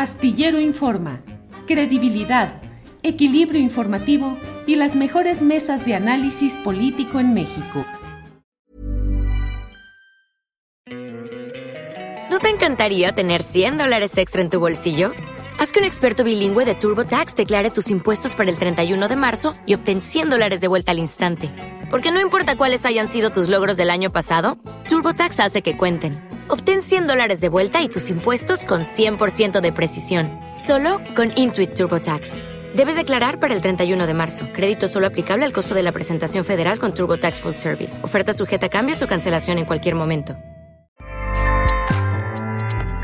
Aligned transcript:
Astillero 0.00 0.58
Informa, 0.58 1.20
credibilidad, 1.66 2.62
equilibrio 3.02 3.60
informativo 3.60 4.38
y 4.66 4.76
las 4.76 4.96
mejores 4.96 5.42
mesas 5.42 5.84
de 5.84 5.94
análisis 5.94 6.54
político 6.54 7.20
en 7.20 7.34
México. 7.34 7.84
¿No 12.30 12.38
te 12.38 12.48
encantaría 12.48 13.12
tener 13.12 13.42
100 13.42 13.76
dólares 13.76 14.16
extra 14.16 14.40
en 14.40 14.48
tu 14.48 14.58
bolsillo? 14.58 15.12
Haz 15.58 15.70
que 15.70 15.80
un 15.80 15.84
experto 15.84 16.24
bilingüe 16.24 16.64
de 16.64 16.74
TurboTax 16.74 17.34
declare 17.34 17.70
tus 17.70 17.90
impuestos 17.90 18.34
para 18.34 18.50
el 18.50 18.56
31 18.56 19.06
de 19.06 19.16
marzo 19.16 19.52
y 19.66 19.74
obtén 19.74 20.00
100 20.00 20.30
dólares 20.30 20.62
de 20.62 20.68
vuelta 20.68 20.92
al 20.92 20.98
instante. 20.98 21.50
Porque 21.90 22.10
no 22.10 22.22
importa 22.22 22.56
cuáles 22.56 22.86
hayan 22.86 23.08
sido 23.08 23.28
tus 23.28 23.50
logros 23.50 23.76
del 23.76 23.90
año 23.90 24.10
pasado, 24.10 24.56
TurboTax 24.88 25.40
hace 25.40 25.60
que 25.60 25.76
cuenten. 25.76 26.29
Obtén 26.52 26.82
100 26.82 27.06
dólares 27.06 27.40
de 27.40 27.48
vuelta 27.48 27.80
y 27.80 27.88
tus 27.88 28.10
impuestos 28.10 28.64
con 28.64 28.82
100% 28.82 29.60
de 29.60 29.72
precisión, 29.72 30.28
solo 30.54 31.00
con 31.14 31.30
Intuit 31.36 31.74
TurboTax. 31.74 32.38
Debes 32.74 32.96
declarar 32.96 33.38
para 33.38 33.54
el 33.54 33.60
31 33.60 34.06
de 34.06 34.14
marzo. 34.14 34.46
Crédito 34.52 34.88
solo 34.88 35.06
aplicable 35.06 35.44
al 35.46 35.52
costo 35.52 35.76
de 35.76 35.82
la 35.82 35.92
presentación 35.92 36.44
federal 36.44 36.80
con 36.80 36.92
TurboTax 36.92 37.40
Full 37.40 37.54
Service. 37.54 37.98
Oferta 38.04 38.32
sujeta 38.32 38.66
a 38.66 38.68
cambios 38.68 39.00
o 39.00 39.06
cancelación 39.06 39.58
en 39.58 39.64
cualquier 39.64 39.94
momento. 39.94 40.36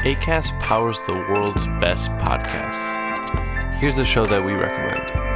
ACAST 0.05 0.53
powers 0.61 1.01
the 1.07 1.13
world's 1.13 1.69
best 1.81 2.11
podcasts. 2.19 2.93
Here's 3.81 3.99
a 3.99 4.05
show 4.05 4.27
that 4.27 4.45
we 4.45 4.55
recommend. 4.55 5.36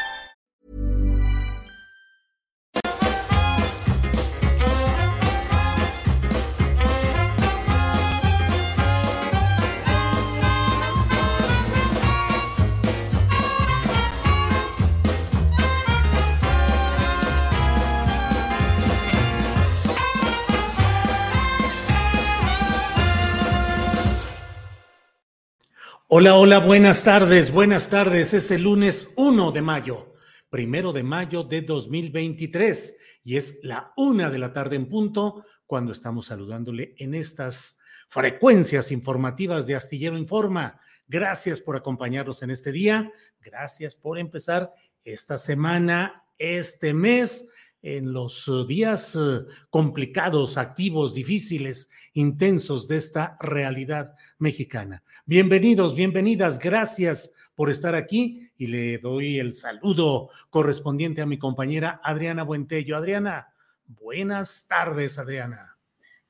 Hola, 26.13 26.35
hola, 26.35 26.59
buenas 26.59 27.05
tardes, 27.05 27.53
buenas 27.53 27.89
tardes. 27.89 28.33
Es 28.33 28.51
el 28.51 28.63
lunes 28.63 29.13
1 29.15 29.53
de 29.53 29.61
mayo, 29.61 30.13
primero 30.49 30.91
de 30.91 31.03
mayo 31.03 31.45
de 31.45 31.61
2023 31.61 32.97
y 33.23 33.37
es 33.37 33.59
la 33.63 33.93
una 33.95 34.29
de 34.29 34.37
la 34.37 34.51
tarde 34.51 34.75
en 34.75 34.89
punto 34.89 35.45
cuando 35.65 35.93
estamos 35.93 36.25
saludándole 36.25 36.95
en 36.97 37.13
estas 37.13 37.79
frecuencias 38.09 38.91
informativas 38.91 39.65
de 39.67 39.75
Astillero 39.75 40.17
Informa. 40.17 40.81
Gracias 41.07 41.61
por 41.61 41.77
acompañarnos 41.77 42.43
en 42.43 42.51
este 42.51 42.73
día. 42.73 43.09
Gracias 43.39 43.95
por 43.95 44.19
empezar 44.19 44.73
esta 45.05 45.37
semana, 45.37 46.25
este 46.37 46.93
mes 46.93 47.47
en 47.81 48.13
los 48.13 48.47
eh, 48.47 48.65
días 48.67 49.15
eh, 49.15 49.45
complicados, 49.69 50.57
activos, 50.57 51.13
difíciles, 51.13 51.89
intensos 52.13 52.87
de 52.87 52.97
esta 52.97 53.37
realidad 53.39 54.13
mexicana. 54.37 55.03
Bienvenidos, 55.27 55.93
bienvenidas, 55.93 56.57
gracias 56.57 57.31
por 57.53 57.69
estar 57.69 57.93
aquí 57.93 58.49
y 58.57 58.67
le 58.67 58.97
doy 58.97 59.37
el 59.37 59.53
saludo 59.53 60.29
correspondiente 60.49 61.21
a 61.21 61.27
mi 61.27 61.37
compañera 61.37 62.01
Adriana 62.03 62.43
Buentello. 62.43 62.97
Adriana, 62.97 63.53
buenas 63.85 64.65
tardes, 64.67 65.19
Adriana. 65.19 65.77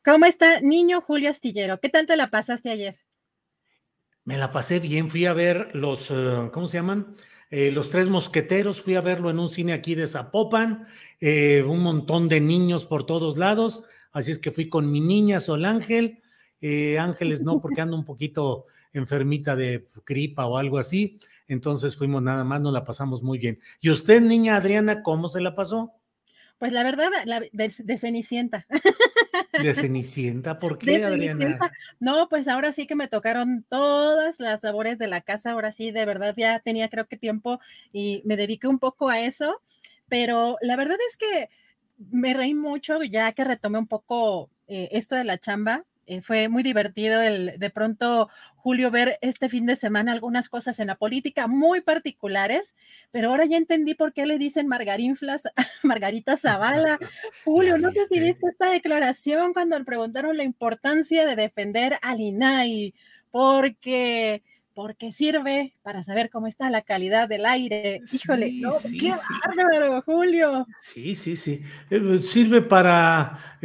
¿Cómo 0.03 0.25
está, 0.25 0.59
niño 0.59 0.99
Julio 0.99 1.29
Astillero? 1.29 1.79
¿Qué 1.79 1.87
tal 1.87 2.05
te 2.05 2.17
la 2.17 2.29
pasaste 2.29 2.69
ayer? 2.69 2.99
Me 4.25 4.37
la 4.37 4.51
pasé 4.51 4.81
bien, 4.81 5.09
fui 5.09 5.25
a 5.25 5.33
ver 5.33 5.69
los, 5.73 6.11
eh, 6.11 6.49
¿cómo 6.51 6.67
se 6.67 6.77
llaman? 6.77 7.15
Eh, 7.49 7.71
los 7.71 7.91
Tres 7.91 8.09
Mosqueteros, 8.09 8.81
fui 8.81 8.95
a 8.95 9.01
verlo 9.01 9.29
en 9.29 9.39
un 9.39 9.47
cine 9.47 9.71
aquí 9.71 9.95
de 9.95 10.05
Zapopan, 10.05 10.85
eh, 11.21 11.63
un 11.65 11.79
montón 11.79 12.27
de 12.27 12.41
niños 12.41 12.85
por 12.85 13.05
todos 13.05 13.37
lados, 13.37 13.85
así 14.11 14.31
es 14.31 14.39
que 14.39 14.51
fui 14.51 14.67
con 14.67 14.91
mi 14.91 14.99
niña 14.99 15.39
Sol 15.39 15.63
Ángel, 15.63 16.21
eh, 16.61 16.99
Ángeles 16.99 17.41
no, 17.41 17.59
porque 17.59 17.81
ando 17.81 17.97
un 17.97 18.05
poquito 18.05 18.67
enfermita 18.93 19.55
de 19.55 19.85
gripa 20.05 20.45
o 20.45 20.57
algo 20.57 20.77
así, 20.77 21.19
entonces 21.47 21.95
fuimos 21.97 22.21
nada 22.21 22.43
más, 22.43 22.61
nos 22.61 22.73
la 22.73 22.83
pasamos 22.83 23.23
muy 23.23 23.37
bien. 23.39 23.59
¿Y 23.79 23.89
usted, 23.89 24.21
niña 24.21 24.55
Adriana, 24.55 25.03
cómo 25.03 25.29
se 25.29 25.41
la 25.41 25.55
pasó? 25.55 25.93
Pues 26.57 26.71
la 26.73 26.83
verdad, 26.83 27.09
la- 27.25 27.39
de, 27.39 27.73
de 27.75 27.97
Cenicienta. 27.97 28.67
De 29.59 29.73
Cenicienta, 29.73 30.59
¿por 30.59 30.77
De 30.77 30.85
qué, 30.85 31.03
Adriana? 31.03 31.39
Cenicienta. 31.39 31.71
No, 31.99 32.29
pues 32.29 32.47
ahora 32.47 32.71
sí 32.71 32.85
que 32.85 32.95
me 32.95 33.07
tocaron 33.07 33.65
todas 33.67 34.39
las 34.39 34.61
labores 34.63 34.99
de 34.99 35.07
la 35.07 35.21
casa, 35.21 35.51
ahora 35.51 35.71
sí, 35.71 35.91
de 35.91 36.05
verdad 36.05 36.35
ya 36.37 36.59
tenía 36.59 36.89
creo 36.89 37.07
que 37.07 37.17
tiempo 37.17 37.59
y 37.91 38.21
me 38.25 38.37
dediqué 38.37 38.67
un 38.67 38.77
poco 38.79 39.09
a 39.09 39.19
eso, 39.21 39.61
pero 40.07 40.57
la 40.61 40.75
verdad 40.75 40.97
es 41.09 41.17
que 41.17 41.49
me 42.11 42.33
reí 42.33 42.53
mucho 42.53 43.01
ya 43.03 43.31
que 43.31 43.43
retomé 43.43 43.79
un 43.79 43.87
poco 43.87 44.49
eh, 44.67 44.89
esto 44.91 45.15
de 45.15 45.23
la 45.23 45.37
chamba. 45.39 45.83
Eh, 46.11 46.21
fue 46.21 46.49
muy 46.49 46.61
divertido 46.61 47.21
el 47.21 47.57
de 47.57 47.69
pronto, 47.69 48.27
Julio, 48.57 48.91
ver 48.91 49.17
este 49.21 49.47
fin 49.47 49.65
de 49.65 49.77
semana 49.77 50.11
algunas 50.11 50.49
cosas 50.49 50.77
en 50.81 50.87
la 50.87 50.95
política 50.95 51.47
muy 51.47 51.79
particulares, 51.79 52.75
pero 53.11 53.29
ahora 53.29 53.45
ya 53.45 53.55
entendí 53.55 53.95
por 53.95 54.11
qué 54.11 54.25
le 54.25 54.37
dicen 54.37 54.67
Margarinflas 54.67 55.43
Margarita 55.83 56.35
Zavala. 56.35 56.99
Julio, 57.45 57.77
¿no 57.77 57.93
te 57.93 58.01
viste 58.09 58.45
esta 58.45 58.69
declaración 58.71 59.53
cuando 59.53 59.79
le 59.79 59.85
preguntaron 59.85 60.35
la 60.35 60.43
importancia 60.43 61.25
de 61.25 61.37
defender 61.37 61.97
al 62.01 62.19
INAI? 62.19 62.93
Porque, 63.31 64.43
porque 64.73 65.11
sirve 65.11 65.73
para 65.81 66.03
saber 66.03 66.29
cómo 66.29 66.47
está 66.47 66.69
la 66.69 66.81
calidad 66.81 67.27
del 67.27 67.45
aire. 67.45 67.99
Híjole, 68.11 68.49
Sí, 68.49 68.61
no, 68.61 68.71
sí, 68.71 68.97
qué 68.97 69.13
sí. 69.13 69.33
bárbaro, 69.55 70.01
Julio. 70.03 70.65
Sí, 70.79 71.15
sí, 71.15 71.35
sí. 71.35 71.61
Eh, 71.89 72.19
Sirve 72.21 72.61
para 72.61 73.57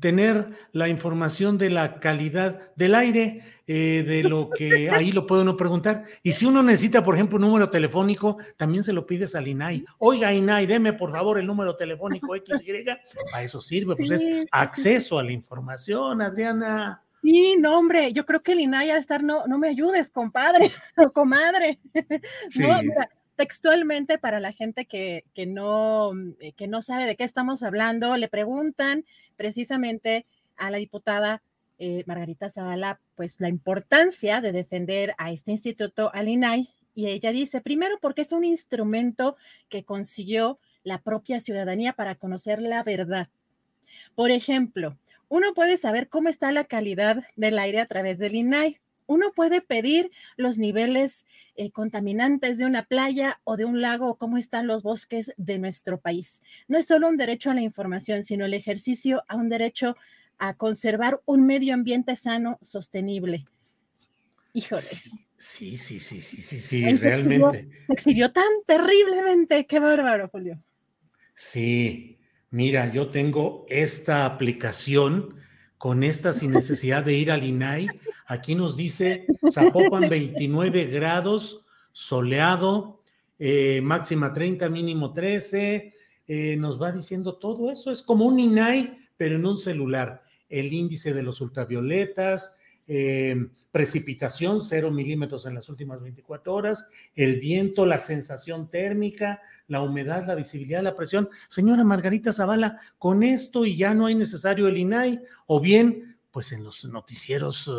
tener 0.00 0.50
la 0.72 0.88
información 0.88 1.58
de 1.58 1.70
la 1.70 2.00
calidad 2.00 2.72
del 2.76 2.94
aire, 2.94 3.42
eh, 3.66 4.04
de 4.06 4.22
lo 4.24 4.50
que 4.50 4.90
ahí 4.90 5.12
lo 5.12 5.26
puede 5.26 5.42
uno 5.42 5.56
preguntar. 5.56 6.04
Y 6.22 6.32
si 6.32 6.46
uno 6.46 6.62
necesita, 6.62 7.04
por 7.04 7.14
ejemplo, 7.14 7.36
un 7.36 7.42
número 7.42 7.68
telefónico, 7.70 8.38
también 8.56 8.82
se 8.82 8.92
lo 8.92 9.06
pides 9.06 9.34
al 9.34 9.46
INAI. 9.48 9.84
Oiga, 9.98 10.32
INAI, 10.32 10.66
deme 10.66 10.92
por 10.94 11.12
favor 11.12 11.38
el 11.38 11.46
número 11.46 11.76
telefónico 11.76 12.34
XY. 12.34 12.84
Para 13.30 13.44
eso 13.44 13.60
sirve, 13.60 13.96
pues 13.96 14.10
es 14.10 14.46
acceso 14.50 15.18
a 15.18 15.22
la 15.22 15.32
información, 15.32 16.22
Adriana. 16.22 17.02
Sí, 17.22 17.56
no, 17.58 17.78
hombre, 17.78 18.12
yo 18.12 18.26
creo 18.26 18.42
que 18.42 18.52
el 18.52 18.60
INAI 18.60 18.90
a 18.90 18.96
estar, 18.98 19.22
no, 19.22 19.46
no 19.46 19.56
me 19.58 19.68
ayudes, 19.68 20.10
compadre 20.10 20.66
o 20.96 21.12
comadre. 21.12 21.78
Sí, 22.50 22.62
No, 22.62 22.82
mira, 22.82 23.10
textualmente 23.36 24.18
para 24.18 24.40
la 24.40 24.52
gente 24.52 24.86
que, 24.86 25.24
que 25.34 25.46
no, 25.46 26.12
mm, 26.12 26.32
eh, 26.40 26.52
que 26.54 26.66
no 26.66 26.82
sabe 26.82 27.06
de 27.06 27.16
qué 27.16 27.24
estamos 27.24 27.62
hablando, 27.62 28.16
le 28.16 28.28
preguntan 28.28 29.04
precisamente 29.36 30.26
a 30.56 30.70
la 30.70 30.78
diputada 30.78 31.42
eh, 31.78 32.02
Margarita 32.06 32.50
Zavala, 32.50 33.00
pues 33.16 33.40
la 33.40 33.48
importancia 33.48 34.40
de 34.40 34.52
defender 34.52 35.14
a 35.18 35.30
este 35.30 35.52
instituto, 35.52 36.10
al 36.14 36.28
INAI, 36.28 36.68
y 36.94 37.06
ella 37.06 37.32
dice, 37.32 37.60
primero 37.60 37.98
porque 38.00 38.22
es 38.22 38.32
un 38.32 38.44
instrumento 38.44 39.36
que 39.68 39.84
consiguió 39.84 40.58
la 40.84 40.98
propia 40.98 41.40
ciudadanía 41.40 41.92
para 41.92 42.16
conocer 42.16 42.60
la 42.60 42.82
verdad. 42.82 43.28
Por 44.14 44.30
ejemplo, 44.30 44.98
uno 45.32 45.54
puede 45.54 45.78
saber 45.78 46.10
cómo 46.10 46.28
está 46.28 46.52
la 46.52 46.64
calidad 46.64 47.24
del 47.36 47.58
aire 47.58 47.80
a 47.80 47.86
través 47.86 48.18
del 48.18 48.34
INAI. 48.34 48.82
Uno 49.06 49.32
puede 49.34 49.62
pedir 49.62 50.10
los 50.36 50.58
niveles 50.58 51.24
eh, 51.54 51.70
contaminantes 51.70 52.58
de 52.58 52.66
una 52.66 52.84
playa 52.84 53.40
o 53.44 53.56
de 53.56 53.64
un 53.64 53.80
lago 53.80 54.10
o 54.10 54.18
cómo 54.18 54.36
están 54.36 54.66
los 54.66 54.82
bosques 54.82 55.32
de 55.38 55.56
nuestro 55.56 55.98
país. 55.98 56.42
No 56.68 56.76
es 56.76 56.86
solo 56.86 57.08
un 57.08 57.16
derecho 57.16 57.50
a 57.50 57.54
la 57.54 57.62
información, 57.62 58.24
sino 58.24 58.44
el 58.44 58.52
ejercicio 58.52 59.24
a 59.26 59.36
un 59.36 59.48
derecho 59.48 59.96
a 60.36 60.52
conservar 60.52 61.22
un 61.24 61.46
medio 61.46 61.72
ambiente 61.72 62.14
sano, 62.14 62.58
sostenible. 62.60 63.46
Híjole. 64.52 64.82
Sí, 64.82 65.12
Sí, 65.38 65.76
sí, 65.78 65.98
sí, 65.98 66.20
sí, 66.20 66.40
sí, 66.40 66.60
sí, 66.60 66.92
realmente. 66.98 67.68
Se 67.88 67.92
exhibió, 67.94 68.30
tan 68.30 68.44
terriblemente, 68.64 69.66
qué 69.66 69.80
bárbaro, 69.80 70.28
Julio. 70.28 70.62
Sí, 71.34 72.21
mira, 72.52 72.92
yo 72.92 73.08
tengo 73.08 73.66
esta 73.68 74.24
aplicación 74.24 75.34
con 75.78 76.04
esta 76.04 76.32
sin 76.32 76.52
necesidad 76.52 77.04
de 77.04 77.14
ir 77.14 77.32
al 77.32 77.42
INAI. 77.42 77.88
Aquí 78.26 78.54
nos 78.54 78.76
dice 78.76 79.26
Zapopan 79.50 80.08
29 80.08 80.84
grados, 80.84 81.64
soleado, 81.90 83.02
eh, 83.40 83.80
máxima 83.82 84.32
30, 84.32 84.68
mínimo 84.68 85.12
13. 85.12 85.92
Eh, 86.28 86.56
nos 86.56 86.80
va 86.80 86.92
diciendo 86.92 87.34
todo 87.34 87.72
eso. 87.72 87.90
Es 87.90 88.04
como 88.04 88.26
un 88.26 88.38
INAI, 88.38 88.96
pero 89.16 89.34
en 89.34 89.44
un 89.44 89.56
celular. 89.56 90.22
El 90.48 90.72
índice 90.72 91.12
de 91.12 91.24
los 91.24 91.40
ultravioletas, 91.40 92.58
eh, 92.88 93.36
precipitación, 93.70 94.60
0 94.60 94.90
milímetros 94.90 95.46
en 95.46 95.54
las 95.54 95.68
últimas 95.68 96.02
24 96.02 96.52
horas, 96.52 96.88
el 97.14 97.38
viento, 97.38 97.86
la 97.86 97.98
sensación 97.98 98.68
térmica, 98.68 99.40
la 99.68 99.82
humedad, 99.82 100.26
la 100.26 100.34
visibilidad, 100.34 100.82
la 100.82 100.96
presión. 100.96 101.28
Señora 101.48 101.84
Margarita 101.84 102.32
Zavala, 102.32 102.80
con 102.98 103.22
esto 103.22 103.64
y 103.64 103.76
ya 103.76 103.94
no 103.94 104.06
hay 104.06 104.14
necesario 104.14 104.68
el 104.68 104.78
INAI, 104.78 105.20
o 105.46 105.60
bien, 105.60 106.18
pues 106.32 106.50
en 106.52 106.64
los 106.64 106.84
noticieros, 106.86 107.70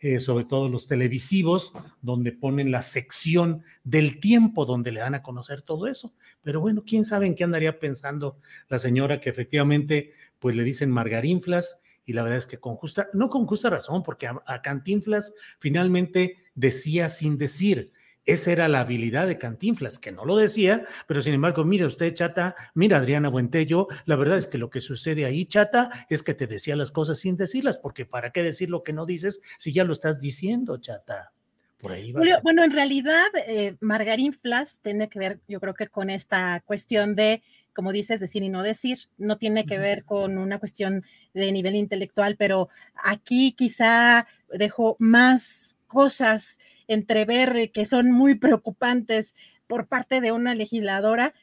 eh, 0.00 0.18
sobre 0.18 0.44
todo 0.44 0.68
los 0.68 0.88
televisivos, 0.88 1.72
donde 2.02 2.32
ponen 2.32 2.72
la 2.72 2.82
sección 2.82 3.62
del 3.84 4.18
tiempo 4.18 4.66
donde 4.66 4.90
le 4.90 5.00
dan 5.00 5.14
a 5.14 5.22
conocer 5.22 5.62
todo 5.62 5.86
eso. 5.86 6.12
Pero 6.42 6.60
bueno, 6.60 6.82
quién 6.84 7.04
sabe 7.04 7.26
en 7.26 7.36
qué 7.36 7.44
andaría 7.44 7.78
pensando 7.78 8.38
la 8.68 8.80
señora 8.80 9.20
que 9.20 9.30
efectivamente, 9.30 10.12
pues 10.40 10.56
le 10.56 10.64
dicen 10.64 10.90
margarinflas 10.90 11.80
y 12.04 12.12
la 12.12 12.22
verdad 12.22 12.38
es 12.38 12.46
que 12.46 12.58
con 12.58 12.76
justa, 12.76 13.08
no 13.12 13.28
con 13.28 13.46
justa 13.46 13.70
razón, 13.70 14.02
porque 14.02 14.26
a, 14.26 14.62
Cantinflas 14.62 15.34
finalmente 15.58 16.36
decía 16.54 17.08
sin 17.08 17.38
decir. 17.38 17.92
Esa 18.24 18.52
era 18.52 18.68
la 18.68 18.80
habilidad 18.80 19.26
de 19.26 19.36
Cantinflas, 19.36 19.98
que 19.98 20.12
no 20.12 20.24
lo 20.24 20.36
decía, 20.36 20.86
pero 21.08 21.20
sin 21.20 21.34
embargo, 21.34 21.64
mira 21.64 21.88
usted, 21.88 22.14
chata, 22.14 22.54
mira 22.72 22.98
Adriana 22.98 23.28
Buentello, 23.28 23.88
la 24.04 24.14
verdad 24.14 24.38
es 24.38 24.46
que 24.46 24.58
lo 24.58 24.70
que 24.70 24.80
sucede 24.80 25.24
ahí, 25.24 25.44
chata, 25.44 26.06
es 26.08 26.22
que 26.22 26.32
te 26.32 26.46
decía 26.46 26.76
las 26.76 26.92
cosas 26.92 27.18
sin 27.18 27.36
decirlas, 27.36 27.78
porque 27.78 28.06
¿para 28.06 28.30
qué 28.30 28.44
decir 28.44 28.70
lo 28.70 28.84
que 28.84 28.92
no 28.92 29.06
dices 29.06 29.40
si 29.58 29.72
ya 29.72 29.82
lo 29.82 29.92
estás 29.92 30.20
diciendo, 30.20 30.76
chata? 30.76 31.32
Por 31.78 31.90
ahí 31.90 32.12
va. 32.12 32.22
bueno, 32.44 32.62
en 32.62 32.70
realidad, 32.70 33.26
eh, 33.48 33.76
Margarín 33.80 34.32
Flas 34.32 34.78
tiene 34.82 35.08
que 35.08 35.18
ver, 35.18 35.40
yo 35.48 35.58
creo 35.58 35.74
que 35.74 35.88
con 35.88 36.08
esta 36.08 36.62
cuestión 36.64 37.16
de 37.16 37.42
como 37.74 37.92
dices, 37.92 38.20
decir 38.20 38.42
y 38.42 38.48
no 38.48 38.62
decir, 38.62 38.98
no 39.18 39.38
tiene 39.38 39.66
que 39.66 39.78
ver 39.78 40.04
con 40.04 40.38
una 40.38 40.58
cuestión 40.58 41.04
de 41.34 41.52
nivel 41.52 41.76
intelectual, 41.76 42.36
pero 42.36 42.68
aquí 43.02 43.52
quizá 43.52 44.26
dejo 44.52 44.96
más 44.98 45.76
cosas 45.86 46.58
entrever 46.88 47.70
que 47.70 47.84
son 47.84 48.12
muy 48.12 48.34
preocupantes 48.34 49.34
por 49.66 49.86
parte 49.86 50.20
de 50.20 50.32
una 50.32 50.54
legisladora 50.54 51.34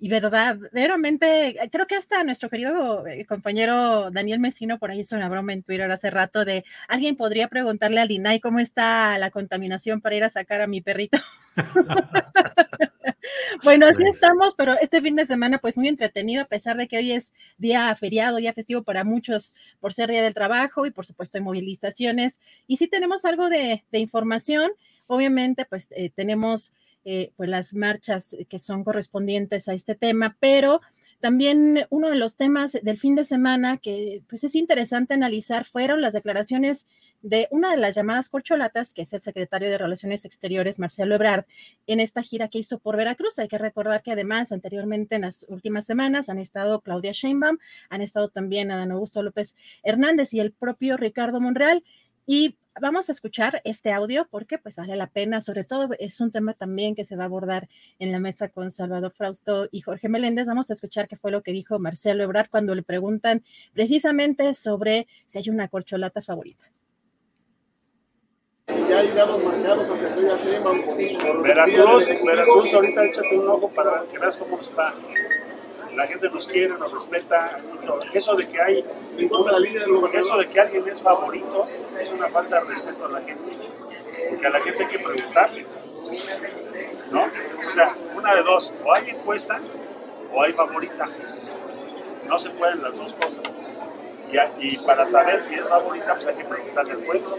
y 0.00 0.08
verdaderamente, 0.08 1.56
creo 1.72 1.86
que 1.86 1.96
hasta 1.96 2.22
nuestro 2.22 2.48
querido 2.48 3.04
eh, 3.06 3.24
compañero 3.26 4.10
Daniel 4.12 4.38
Mesino 4.38 4.78
por 4.78 4.90
ahí 4.90 5.00
hizo 5.00 5.16
una 5.16 5.28
broma 5.28 5.52
en 5.52 5.64
Twitter 5.64 5.90
hace 5.90 6.10
rato 6.10 6.44
de 6.44 6.64
alguien 6.86 7.16
podría 7.16 7.48
preguntarle 7.48 8.00
al 8.00 8.10
INAI 8.10 8.38
cómo 8.38 8.60
está 8.60 9.18
la 9.18 9.30
contaminación 9.30 10.00
para 10.00 10.16
ir 10.16 10.24
a 10.24 10.30
sacar 10.30 10.60
a 10.60 10.66
mi 10.66 10.80
perrito. 10.80 11.18
bueno, 13.64 13.86
así 13.86 13.96
pues. 13.96 14.14
estamos, 14.14 14.54
pero 14.56 14.74
este 14.80 15.00
fin 15.00 15.16
de 15.16 15.26
semana 15.26 15.58
pues 15.58 15.76
muy 15.76 15.88
entretenido, 15.88 16.42
a 16.42 16.46
pesar 16.46 16.76
de 16.76 16.88
que 16.88 16.98
hoy 16.98 17.12
es 17.12 17.32
día 17.56 17.94
feriado, 17.94 18.36
día 18.36 18.52
festivo 18.52 18.82
para 18.82 19.04
muchos 19.04 19.54
por 19.80 19.92
ser 19.94 20.10
día 20.10 20.22
del 20.22 20.34
trabajo 20.34 20.86
y 20.86 20.90
por 20.90 21.06
supuesto 21.06 21.38
hay 21.38 21.44
movilizaciones. 21.44 22.38
Y 22.66 22.76
sí 22.76 22.88
tenemos 22.88 23.24
algo 23.24 23.48
de, 23.48 23.84
información, 23.92 24.70
obviamente 25.06 25.64
pues 25.64 25.88
eh, 25.90 26.10
tenemos 26.14 26.72
eh, 27.04 27.32
pues 27.36 27.48
las 27.48 27.74
marchas 27.74 28.36
que 28.48 28.58
son 28.58 28.84
correspondientes 28.84 29.68
a 29.68 29.74
este 29.74 29.94
tema, 29.94 30.36
pero 30.40 30.80
también 31.20 31.86
uno 31.90 32.10
de 32.10 32.16
los 32.16 32.36
temas 32.36 32.78
del 32.82 32.98
fin 32.98 33.16
de 33.16 33.24
semana 33.24 33.78
que 33.78 34.22
pues 34.28 34.44
es 34.44 34.54
interesante 34.54 35.14
analizar 35.14 35.64
fueron 35.64 36.00
las 36.00 36.12
declaraciones 36.12 36.86
de 37.22 37.48
una 37.50 37.70
de 37.72 37.76
las 37.78 37.94
llamadas 37.94 38.28
corcholatas, 38.28 38.94
que 38.94 39.02
es 39.02 39.12
el 39.12 39.20
secretario 39.20 39.70
de 39.70 39.78
Relaciones 39.78 40.24
Exteriores, 40.24 40.78
Marcelo 40.78 41.14
Ebrard, 41.14 41.44
en 41.86 42.00
esta 42.00 42.22
gira 42.22 42.48
que 42.48 42.58
hizo 42.58 42.78
por 42.78 42.96
Veracruz. 42.96 43.38
Hay 43.38 43.48
que 43.48 43.58
recordar 43.58 44.02
que 44.02 44.12
además 44.12 44.52
anteriormente 44.52 45.16
en 45.16 45.22
las 45.22 45.44
últimas 45.48 45.84
semanas 45.86 46.28
han 46.28 46.38
estado 46.38 46.80
Claudia 46.80 47.12
Sheinbaum, 47.12 47.58
han 47.90 48.02
estado 48.02 48.28
también 48.28 48.70
Adán 48.70 48.92
Augusto 48.92 49.22
López 49.22 49.54
Hernández 49.82 50.32
y 50.32 50.40
el 50.40 50.52
propio 50.52 50.96
Ricardo 50.96 51.40
Monreal. 51.40 51.82
Y 52.26 52.56
vamos 52.80 53.08
a 53.08 53.12
escuchar 53.12 53.62
este 53.64 53.90
audio 53.90 54.28
porque 54.30 54.58
pues 54.58 54.76
vale 54.76 54.96
la 54.96 55.08
pena, 55.08 55.40
sobre 55.40 55.64
todo 55.64 55.88
es 55.98 56.20
un 56.20 56.30
tema 56.30 56.52
también 56.52 56.94
que 56.94 57.04
se 57.04 57.16
va 57.16 57.24
a 57.24 57.26
abordar 57.26 57.68
en 57.98 58.12
la 58.12 58.20
mesa 58.20 58.48
con 58.48 58.70
Salvador 58.70 59.12
Frausto 59.12 59.68
y 59.72 59.80
Jorge 59.80 60.08
Meléndez. 60.08 60.46
Vamos 60.46 60.70
a 60.70 60.74
escuchar 60.74 61.08
qué 61.08 61.16
fue 61.16 61.30
lo 61.30 61.42
que 61.42 61.52
dijo 61.52 61.78
Marcelo 61.78 62.22
Ebrard 62.22 62.50
cuando 62.50 62.74
le 62.74 62.82
preguntan 62.82 63.42
precisamente 63.72 64.54
sobre 64.54 65.06
si 65.26 65.38
hay 65.38 65.48
una 65.50 65.68
corcholata 65.68 66.20
favorita. 66.20 66.70
Ya 68.88 68.98
hay 68.98 69.08
marcados 69.08 69.42
Veracruz, 71.42 72.06
Veracruz, 72.24 72.74
ahorita 72.74 73.04
échate 73.04 73.38
un 73.38 73.48
ojo 73.48 73.70
para 73.70 74.04
que 74.10 74.18
veas 74.18 74.36
cómo 74.36 74.60
está 74.60 74.92
la 75.98 76.06
gente 76.06 76.30
nos 76.30 76.46
quiere, 76.46 76.68
nos 76.78 76.92
respeta 76.92 77.58
mucho. 77.72 78.00
Eso 78.12 78.36
de 78.36 78.46
que 78.46 78.60
hay, 78.60 78.84
eso 80.14 80.36
de 80.38 80.46
que 80.46 80.60
alguien 80.60 80.88
es 80.88 81.02
favorito 81.02 81.66
es 81.98 82.08
una 82.08 82.28
falta 82.28 82.60
de 82.60 82.64
respeto 82.66 83.06
a 83.06 83.08
la 83.14 83.20
gente. 83.20 83.58
Porque 84.30 84.46
a 84.46 84.50
la 84.50 84.60
gente 84.60 84.84
hay 84.84 84.90
que 84.90 84.98
preguntarle. 85.00 85.66
¿No? 87.10 87.24
O 87.68 87.72
sea, 87.72 87.88
una 88.14 88.34
de 88.34 88.42
dos, 88.42 88.72
o 88.84 88.94
hay 88.94 89.10
encuesta 89.10 89.60
o 90.32 90.42
hay 90.42 90.52
favorita. 90.52 91.04
No 92.26 92.38
se 92.38 92.50
pueden 92.50 92.80
las 92.80 92.96
dos 92.96 93.14
cosas. 93.14 93.42
Y, 94.30 94.68
y 94.68 94.78
para 94.78 95.04
saber 95.04 95.42
si 95.42 95.56
es 95.56 95.66
favorita, 95.66 96.14
pues 96.14 96.26
hay 96.28 96.36
que 96.36 96.44
preguntarle 96.44 96.92
al 96.92 96.98
pueblo. 96.98 97.38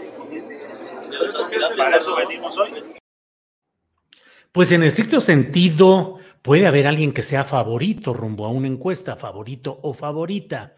Para 1.76 1.96
eso 1.96 2.16
venimos 2.16 2.56
hoy. 2.58 2.70
Pues 4.52 4.72
en 4.72 4.82
estricto 4.82 5.20
sentido, 5.20 6.18
Puede 6.42 6.66
haber 6.66 6.86
alguien 6.86 7.12
que 7.12 7.22
sea 7.22 7.44
favorito 7.44 8.14
rumbo 8.14 8.46
a 8.46 8.48
una 8.48 8.66
encuesta, 8.66 9.14
favorito 9.14 9.78
o 9.82 9.92
favorita. 9.92 10.74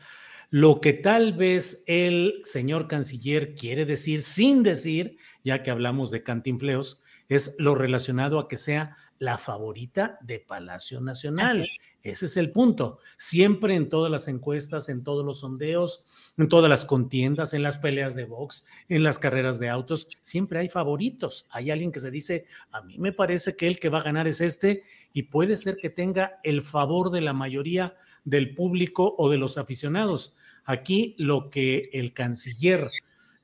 Lo 0.50 0.80
que 0.80 0.92
tal 0.92 1.34
vez 1.34 1.84
el 1.86 2.42
señor 2.44 2.88
canciller 2.88 3.54
quiere 3.54 3.86
decir 3.86 4.22
sin 4.22 4.64
decir, 4.64 5.18
ya 5.44 5.62
que 5.62 5.70
hablamos 5.70 6.10
de 6.10 6.24
cantinfleos, 6.24 7.00
es 7.28 7.54
lo 7.58 7.76
relacionado 7.76 8.40
a 8.40 8.48
que 8.48 8.56
sea 8.56 8.96
la 9.18 9.38
favorita 9.38 10.18
de 10.20 10.40
Palacio 10.40 11.00
Nacional. 11.00 11.68
Ese 12.02 12.26
es 12.26 12.36
el 12.36 12.50
punto. 12.50 12.98
Siempre 13.16 13.74
en 13.76 13.88
todas 13.88 14.10
las 14.10 14.26
encuestas, 14.26 14.88
en 14.88 15.04
todos 15.04 15.24
los 15.24 15.40
sondeos, 15.40 16.04
en 16.36 16.48
todas 16.48 16.68
las 16.68 16.84
contiendas, 16.84 17.54
en 17.54 17.62
las 17.62 17.78
peleas 17.78 18.16
de 18.16 18.24
box, 18.24 18.64
en 18.88 19.04
las 19.04 19.18
carreras 19.18 19.60
de 19.60 19.68
autos, 19.68 20.08
siempre 20.20 20.58
hay 20.58 20.68
favoritos. 20.68 21.46
Hay 21.50 21.70
alguien 21.70 21.92
que 21.92 22.00
se 22.00 22.10
dice, 22.10 22.46
a 22.72 22.82
mí 22.82 22.98
me 22.98 23.12
parece 23.12 23.54
que 23.54 23.68
el 23.68 23.78
que 23.78 23.88
va 23.88 23.98
a 23.98 24.02
ganar 24.02 24.26
es 24.26 24.40
este 24.40 24.82
y 25.12 25.24
puede 25.24 25.56
ser 25.56 25.76
que 25.76 25.90
tenga 25.90 26.40
el 26.42 26.62
favor 26.62 27.10
de 27.10 27.20
la 27.20 27.32
mayoría 27.32 27.94
del 28.24 28.54
público 28.54 29.14
o 29.16 29.30
de 29.30 29.38
los 29.38 29.56
aficionados. 29.56 30.34
Aquí 30.64 31.14
lo 31.18 31.50
que 31.50 31.90
el 31.92 32.12
canciller 32.12 32.88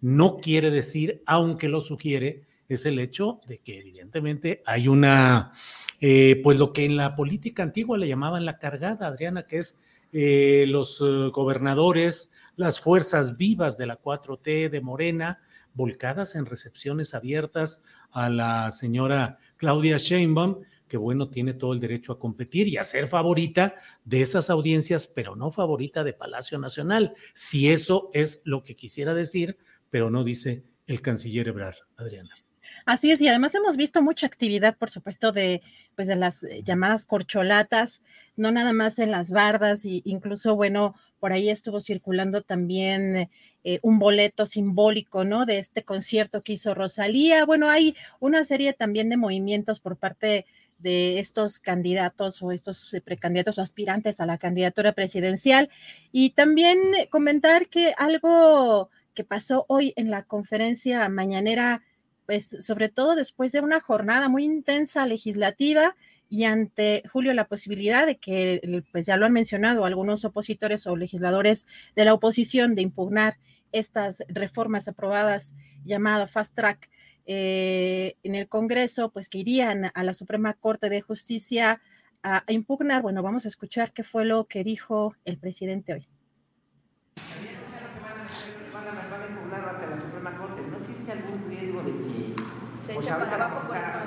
no 0.00 0.38
quiere 0.38 0.70
decir, 0.70 1.22
aunque 1.26 1.68
lo 1.68 1.80
sugiere, 1.80 2.44
es 2.68 2.86
el 2.86 2.98
hecho 2.98 3.40
de 3.46 3.58
que 3.58 3.78
evidentemente 3.78 4.62
hay 4.66 4.88
una, 4.88 5.52
eh, 6.00 6.40
pues 6.42 6.58
lo 6.58 6.72
que 6.72 6.84
en 6.84 6.96
la 6.96 7.16
política 7.16 7.62
antigua 7.62 7.98
le 7.98 8.08
llamaban 8.08 8.44
la 8.44 8.58
cargada, 8.58 9.08
Adriana, 9.08 9.46
que 9.46 9.58
es 9.58 9.80
eh, 10.12 10.64
los 10.68 11.00
eh, 11.00 11.30
gobernadores, 11.32 12.32
las 12.56 12.80
fuerzas 12.80 13.36
vivas 13.36 13.78
de 13.78 13.86
la 13.86 14.00
4T 14.00 14.70
de 14.70 14.80
Morena, 14.80 15.40
volcadas 15.74 16.34
en 16.34 16.46
recepciones 16.46 17.14
abiertas 17.14 17.82
a 18.10 18.30
la 18.30 18.70
señora 18.70 19.38
Claudia 19.56 19.96
Sheinbaum, 19.98 20.62
que 20.88 20.96
bueno, 20.96 21.28
tiene 21.28 21.52
todo 21.52 21.72
el 21.74 21.80
derecho 21.80 22.12
a 22.12 22.18
competir 22.18 22.66
y 22.68 22.78
a 22.78 22.84
ser 22.84 23.08
favorita 23.08 23.74
de 24.04 24.22
esas 24.22 24.50
audiencias, 24.50 25.06
pero 25.06 25.36
no 25.36 25.50
favorita 25.50 26.02
de 26.02 26.14
Palacio 26.14 26.58
Nacional, 26.58 27.12
si 27.34 27.70
eso 27.70 28.10
es 28.14 28.40
lo 28.44 28.64
que 28.64 28.74
quisiera 28.74 29.14
decir, 29.14 29.58
pero 29.90 30.10
no 30.10 30.24
dice 30.24 30.64
el 30.86 31.02
canciller 31.02 31.48
Ebrard, 31.48 31.76
Adriana. 31.96 32.47
Así 32.88 33.10
es, 33.10 33.20
y 33.20 33.28
además 33.28 33.54
hemos 33.54 33.76
visto 33.76 34.00
mucha 34.00 34.26
actividad, 34.26 34.74
por 34.78 34.88
supuesto, 34.88 35.30
de, 35.30 35.60
pues, 35.94 36.08
de 36.08 36.16
las 36.16 36.42
eh, 36.44 36.62
llamadas 36.64 37.04
corcholatas, 37.04 38.00
no 38.34 38.50
nada 38.50 38.72
más 38.72 38.98
en 38.98 39.10
las 39.10 39.30
bardas, 39.30 39.84
y 39.84 40.00
incluso, 40.06 40.56
bueno, 40.56 40.94
por 41.20 41.34
ahí 41.34 41.50
estuvo 41.50 41.80
circulando 41.80 42.40
también 42.40 43.28
eh, 43.62 43.78
un 43.82 43.98
boleto 43.98 44.46
simbólico, 44.46 45.26
¿no? 45.26 45.44
De 45.44 45.58
este 45.58 45.84
concierto 45.84 46.42
que 46.42 46.54
hizo 46.54 46.72
Rosalía. 46.72 47.44
Bueno, 47.44 47.68
hay 47.68 47.94
una 48.20 48.42
serie 48.42 48.72
también 48.72 49.10
de 49.10 49.18
movimientos 49.18 49.80
por 49.80 49.98
parte 49.98 50.46
de 50.78 51.18
estos 51.18 51.60
candidatos 51.60 52.42
o 52.42 52.52
estos 52.52 52.94
eh, 52.94 53.02
precandidatos 53.02 53.58
o 53.58 53.60
aspirantes 53.60 54.18
a 54.18 54.24
la 54.24 54.38
candidatura 54.38 54.94
presidencial. 54.94 55.68
Y 56.10 56.30
también 56.30 56.78
comentar 57.10 57.68
que 57.68 57.92
algo 57.98 58.88
que 59.12 59.24
pasó 59.24 59.66
hoy 59.68 59.92
en 59.96 60.10
la 60.10 60.22
conferencia 60.22 61.06
mañanera 61.10 61.82
pues 62.28 62.58
sobre 62.60 62.90
todo 62.90 63.14
después 63.14 63.52
de 63.52 63.60
una 63.60 63.80
jornada 63.80 64.28
muy 64.28 64.44
intensa 64.44 65.06
legislativa 65.06 65.96
y 66.28 66.44
ante 66.44 67.02
Julio 67.10 67.32
la 67.32 67.48
posibilidad 67.48 68.04
de 68.04 68.18
que, 68.18 68.84
pues 68.92 69.06
ya 69.06 69.16
lo 69.16 69.24
han 69.24 69.32
mencionado 69.32 69.86
algunos 69.86 70.26
opositores 70.26 70.86
o 70.86 70.94
legisladores 70.94 71.66
de 71.96 72.04
la 72.04 72.12
oposición 72.12 72.74
de 72.74 72.82
impugnar 72.82 73.38
estas 73.72 74.22
reformas 74.28 74.88
aprobadas 74.88 75.54
llamada 75.86 76.26
Fast 76.26 76.54
Track 76.54 76.90
eh, 77.24 78.16
en 78.22 78.34
el 78.34 78.46
Congreso, 78.46 79.08
pues 79.08 79.30
que 79.30 79.38
irían 79.38 79.90
a 79.94 80.04
la 80.04 80.12
Suprema 80.12 80.52
Corte 80.52 80.90
de 80.90 81.00
Justicia 81.00 81.80
a, 82.22 82.44
impugnar. 82.48 83.00
Bueno, 83.00 83.22
vamos 83.22 83.46
a 83.46 83.48
escuchar 83.48 83.94
qué 83.94 84.02
fue 84.02 84.26
lo 84.26 84.44
que 84.44 84.64
dijo 84.64 85.16
el 85.24 85.38
presidente 85.38 85.94
hoy. 85.94 86.08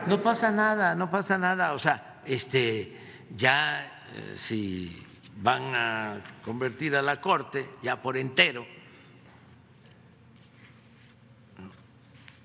No 0.07 0.21
pasa 0.21 0.51
nada, 0.51 0.95
no 0.95 1.09
pasa 1.09 1.37
nada. 1.37 1.73
O 1.73 1.79
sea, 1.79 2.21
este, 2.25 2.97
ya 3.35 3.83
eh, 4.13 4.33
si 4.35 5.05
van 5.37 5.75
a 5.75 6.21
convertir 6.43 6.95
a 6.95 7.01
la 7.01 7.19
Corte, 7.19 7.69
ya 7.81 8.01
por 8.01 8.17
entero, 8.17 8.65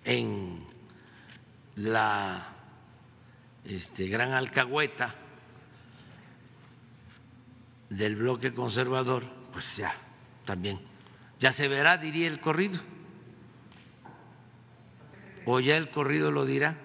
en 0.04 0.64
la 1.76 2.46
este, 3.64 4.08
gran 4.08 4.32
alcahueta 4.32 5.14
del 7.90 8.16
bloque 8.16 8.54
conservador, 8.54 9.24
pues 9.52 9.76
ya, 9.76 9.94
también, 10.44 10.80
ya 11.38 11.52
se 11.52 11.68
verá, 11.68 11.98
diría 11.98 12.28
el 12.28 12.40
corrido. 12.40 12.80
¿O 15.46 15.60
ya 15.60 15.76
el 15.76 15.90
corrido 15.90 16.32
lo 16.32 16.44
dirá? 16.44 16.82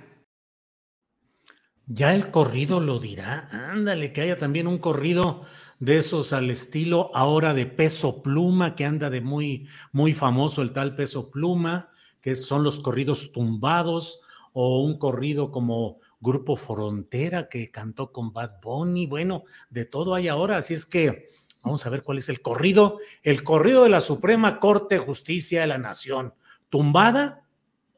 Ya 1.87 2.13
el 2.13 2.29
corrido 2.29 2.79
lo 2.79 2.99
dirá. 2.99 3.49
Ándale, 3.51 4.13
que 4.13 4.21
haya 4.21 4.37
también 4.37 4.67
un 4.67 4.77
corrido 4.77 5.45
de 5.79 5.97
esos 5.97 6.31
al 6.31 6.51
estilo 6.51 7.09
ahora 7.15 7.55
de 7.55 7.65
peso 7.65 8.21
pluma, 8.21 8.75
que 8.75 8.85
anda 8.85 9.09
de 9.09 9.19
muy, 9.19 9.67
muy 9.91 10.13
famoso 10.13 10.61
el 10.61 10.73
tal 10.73 10.95
peso 10.95 11.31
pluma, 11.31 11.89
que 12.21 12.35
son 12.35 12.63
los 12.63 12.79
corridos 12.79 13.31
tumbados, 13.31 14.19
o 14.53 14.83
un 14.83 14.99
corrido 14.99 15.51
como 15.51 15.99
Grupo 16.19 16.55
Frontera 16.55 17.49
que 17.49 17.71
cantó 17.71 18.11
con 18.11 18.31
Bad 18.31 18.61
Bunny. 18.61 19.07
Bueno, 19.07 19.43
de 19.71 19.85
todo 19.85 20.13
hay 20.13 20.27
ahora, 20.27 20.57
así 20.57 20.75
es 20.75 20.85
que 20.85 21.29
vamos 21.63 21.83
a 21.87 21.89
ver 21.89 22.03
cuál 22.03 22.19
es 22.19 22.29
el 22.29 22.43
corrido. 22.43 22.99
El 23.23 23.43
corrido 23.43 23.83
de 23.83 23.89
la 23.89 24.01
Suprema 24.01 24.59
Corte 24.59 24.95
de 24.95 25.01
Justicia 25.01 25.61
de 25.61 25.67
la 25.67 25.79
Nación. 25.79 26.35
Tumbada 26.69 27.41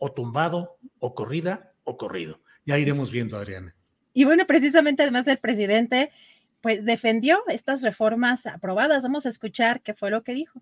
o 0.03 0.11
tumbado 0.11 0.77
o 0.99 1.15
corrida 1.15 1.71
o 1.85 1.95
corrido. 1.95 2.41
Ya 2.65 2.77
iremos 2.77 3.09
viendo, 3.09 3.37
Adriana. 3.37 3.73
Y 4.13 4.25
bueno, 4.25 4.45
precisamente 4.45 5.01
además 5.01 5.25
el 5.27 5.37
presidente, 5.37 6.11
pues 6.59 6.83
defendió 6.83 7.41
estas 7.47 7.81
reformas 7.83 8.45
aprobadas. 8.45 9.03
Vamos 9.03 9.25
a 9.25 9.29
escuchar 9.29 9.81
qué 9.81 9.93
fue 9.93 10.11
lo 10.11 10.21
que 10.21 10.33
dijo. 10.33 10.61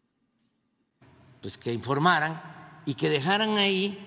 Pues 1.41 1.57
que 1.57 1.73
informaran 1.73 2.39
y 2.85 2.93
que 2.93 3.09
dejaran 3.09 3.57
ahí 3.57 3.97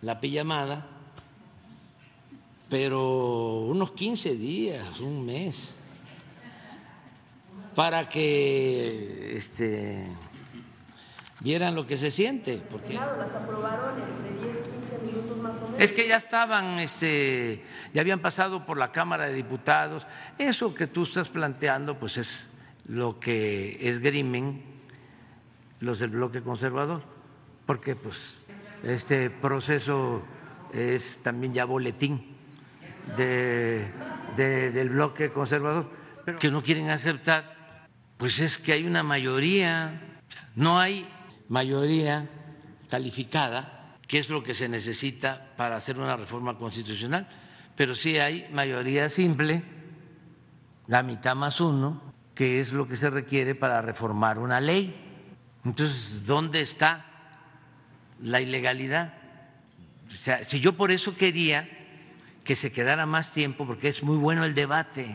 la 0.00 0.20
pijamada, 0.20 0.86
pero 2.70 3.66
unos 3.66 3.92
15 3.92 4.36
días, 4.36 5.00
un 5.00 5.26
mes, 5.26 5.74
para 7.74 8.08
que 8.08 9.36
este, 9.36 10.08
vieran 11.40 11.74
lo 11.74 11.86
que 11.86 11.96
se 11.96 12.10
siente. 12.10 12.60
Porque 12.70 12.94
las 12.94 13.08
aprobaron 13.08 13.94
entre 14.00 14.52
10, 14.52 14.56
15 14.90 14.98
minutos 15.04 15.36
más 15.38 15.52
o 15.56 15.66
menos. 15.66 15.80
Es 15.80 15.92
que 15.92 16.08
ya 16.08 16.16
estaban, 16.16 16.78
este, 16.78 17.62
ya 17.92 18.00
habían 18.00 18.20
pasado 18.20 18.66
por 18.66 18.76
la 18.76 18.92
Cámara 18.92 19.26
de 19.26 19.34
Diputados. 19.34 20.06
Eso 20.38 20.74
que 20.74 20.86
tú 20.86 21.04
estás 21.04 21.28
planteando, 21.28 21.98
pues 21.98 22.16
es 22.16 22.48
lo 22.86 23.20
que 23.20 23.78
esgrimen 23.88 24.62
los 25.80 25.98
del 25.98 26.10
bloque 26.10 26.42
conservador, 26.42 27.02
porque 27.66 27.94
pues 27.94 28.44
este 28.82 29.30
proceso 29.30 30.24
es 30.72 31.18
también 31.22 31.54
ya 31.54 31.64
boletín 31.64 32.36
de, 33.16 33.88
del 34.36 34.90
bloque 34.90 35.30
conservador, 35.30 35.90
pero 36.24 36.38
que 36.38 36.50
no 36.50 36.62
quieren 36.62 36.90
aceptar, 36.90 37.86
pues 38.16 38.40
es 38.40 38.58
que 38.58 38.72
hay 38.72 38.86
una 38.86 39.02
mayoría, 39.02 40.20
no 40.56 40.78
hay 40.80 41.06
mayoría 41.48 42.28
calificada, 42.88 43.96
que 44.06 44.18
es 44.18 44.30
lo 44.30 44.42
que 44.42 44.54
se 44.54 44.68
necesita 44.68 45.52
para 45.56 45.76
hacer 45.76 45.98
una 45.98 46.16
reforma 46.16 46.56
constitucional, 46.56 47.28
pero 47.76 47.94
sí 47.94 48.18
hay 48.18 48.48
mayoría 48.52 49.08
simple, 49.08 49.62
la 50.86 51.02
mitad 51.02 51.36
más 51.36 51.60
uno, 51.60 52.02
que 52.34 52.60
es 52.60 52.72
lo 52.72 52.86
que 52.86 52.96
se 52.96 53.10
requiere 53.10 53.54
para 53.54 53.82
reformar 53.82 54.38
una 54.38 54.60
ley. 54.60 54.94
Entonces, 55.64 56.24
¿dónde 56.24 56.60
está 56.60 57.04
la 58.22 58.40
ilegalidad? 58.40 59.14
O 60.12 60.16
sea, 60.16 60.44
si 60.44 60.60
yo 60.60 60.76
por 60.76 60.90
eso 60.90 61.16
quería 61.16 61.68
que 62.44 62.56
se 62.56 62.72
quedara 62.72 63.04
más 63.04 63.32
tiempo, 63.32 63.66
porque 63.66 63.88
es 63.88 64.02
muy 64.02 64.16
bueno 64.16 64.44
el 64.44 64.54
debate. 64.54 65.14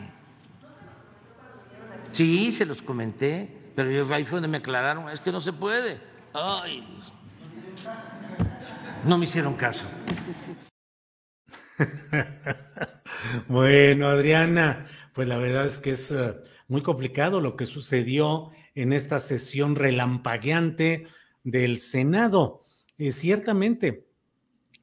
Sí, 2.12 2.52
se 2.52 2.64
los 2.64 2.80
comenté, 2.80 3.72
pero 3.74 3.90
yo, 3.90 4.14
ahí 4.14 4.24
fue 4.24 4.36
donde 4.36 4.46
me 4.46 4.58
aclararon, 4.58 5.08
es 5.08 5.18
que 5.18 5.32
no 5.32 5.40
se 5.40 5.52
puede. 5.52 6.13
Ay, 6.36 6.82
no 9.04 9.18
me 9.18 9.24
hicieron 9.24 9.54
caso. 9.54 9.86
bueno, 13.48 14.08
Adriana, 14.08 14.88
pues 15.12 15.28
la 15.28 15.38
verdad 15.38 15.66
es 15.66 15.78
que 15.78 15.92
es 15.92 16.10
eh, 16.10 16.34
muy 16.66 16.82
complicado 16.82 17.40
lo 17.40 17.56
que 17.56 17.66
sucedió 17.66 18.50
en 18.74 18.92
esta 18.92 19.20
sesión 19.20 19.76
relampagueante 19.76 21.06
del 21.44 21.78
Senado. 21.78 22.64
Eh, 22.98 23.12
ciertamente, 23.12 24.08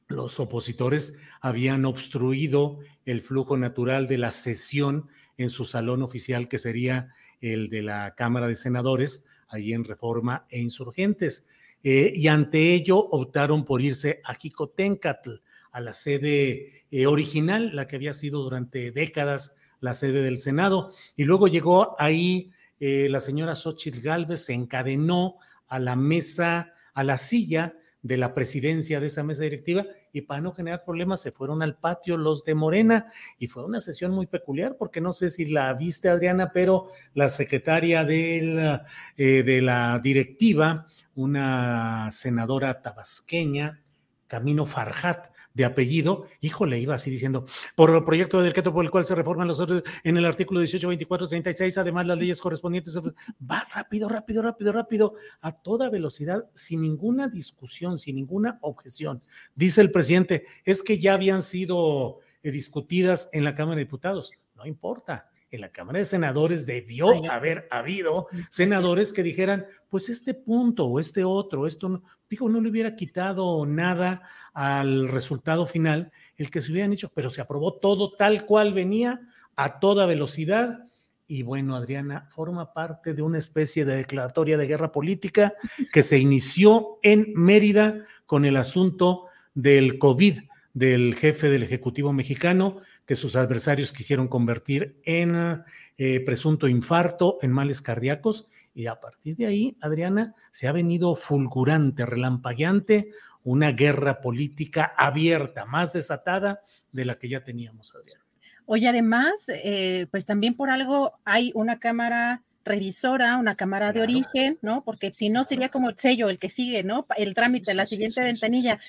los 0.08 0.40
opositores 0.40 1.18
habían 1.42 1.84
obstruido 1.84 2.80
el 3.04 3.22
flujo 3.22 3.58
natural 3.58 4.08
de 4.08 4.20
la 4.20 4.32
sesión 4.32 5.10
en 5.38 5.50
su 5.50 5.66
salón 5.66 6.02
oficial, 6.02 6.48
que 6.48 6.60
sería 6.60 7.10
el 7.42 7.68
de 7.70 7.82
la 7.82 8.16
Cámara 8.16 8.48
de 8.48 8.56
Senadores, 8.56 9.26
ahí 9.52 9.74
en 9.74 9.84
Reforma 9.84 10.46
e 10.50 10.60
Insurgentes. 10.60 11.48
Eh, 11.84 12.14
y 12.16 12.28
ante 12.28 12.74
ello 12.74 12.98
optaron 12.98 13.66
por 13.66 13.82
irse 13.82 14.22
a 14.24 14.34
Jicotencatl, 14.34 15.32
a 15.72 15.80
la 15.80 15.94
sede 15.94 16.86
eh, 16.92 17.06
original, 17.06 17.76
la 17.76 17.88
que 17.88 17.96
había 17.96 18.14
sido 18.14 18.42
durante 18.42 18.92
décadas 18.92 19.56
la 19.80 19.94
sede 19.94 20.24
del 20.24 20.38
Senado. 20.38 20.92
Y 21.16 21.24
luego 21.24 21.48
llegó 21.48 21.96
ahí 22.00 22.52
la 22.80 23.22
señora 23.22 23.54
Xochitl 23.54 24.00
Galvez, 24.00 24.46
se 24.46 24.54
encadenó 24.54 25.36
a 25.68 25.78
la 25.78 25.96
mesa, 25.96 26.74
a 26.96 27.04
la 27.04 27.20
silla 27.20 27.76
de 28.02 28.18
la 28.18 28.34
presidencia 28.34 29.00
de 29.00 29.08
esa 29.08 29.24
mesa 29.24 29.44
directiva 29.44 29.86
y 30.12 30.22
para 30.22 30.42
no 30.42 30.54
generar 30.54 30.84
problemas 30.84 31.22
se 31.22 31.32
fueron 31.32 31.62
al 31.62 31.78
patio 31.78 32.18
los 32.18 32.44
de 32.44 32.56
Morena. 32.56 33.12
Y 33.38 33.48
fue 33.48 33.66
una 33.66 33.82
sesión 33.82 34.12
muy 34.12 34.28
peculiar 34.28 34.76
porque 34.78 35.02
no 35.02 35.14
sé 35.14 35.30
si 35.30 35.46
la 35.46 35.74
viste 35.74 36.10
Adriana, 36.10 36.52
pero 36.54 36.90
la 37.14 37.30
secretaria 37.30 38.06
eh, 38.10 38.84
de 39.18 39.62
la 39.62 40.00
directiva, 40.00 40.88
una 41.16 42.10
senadora 42.12 42.82
tabasqueña, 42.82 43.84
Camino 44.32 44.66
Farhat, 44.66 45.28
de 45.54 45.66
apellido, 45.66 46.26
híjole, 46.40 46.80
iba 46.80 46.96
así 46.96 47.12
diciendo, 47.12 47.44
por 47.76 47.94
el 47.94 48.02
proyecto 48.06 48.38
de 48.40 48.46
decreto 48.46 48.74
por 48.74 48.86
el 48.86 48.90
cual 48.90 49.04
se 49.04 49.14
reforman 49.14 49.46
los 49.46 49.60
otros 49.60 49.84
en 50.06 50.16
el 50.16 50.26
artículo 50.26 50.62
18, 50.62 50.88
24, 50.88 51.28
36, 51.28 51.78
además 51.78 52.08
las 52.08 52.18
leyes 52.18 52.40
correspondientes, 52.40 52.98
va 52.98 53.68
rápido, 53.76 54.08
rápido, 54.08 54.42
rápido, 54.42 54.72
rápido, 54.72 55.14
a 55.42 55.52
toda 55.52 55.90
velocidad, 55.90 56.46
sin 56.54 56.80
ninguna 56.80 57.28
discusión, 57.28 58.00
sin 58.00 58.16
ninguna 58.16 58.58
objeción. 58.62 59.22
Dice 59.54 59.82
el 59.82 59.92
presidente, 59.92 60.46
es 60.64 60.82
que 60.82 60.98
ya 60.98 61.16
habían 61.16 61.42
sido 61.42 62.20
eh, 62.42 62.52
discutidas 62.52 63.28
en 63.34 63.44
la 63.44 63.54
Cámara 63.54 63.76
de 63.76 63.84
Diputados. 63.84 64.32
No 64.56 64.66
importa, 64.66 65.30
en 65.52 65.62
la 65.62 65.70
Cámara 65.70 66.00
de 66.00 66.06
Senadores 66.06 66.66
debió 66.66 67.30
haber 67.30 67.68
habido 67.70 68.28
senadores 68.50 69.12
que 69.12 69.22
dijeran, 69.22 69.66
pues 69.90 70.08
este 70.10 70.34
punto 70.34 70.86
o 70.86 71.00
este 71.00 71.26
otro, 71.26 71.68
esto 71.68 71.90
no, 71.90 72.04
digo, 72.30 72.48
no 72.48 72.62
le 72.62 72.70
hubiera 72.70 72.96
quitado 72.96 73.66
nada 73.66 74.22
al 74.54 75.10
resultado 75.10 75.66
final 75.66 76.12
el 76.38 76.50
que 76.50 76.62
se 76.62 76.72
hubieran 76.72 76.94
hecho, 76.94 77.12
pero 77.14 77.30
se 77.30 77.42
aprobó 77.42 77.74
todo 77.74 78.14
tal 78.14 78.46
cual 78.46 78.74
venía 78.74 79.22
a 79.56 79.80
toda 79.80 80.06
velocidad. 80.06 80.86
Y 81.28 81.44
bueno, 81.44 81.76
Adriana, 81.76 82.30
forma 82.34 82.74
parte 82.74 83.14
de 83.14 83.22
una 83.22 83.38
especie 83.38 83.86
de 83.86 83.98
declaratoria 83.98 84.58
de 84.58 84.68
guerra 84.68 84.92
política 84.92 85.54
que 85.94 86.02
se 86.02 86.18
inició 86.18 86.98
en 87.04 87.34
Mérida 87.36 88.06
con 88.26 88.46
el 88.46 88.56
asunto 88.56 89.26
del 89.54 90.00
COVID 90.00 90.40
del 90.74 91.16
jefe 91.16 91.50
del 91.50 91.64
Ejecutivo 91.64 92.14
mexicano, 92.14 92.78
que 93.06 93.16
sus 93.16 93.36
adversarios 93.36 93.92
quisieron 93.92 94.28
convertir 94.28 95.00
en 95.04 95.64
eh, 95.98 96.20
presunto 96.22 96.68
infarto, 96.68 97.38
en 97.42 97.52
males 97.52 97.82
cardíacos, 97.82 98.48
Y 98.74 98.88
a 98.88 99.02
partir 99.02 99.36
de 99.36 99.48
ahí, 99.48 99.78
Adriana, 99.82 100.34
se 100.52 100.68
ha 100.68 100.72
venido 100.72 101.16
fulgurante, 101.16 102.06
relampagueante, 102.06 103.12
una 103.44 103.72
guerra 103.72 104.22
política 104.22 104.94
abierta, 104.98 105.66
más 105.66 105.92
desatada 105.92 106.62
de 106.92 107.06
la 107.06 107.16
que 107.20 107.28
ya 107.28 107.44
teníamos, 107.44 107.94
Adriana. 107.96 108.24
Oye, 108.66 108.88
además, 108.88 109.34
eh, 109.50 110.08
pues 110.12 110.26
también 110.26 110.56
por 110.56 110.70
algo 110.70 111.20
hay 111.26 111.52
una 111.56 111.80
cámara 111.80 112.44
revisora, 112.64 113.38
una 113.38 113.56
cámara 113.56 113.92
de 113.92 114.02
origen, 114.02 114.60
¿no? 114.62 114.84
Porque 114.86 115.12
si 115.14 115.30
no 115.30 115.44
sería 115.44 115.70
como 115.70 115.90
el 115.90 115.98
sello, 115.98 116.30
el 116.30 116.40
que 116.40 116.50
sigue, 116.50 116.84
¿no? 116.84 117.06
El 117.18 117.34
trámite, 117.34 117.74
la 117.74 117.86
siguiente 117.86 118.24
ventanilla. 118.24 118.80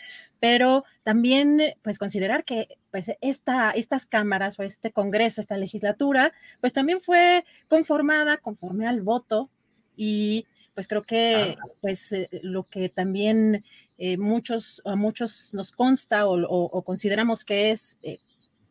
Pero 0.43 0.85
también, 1.05 1.61
pues 1.83 1.99
considerar 1.99 2.43
que 2.43 2.67
pues 2.91 3.13
esta, 3.21 3.71
estas 3.71 4.07
cámaras 4.07 4.59
o 4.59 4.65
este 4.65 4.91
congreso, 4.91 5.41
esta 5.41 5.57
legislatura, 5.57 6.33
pues 6.61 6.73
también 6.73 7.01
fue 7.01 7.45
conformada 7.69 8.39
conforme 8.39 8.89
al 8.89 9.03
voto 9.03 9.51
y 9.97 10.45
pues 10.75 10.89
creo 10.89 11.05
que 11.05 11.57
pues 11.81 12.11
eh, 12.11 12.29
lo 12.43 12.65
que 12.65 12.89
también 12.89 13.65
eh, 13.99 14.17
muchos, 14.17 14.83
a 14.85 14.97
muchos 14.97 15.55
nos 15.55 15.71
consta 15.71 16.27
o, 16.27 16.83
consideramos 16.83 17.45
que 17.45 17.71
es 17.71 17.99
eh, 18.03 18.19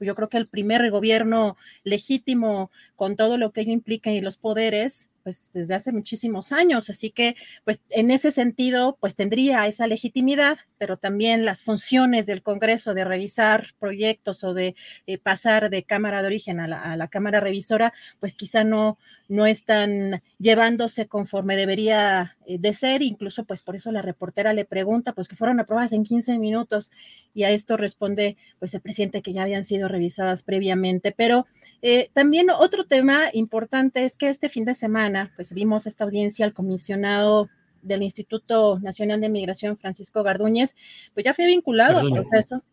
yo 0.02 0.14
creo 0.14 0.28
que 0.28 0.38
el 0.40 0.50
primer 0.50 0.92
gobierno 0.92 1.56
legítimo 1.86 2.70
con 2.98 3.16
todo 3.16 3.38
lo 3.38 3.54
que 3.54 3.62
ello 3.62 3.72
implica 3.72 4.12
y 4.12 4.20
los 4.20 4.36
poderes, 4.36 5.10
pues 5.24 5.52
desde 5.54 5.76
hace 5.76 5.92
muchísimos 5.92 6.52
años, 6.52 6.90
así 6.90 7.12
que 7.12 7.36
pues 7.64 7.82
en 7.90 8.12
ese 8.12 8.32
sentido 8.32 8.98
pues 9.00 9.16
tendría 9.16 9.68
esa 9.68 9.88
legitimidad, 9.88 10.58
pero 10.78 10.98
también 10.98 11.46
las 11.46 11.62
funciones 11.64 12.26
del 12.26 12.42
Congreso 12.42 12.94
de 12.94 13.04
revisar 13.04 13.68
proyectos 13.80 14.44
o 14.44 14.54
de 14.54 14.76
eh, 15.08 15.18
pasar 15.18 15.70
de 15.70 15.84
Cámara 15.84 16.22
de 16.22 16.28
Origen 16.28 16.60
a 16.60 16.68
la, 16.68 17.08
Cámara 17.08 17.40
Revisora, 17.40 17.94
pues 18.20 18.36
quizá 18.36 18.64
no, 18.64 18.98
no 19.28 19.46
están 19.46 20.22
llevándose 20.40 21.08
conforme 21.08 21.56
debería 21.56 22.38
eh, 22.46 22.58
de 22.60 22.74
ser, 22.74 23.02
incluso 23.02 23.46
pues 23.46 23.62
por 23.62 23.76
eso 23.76 23.92
la 23.92 24.02
reportera 24.02 24.54
le 24.54 24.66
pregunta, 24.66 25.14
pues 25.14 25.28
que 25.28 25.36
fueron 25.36 25.60
aprobadas 25.60 25.94
en 25.94 26.04
15 26.04 26.40
minutos 26.40 26.92
y 27.34 27.44
a 27.44 27.52
esto 27.52 27.78
responde 27.78 28.38
pues 28.60 28.74
el 28.74 28.82
presidente 28.82 29.22
que 29.22 29.34
ya 29.34 29.44
habían 29.44 29.64
sido 29.64 29.88
revisadas 29.88 30.44
previamente, 30.44 31.12
pero 31.12 31.48
eh, 31.82 32.10
también 32.14 32.50
otro 32.50 32.86
tema 32.86 33.30
importante 33.34 34.04
es 34.04 34.18
que 34.18 34.30
este 34.30 34.50
fin 34.50 34.66
de 34.66 34.74
semana 34.74 35.11
pues 35.36 35.54
vimos 35.54 35.88
esta 35.88 36.04
audiencia 36.04 36.46
al 36.46 36.54
comisionado 36.54 37.50
del 37.82 38.04
Instituto 38.04 38.80
Nacional 38.80 39.22
de 39.22 39.30
Migración, 39.30 39.78
Francisco 39.78 40.24
Gardúñez, 40.24 40.76
pues 41.14 41.24
ya 41.24 41.34
fue 41.34 41.48
vinculado 41.48 42.00
al 42.00 42.12
proceso. 42.12 42.64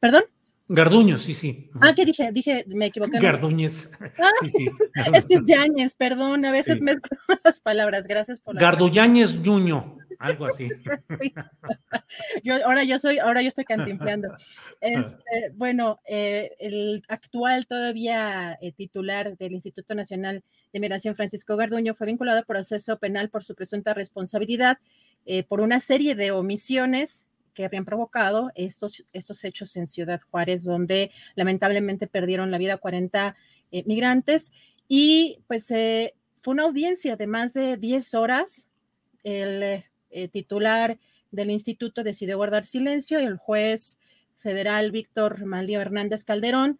¿Perdón? 0.00 0.24
Garduño, 0.68 1.16
sí, 1.16 1.32
sí. 1.32 1.70
Ah, 1.80 1.94
¿qué 1.94 2.04
dije? 2.04 2.32
Dije, 2.32 2.64
me 2.66 2.86
equivoqué. 2.86 3.18
Gardúñez. 3.18 3.92
Ah, 4.00 4.30
sí, 4.40 4.48
sí. 4.48 4.68
es 5.14 5.24
que 5.24 5.34
es 5.34 5.40
Yáñez, 5.46 5.94
perdón, 5.94 6.44
a 6.44 6.50
veces 6.50 6.80
me 6.80 6.96
las 7.44 7.60
palabras. 7.60 8.06
Gracias 8.08 8.40
por 8.40 8.54
la. 8.54 8.60
Garduñáñez 8.60 9.38
Ñuño, 9.40 9.98
algo 10.18 10.46
así. 10.46 10.68
yo, 12.44 12.54
ahora 12.64 12.84
yo 12.84 12.98
soy, 12.98 13.18
ahora 13.18 13.42
yo 13.42 13.48
estoy 13.48 13.64
cantimplando. 13.64 14.28
Este, 14.80 15.52
bueno, 15.54 16.00
eh, 16.06 16.54
el 16.60 17.02
actual 17.08 17.66
todavía 17.66 18.58
eh, 18.60 18.72
titular 18.72 19.36
del 19.38 19.52
Instituto 19.52 19.94
Nacional 19.94 20.44
de 20.72 20.80
Migración, 20.80 21.14
Francisco 21.14 21.56
Garduño, 21.56 21.94
fue 21.94 22.06
vinculado 22.06 22.40
a 22.40 22.42
proceso 22.42 22.98
penal 22.98 23.30
por 23.30 23.42
su 23.42 23.54
presunta 23.54 23.94
responsabilidad 23.94 24.78
eh, 25.28 25.42
por 25.42 25.60
una 25.60 25.80
serie 25.80 26.14
de 26.14 26.30
omisiones 26.30 27.26
que 27.52 27.64
habrían 27.64 27.84
provocado 27.84 28.52
estos, 28.54 29.04
estos 29.12 29.42
hechos 29.42 29.74
en 29.76 29.88
Ciudad 29.88 30.20
Juárez, 30.30 30.62
donde 30.62 31.10
lamentablemente 31.34 32.06
perdieron 32.06 32.52
la 32.52 32.58
vida 32.58 32.76
40 32.76 33.34
eh, 33.72 33.82
migrantes. 33.86 34.52
Y 34.86 35.40
pues 35.48 35.66
fue 35.66 36.12
una 36.46 36.62
audiencia 36.62 37.16
de 37.16 37.26
más 37.26 37.54
de 37.54 37.76
10 37.76 38.14
horas. 38.14 38.68
El 39.24 39.84
eh, 40.10 40.28
titular 40.28 40.98
del 41.30 41.50
instituto 41.50 42.02
decidió 42.02 42.36
guardar 42.36 42.66
silencio 42.66 43.20
y 43.20 43.24
el 43.24 43.36
juez 43.36 43.98
federal 44.36 44.90
Víctor 44.90 45.44
Malio 45.44 45.80
Hernández 45.80 46.24
Calderón 46.24 46.78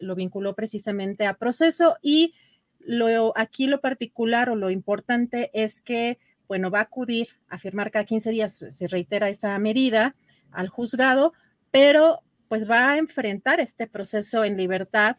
lo 0.00 0.16
vinculó 0.16 0.54
precisamente 0.54 1.26
a 1.26 1.34
proceso 1.34 1.96
y 2.02 2.34
lo, 2.80 3.32
aquí 3.36 3.68
lo 3.68 3.80
particular 3.80 4.50
o 4.50 4.56
lo 4.56 4.70
importante 4.70 5.50
es 5.52 5.80
que 5.80 6.18
bueno, 6.48 6.70
va 6.70 6.80
a 6.80 6.82
acudir 6.82 7.28
a 7.48 7.58
firmar 7.58 7.90
cada 7.90 8.04
15 8.04 8.30
días, 8.30 8.60
se 8.68 8.88
reitera 8.88 9.28
esa 9.28 9.58
medida 9.58 10.14
al 10.50 10.68
juzgado, 10.68 11.32
pero 11.70 12.22
pues 12.48 12.68
va 12.68 12.92
a 12.92 12.98
enfrentar 12.98 13.60
este 13.60 13.86
proceso 13.86 14.44
en 14.44 14.56
libertad 14.56 15.16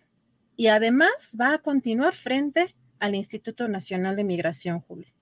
y 0.56 0.68
además 0.68 1.36
va 1.40 1.54
a 1.54 1.58
continuar 1.60 2.14
frente 2.16 2.76
al 3.00 3.16
Instituto 3.16 3.68
Nacional 3.68 4.16
de 4.16 4.24
Migración, 4.24 4.80
Julio. 4.80 5.17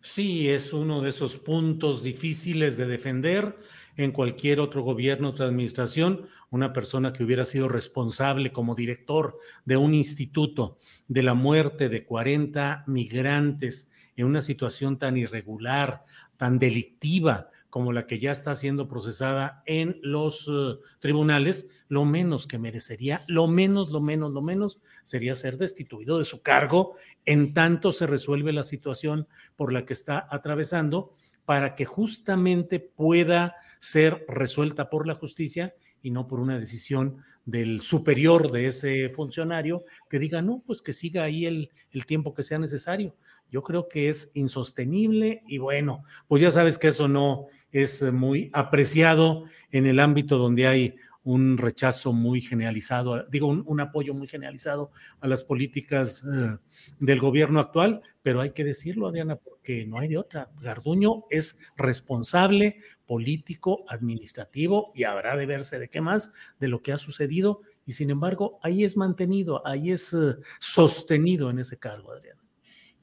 Sí, 0.00 0.48
es 0.48 0.72
uno 0.72 1.02
de 1.02 1.10
esos 1.10 1.36
puntos 1.36 2.02
difíciles 2.02 2.76
de 2.76 2.86
defender 2.86 3.58
en 3.96 4.12
cualquier 4.12 4.60
otro 4.60 4.82
gobierno, 4.82 5.30
otra 5.30 5.46
administración, 5.46 6.28
una 6.50 6.72
persona 6.72 7.12
que 7.12 7.24
hubiera 7.24 7.44
sido 7.44 7.68
responsable 7.68 8.52
como 8.52 8.76
director 8.76 9.38
de 9.64 9.76
un 9.76 9.92
instituto 9.92 10.78
de 11.08 11.24
la 11.24 11.34
muerte 11.34 11.88
de 11.88 12.04
40 12.04 12.84
migrantes 12.86 13.90
en 14.16 14.26
una 14.26 14.40
situación 14.40 14.98
tan 14.98 15.16
irregular, 15.16 16.04
tan 16.36 16.58
delictiva 16.60 17.50
como 17.70 17.92
la 17.92 18.06
que 18.06 18.18
ya 18.18 18.30
está 18.30 18.54
siendo 18.54 18.88
procesada 18.88 19.62
en 19.66 19.98
los 20.02 20.48
eh, 20.48 20.78
tribunales, 21.00 21.68
lo 21.88 22.04
menos 22.04 22.46
que 22.46 22.58
merecería, 22.58 23.22
lo 23.26 23.46
menos, 23.46 23.90
lo 23.90 24.00
menos, 24.00 24.32
lo 24.32 24.42
menos, 24.42 24.80
sería 25.02 25.34
ser 25.34 25.58
destituido 25.58 26.18
de 26.18 26.24
su 26.24 26.42
cargo 26.42 26.96
en 27.24 27.54
tanto 27.54 27.92
se 27.92 28.06
resuelve 28.06 28.52
la 28.52 28.64
situación 28.64 29.26
por 29.56 29.72
la 29.72 29.84
que 29.84 29.92
está 29.92 30.26
atravesando 30.30 31.12
para 31.44 31.74
que 31.74 31.84
justamente 31.84 32.80
pueda 32.80 33.56
ser 33.80 34.24
resuelta 34.28 34.90
por 34.90 35.06
la 35.06 35.14
justicia 35.14 35.72
y 36.02 36.10
no 36.10 36.26
por 36.26 36.40
una 36.40 36.58
decisión 36.58 37.18
del 37.44 37.80
superior 37.80 38.50
de 38.50 38.66
ese 38.66 39.08
funcionario 39.10 39.84
que 40.10 40.18
diga, 40.18 40.42
no, 40.42 40.62
pues 40.66 40.82
que 40.82 40.92
siga 40.92 41.24
ahí 41.24 41.46
el, 41.46 41.70
el 41.90 42.04
tiempo 42.04 42.34
que 42.34 42.42
sea 42.42 42.58
necesario 42.58 43.14
yo 43.50 43.62
creo 43.62 43.88
que 43.88 44.08
es 44.08 44.30
insostenible 44.34 45.42
y 45.46 45.58
bueno, 45.58 46.04
pues 46.26 46.42
ya 46.42 46.50
sabes 46.50 46.78
que 46.78 46.88
eso 46.88 47.08
no 47.08 47.46
es 47.72 48.02
muy 48.12 48.50
apreciado 48.52 49.44
en 49.70 49.86
el 49.86 50.00
ámbito 50.00 50.38
donde 50.38 50.66
hay 50.66 50.96
un 51.28 51.58
rechazo 51.58 52.14
muy 52.14 52.40
generalizado, 52.40 53.24
digo, 53.24 53.48
un, 53.48 53.80
apoyo 53.80 54.14
muy 54.14 54.28
generalizado 54.28 54.92
a 55.20 55.28
las 55.28 55.42
políticas 55.42 56.22
eh, 56.24 56.56
del 57.00 57.20
gobierno 57.20 57.60
actual, 57.60 58.00
pero 58.22 58.40
hay 58.40 58.52
que 58.52 58.64
decirlo, 58.64 59.08
Adriana, 59.08 59.36
porque 59.36 59.84
no 59.84 59.98
hay 59.98 60.08
de 60.08 60.16
otra. 60.16 60.50
Garduño 60.62 61.24
es 61.28 61.58
responsable 61.76 62.78
político, 63.04 63.84
administrativo 63.88 64.90
y 64.94 65.04
habrá 65.04 65.36
de 65.36 65.44
verse 65.44 65.78
de 65.78 65.88
qué 65.88 66.00
más 66.00 66.32
de 66.60 66.68
lo 66.68 66.80
que 66.80 66.92
ha 66.92 66.98
sucedido 66.98 67.60
y 67.84 67.92
sin 67.92 68.10
embargo 68.10 68.58
ahí 68.62 68.84
es 68.84 68.96
mantenido, 68.96 69.66
ahí 69.66 69.90
es 69.90 70.14
eh, 70.14 70.36
sostenido 70.58 71.50
en 71.50 71.58
ese 71.58 71.78
cargo, 71.78 72.12
Adriana. 72.12 72.40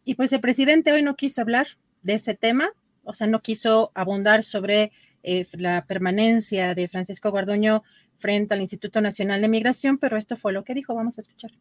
Y 0.05 0.13
pues 0.15 0.31
el 0.31 0.39
presidente 0.39 0.93
hoy 0.93 1.01
no 1.01 1.15
quiso 1.15 1.41
hablar 1.41 1.67
de 2.03 2.13
ese 2.13 2.35
tema, 2.35 2.69
o 3.03 3.13
sea, 3.13 3.25
no 3.25 3.41
quiso 3.41 3.91
abundar 3.95 4.43
sobre 4.43 4.91
eh, 5.23 5.47
la 5.53 5.85
permanencia 5.85 6.75
de 6.75 6.87
Francisco 6.87 7.31
Guardoño 7.31 7.83
frente 8.19 8.53
al 8.53 8.61
Instituto 8.61 9.01
Nacional 9.01 9.41
de 9.41 9.47
Migración, 9.47 9.97
pero 9.97 10.15
esto 10.15 10.37
fue 10.37 10.53
lo 10.53 10.63
que 10.63 10.75
dijo. 10.75 10.93
Vamos 10.93 11.17
a 11.17 11.21
escuchar. 11.21 11.51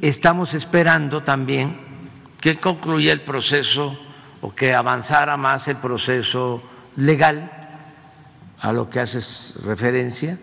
Estamos 0.00 0.54
esperando 0.54 1.22
también 1.22 1.76
que 2.40 2.58
concluya 2.58 3.12
el 3.12 3.20
proceso 3.20 3.96
o 4.40 4.54
que 4.54 4.74
avanzara 4.74 5.36
más 5.36 5.68
el 5.68 5.76
proceso 5.76 6.62
legal 6.96 7.50
a 8.58 8.72
lo 8.72 8.90
que 8.90 9.00
haces 9.00 9.58
referencia. 9.64 10.38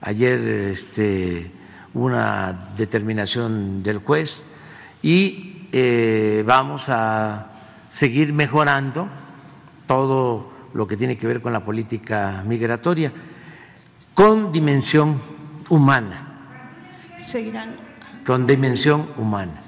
Ayer 0.00 0.40
este, 0.48 1.50
una 1.92 2.72
determinación 2.76 3.82
del 3.82 3.98
juez 3.98 4.44
y 5.02 5.55
eh, 5.78 6.42
vamos 6.46 6.88
a 6.88 7.48
seguir 7.90 8.32
mejorando 8.32 9.08
todo 9.86 10.50
lo 10.72 10.86
que 10.86 10.96
tiene 10.96 11.18
que 11.18 11.26
ver 11.26 11.42
con 11.42 11.52
la 11.52 11.62
política 11.62 12.42
migratoria 12.46 13.12
con 14.14 14.50
dimensión 14.50 15.20
humana. 15.68 17.18
Seguirán. 17.22 17.76
Con 18.24 18.46
dimensión 18.46 19.06
humana. 19.18 19.62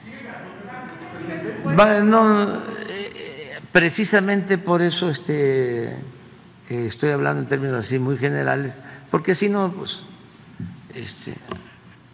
Eh, 1.76 3.60
precisamente 3.70 4.56
por 4.56 4.80
eso 4.80 5.10
este, 5.10 5.88
eh, 5.88 5.98
estoy 6.68 7.10
hablando 7.10 7.42
en 7.42 7.46
términos 7.46 7.76
así 7.76 7.98
muy 7.98 8.16
generales, 8.16 8.78
porque 9.10 9.34
si 9.34 9.50
no, 9.50 9.70
pues, 9.70 10.02
este, 10.94 11.34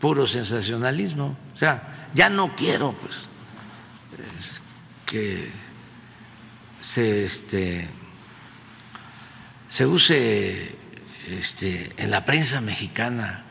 puro 0.00 0.26
sensacionalismo. 0.26 1.37
O 1.54 1.57
sea, 1.57 2.09
ya 2.14 2.28
no 2.28 2.57
quiero, 2.57 2.96
pues, 3.00 3.28
que 5.07 5.50
se, 6.81 7.24
este, 7.24 7.88
se 9.68 9.87
use 9.87 10.77
este, 11.29 11.92
en 11.96 12.11
la 12.11 12.24
prensa 12.24 12.61
mexicana 12.61 13.44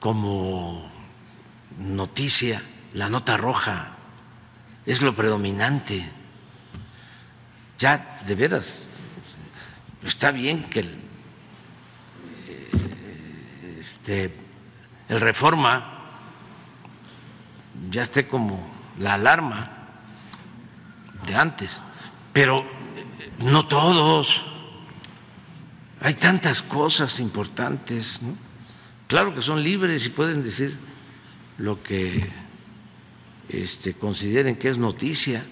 como 0.00 0.90
noticia 1.78 2.62
la 2.92 3.10
nota 3.10 3.36
roja 3.36 3.96
es 4.86 5.02
lo 5.02 5.14
predominante. 5.14 6.08
Ya, 7.78 8.20
de 8.26 8.34
veras, 8.34 8.78
está 10.02 10.30
bien 10.30 10.64
que 10.70 10.80
el, 10.80 10.98
eh, 12.48 13.78
este, 13.80 14.34
el 15.08 15.20
reforma 15.20 15.92
ya 17.90 18.02
esté 18.02 18.26
como 18.26 18.75
la 18.98 19.14
alarma 19.14 19.70
de 21.26 21.34
antes, 21.34 21.82
pero 22.32 22.64
no 23.44 23.66
todos. 23.66 24.44
Hay 26.00 26.14
tantas 26.14 26.62
cosas 26.62 27.20
importantes. 27.20 28.20
Claro 29.06 29.34
que 29.34 29.42
son 29.42 29.62
libres 29.62 30.06
y 30.06 30.10
pueden 30.10 30.42
decir 30.42 30.76
lo 31.58 31.82
que 31.82 32.28
este, 33.48 33.94
consideren 33.94 34.56
que 34.56 34.68
es 34.68 34.78
noticia, 34.78 35.44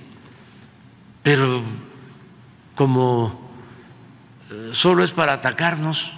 pero 1.22 1.62
como 2.74 3.50
eh, 4.50 4.70
solo 4.72 5.04
es 5.04 5.12
para 5.12 5.34
atacarnos, 5.34 6.12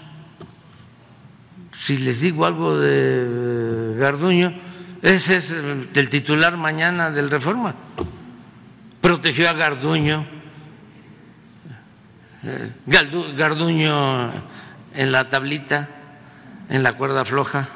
si 1.72 1.98
les 1.98 2.20
digo 2.20 2.46
algo 2.46 2.78
de 2.78 3.94
Garduño, 3.98 4.58
ese 5.02 5.36
es 5.36 5.50
el, 5.50 6.10
titular 6.10 6.56
mañana 6.56 7.10
del 7.10 7.30
Reforma. 7.30 7.74
Protegió 9.00 9.48
a 9.48 9.52
Garduño, 9.52 10.26
eh, 12.42 12.72
Garduño 12.86 14.32
en 14.94 15.12
la 15.12 15.28
tablita, 15.28 15.88
en 16.68 16.82
la 16.82 16.96
cuerda 16.96 17.24
floja. 17.24 17.68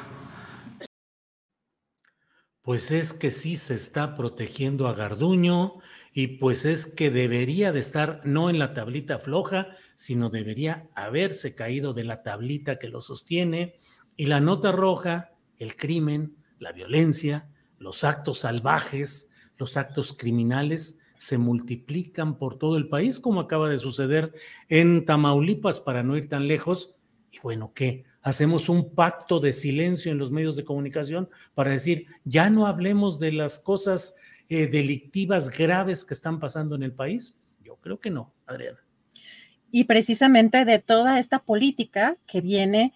Pues 2.61 2.91
es 2.91 3.13
que 3.13 3.31
sí 3.31 3.57
se 3.57 3.75
está 3.75 4.15
protegiendo 4.15 4.87
a 4.87 4.93
Garduño 4.93 5.75
y 6.13 6.27
pues 6.37 6.65
es 6.65 6.85
que 6.85 7.09
debería 7.09 7.71
de 7.71 7.79
estar 7.79 8.21
no 8.23 8.49
en 8.49 8.59
la 8.59 8.73
tablita 8.73 9.19
floja, 9.19 9.67
sino 9.95 10.29
debería 10.29 10.89
haberse 10.95 11.55
caído 11.55 11.93
de 11.93 12.03
la 12.03 12.23
tablita 12.23 12.77
que 12.77 12.89
lo 12.89 13.01
sostiene 13.01 13.79
y 14.17 14.25
la 14.25 14.39
nota 14.39 14.71
roja, 14.71 15.31
el 15.57 15.75
crimen, 15.75 16.40
la 16.61 16.71
violencia, 16.71 17.49
los 17.77 18.05
actos 18.05 18.39
salvajes, 18.39 19.29
los 19.57 19.75
actos 19.75 20.13
criminales 20.13 20.99
se 21.17 21.37
multiplican 21.37 22.37
por 22.37 22.57
todo 22.57 22.77
el 22.77 22.87
país, 22.87 23.19
como 23.19 23.41
acaba 23.41 23.69
de 23.69 23.79
suceder 23.79 24.33
en 24.69 25.05
Tamaulipas, 25.05 25.79
para 25.79 26.03
no 26.03 26.15
ir 26.15 26.29
tan 26.29 26.47
lejos. 26.47 26.95
Y 27.31 27.39
bueno, 27.39 27.73
¿qué? 27.75 28.05
hacemos 28.21 28.69
un 28.69 28.93
pacto 28.93 29.39
de 29.39 29.53
silencio 29.53 30.11
en 30.11 30.17
los 30.17 30.31
medios 30.31 30.55
de 30.55 30.63
comunicación 30.63 31.29
para 31.53 31.71
decir, 31.71 32.05
ya 32.23 32.49
no 32.49 32.67
hablemos 32.67 33.19
de 33.19 33.31
las 33.31 33.59
cosas 33.59 34.15
eh, 34.49 34.67
delictivas 34.67 35.49
graves 35.49 36.05
que 36.05 36.13
están 36.13 36.39
pasando 36.39 36.75
en 36.75 36.83
el 36.83 36.93
país? 36.93 37.35
Yo 37.63 37.77
creo 37.77 37.99
que 37.99 38.11
no, 38.11 38.33
Adriana. 38.45 38.79
Y 39.71 39.85
precisamente 39.85 40.65
de 40.65 40.79
toda 40.79 41.19
esta 41.19 41.39
política 41.39 42.17
que 42.27 42.41
viene 42.41 42.93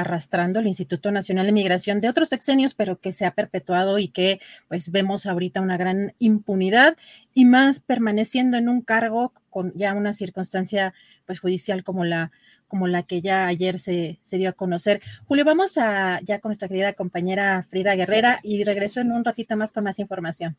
arrastrando 0.00 0.60
el 0.60 0.66
Instituto 0.66 1.10
Nacional 1.10 1.46
de 1.46 1.52
Migración 1.52 2.00
de 2.00 2.08
otros 2.08 2.28
sexenios, 2.28 2.74
pero 2.74 3.00
que 3.00 3.12
se 3.12 3.26
ha 3.26 3.32
perpetuado 3.32 3.98
y 3.98 4.08
que 4.08 4.40
pues 4.68 4.90
vemos 4.90 5.26
ahorita 5.26 5.60
una 5.60 5.76
gran 5.76 6.14
impunidad 6.18 6.96
y 7.34 7.44
más 7.44 7.80
permaneciendo 7.80 8.56
en 8.56 8.68
un 8.68 8.82
cargo 8.82 9.32
con 9.50 9.72
ya 9.74 9.94
una 9.94 10.12
circunstancia 10.12 10.94
pues 11.26 11.40
judicial 11.40 11.82
como 11.82 12.04
la 12.04 12.30
como 12.68 12.86
la 12.86 13.02
que 13.02 13.22
ya 13.22 13.46
ayer 13.46 13.78
se, 13.78 14.20
se, 14.22 14.36
dio 14.36 14.50
a 14.50 14.52
conocer. 14.52 15.00
Julio, 15.24 15.46
vamos 15.46 15.78
a 15.78 16.20
ya 16.22 16.38
con 16.38 16.50
nuestra 16.50 16.68
querida 16.68 16.92
compañera 16.92 17.64
Frida 17.70 17.94
Guerrera 17.94 18.40
y 18.42 18.62
regreso 18.62 19.00
en 19.00 19.10
un 19.10 19.24
ratito 19.24 19.56
más 19.56 19.72
con 19.72 19.84
más 19.84 19.98
información. 19.98 20.54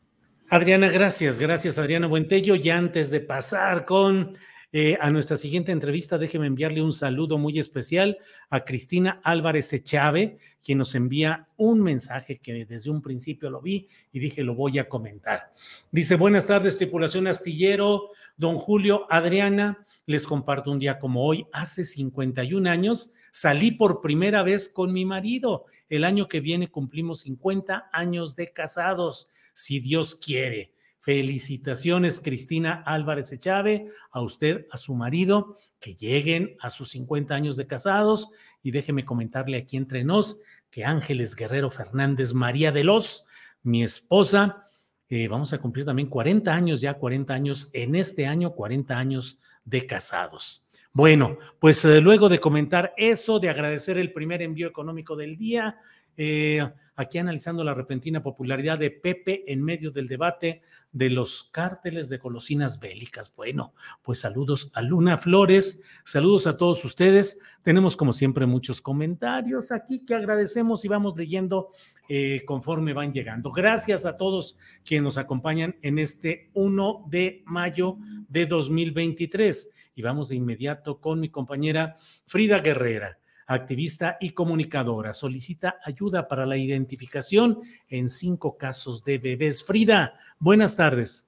Adriana, 0.48 0.88
gracias, 0.88 1.38
gracias 1.38 1.78
Adriana 1.78 2.08
Buentello. 2.08 2.56
Y 2.56 2.68
antes 2.68 3.10
de 3.10 3.20
pasar 3.20 3.84
con 3.84 4.36
eh, 4.72 4.96
a 5.00 5.10
nuestra 5.10 5.36
siguiente 5.36 5.72
entrevista, 5.72 6.16
déjeme 6.16 6.46
enviarle 6.46 6.80
un 6.80 6.92
saludo 6.92 7.38
muy 7.38 7.58
especial 7.58 8.18
a 8.50 8.64
Cristina 8.64 9.20
Álvarez 9.24 9.72
Echave, 9.72 10.38
quien 10.62 10.78
nos 10.78 10.94
envía 10.94 11.48
un 11.56 11.82
mensaje 11.82 12.38
que 12.38 12.64
desde 12.66 12.88
un 12.88 13.02
principio 13.02 13.50
lo 13.50 13.60
vi 13.60 13.88
y 14.12 14.20
dije 14.20 14.44
lo 14.44 14.54
voy 14.54 14.78
a 14.78 14.88
comentar. 14.88 15.52
Dice, 15.90 16.14
buenas 16.14 16.46
tardes, 16.46 16.78
tripulación 16.78 17.26
astillero, 17.26 18.10
don 18.36 18.58
Julio, 18.58 19.06
Adriana. 19.10 19.84
Les 20.06 20.24
comparto 20.24 20.70
un 20.70 20.78
día 20.78 21.00
como 21.00 21.24
hoy, 21.24 21.46
hace 21.52 21.84
51 21.84 22.70
años, 22.70 23.12
salí 23.32 23.72
por 23.72 24.00
primera 24.00 24.44
vez 24.44 24.68
con 24.68 24.92
mi 24.92 25.04
marido. 25.04 25.66
El 25.88 26.04
año 26.04 26.28
que 26.28 26.40
viene 26.40 26.70
cumplimos 26.70 27.22
50 27.22 27.90
años 27.92 28.36
de 28.36 28.52
casados, 28.52 29.30
si 29.52 29.80
Dios 29.80 30.14
quiere. 30.14 30.72
Felicitaciones, 31.00 32.20
Cristina 32.20 32.82
Álvarez 32.86 33.32
Echave, 33.32 33.88
a 34.10 34.20
usted, 34.20 34.66
a 34.70 34.76
su 34.76 34.94
marido, 34.94 35.56
que 35.78 35.94
lleguen 35.94 36.56
a 36.60 36.70
sus 36.70 36.90
50 36.90 37.34
años 37.34 37.56
de 37.56 37.66
casados. 37.66 38.28
Y 38.62 38.70
déjeme 38.70 39.04
comentarle 39.04 39.56
aquí 39.56 39.76
entre 39.76 40.04
nos 40.04 40.38
que 40.70 40.84
Ángeles 40.84 41.34
Guerrero 41.34 41.70
Fernández 41.70 42.32
María 42.32 42.70
de 42.70 42.84
los, 42.84 43.24
mi 43.62 43.82
esposa, 43.82 44.64
eh, 45.08 45.26
vamos 45.26 45.52
a 45.52 45.58
cumplir 45.58 45.84
también 45.84 46.08
40 46.08 46.54
años, 46.54 46.80
ya 46.80 46.94
40 46.94 47.34
años 47.34 47.70
en 47.72 47.96
este 47.96 48.26
año, 48.26 48.52
40 48.54 48.96
años 48.96 49.40
de 49.64 49.84
casados. 49.84 50.68
Bueno, 50.92 51.38
pues 51.58 51.84
eh, 51.84 52.00
luego 52.00 52.28
de 52.28 52.38
comentar 52.38 52.94
eso, 52.96 53.40
de 53.40 53.48
agradecer 53.48 53.98
el 53.98 54.12
primer 54.12 54.40
envío 54.40 54.68
económico 54.68 55.16
del 55.16 55.36
día, 55.36 55.78
eh, 56.16 56.68
aquí 57.00 57.18
analizando 57.18 57.64
la 57.64 57.74
repentina 57.74 58.22
popularidad 58.22 58.78
de 58.78 58.90
Pepe 58.90 59.50
en 59.50 59.62
medio 59.62 59.90
del 59.90 60.06
debate 60.06 60.62
de 60.92 61.08
los 61.08 61.44
cárteles 61.44 62.08
de 62.08 62.18
golosinas 62.18 62.78
bélicas. 62.78 63.34
Bueno, 63.34 63.74
pues 64.02 64.20
saludos 64.20 64.70
a 64.74 64.82
Luna 64.82 65.16
Flores, 65.16 65.82
saludos 66.04 66.46
a 66.46 66.56
todos 66.56 66.84
ustedes. 66.84 67.38
Tenemos 67.62 67.96
como 67.96 68.12
siempre 68.12 68.44
muchos 68.46 68.82
comentarios 68.82 69.72
aquí 69.72 70.04
que 70.04 70.14
agradecemos 70.14 70.84
y 70.84 70.88
vamos 70.88 71.16
leyendo 71.16 71.68
eh, 72.08 72.42
conforme 72.44 72.92
van 72.92 73.12
llegando. 73.12 73.50
Gracias 73.52 74.04
a 74.04 74.16
todos 74.16 74.58
quienes 74.84 75.04
nos 75.04 75.18
acompañan 75.18 75.76
en 75.82 75.98
este 75.98 76.50
1 76.54 77.06
de 77.08 77.42
mayo 77.46 77.96
de 78.28 78.46
2023. 78.46 79.70
Y 79.94 80.02
vamos 80.02 80.28
de 80.28 80.36
inmediato 80.36 81.00
con 81.00 81.20
mi 81.20 81.30
compañera 81.30 81.96
Frida 82.26 82.58
Guerrera 82.58 83.19
activista 83.50 84.16
y 84.20 84.30
comunicadora. 84.30 85.12
Solicita 85.12 85.80
ayuda 85.84 86.28
para 86.28 86.46
la 86.46 86.56
identificación 86.56 87.60
en 87.88 88.08
cinco 88.08 88.56
casos 88.56 89.02
de 89.02 89.18
bebés. 89.18 89.64
Frida, 89.64 90.14
buenas 90.38 90.76
tardes. 90.76 91.26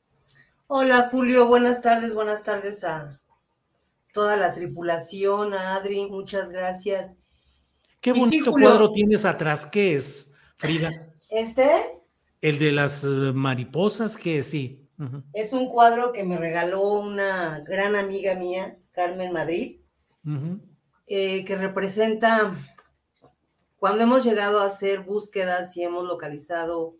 Hola 0.69 1.09
Julio, 1.11 1.49
buenas 1.49 1.83
tardes, 1.83 2.15
buenas 2.15 2.45
tardes 2.45 2.85
a 2.85 3.21
toda 4.13 4.37
la 4.37 4.53
tripulación, 4.53 5.53
a 5.53 5.75
Adri, 5.75 6.07
muchas 6.07 6.51
gracias. 6.51 7.17
Qué 8.01 8.13
bonito 8.13 8.53
cuadro 8.53 8.93
tienes 8.93 9.25
atrás, 9.25 9.67
¿qué 9.67 9.97
es? 9.97 10.33
Frida. 10.57 10.91
¿Este? 11.29 11.69
El 12.41 12.59
de 12.59 12.73
las 12.73 13.03
eh, 13.05 13.33
mariposas, 13.35 14.17
que 14.17 14.43
sí. 14.43 14.79
Es 15.33 15.53
un 15.53 15.69
cuadro 15.69 16.13
que 16.13 16.23
me 16.23 16.37
regaló 16.37 16.83
una 16.83 17.65
gran 17.67 17.97
amiga 17.97 18.37
mía, 18.37 18.79
Carmen 18.93 19.33
Madrid, 19.33 19.81
eh, 21.15 21.45
que 21.45 21.57
representa 21.57 22.57
cuando 23.77 24.05
hemos 24.05 24.25
llegado 24.25 24.61
a 24.61 24.67
hacer 24.67 25.01
búsquedas 25.01 25.77
y 25.77 25.83
hemos 25.83 26.05
localizado 26.05 26.97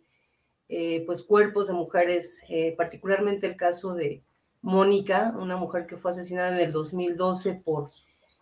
eh, 0.69 1.03
pues 1.05 1.23
cuerpos 1.23 1.67
de 1.67 1.73
mujeres, 1.73 2.41
particularmente 2.77 3.47
el 3.47 3.55
caso 3.55 3.93
de 3.93 4.23
Mónica, 4.61 5.33
una 5.37 5.57
mujer 5.57 5.85
que 5.87 5.97
fue 5.97 6.11
asesinada 6.11 6.53
en 6.55 6.59
el 6.59 6.71
2012 6.71 7.53
por, 7.55 7.89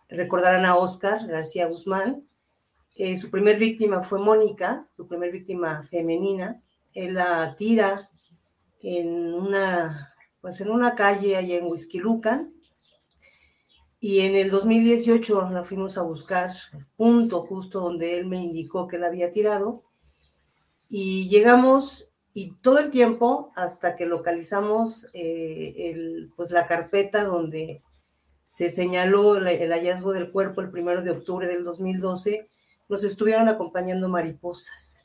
recordarán 0.08 0.64
a 0.64 0.76
Oscar 0.76 1.26
García 1.26 1.66
Guzmán, 1.66 2.26
eh, 2.94 3.16
su 3.16 3.30
primer 3.30 3.58
víctima 3.58 4.02
fue 4.02 4.18
Mónica, 4.18 4.86
su 4.96 5.08
primer 5.08 5.32
víctima 5.32 5.82
femenina. 5.84 6.60
Él 6.92 7.14
la 7.14 7.54
tira 7.56 8.10
en 8.82 9.32
una, 9.32 10.14
pues 10.40 10.60
en 10.60 10.70
una 10.70 10.94
calle 10.94 11.36
allá 11.36 11.56
en 11.56 11.66
Huizquilucan. 11.66 12.52
Y 14.04 14.22
en 14.22 14.34
el 14.34 14.50
2018 14.50 15.50
la 15.50 15.62
fuimos 15.62 15.96
a 15.96 16.02
buscar, 16.02 16.50
el 16.72 16.84
punto 16.96 17.46
justo 17.46 17.78
donde 17.78 18.18
él 18.18 18.26
me 18.26 18.38
indicó 18.38 18.88
que 18.88 18.98
la 18.98 19.06
había 19.06 19.30
tirado. 19.30 19.84
Y 20.88 21.28
llegamos 21.28 22.10
y 22.34 22.54
todo 22.54 22.80
el 22.80 22.90
tiempo 22.90 23.52
hasta 23.54 23.94
que 23.94 24.04
localizamos 24.04 25.06
eh, 25.12 25.92
el, 25.92 26.32
pues 26.34 26.50
la 26.50 26.66
carpeta 26.66 27.22
donde 27.22 27.80
se 28.42 28.70
señaló 28.70 29.36
el, 29.36 29.46
el 29.46 29.70
hallazgo 29.70 30.10
del 30.10 30.32
cuerpo 30.32 30.62
el 30.62 30.72
primero 30.72 31.02
de 31.02 31.12
octubre 31.12 31.46
del 31.46 31.62
2012, 31.62 32.48
nos 32.88 33.04
estuvieron 33.04 33.48
acompañando 33.48 34.08
mariposas. 34.08 35.04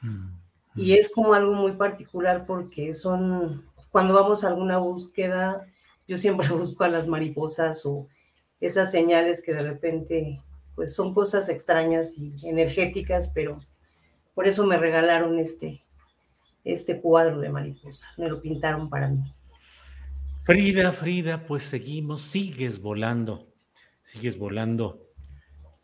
Mm, 0.00 0.28
y 0.76 0.92
mm. 0.92 0.94
es 0.94 1.10
como 1.10 1.34
algo 1.34 1.54
muy 1.54 1.72
particular 1.72 2.46
porque 2.46 2.94
son, 2.94 3.66
cuando 3.90 4.14
vamos 4.14 4.44
a 4.44 4.48
alguna 4.48 4.78
búsqueda, 4.78 5.66
yo 6.06 6.16
siempre 6.16 6.46
busco 6.50 6.84
a 6.84 6.88
las 6.88 7.08
mariposas 7.08 7.84
o 7.84 8.06
esas 8.60 8.90
señales 8.90 9.42
que 9.42 9.54
de 9.54 9.62
repente, 9.62 10.42
pues 10.74 10.94
son 10.94 11.14
cosas 11.14 11.48
extrañas 11.48 12.14
y 12.16 12.34
energéticas, 12.48 13.28
pero 13.28 13.60
por 14.34 14.46
eso 14.46 14.64
me 14.66 14.78
regalaron 14.78 15.38
este, 15.38 15.84
este 16.64 17.00
cuadro 17.00 17.40
de 17.40 17.50
mariposas, 17.50 18.18
me 18.18 18.28
lo 18.28 18.40
pintaron 18.40 18.88
para 18.88 19.08
mí. 19.08 19.32
Frida, 20.44 20.92
Frida, 20.92 21.44
pues 21.44 21.64
seguimos, 21.64 22.22
sigues 22.22 22.80
volando, 22.80 23.52
sigues 24.02 24.38
volando 24.38 25.08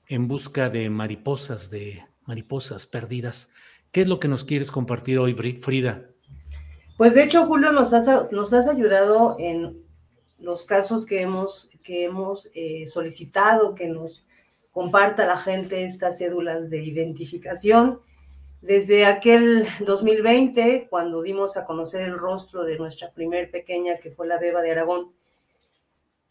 en 0.06 0.26
busca 0.26 0.70
de 0.70 0.88
mariposas, 0.90 1.70
de 1.70 2.04
mariposas 2.24 2.86
perdidas. 2.86 3.50
¿Qué 3.90 4.02
es 4.02 4.08
lo 4.08 4.18
que 4.20 4.28
nos 4.28 4.44
quieres 4.44 4.70
compartir 4.70 5.18
hoy, 5.18 5.34
Frida? 5.60 6.08
Pues 6.96 7.14
de 7.14 7.24
hecho, 7.24 7.46
Julio, 7.46 7.72
nos 7.72 7.92
has, 7.92 8.08
nos 8.32 8.52
has 8.52 8.68
ayudado 8.68 9.36
en 9.38 9.83
los 10.44 10.64
casos 10.64 11.06
que 11.06 11.22
hemos, 11.22 11.68
que 11.82 12.04
hemos 12.04 12.50
eh, 12.54 12.86
solicitado 12.86 13.74
que 13.74 13.88
nos 13.88 14.24
comparta 14.70 15.26
la 15.26 15.36
gente 15.36 15.84
estas 15.84 16.18
cédulas 16.18 16.70
de 16.70 16.82
identificación. 16.82 18.00
Desde 18.60 19.06
aquel 19.06 19.66
2020, 19.80 20.88
cuando 20.88 21.22
dimos 21.22 21.56
a 21.56 21.64
conocer 21.64 22.02
el 22.02 22.18
rostro 22.18 22.64
de 22.64 22.78
nuestra 22.78 23.12
primer 23.12 23.50
pequeña, 23.50 23.98
que 23.98 24.10
fue 24.10 24.26
la 24.26 24.38
Beba 24.38 24.62
de 24.62 24.72
Aragón, 24.72 25.12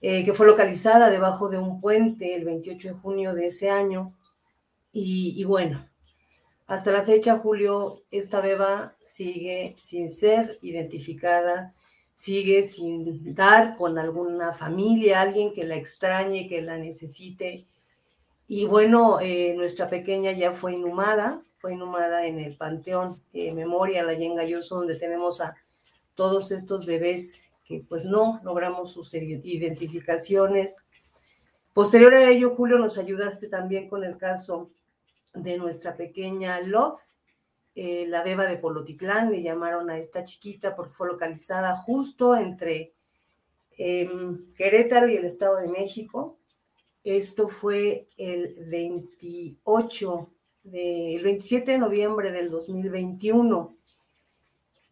eh, 0.02 0.24
que 0.24 0.34
fue 0.34 0.46
localizada 0.46 1.10
debajo 1.10 1.50
de 1.50 1.58
un 1.58 1.80
puente 1.80 2.36
el 2.36 2.44
28 2.46 2.88
de 2.90 2.94
junio 2.96 3.34
de 3.34 3.48
ese 3.48 3.70
año. 3.70 4.16
Y, 4.92 5.40
y 5.40 5.44
bueno, 5.46 5.88
hasta 6.68 6.92
la 6.92 7.04
fecha, 7.04 7.40
Julio, 7.40 8.04
esta 8.10 8.42
beba 8.42 8.96
sigue 9.02 9.76
sin 9.78 10.10
ser 10.10 10.58
identificada, 10.62 11.74
sigue 12.14 12.64
sin 12.64 13.34
dar 13.34 13.76
con 13.78 13.98
alguna 13.98 14.54
familia, 14.54 15.22
alguien 15.22 15.54
que 15.54 15.66
la 15.66 15.76
extrañe, 15.76 16.48
que 16.48 16.62
la 16.62 16.78
necesite. 16.78 17.66
Y 18.48 18.66
bueno, 18.66 19.20
eh, 19.20 19.54
nuestra 19.56 19.90
pequeña 19.90 20.32
ya 20.32 20.54
fue 20.54 20.74
inhumada, 20.74 21.44
fue 21.58 21.74
inhumada 21.74 22.26
en 22.26 22.40
el 22.40 22.56
Panteón 22.56 23.22
eh, 23.34 23.52
Memoria, 23.52 24.04
la 24.04 24.14
Yenga 24.14 24.46
Yoso, 24.46 24.76
donde 24.76 24.96
tenemos 24.96 25.42
a 25.42 25.56
todos 26.14 26.52
estos 26.52 26.86
bebés 26.86 27.42
que 27.64 27.84
pues 27.88 28.06
no 28.06 28.42
logramos 28.44 28.92
sus 28.92 29.14
identificaciones. 29.14 30.78
Posterior 31.74 32.14
a 32.14 32.30
ello, 32.30 32.56
Julio, 32.56 32.78
nos 32.78 32.98
ayudaste 32.98 33.48
también 33.48 33.90
con 33.90 34.04
el 34.04 34.18
caso 34.18 34.70
de 35.34 35.58
nuestra 35.58 35.96
pequeña 35.96 36.60
Love, 36.62 37.00
eh, 37.76 38.06
la 38.08 38.22
beba 38.22 38.46
de 38.46 38.58
Polotitlán, 38.58 39.32
le 39.32 39.42
llamaron 39.42 39.90
a 39.90 39.98
esta 39.98 40.24
chiquita 40.24 40.76
porque 40.76 40.94
fue 40.94 41.08
localizada 41.08 41.76
justo 41.76 42.36
entre 42.36 42.94
em, 43.78 44.48
Querétaro 44.56 45.08
y 45.08 45.16
el 45.16 45.26
Estado 45.26 45.58
de 45.58 45.68
México. 45.68 46.38
Esto 47.04 47.48
fue 47.48 48.08
el 48.18 48.56
28, 48.68 50.30
de, 50.64 51.16
el 51.16 51.24
27 51.24 51.72
de 51.72 51.78
noviembre 51.80 52.32
del 52.32 52.50
2021. 52.50 53.76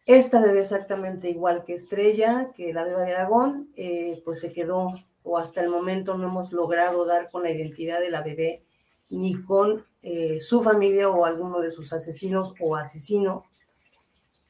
Esta 0.04 0.40
bebé 0.40 0.60
exactamente 0.60 1.30
igual 1.30 1.62
que 1.64 1.74
Estrella, 1.74 2.50
que 2.56 2.74
la 2.74 2.82
beba 2.82 3.02
de 3.02 3.12
Aragón, 3.14 3.70
eh, 3.76 4.20
pues 4.24 4.40
se 4.40 4.52
quedó, 4.52 4.92
o 5.22 5.38
hasta 5.38 5.62
el 5.62 5.70
momento 5.70 6.18
no 6.18 6.26
hemos 6.26 6.52
logrado 6.52 7.04
dar 7.04 7.30
con 7.30 7.44
la 7.44 7.52
identidad 7.52 8.00
de 8.00 8.10
la 8.10 8.22
bebé 8.22 8.64
ni 9.08 9.40
con 9.40 9.86
eh, 10.02 10.40
su 10.40 10.62
familia 10.62 11.08
o 11.08 11.24
alguno 11.24 11.60
de 11.60 11.70
sus 11.70 11.92
asesinos 11.92 12.54
o 12.60 12.74
asesino. 12.74 13.44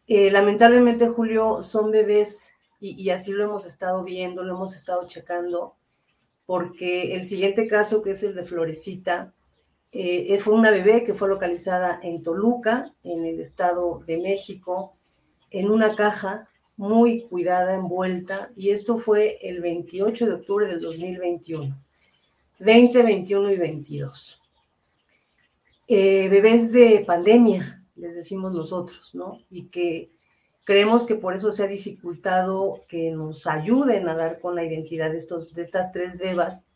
Eh, 0.06 0.30
lamentablemente, 0.30 1.08
Julio, 1.08 1.62
son 1.62 1.90
bebés 1.90 2.52
y, 2.80 3.10
así 3.10 3.32
lo 3.32 3.44
hemos 3.44 3.64
estado 3.64 4.02
viendo, 4.02 4.42
lo 4.42 4.54
hemos 4.56 4.74
estado 4.74 5.06
checando, 5.06 5.76
porque 6.46 7.14
el 7.14 7.24
siguiente 7.24 7.68
caso, 7.68 8.02
que 8.02 8.10
es 8.12 8.22
el 8.24 8.34
de 8.34 8.42
Florecita, 8.42 9.34
eh, 9.92 10.36
fue 10.40 10.54
una 10.54 10.72
bebé 10.72 11.04
que 11.04 11.14
fue 11.14 11.28
localizada 11.28 12.00
en 12.02 12.22
Toluca, 12.24 12.92
en 13.04 13.24
el 13.24 13.38
Estado 13.38 14.00
de 14.06 14.16
México, 14.16 14.96
en 15.50 15.70
una 15.70 15.94
caja 15.94 16.48
muy 16.76 17.22
cuidada, 17.28 17.74
envuelta, 17.74 18.50
y 18.56 18.70
esto 18.70 18.98
fue 18.98 19.38
el 19.42 19.60
28 19.60 20.26
de 20.26 20.32
octubre 20.32 20.66
del 20.66 20.80
2021, 20.80 21.80
20, 22.58 23.02
21 23.02 23.52
y 23.52 23.56
22. 23.58 24.41
Bebés 26.28 26.72
de 26.72 27.04
pandemia, 27.06 27.84
les 27.96 28.14
decimos 28.14 28.54
nosotros, 28.54 29.14
¿no? 29.14 29.38
Y 29.50 29.68
que 29.68 30.10
creemos 30.64 31.04
que 31.04 31.16
por 31.16 31.34
eso 31.34 31.52
se 31.52 31.64
ha 31.64 31.68
dificultado 31.68 32.82
que 32.88 33.10
nos 33.10 33.46
ayuden 33.46 34.08
a 34.08 34.14
dar 34.14 34.38
con 34.38 34.54
la 34.54 34.64
identidad 34.64 35.10
de, 35.10 35.18
estos, 35.18 35.52
de 35.52 35.62
estas 35.62 35.92
tres 35.92 36.18
bebas, 36.18 36.66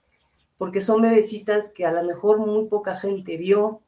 porque 0.59 0.81
son 0.81 1.03
bebecitas 1.03 1.71
que 1.71 1.87
a 1.87 1.93
lo 1.93 2.03
mejor 2.05 2.39
muy 2.39 2.67
poca 2.67 2.97
gente 2.97 3.37
vio, 3.37 3.83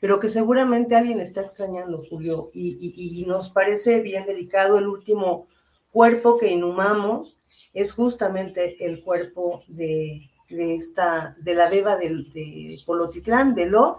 pero 0.00 0.18
que 0.18 0.28
seguramente 0.28 0.96
alguien 0.96 1.20
está 1.20 1.42
extrañando, 1.42 2.04
Julio, 2.08 2.50
y, 2.52 3.24
nos 3.26 3.50
parece 3.50 4.00
bien 4.00 4.26
delicado 4.26 4.78
el 4.78 4.88
último 4.88 5.46
cuerpo 5.92 6.38
que 6.38 6.50
inhumamos, 6.50 7.38
es 7.72 7.92
justamente 7.92 8.84
el 8.84 9.02
cuerpo 9.02 9.62
de, 9.68 10.30
esta, 10.48 11.36
de 11.40 11.54
la 11.54 11.68
beba 11.68 11.96
de, 11.96 12.08
de 12.08 12.78
Polotitlán, 12.84 13.54
de 13.54 13.66
Love, 13.66 13.98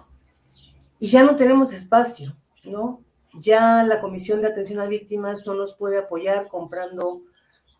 y 1.04 1.08
ya 1.08 1.22
no 1.22 1.36
tenemos 1.36 1.74
espacio, 1.74 2.34
¿no? 2.64 3.04
Ya 3.34 3.84
la 3.84 4.00
Comisión 4.00 4.40
de 4.40 4.48
Atención 4.48 4.80
a 4.80 4.88
Víctimas 4.88 5.46
no 5.46 5.54
nos 5.54 5.74
puede 5.74 5.98
apoyar 5.98 6.48
comprando 6.48 7.24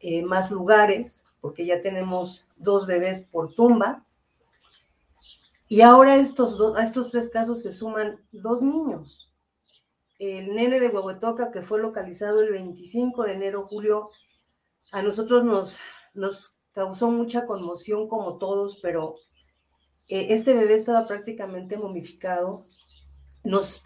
eh, 0.02 0.24
más 0.24 0.52
lugares, 0.52 1.24
porque 1.40 1.66
ya 1.66 1.80
tenemos 1.80 2.50
dos 2.58 2.86
bebés 2.86 3.22
por 3.22 3.54
tumba. 3.54 4.06
Y 5.70 5.80
ahora 5.80 6.18
estos 6.18 6.60
a 6.76 6.84
estos 6.84 7.12
tres 7.12 7.30
casos 7.30 7.62
se 7.62 7.72
suman 7.72 8.20
dos 8.34 8.62
niños. 8.62 9.32
El 10.20 10.54
nene 10.54 10.82
de 10.82 10.90
Huehuetoca, 10.90 11.50
que 11.50 11.62
fue 11.62 11.80
localizado 11.80 12.42
el 12.42 12.52
25 12.52 13.24
de 13.24 13.32
enero, 13.32 13.66
Julio, 13.66 14.10
a 14.92 15.02
nosotros 15.02 15.46
nos, 15.46 15.80
nos 16.14 16.58
causó 16.74 17.10
mucha 17.10 17.46
conmoción 17.46 18.10
como 18.10 18.38
todos, 18.38 18.80
pero 18.82 19.16
eh, 20.10 20.28
este 20.32 20.54
bebé 20.54 20.74
estaba 20.74 21.08
prácticamente 21.08 21.78
momificado 21.78 22.68
nos 23.44 23.84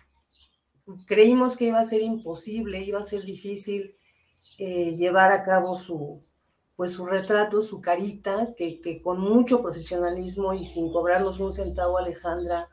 creímos 1.06 1.58
que 1.58 1.66
iba 1.66 1.80
a 1.80 1.86
ser 1.86 2.02
imposible, 2.02 2.84
iba 2.84 3.00
a 3.00 3.04
ser 3.04 3.24
difícil 3.24 3.96
eh, 4.58 4.94
llevar 4.94 5.32
a 5.32 5.44
cabo 5.44 5.76
su, 5.76 6.24
pues 6.76 6.92
su 6.92 7.06
retrato, 7.06 7.62
su 7.62 7.82
carita, 7.82 8.54
que, 8.56 9.02
con 9.04 9.20
mucho 9.20 9.62
profesionalismo 9.62 10.54
y 10.54 10.64
sin 10.64 10.92
cobrarnos 10.92 11.40
un 11.40 11.52
centavo, 11.52 11.98
Alejandra 11.98 12.70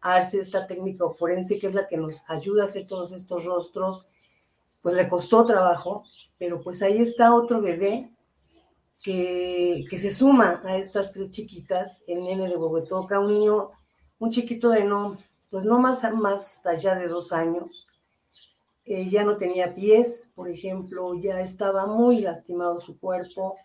Arce, 0.00 0.38
esta 0.38 0.66
técnica 0.66 1.04
forense, 1.10 1.58
que 1.58 1.66
es 1.66 1.74
la 1.74 1.86
que 1.86 1.98
nos 1.98 2.22
ayuda 2.28 2.62
a 2.62 2.66
hacer 2.66 2.86
todos 2.86 3.12
estos 3.12 3.44
rostros, 3.44 4.06
pues 4.82 4.96
le 4.96 5.08
costó 5.08 5.44
trabajo, 5.44 6.04
pero 6.38 6.62
pues 6.62 6.80
ahí 6.80 6.98
está 6.98 7.34
otro 7.34 7.60
bebé 7.60 8.10
que, 9.02 9.84
que 9.90 9.98
se 9.98 10.10
suma 10.10 10.60
a 10.64 10.76
estas 10.76 11.12
tres 11.12 11.30
chiquitas, 11.30 12.02
el 12.06 12.24
nene 12.24 12.48
de 12.48 12.56
Bogotá, 12.56 13.18
un 13.18 13.32
niño, 13.32 13.70
un 14.18 14.30
chiquito 14.30 14.70
de 14.70 14.84
no, 14.84 15.18
pues 15.50 15.64
no 15.64 15.78
más, 15.78 16.10
más 16.14 16.64
allá 16.66 16.94
de 16.94 17.08
dos 17.08 17.32
años. 17.32 17.86
Eh, 18.84 19.08
ya 19.08 19.24
no 19.24 19.36
tenía 19.36 19.74
pies, 19.74 20.30
por 20.34 20.48
ejemplo, 20.48 21.14
ya 21.14 21.40
estaba 21.40 21.86
muy 21.86 22.20
lastimado 22.20 22.78
su 22.78 22.98
cuerpo. 22.98 23.56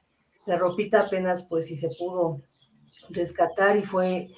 La 0.46 0.58
ropita 0.58 1.02
apenas, 1.02 1.44
pues, 1.44 1.68
si 1.68 1.76
se 1.76 1.90
pudo 1.98 2.42
rescatar 3.10 3.78
y 3.78 3.84
fue, 3.84 4.30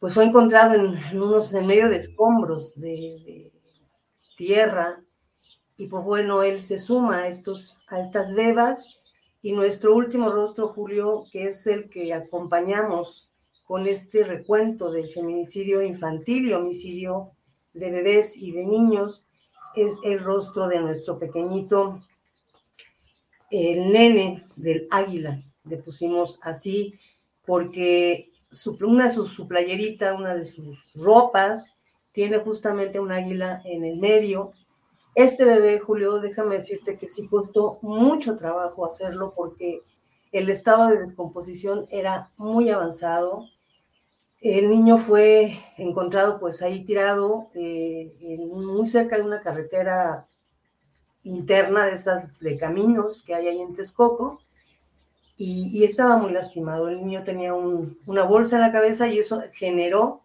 pues, 0.00 0.14
fue 0.14 0.24
encontrado 0.24 0.74
en, 0.74 1.20
unos, 1.20 1.52
en 1.52 1.66
medio 1.66 1.88
de 1.88 1.96
escombros 1.96 2.78
de, 2.80 3.50
tierra. 4.36 5.02
Y 5.76 5.86
pues 5.88 6.04
bueno, 6.04 6.42
él 6.42 6.62
se 6.62 6.78
suma 6.78 7.18
a, 7.18 7.28
estos, 7.28 7.78
a 7.88 8.00
estas 8.00 8.34
bebas 8.34 8.86
y 9.40 9.52
nuestro 9.52 9.94
último 9.94 10.30
rostro, 10.30 10.68
Julio, 10.68 11.24
que 11.32 11.44
es 11.44 11.66
el 11.66 11.88
que 11.90 12.14
acompañamos 12.14 13.31
con 13.72 13.86
este 13.86 14.22
recuento 14.22 14.90
del 14.90 15.08
feminicidio 15.08 15.80
infantil 15.80 16.46
y 16.46 16.52
homicidio 16.52 17.30
de 17.72 17.90
bebés 17.90 18.36
y 18.36 18.52
de 18.52 18.66
niños 18.66 19.26
es 19.74 19.98
el 20.04 20.18
rostro 20.18 20.68
de 20.68 20.78
nuestro 20.78 21.18
pequeñito, 21.18 22.02
el 23.50 23.90
nene 23.90 24.44
del 24.56 24.86
águila. 24.90 25.42
Le 25.64 25.78
pusimos 25.78 26.38
así 26.42 26.98
porque 27.46 28.30
su, 28.50 28.76
una 28.82 29.08
su, 29.08 29.24
su 29.24 29.48
playerita, 29.48 30.12
una 30.12 30.34
de 30.34 30.44
sus 30.44 30.92
ropas, 30.92 31.72
tiene 32.12 32.40
justamente 32.40 33.00
un 33.00 33.10
águila 33.10 33.62
en 33.64 33.86
el 33.86 33.96
medio. 33.96 34.52
Este 35.14 35.46
bebé, 35.46 35.78
Julio, 35.78 36.20
déjame 36.20 36.56
decirte 36.56 36.98
que 36.98 37.08
sí 37.08 37.26
costó 37.26 37.78
mucho 37.80 38.36
trabajo 38.36 38.84
hacerlo 38.84 39.32
porque 39.34 39.80
el 40.30 40.50
estado 40.50 40.88
de 40.88 41.00
descomposición 41.00 41.86
era 41.88 42.32
muy 42.36 42.68
avanzado. 42.68 43.46
El 44.42 44.70
niño 44.70 44.96
fue 44.98 45.56
encontrado 45.78 46.40
pues 46.40 46.62
ahí 46.62 46.84
tirado 46.84 47.48
eh, 47.54 48.12
muy 48.50 48.88
cerca 48.88 49.16
de 49.16 49.22
una 49.22 49.40
carretera 49.40 50.26
interna 51.22 51.86
de 51.86 51.92
esas 51.92 52.36
de 52.40 52.58
caminos 52.58 53.22
que 53.22 53.36
hay 53.36 53.46
ahí 53.46 53.60
en 53.60 53.72
Texcoco 53.72 54.40
y, 55.36 55.84
estaba 55.84 56.16
muy 56.16 56.32
lastimado. 56.32 56.88
El 56.88 57.04
niño 57.04 57.22
tenía 57.22 57.54
una 57.54 58.24
bolsa 58.24 58.56
en 58.56 58.62
la 58.62 58.72
cabeza 58.72 59.08
y 59.08 59.18
eso 59.18 59.42
generó 59.52 60.22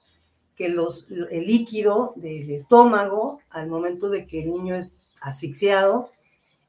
que 0.56 0.70
los, 0.70 1.08
el 1.10 1.46
líquido 1.46 2.14
del 2.16 2.50
estómago, 2.52 3.40
al 3.50 3.68
momento 3.68 4.10
de 4.10 4.26
que 4.26 4.40
el 4.40 4.50
niño 4.50 4.76
asfixiado, 5.22 6.12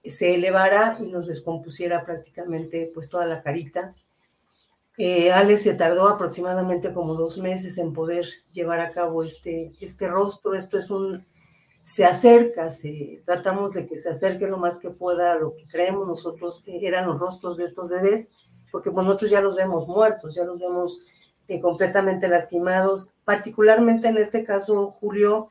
se 0.04 0.34
elevara 0.34 0.98
y 1.00 1.11
nos 1.11 1.26
descompusiera 1.26 2.04
prácticamente 2.04 2.90
pues 2.92 3.08
toda 3.08 3.26
la 3.26 3.42
carita. 3.42 3.94
Eh, 4.98 5.30
Alex 5.30 5.62
se 5.62 5.74
tardó 5.74 6.08
aproximadamente 6.08 6.92
como 6.92 7.14
dos 7.14 7.38
meses 7.38 7.78
en 7.78 7.92
poder 7.92 8.26
llevar 8.52 8.80
a 8.80 8.90
cabo 8.90 9.22
este, 9.22 9.72
este 9.80 10.08
rostro. 10.08 10.54
Esto 10.54 10.76
es 10.76 10.90
un, 10.90 11.24
se 11.82 12.04
acerca, 12.04 12.70
se, 12.70 13.22
tratamos 13.24 13.72
de 13.72 13.87
que 13.87 13.96
se 13.96 14.11
acerque 14.11 14.46
lo 14.46 14.58
más 14.58 14.76
que 14.76 14.90
pueda 14.90 15.32
a 15.32 15.38
lo 15.38 15.54
que 15.54 15.66
creemos 15.68 16.06
nosotros 16.06 16.61
que 16.62 16.87
eran 16.87 17.06
los 17.06 17.18
rostros 17.18 17.56
de 17.56 17.64
estos 17.64 17.88
bebés, 17.88 18.30
porque 18.70 18.90
pues, 18.90 19.06
nosotros 19.06 19.30
ya 19.30 19.40
los 19.40 19.56
vemos 19.56 19.88
muertos, 19.88 20.34
ya 20.34 20.44
los 20.44 20.58
vemos 20.58 21.00
eh, 21.48 21.61
completamente 21.61 22.28
lastimados. 22.28 23.08
Particularmente 23.24 24.08
en 24.08 24.18
este 24.18 24.44
caso, 24.44 24.90
Julio 24.90 25.48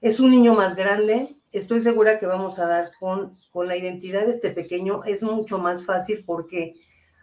es 0.00 0.20
un 0.20 0.30
niño 0.30 0.54
más 0.54 0.76
grande. 0.76 1.36
Estoy 1.52 1.80
segura 1.80 2.18
que 2.18 2.26
vamos 2.26 2.58
a 2.58 2.66
dar 2.66 2.92
con, 2.98 3.36
con 3.50 3.68
la 3.68 3.76
identidad 3.76 4.24
de 4.24 4.30
este 4.30 4.50
pequeño. 4.50 5.02
Es 5.04 5.22
mucho 5.22 5.58
más 5.58 5.84
fácil 5.84 6.24
porque, 6.24 6.76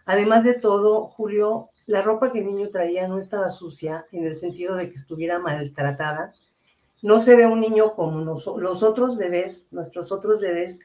además 0.06 0.44
de 0.44 0.54
todo, 0.54 1.06
Julio, 1.06 1.70
la 1.86 2.02
ropa 2.02 2.32
que 2.32 2.40
el 2.40 2.46
niño 2.46 2.70
traía 2.70 3.08
no 3.08 3.18
estaba 3.18 3.50
sucia 3.50 4.06
en 4.12 4.26
el 4.26 4.34
sentido 4.34 4.76
de 4.76 4.88
que 4.88 4.94
estuviera 4.94 5.38
maltratada. 5.38 6.32
No 7.02 7.18
se 7.18 7.36
ve 7.36 7.46
un 7.46 7.60
niño 7.60 7.94
como 7.94 8.20
los 8.20 8.82
otros 8.82 9.16
bebés, 9.16 9.68
nuestros 9.70 10.12
otros 10.12 10.40
bebés, 10.40 10.80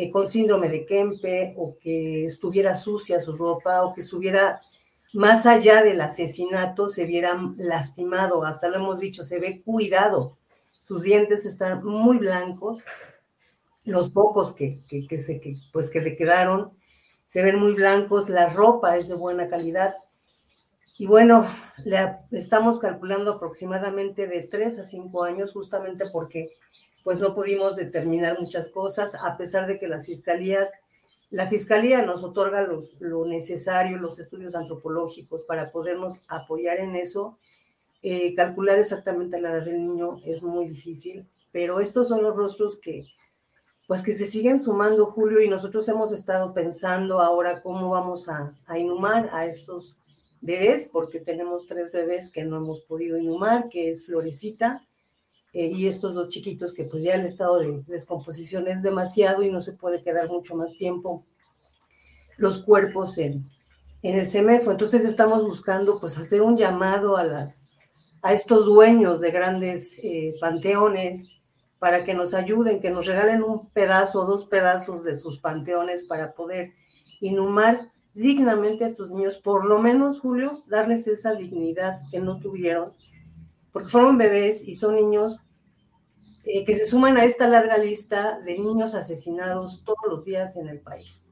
eh, 0.00 0.10
con 0.10 0.28
síndrome 0.28 0.68
de 0.68 0.86
Kempe 0.86 1.54
o 1.56 1.76
que 1.76 2.24
estuviera 2.24 2.76
sucia 2.76 3.18
su 3.18 3.32
ropa 3.32 3.82
o 3.82 3.92
que 3.92 4.00
estuviera 4.00 4.60
más 5.12 5.44
allá 5.44 5.82
del 5.82 6.00
asesinato, 6.00 6.88
se 6.88 7.04
viera 7.04 7.36
lastimado, 7.56 8.44
hasta 8.44 8.68
lo 8.68 8.76
hemos 8.76 9.00
dicho, 9.00 9.24
se 9.24 9.40
ve 9.40 9.60
cuidado. 9.64 10.36
Sus 10.82 11.02
dientes 11.02 11.46
están 11.46 11.84
muy 11.84 12.18
blancos, 12.18 12.84
los 13.82 14.10
pocos 14.10 14.52
que, 14.52 14.80
que, 14.88 15.18
se, 15.18 15.40
que, 15.40 15.56
pues 15.72 15.90
que 15.90 16.00
le 16.00 16.16
quedaron 16.16 16.77
se 17.28 17.42
ven 17.42 17.60
muy 17.60 17.74
blancos, 17.74 18.28
la 18.28 18.48
ropa 18.48 18.96
es 18.96 19.06
de 19.06 19.14
buena 19.14 19.48
calidad. 19.48 19.94
Y 20.98 21.06
bueno, 21.06 21.46
le 21.84 22.18
estamos 22.32 22.80
calculando 22.80 23.34
aproximadamente 23.34 24.26
de 24.26 24.42
tres 24.42 24.80
a 24.80 24.82
cinco 24.82 25.22
años, 25.22 25.52
justamente 25.52 26.06
porque 26.12 26.56
pues 27.04 27.20
no 27.20 27.36
pudimos 27.36 27.76
determinar 27.76 28.40
muchas 28.40 28.68
cosas, 28.68 29.14
a 29.14 29.36
pesar 29.36 29.68
de 29.68 29.78
que 29.78 29.86
las 29.86 30.06
fiscalías 30.06 30.80
la 31.30 31.46
Fiscalía 31.46 32.00
nos 32.00 32.24
otorga 32.24 32.62
los, 32.62 32.94
lo 33.00 33.26
necesario, 33.26 33.98
los 33.98 34.18
estudios 34.18 34.54
antropológicos 34.54 35.44
para 35.44 35.70
podernos 35.70 36.22
apoyar 36.26 36.78
en 36.78 36.96
eso. 36.96 37.38
Eh, 38.02 38.34
calcular 38.34 38.78
exactamente 38.78 39.40
la 39.40 39.50
edad 39.50 39.64
del 39.64 39.84
niño 39.84 40.20
es 40.24 40.42
muy 40.42 40.68
difícil, 40.68 41.26
pero 41.52 41.80
estos 41.80 42.08
son 42.08 42.22
los 42.22 42.34
rostros 42.34 42.78
que, 42.78 43.06
pues 43.88 44.02
que 44.02 44.12
se 44.12 44.26
siguen 44.26 44.60
sumando, 44.60 45.06
Julio, 45.06 45.40
y 45.40 45.48
nosotros 45.48 45.88
hemos 45.88 46.12
estado 46.12 46.52
pensando 46.52 47.20
ahora 47.20 47.62
cómo 47.62 47.88
vamos 47.88 48.28
a, 48.28 48.54
a 48.66 48.78
inhumar 48.78 49.30
a 49.32 49.46
estos 49.46 49.96
bebés, 50.42 50.90
porque 50.92 51.20
tenemos 51.20 51.66
tres 51.66 51.90
bebés 51.90 52.30
que 52.30 52.44
no 52.44 52.58
hemos 52.58 52.82
podido 52.82 53.16
inhumar, 53.16 53.70
que 53.70 53.88
es 53.88 54.04
Florecita, 54.04 54.86
eh, 55.54 55.68
y 55.68 55.86
estos 55.86 56.14
dos 56.14 56.28
chiquitos 56.28 56.74
que 56.74 56.84
pues 56.84 57.02
ya 57.02 57.14
el 57.14 57.24
estado 57.24 57.58
de 57.60 57.82
descomposición 57.86 58.68
es 58.68 58.82
demasiado 58.82 59.42
y 59.42 59.50
no 59.50 59.62
se 59.62 59.72
puede 59.72 60.02
quedar 60.02 60.28
mucho 60.28 60.54
más 60.54 60.74
tiempo 60.74 61.24
los 62.36 62.60
cuerpos 62.60 63.16
en, 63.16 63.48
en 64.02 64.18
el 64.18 64.26
CEMEFO. 64.26 64.70
Entonces 64.70 65.06
estamos 65.06 65.42
buscando 65.46 65.98
pues 65.98 66.18
hacer 66.18 66.42
un 66.42 66.58
llamado 66.58 67.16
a, 67.16 67.24
las, 67.24 67.64
a 68.20 68.34
estos 68.34 68.66
dueños 68.66 69.22
de 69.22 69.30
grandes 69.30 69.98
eh, 70.02 70.34
panteones 70.42 71.30
para 71.78 72.04
que 72.04 72.14
nos 72.14 72.34
ayuden, 72.34 72.80
que 72.80 72.90
nos 72.90 73.06
regalen 73.06 73.42
un 73.42 73.70
pedazo, 73.70 74.24
dos 74.26 74.44
pedazos 74.44 75.04
de 75.04 75.14
sus 75.14 75.38
panteones 75.38 76.04
para 76.04 76.34
poder 76.34 76.72
inhumar 77.20 77.80
dignamente 78.14 78.84
a 78.84 78.88
estos 78.88 79.10
niños, 79.10 79.38
por 79.38 79.64
lo 79.64 79.78
menos, 79.78 80.20
Julio, 80.20 80.64
darles 80.66 81.06
esa 81.06 81.34
dignidad 81.34 82.00
que 82.10 82.20
no 82.20 82.40
tuvieron, 82.40 82.92
porque 83.72 83.88
fueron 83.88 84.18
bebés 84.18 84.66
y 84.66 84.74
son 84.74 84.96
niños 84.96 85.42
eh, 86.44 86.64
que 86.64 86.74
se 86.74 86.86
suman 86.86 87.16
a 87.16 87.24
esta 87.24 87.46
larga 87.46 87.78
lista 87.78 88.40
de 88.40 88.58
niños 88.58 88.94
asesinados 88.94 89.84
todos 89.84 89.98
los 90.08 90.24
días 90.24 90.56
en 90.56 90.68
el 90.68 90.80
país. 90.80 91.26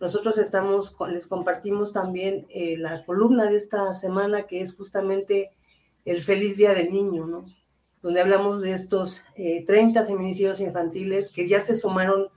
Nosotros 0.00 0.36
estamos, 0.36 0.96
les 1.10 1.28
compartimos 1.28 1.92
también 1.92 2.46
eh, 2.48 2.76
la 2.76 3.04
columna 3.04 3.44
de 3.44 3.54
esta 3.56 3.92
semana 3.94 4.48
que 4.48 4.60
es 4.60 4.74
justamente 4.74 5.50
el 6.04 6.22
Feliz 6.22 6.56
Día 6.56 6.74
del 6.74 6.92
Niño, 6.92 7.26
¿no? 7.26 7.44
Donde 8.02 8.20
hablamos 8.20 8.60
de 8.60 8.72
estos 8.72 9.22
30 9.36 10.00
eh, 10.00 10.06
feminicidios 10.06 10.60
infantiles 10.60 11.28
que 11.28 11.48
ya 11.48 11.60
se 11.60 11.76
sumaron 11.76 12.28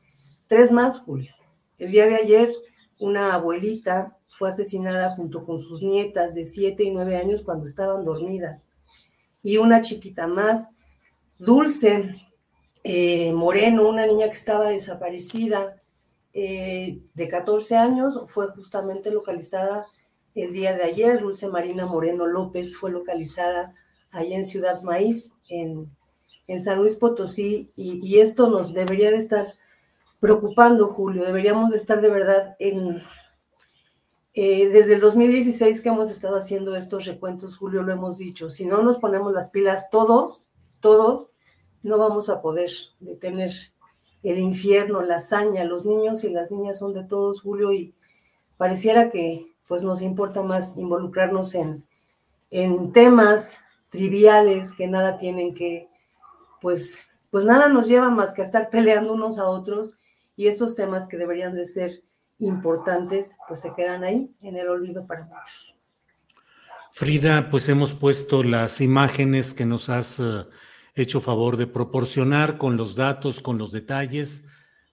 tres 0.47 0.71
más, 0.71 0.99
Julio. 0.99 1.33
El 1.77 1.91
día 1.91 2.05
de 2.07 2.15
ayer, 2.15 2.53
una 2.99 3.33
abuelita 3.33 4.17
fue 4.29 4.49
asesinada 4.49 5.15
junto 5.15 5.45
con 5.45 5.59
sus 5.59 5.81
nietas 5.81 6.35
de 6.35 6.45
7 6.45 6.83
y 6.83 6.91
9 6.91 7.17
años 7.17 7.41
cuando 7.41 7.65
estaban 7.65 8.03
dormidas. 8.03 8.63
Y 9.41 9.57
una 9.57 9.81
chiquita 9.81 10.27
más, 10.27 10.69
Dulce, 11.37 12.15
eh, 12.83 13.31
Moreno, 13.33 13.87
una 13.87 14.05
niña 14.05 14.25
que 14.27 14.33
estaba 14.33 14.69
desaparecida 14.69 15.81
eh, 16.33 16.99
de 17.13 17.27
14 17.27 17.77
años, 17.77 18.21
fue 18.27 18.47
justamente 18.47 19.11
localizada 19.11 19.85
el 20.33 20.51
día 20.51 20.73
de 20.73 20.83
ayer. 20.83 21.19
Dulce 21.19 21.47
Marina 21.47 21.85
Moreno 21.85 22.25
López 22.25 22.75
fue 22.75 22.91
localizada 22.91 23.73
allá 24.11 24.35
en 24.35 24.45
Ciudad 24.45 24.81
Maíz, 24.81 25.33
en, 25.49 25.89
San 26.59 26.79
Luis 26.79 26.95
Potosí, 26.95 27.71
y, 27.75 28.19
esto 28.19 28.49
nos 28.49 28.73
debería 28.73 29.11
de 29.11 29.17
estar 29.17 29.45
preocupando, 30.19 30.87
Julio. 30.89 31.25
Deberíamos 31.25 31.71
de 31.71 31.77
estar 31.77 32.01
de 32.01 32.09
verdad 32.09 32.55
en... 32.59 33.01
Eh, 34.37 34.67
desde 34.67 34.95
el 34.95 34.99
2016 34.99 35.79
que 35.79 35.89
hemos 35.89 36.11
estado 36.11 36.35
haciendo 36.35 36.75
estos 36.75 37.05
recuentos, 37.05 37.55
Julio, 37.55 37.83
lo 37.83 37.93
hemos 37.93 38.17
dicho, 38.17 38.49
si 38.49 38.65
no 38.65 38.81
nos 38.81 38.97
ponemos 38.97 39.31
las 39.31 39.49
pilas 39.49 39.89
todos, 39.89 40.49
todos, 40.81 41.31
no 41.83 41.97
vamos 41.97 42.27
a 42.27 42.41
poder 42.41 42.69
detener 42.99 43.51
el 44.23 44.39
infierno, 44.39 45.03
la 45.03 45.17
hazaña. 45.17 45.63
Los 45.63 45.85
niños 45.85 46.23
y 46.23 46.29
las 46.29 46.51
niñas 46.51 46.79
son 46.79 46.93
de 46.93 47.03
todos, 47.03 47.41
Julio, 47.41 47.71
y 47.71 47.93
pareciera 48.57 49.09
que 49.09 49.55
pues 49.67 49.83
nos 49.83 50.01
importa 50.01 50.43
más 50.43 50.77
involucrarnos 50.77 51.55
en, 51.55 51.85
en 52.51 52.91
temas 52.91 53.59
triviales 53.95 54.73
que 54.73 54.87
nada 54.87 55.17
tienen 55.17 55.53
que, 55.53 55.87
pues, 56.61 57.01
pues 57.31 57.45
nada 57.45 57.69
nos 57.69 57.87
lleva 57.87 58.09
más 58.09 58.33
que 58.33 58.41
a 58.41 58.45
estar 58.45 58.69
peleando 58.69 59.13
unos 59.13 59.37
a 59.39 59.45
otros 59.45 59.97
y 60.35 60.47
estos 60.47 60.75
temas 60.75 61.07
que 61.07 61.17
deberían 61.17 61.55
de 61.55 61.65
ser 61.65 61.91
importantes, 62.39 63.35
pues 63.47 63.61
se 63.61 63.73
quedan 63.75 64.03
ahí 64.03 64.35
en 64.41 64.57
el 64.57 64.67
olvido 64.67 65.05
para 65.07 65.25
muchos. 65.25 65.75
Frida, 66.91 67.49
pues 67.49 67.67
hemos 67.67 67.93
puesto 67.93 68.43
las 68.43 68.79
imágenes 68.79 69.53
que 69.53 69.65
nos 69.65 69.89
has 69.89 70.19
uh, 70.19 70.47
hecho 70.95 71.19
favor 71.19 71.57
de 71.57 71.67
proporcionar 71.67 72.57
con 72.57 72.77
los 72.77 72.95
datos, 72.95 73.41
con 73.41 73.57
los 73.57 73.71
detalles, 73.71 74.47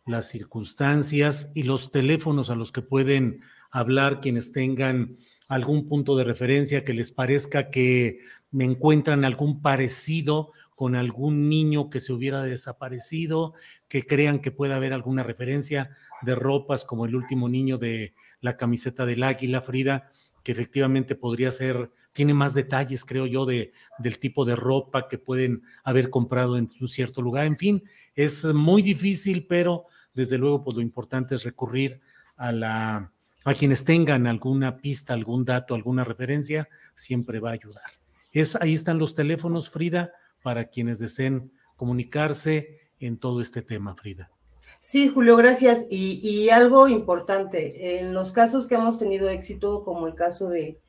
las 0.07 0.29
circunstancias 0.29 1.53
y 1.55 1.62
los 1.62 1.93
teléfonos 1.93 2.51
a 2.51 2.57
los 2.57 2.73
que 2.73 2.83
pueden 2.83 3.43
hablar 3.71 4.21
quienes 4.21 4.53
tengan 4.53 5.17
algún 5.49 5.87
punto 5.87 6.17
de 6.17 6.25
referencia 6.25 6.85
que 6.85 6.93
les 6.93 7.11
parezca 7.11 7.71
que 7.71 8.19
me 8.53 8.65
encuentran 8.65 9.25
algún 9.25 9.61
parecido 9.61 10.53
con 10.75 10.95
algún 10.95 11.49
niño 11.49 11.91
que 11.91 12.01
se 12.01 12.12
hubiera 12.12 12.43
desaparecido, 12.43 13.55
que 13.88 14.07
crean 14.07 14.41
que 14.41 14.51
pueda 14.51 14.77
haber 14.77 14.93
alguna 14.93 15.23
referencia 15.23 15.91
de 16.23 16.35
ropas 16.35 16.85
como 16.85 17.07
el 17.07 17.15
último 17.15 17.49
niño 17.49 17.79
de 17.79 18.15
la 18.41 18.57
camiseta 18.57 19.07
del 19.07 19.23
águila, 19.23 19.61
Frida, 19.61 20.11
que 20.43 20.53
efectivamente 20.53 21.15
podría 21.15 21.51
ser, 21.51 21.91
tiene 22.12 22.35
más 22.35 22.55
detalles, 22.55 23.05
creo 23.05 23.27
yo, 23.27 23.47
de, 23.47 23.73
del 23.99 24.19
tipo 24.19 24.45
de 24.45 24.57
ropa 24.57 25.09
que 25.09 25.19
pueden 25.19 25.62
haber 25.85 26.11
comprado 26.11 26.57
en 26.57 26.67
un 26.81 26.88
cierto 26.88 27.23
lugar. 27.23 27.47
En 27.47 27.57
fin, 27.57 27.85
es 28.15 28.45
muy 28.45 28.83
difícil, 28.83 29.47
pero 29.47 29.87
desde 30.15 30.38
luego, 30.38 30.65
pues 30.65 30.77
lo 30.77 30.83
importante 30.83 31.37
es 31.37 31.45
recurrir 31.45 32.01
a 32.37 32.53
la 32.53 33.12
a 33.45 33.55
quienes 33.55 33.85
tengan 33.85 34.27
alguna 34.27 34.77
pista, 34.77 35.15
algún 35.15 35.45
dato, 35.45 35.75
alguna 35.75 36.05
referencia, 36.05 36.69
siempre 36.95 37.41
va 37.41 37.51
a 37.51 37.55
ayudar. 37.55 38.02
Es, 38.33 38.57
ahí 38.57 38.75
están 38.75 38.98
los 38.98 39.15
teléfonos, 39.15 39.71
Frida, 39.71 40.13
para 40.42 40.67
quienes 40.67 40.98
deseen 40.98 41.52
comunicarse 41.77 42.81
en 42.98 43.19
todo 43.19 43.40
este 43.40 43.63
tema, 43.63 43.94
Frida. 43.94 44.31
Sí, 44.79 45.09
Julio, 45.09 45.37
gracias. 45.37 45.87
Y, 45.90 46.48
algo 46.50 46.88
importante, 46.88 48.00
en 48.00 48.15
los 48.15 48.33
casos 48.33 48.67
que 48.67 48.75
hemos 48.75 48.98
tenido 48.98 49.29
éxito, 49.29 49.85
como 49.85 50.09
el 50.09 50.15
caso 50.15 50.48
de, 50.48 50.81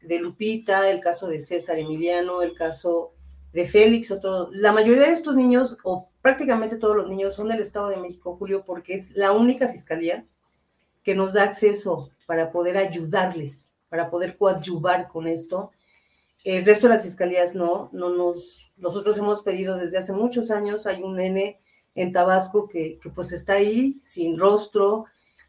Lupita, 0.00 0.88
el 0.90 1.00
caso 1.00 1.26
de 1.26 1.40
César 1.40 1.78
Emiliano, 1.78 2.42
el 2.42 2.54
caso 2.54 3.14
de 3.52 3.66
Félix, 3.66 4.12
otro, 4.12 4.48
la 4.52 4.70
mayoría 4.70 5.02
de 5.02 5.12
estos 5.12 5.34
niños, 5.34 5.76
o 5.82 6.08
prácticamente 6.22 6.76
todos 6.76 6.96
los 6.96 7.08
niños, 7.08 7.34
son 7.34 7.48
del 7.48 7.60
Estado 7.60 7.88
de 7.88 7.96
México, 7.96 8.36
Julio, 8.36 8.64
porque 8.64 8.94
es 8.94 9.10
la 9.16 9.32
única 9.32 9.68
fiscalía 9.68 10.24
que 11.02 11.16
nos 11.16 11.32
da 11.32 11.42
acceso 11.42 12.10
para 12.26 12.52
poder 12.52 12.76
ayudarles, 12.76 13.72
para 13.88 14.08
poder 14.08 14.36
coadyuvar 14.36 15.08
con 15.08 15.26
esto. 15.26 15.72
El 16.44 16.64
resto 16.64 16.88
de 16.88 16.94
las 16.94 17.04
fiscalías 17.04 17.54
no, 17.54 17.88
no 17.92 18.10
nos, 18.10 18.72
nosotros 18.76 19.16
hemos 19.18 19.42
pedido 19.42 19.76
desde 19.76 19.98
hace 19.98 20.12
muchos 20.12 20.50
años, 20.50 20.86
hay 20.86 21.02
un 21.02 21.16
nene 21.16 21.60
en 21.94 22.12
Tabasco 22.12 22.68
que, 22.68 22.98
pues 23.14 23.32
está 23.32 23.54
ahí 23.54 23.98
sin 24.00 24.38
rostro, 24.38 25.04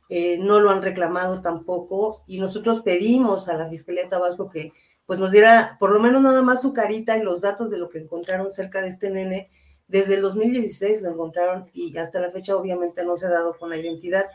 eh, 0.10 0.38
no 0.38 0.60
lo 0.60 0.70
han 0.70 0.82
reclamado 0.82 1.42
tampoco 1.42 2.24
y 2.28 2.38
nosotros 2.38 2.82
pedimos 2.82 3.48
a 3.48 3.58
la 3.58 3.70
Fiscalía 3.70 4.04
de 4.04 4.10
Tabasco 4.10 4.50
que 4.50 4.74
pues 5.06 5.18
nos 5.20 5.32
diera 5.32 5.78
por 5.80 5.92
lo 5.92 6.00
menos 6.00 6.22
nada 6.22 6.42
más 6.42 6.62
su 6.62 6.74
carita 6.74 7.18
y 7.18 7.24
los 7.24 7.42
datos 7.42 7.72
de 7.72 7.78
lo 7.78 7.90
que 7.90 8.00
encontraron 8.00 8.52
cerca 8.52 8.82
de 8.82 8.90
este 8.90 9.10
nene. 9.10 9.50
Desde 9.88 10.16
el 10.16 10.22
2016 10.22 11.02
lo 11.02 11.10
encontraron 11.10 11.70
y 11.74 11.98
hasta 11.98 12.20
la 12.20 12.32
fecha 12.32 12.56
obviamente 12.56 13.04
no 13.04 13.18
se 13.18 13.26
ha 13.26 13.30
dado 13.30 13.58
con 13.58 13.70
la 13.70 13.78
identidad 13.78 14.28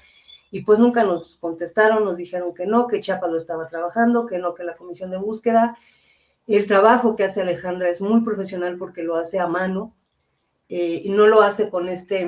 y 0.50 0.62
pues 0.62 0.78
nunca 0.78 1.04
nos 1.04 1.36
contestaron, 1.36 2.04
nos 2.04 2.16
dijeron 2.16 2.54
que 2.54 2.66
no, 2.66 2.86
que 2.86 3.00
Chiapas 3.00 3.30
lo 3.30 3.36
estaba 3.36 3.66
trabajando, 3.66 4.26
que 4.26 4.38
no, 4.38 4.54
que 4.54 4.64
la 4.64 4.76
comisión 4.76 5.10
de 5.10 5.18
búsqueda. 5.18 5.76
El 6.48 6.66
trabajo 6.66 7.14
que 7.14 7.24
hace 7.24 7.42
Alejandra 7.42 7.90
es 7.90 8.00
muy 8.00 8.22
profesional 8.22 8.78
porque 8.78 9.02
lo 9.02 9.16
hace 9.16 9.38
a 9.38 9.46
mano 9.46 9.94
eh, 10.70 11.02
y 11.04 11.10
no 11.10 11.26
lo 11.26 11.42
hace 11.42 11.68
con 11.68 11.88
este 11.90 12.26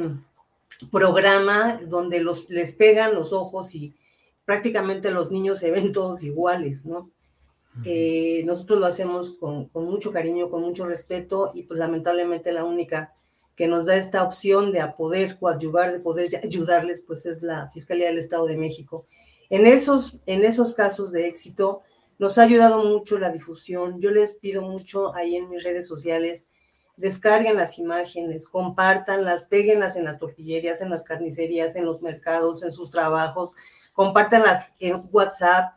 programa 0.93 1.81
donde 1.89 2.21
los, 2.21 2.49
les 2.51 2.75
pegan 2.75 3.15
los 3.15 3.33
ojos 3.33 3.75
y 3.75 3.95
prácticamente 4.45 5.11
los 5.11 5.31
niños 5.31 5.59
se 5.59 5.71
ven 5.71 5.93
todos 5.93 6.23
iguales, 6.23 6.85
¿no? 6.85 7.11
Eh, 7.85 8.43
nosotros 8.45 8.79
lo 8.79 8.87
hacemos 8.87 9.31
con, 9.31 9.69
con, 9.69 9.87
mucho 9.87 10.13
cariño, 10.13 10.51
con 10.51 10.61
mucho 10.61 10.87
respeto 10.87 11.53
y 11.55 11.63
pues 11.63 11.79
lamentablemente 11.79 12.53
la 12.53 12.65
única 12.65 13.15
que 13.57 13.69
nos 13.69 13.87
da 13.87 13.97
esta 13.97 14.23
opción 14.23 14.71
de 14.71 14.81
a 14.81 14.97
poder 14.97 15.39
coadyuvar, 15.39 15.93
de 15.93 16.01
poder 16.01 16.29
ayudarles, 16.43 17.01
pues 17.01 17.25
es 17.25 17.43
la 17.43 17.71
Fiscalía 17.73 18.09
del 18.09 18.19
Estado 18.19 18.47
de 18.47 18.57
México. 18.57 19.07
En 19.49 19.67
esos, 19.67 20.19
en 20.27 20.45
esos 20.45 20.75
casos 20.75 21.11
de 21.11 21.27
éxito 21.27 21.83
nos 22.21 22.37
ha 22.37 22.43
ayudado 22.43 22.85
mucho 22.85 23.19
la 23.19 23.31
difusión. 23.31 23.99
Yo 23.99 24.11
les 24.11 24.35
pido 24.35 24.61
mucho 24.61 25.17
ahí 25.17 25.37
en 25.37 25.49
mis 25.49 25.65
redes 25.65 25.87
sociales, 25.87 26.47
descarguen 26.99 27.57
las 27.57 27.79
imágenes, 27.79 28.47
compártanlas, 28.47 29.45
péguenlas 29.45 29.97
en 29.97 30.05
las 30.05 30.19
tortillerías, 30.19 30.83
en 30.83 30.91
las 30.91 31.03
carnicerías, 31.03 31.77
en 31.77 31.87
los 31.87 32.03
mercados, 32.03 32.63
en 32.63 32.73
sus 32.73 32.91
trabajos, 32.91 33.55
compártanlas 33.95 34.75
en 34.81 35.09
WhatsApp, 35.11 35.73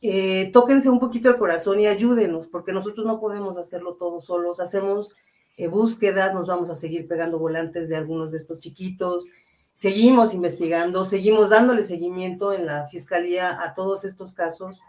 eh, 0.00 0.50
tóquense 0.50 0.88
un 0.88 0.98
poquito 0.98 1.28
el 1.28 1.36
corazón 1.36 1.78
y 1.78 1.86
ayúdenos, 1.86 2.46
porque 2.46 2.72
nosotros 2.72 3.06
no 3.06 3.20
podemos 3.20 3.58
hacerlo 3.58 3.96
todos 3.96 4.24
solos, 4.24 4.60
hacemos 4.60 5.14
eh, 5.58 5.68
búsquedas, 5.68 6.32
nos 6.32 6.46
vamos 6.46 6.70
a 6.70 6.74
seguir 6.74 7.06
pegando 7.06 7.38
volantes 7.38 7.90
de 7.90 7.96
algunos 7.96 8.32
de 8.32 8.38
estos 8.38 8.60
chiquitos, 8.60 9.28
seguimos 9.74 10.32
investigando, 10.32 11.04
seguimos 11.04 11.50
dándole 11.50 11.82
seguimiento 11.82 12.54
en 12.54 12.64
la 12.64 12.88
fiscalía 12.88 13.62
a 13.62 13.74
todos 13.74 14.06
estos 14.06 14.32
casos, 14.32 14.80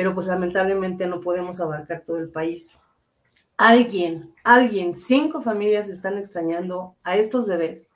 pero 0.00 0.14
pues 0.14 0.26
lamentablemente 0.26 1.06
no 1.06 1.20
podemos 1.20 1.60
abarcar 1.60 2.04
todo 2.06 2.16
el 2.16 2.30
país 2.30 2.80
alguien, 3.60 4.34
alguien, 4.42 4.94
cinco 4.94 5.42
familias 5.42 5.90
están 5.90 6.16
extrañando 6.16 6.96
a 7.04 7.18
estos 7.18 7.44
bebés. 7.44 7.90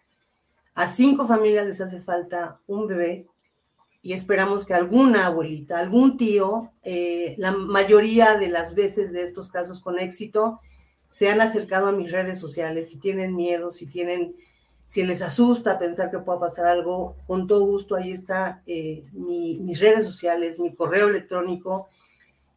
A 0.74 0.86
cinco 0.86 1.26
familias 1.26 1.66
les 1.66 1.80
hace 1.80 2.02
falta 2.02 2.60
un 2.66 2.86
bebé 2.86 3.26
y 4.02 4.12
esperamos 4.12 4.66
que 4.66 4.74
alguna 4.74 5.24
abuelita, 5.24 5.78
algún 5.78 6.18
tío, 6.18 6.70
eh, 6.82 7.34
la 7.38 7.52
mayoría 7.52 8.36
de 8.36 8.48
las 8.48 8.74
veces 8.74 9.10
de 9.10 9.22
estos 9.22 9.48
casos 9.48 9.80
con 9.80 9.98
éxito, 9.98 10.60
se 11.08 11.30
han 11.30 11.40
acercado 11.40 11.86
a 11.86 11.92
mis 11.92 12.12
redes 12.12 12.38
sociales. 12.38 12.90
Si 12.90 12.98
tienen 12.98 13.34
miedo, 13.34 13.70
si 13.70 13.86
tienen, 13.86 14.36
si 14.84 15.02
les 15.02 15.22
asusta 15.22 15.78
pensar 15.78 16.10
que 16.10 16.18
pueda 16.18 16.40
pasar 16.40 16.66
algo, 16.66 17.16
con 17.26 17.46
todo 17.46 17.64
gusto 17.64 17.94
ahí 17.94 18.12
está 18.12 18.62
eh, 18.66 19.02
mis 19.14 19.80
redes 19.80 20.04
sociales, 20.04 20.60
mi 20.60 20.74
correo 20.74 21.08
electrónico 21.08 21.88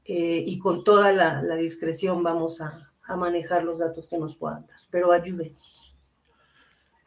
eh, 0.07 0.43
y 0.45 0.57
con 0.57 0.83
toda 0.83 1.11
la 1.11 1.55
discreción 1.55 2.23
vamos 2.23 2.61
a, 2.61 2.83
manejar 3.15 3.63
los 3.63 3.79
datos 3.79 4.09
que 4.09 4.17
nos 4.17 4.35
puedan 4.35 4.67
dar, 4.67 4.79
pero 4.91 5.13
ayúdenos. 5.13 5.95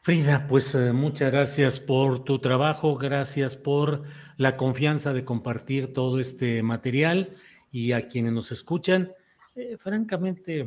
Frida, 0.03 0.47
pues 0.49 0.75
eh, 0.75 0.95
muchas 0.95 1.31
gracias 1.31 1.79
por 1.79 2.25
tu 2.25 2.39
trabajo, 2.39 2.97
gracias 2.97 3.55
por 3.55 4.05
la 4.39 4.57
confianza 4.57 5.13
de 5.13 5.27
compartir 5.27 5.93
todo 5.93 6.19
este 6.19 6.63
material 6.63 7.37
y 7.71 7.93
a 7.93 8.09
quienes 8.09 8.33
nos 8.33 8.51
escuchan. 8.51 9.13
Eh, 9.55 9.77
francamente, 9.77 10.65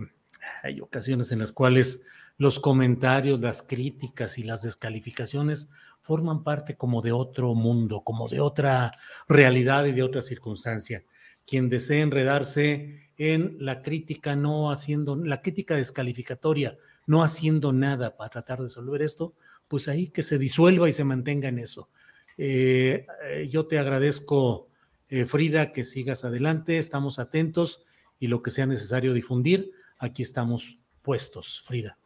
hay 0.62 0.82
ocasiones 0.82 1.32
en 1.32 1.40
las 1.40 1.52
cuales 1.52 2.04
los 2.38 2.60
comentarios, 2.60 3.40
las 3.40 3.64
críticas 3.64 4.38
y 4.38 4.44
las 4.44 4.62
descalificaciones 4.62 5.72
forman 6.02 6.44
parte 6.44 6.78
como 6.78 7.02
de 7.02 7.12
otro 7.12 7.56
mundo, 7.56 8.04
como 8.04 8.28
de 8.28 8.40
otra 8.40 8.92
realidad 9.28 9.86
y 9.86 9.94
de 9.94 10.04
otra 10.04 10.22
circunstancia. 10.22 11.04
Quien 11.46 11.70
desee 11.70 12.02
enredarse 12.02 13.04
en 13.18 13.58
la 13.60 13.82
crítica 13.82 14.36
no 14.36 14.72
haciendo, 14.72 15.16
la 15.16 15.42
crítica 15.42 15.76
descalificatoria, 15.76 16.78
no 17.06 17.24
haciendo 17.24 17.74
nada 17.74 18.16
para 18.16 18.30
tratar 18.30 18.60
de 18.60 18.66
resolver 18.66 19.02
esto, 19.02 19.34
pues 19.68 19.88
ahí 19.88 20.08
que 20.08 20.24
se 20.24 20.38
disuelva 20.38 20.90
y 20.90 20.94
se 20.94 21.04
mantenga 21.04 21.50
en 21.50 21.60
eso. 21.60 21.90
Eh, 22.38 23.06
eh, 23.26 23.50
yo 23.52 23.68
te 23.68 23.78
agradezco, 23.78 24.68
eh, 25.10 25.26
Frida, 25.26 25.72
que 25.72 25.84
sigas 25.86 26.26
adelante, 26.26 26.78
estamos 26.78 27.20
atentos 27.20 27.86
y 28.20 28.28
lo 28.28 28.42
que 28.42 28.52
sea 28.52 28.66
necesario 28.66 29.14
difundir, 29.14 29.72
aquí 30.00 30.22
estamos 30.22 30.80
puestos, 31.02 31.62
Frida. 31.66 31.98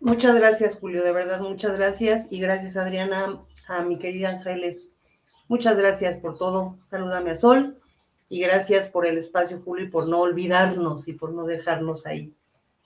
Muchas 0.00 0.34
gracias, 0.34 0.76
Julio, 0.78 1.02
de 1.04 1.12
verdad, 1.12 1.40
muchas 1.40 1.76
gracias 1.76 2.32
y 2.32 2.40
gracias, 2.40 2.76
Adriana, 2.76 3.44
a 3.68 3.82
mi 3.84 3.98
querida 3.98 4.30
Ángeles. 4.30 4.94
Muchas 5.48 5.78
gracias 5.78 6.16
por 6.16 6.38
todo. 6.38 6.78
Salúdame 6.86 7.30
a 7.30 7.36
Sol 7.36 7.81
y 8.32 8.40
gracias 8.40 8.88
por 8.88 9.04
el 9.04 9.18
espacio, 9.18 9.60
Julio, 9.60 9.84
y 9.84 9.90
por 9.90 10.08
no 10.08 10.20
olvidarnos 10.20 11.06
y 11.06 11.12
por 11.12 11.34
no 11.34 11.44
dejarnos 11.44 12.06
ahí 12.06 12.32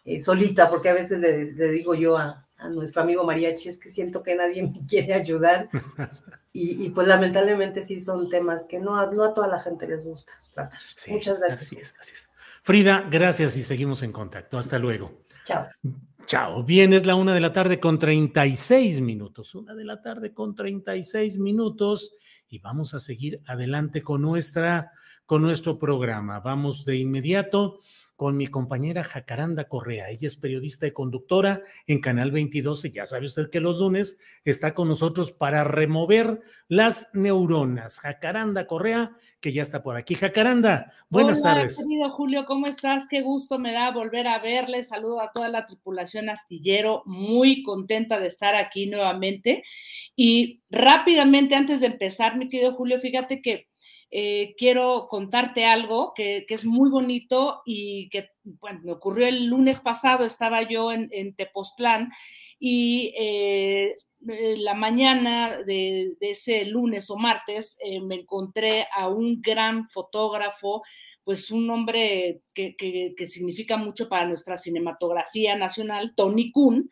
eh, 0.05 0.19
solita, 0.19 0.69
porque 0.69 0.89
a 0.89 0.93
veces 0.93 1.21
le, 1.21 1.71
digo 1.71 1.95
yo 1.95 2.19
a, 2.19 2.49
nuestro 2.69 3.03
amigo 3.03 3.23
Mariachi, 3.25 3.69
es 3.69 3.79
que 3.79 3.89
siento 3.89 4.25
que 4.25 4.35
nadie 4.35 4.65
me 4.65 4.85
quiere 4.89 5.15
ayudar. 5.15 5.69
Y, 6.59 6.89
pues 6.89 7.07
lamentablemente 7.07 7.83
sí 7.83 8.01
son 8.01 8.31
temas 8.31 8.65
que 8.65 8.79
no, 8.79 9.13
no 9.13 9.25
a 9.25 9.35
toda 9.35 9.47
la 9.47 9.61
gente 9.61 9.87
les 9.87 10.07
gusta 10.07 10.33
tratar. 10.55 10.81
Muchas 11.09 11.39
gracias. 11.39 11.93
gracias. 11.93 12.31
Frida, 12.63 13.07
gracias 13.11 13.59
y 13.59 13.63
seguimos 13.63 14.03
en 14.03 14.11
contacto. 14.11 14.57
Hasta 14.57 14.79
luego. 14.79 15.27
Chao. 15.45 15.67
Chao. 16.25 16.65
Bien, 16.65 16.95
es 16.95 17.05
la 17.05 17.15
una 17.15 17.35
de 17.35 17.41
la 17.41 17.53
tarde 17.53 17.79
con 17.79 17.99
36 17.99 19.03
minutos. 19.03 19.55
Una 19.55 19.75
de 19.75 19.85
la 19.85 20.01
tarde 20.01 20.33
con 20.33 20.55
36 20.55 21.39
minutos. 21.41 22.15
Y 22.49 22.59
vamos 22.61 22.95
a 22.95 23.01
seguir 23.01 23.43
adelante 23.47 24.01
con 24.01 24.23
nuestra 24.23 24.93
con 25.27 25.43
nuestro 25.43 25.79
programa. 25.79 26.41
Vamos 26.41 26.85
de 26.85 26.97
inmediato 26.97 27.81
con 28.16 28.37
mi 28.37 28.47
compañera 28.47 29.05
Jacaranda 29.05 29.68
Correa. 29.68 30.09
Ella 30.09 30.27
es 30.27 30.37
periodista 30.37 30.87
y 30.87 30.93
conductora 30.93 31.62
en 31.87 32.01
Canal 32.01 32.31
22 32.31 32.87
y 32.87 32.93
ya 32.93 33.05
sabe 33.05 33.27
usted 33.27 33.51
que 33.51 33.61
los 33.61 33.77
lunes 33.77 34.18
está 34.45 34.74
con 34.74 34.89
nosotros 34.89 35.33
para 35.33 35.64
remover 35.64 36.41
las 36.66 37.11
neuronas. 37.12 38.01
Jacaranda 38.01 38.66
Correa, 38.66 39.12
que 39.41 39.53
ya 39.53 39.62
está 39.62 39.83
por 39.83 39.97
aquí. 39.97 40.14
Jacaranda, 40.14 40.93
buenas 41.11 41.41
Hola, 41.41 41.55
tardes. 41.57 41.77
Querido 41.77 42.11
Julio, 42.11 42.47
¿cómo 42.47 42.66
estás? 42.66 43.07
Qué 43.07 43.20
gusto 43.20 43.59
me 43.59 43.74
da 43.74 43.91
volver 43.91 44.27
a 44.29 44.39
verle. 44.39 44.83
Saludo 44.83 45.20
a 45.20 45.31
toda 45.33 45.51
la 45.51 45.66
tripulación 45.66 46.31
astillero. 46.31 47.03
Muy 47.05 47.62
contenta 47.62 48.18
de 48.18 48.29
estar 48.29 48.55
aquí 48.55 48.87
nuevamente. 48.87 49.62
Y 50.16 50.62
rápidamente, 50.70 51.55
antes 51.55 51.81
de 51.81 51.89
empezar, 51.89 52.39
mi 52.39 52.49
querido 52.49 52.72
Julio, 52.72 52.99
fíjate 52.99 53.43
que 53.43 53.68
eh, 54.11 54.55
quiero 54.57 55.09
contarte 55.09 55.67
algo 55.67 56.13
que, 56.15 56.47
es 56.49 56.65
muy 56.65 56.91
bonito 56.91 57.63
y 57.65 58.09
que 58.11 58.31
bueno, 58.45 58.81
me 58.85 58.93
ocurrió 58.93 59.27
el 59.27 59.47
lunes 59.47 59.81
pasado, 59.81 60.25
estaba 60.25 60.63
yo 60.63 60.93
en, 60.93 61.35
Tepoztlán 61.35 62.13
y 62.59 63.13
eh, 63.19 63.97
eh, 64.29 64.57
la 64.59 64.75
mañana 64.75 65.61
de, 65.63 66.17
ese 66.21 66.65
lunes 66.65 67.11
o 67.11 67.17
martes 67.17 67.79
me 68.05 68.17
encontré 68.17 68.87
a 68.97 69.09
un 69.09 69.43
gran 69.43 69.87
fotógrafo, 69.89 70.83
pues 71.25 71.51
un 71.51 71.69
hombre 71.71 72.43
que, 72.55 72.77
que 72.77 73.27
significa 73.27 73.77
mucho 73.77 74.09
para 74.09 74.27
nuestra 74.27 74.57
cinematografía 74.57 75.57
nacional, 75.57 76.15
Tony 76.15 76.53
Kuhn, 76.53 76.89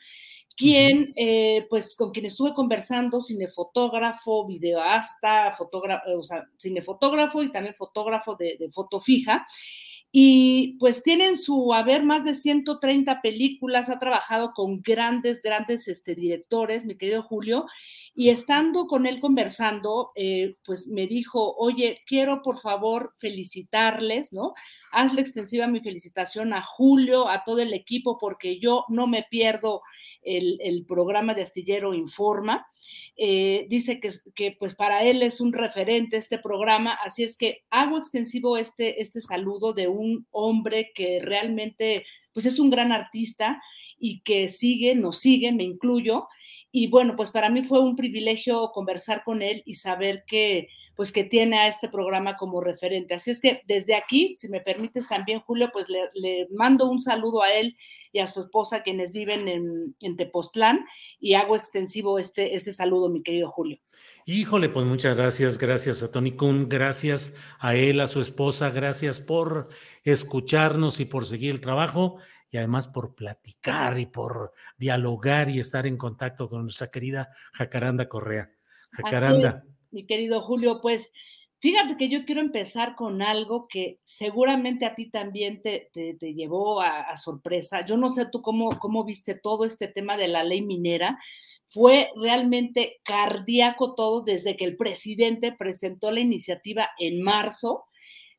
quien, 0.57 1.13
eh, 1.17 1.67
pues 1.69 1.97
con 1.97 2.11
quien 2.13 2.27
estuve 2.27 2.55
conversando, 2.55 3.21
cinefotógrafo, 3.21 4.47
videoasta, 4.47 5.53
fotógrafo, 5.53 6.19
o 6.19 6.23
sea, 6.23 6.45
cinefotógrafo 6.59 7.43
y 7.43 7.51
también 7.53 7.75
fotógrafo 7.75 8.37
de, 8.37 8.69
foto 8.73 9.01
fija. 9.01 9.47
Y 10.17 10.77
pues 10.79 11.03
tienen 11.03 11.37
su 11.37 11.75
haber 11.75 12.05
más 12.05 12.25
de 12.25 12.35
130 12.35 13.21
películas, 13.21 13.89
ha 13.91 13.99
trabajado 13.99 14.53
con 14.55 14.81
grandes, 14.81 15.43
grandes 15.43 15.89
este, 15.89 16.15
directores, 16.15 16.85
mi 16.85 16.97
querido 16.97 17.25
Julio, 17.25 17.67
y 18.15 18.29
estando 18.29 18.87
con 18.87 19.07
él 19.07 19.19
conversando, 19.21 20.13
eh, 20.15 20.57
pues 20.65 20.87
me 20.87 21.09
dijo, 21.09 21.57
oye, 21.57 22.03
quiero 22.07 22.43
por 22.43 22.59
favor 22.59 23.13
felicitarles, 23.17 24.33
¿no? 24.33 24.55
Hazle 24.95 25.21
extensiva 25.21 25.67
mi 25.67 25.81
felicitación 25.81 26.53
a 26.53 26.63
Julio, 26.63 27.29
a 27.29 27.45
todo 27.45 27.59
el 27.59 27.75
equipo, 27.75 28.19
porque 28.19 28.59
yo 28.59 28.85
no 28.89 29.07
me 29.07 29.27
pierdo 29.29 29.83
el, 30.23 30.85
programa 30.87 31.35
de 31.35 31.43
Astillero 31.43 31.95
Informa. 31.95 32.67
Eh, 33.17 33.67
dice 33.69 34.01
que, 34.01 34.11
que, 34.35 34.57
pues 34.59 34.75
para 34.75 35.03
él 35.03 35.23
es 35.23 35.41
un 35.41 35.53
referente 35.53 36.17
este 36.17 36.39
programa, 36.39 36.93
así 36.93 37.23
es 37.25 37.37
que 37.37 37.65
hago 37.71 37.99
extensivo 37.99 38.57
este, 38.57 39.01
este 39.01 39.21
saludo 39.21 39.73
de 39.73 39.89
un 39.89 40.27
hombre 40.31 40.93
que 40.95 41.21
realmente 41.23 42.05
pues 42.33 42.47
es 42.47 42.59
un 42.59 42.71
gran 42.71 42.91
artista 42.91 43.63
y 43.99 44.21
que 44.21 44.49
sigue, 44.49 44.95
nos 44.95 45.19
sigue, 45.21 45.53
me 45.53 45.63
incluyo, 45.63 46.27
y 46.77 46.89
bueno, 46.89 47.15
pues 47.15 47.31
para 47.31 47.51
mí 47.51 47.63
fue 47.63 47.79
un 47.79 47.95
privilegio 47.95 48.73
conversar 48.73 49.23
con 49.23 49.43
él 49.43 49.63
y 49.65 49.75
saber 49.75 50.25
que, 50.27 50.67
pues 50.95 51.13
que 51.13 51.25
tiene 51.25 51.59
a 51.59 51.69
este 51.69 51.89
programa 51.89 52.37
como 52.37 52.61
referente. 52.61 53.15
Así 53.15 53.31
es 53.31 53.41
que 53.41 53.63
desde 53.67 53.95
aquí, 53.95 54.37
si 54.39 54.49
me 54.49 54.61
permites 54.61 55.09
también, 55.09 55.41
Julio, 55.41 55.71
pues 55.73 55.87
le, 55.89 56.49
mando 56.51 56.89
un 56.89 57.01
saludo 57.01 57.43
a 57.43 57.53
él 57.53 57.77
y 58.13 58.21
a 58.21 58.27
su 58.27 58.43
esposa, 58.43 58.83
quienes 58.83 59.13
viven 59.13 59.49
en, 59.49 59.97
en 60.01 60.17
Tepoztlán, 60.17 60.85
y 61.19 61.35
hago 61.35 61.57
extensivo 61.57 62.19
este, 62.19 62.55
este 62.55 62.73
saludo, 62.73 63.09
mi 63.09 63.23
querido 63.23 63.49
Julio. 63.49 63.79
Híjole, 64.27 64.69
pues 64.69 64.87
muchas 64.87 65.17
gracias, 65.17 65.59
gracias 65.59 66.03
a 66.03 66.11
Tony 66.11 66.33
Kuhn, 66.33 66.69
gracias 66.69 67.35
a 67.59 67.75
él, 67.75 68.01
a 68.01 68.09
su 68.09 68.21
esposa, 68.21 68.71
gracias 68.71 69.21
por 69.21 69.69
escucharnos 70.03 71.01
y 71.01 71.05
por 71.05 71.27
seguir 71.27 71.51
el 71.51 71.61
trabajo 71.61 72.17
y 72.51 72.57
además 72.57 72.89
por 72.89 73.15
platicar 73.15 73.99
y 73.99 74.07
por 74.07 74.53
dialogar 74.79 75.51
y 75.51 75.59
estar 75.59 75.87
en 75.87 75.97
contacto 75.97 76.49
con 76.49 76.63
nuestra 76.63 76.91
querida 76.91 77.31
Jacaranda 77.53 78.09
Correa. 78.09 78.51
Jacaranda. 78.93 79.65
Mi 79.95 80.07
querido 80.07 80.41
Julio, 80.41 80.81
pues 80.83 81.13
fíjate 81.61 81.97
que 81.97 82.09
yo 82.09 82.25
quiero 82.25 82.41
empezar 82.41 82.95
con 82.95 83.23
algo 83.23 83.69
que 83.69 84.01
seguramente 84.03 84.85
a 84.85 84.95
ti 84.95 85.09
también 85.09 85.63
te, 85.63 85.91
llevó 86.21 86.83
a, 86.83 87.17
sorpresa. 87.17 87.85
Yo 87.85 87.97
no 87.97 88.09
sé 88.09 88.27
tú 88.31 88.43
cómo, 88.43 88.79
cómo 88.79 89.05
viste 89.05 89.35
todo 89.35 89.65
este 89.65 89.89
tema 89.89 90.17
de 90.17 90.29
la 90.29 90.43
ley 90.43 90.63
minera. 90.63 91.19
Fue 91.69 92.11
realmente 92.17 93.01
cardíaco 93.05 93.95
todo 93.95 94.23
desde 94.23 94.57
que 94.57 94.65
el 94.65 94.77
presidente 94.77 95.53
presentó 95.53 96.11
la 96.11 96.21
iniciativa 96.21 96.91
en 96.99 97.23
marzo 97.23 97.85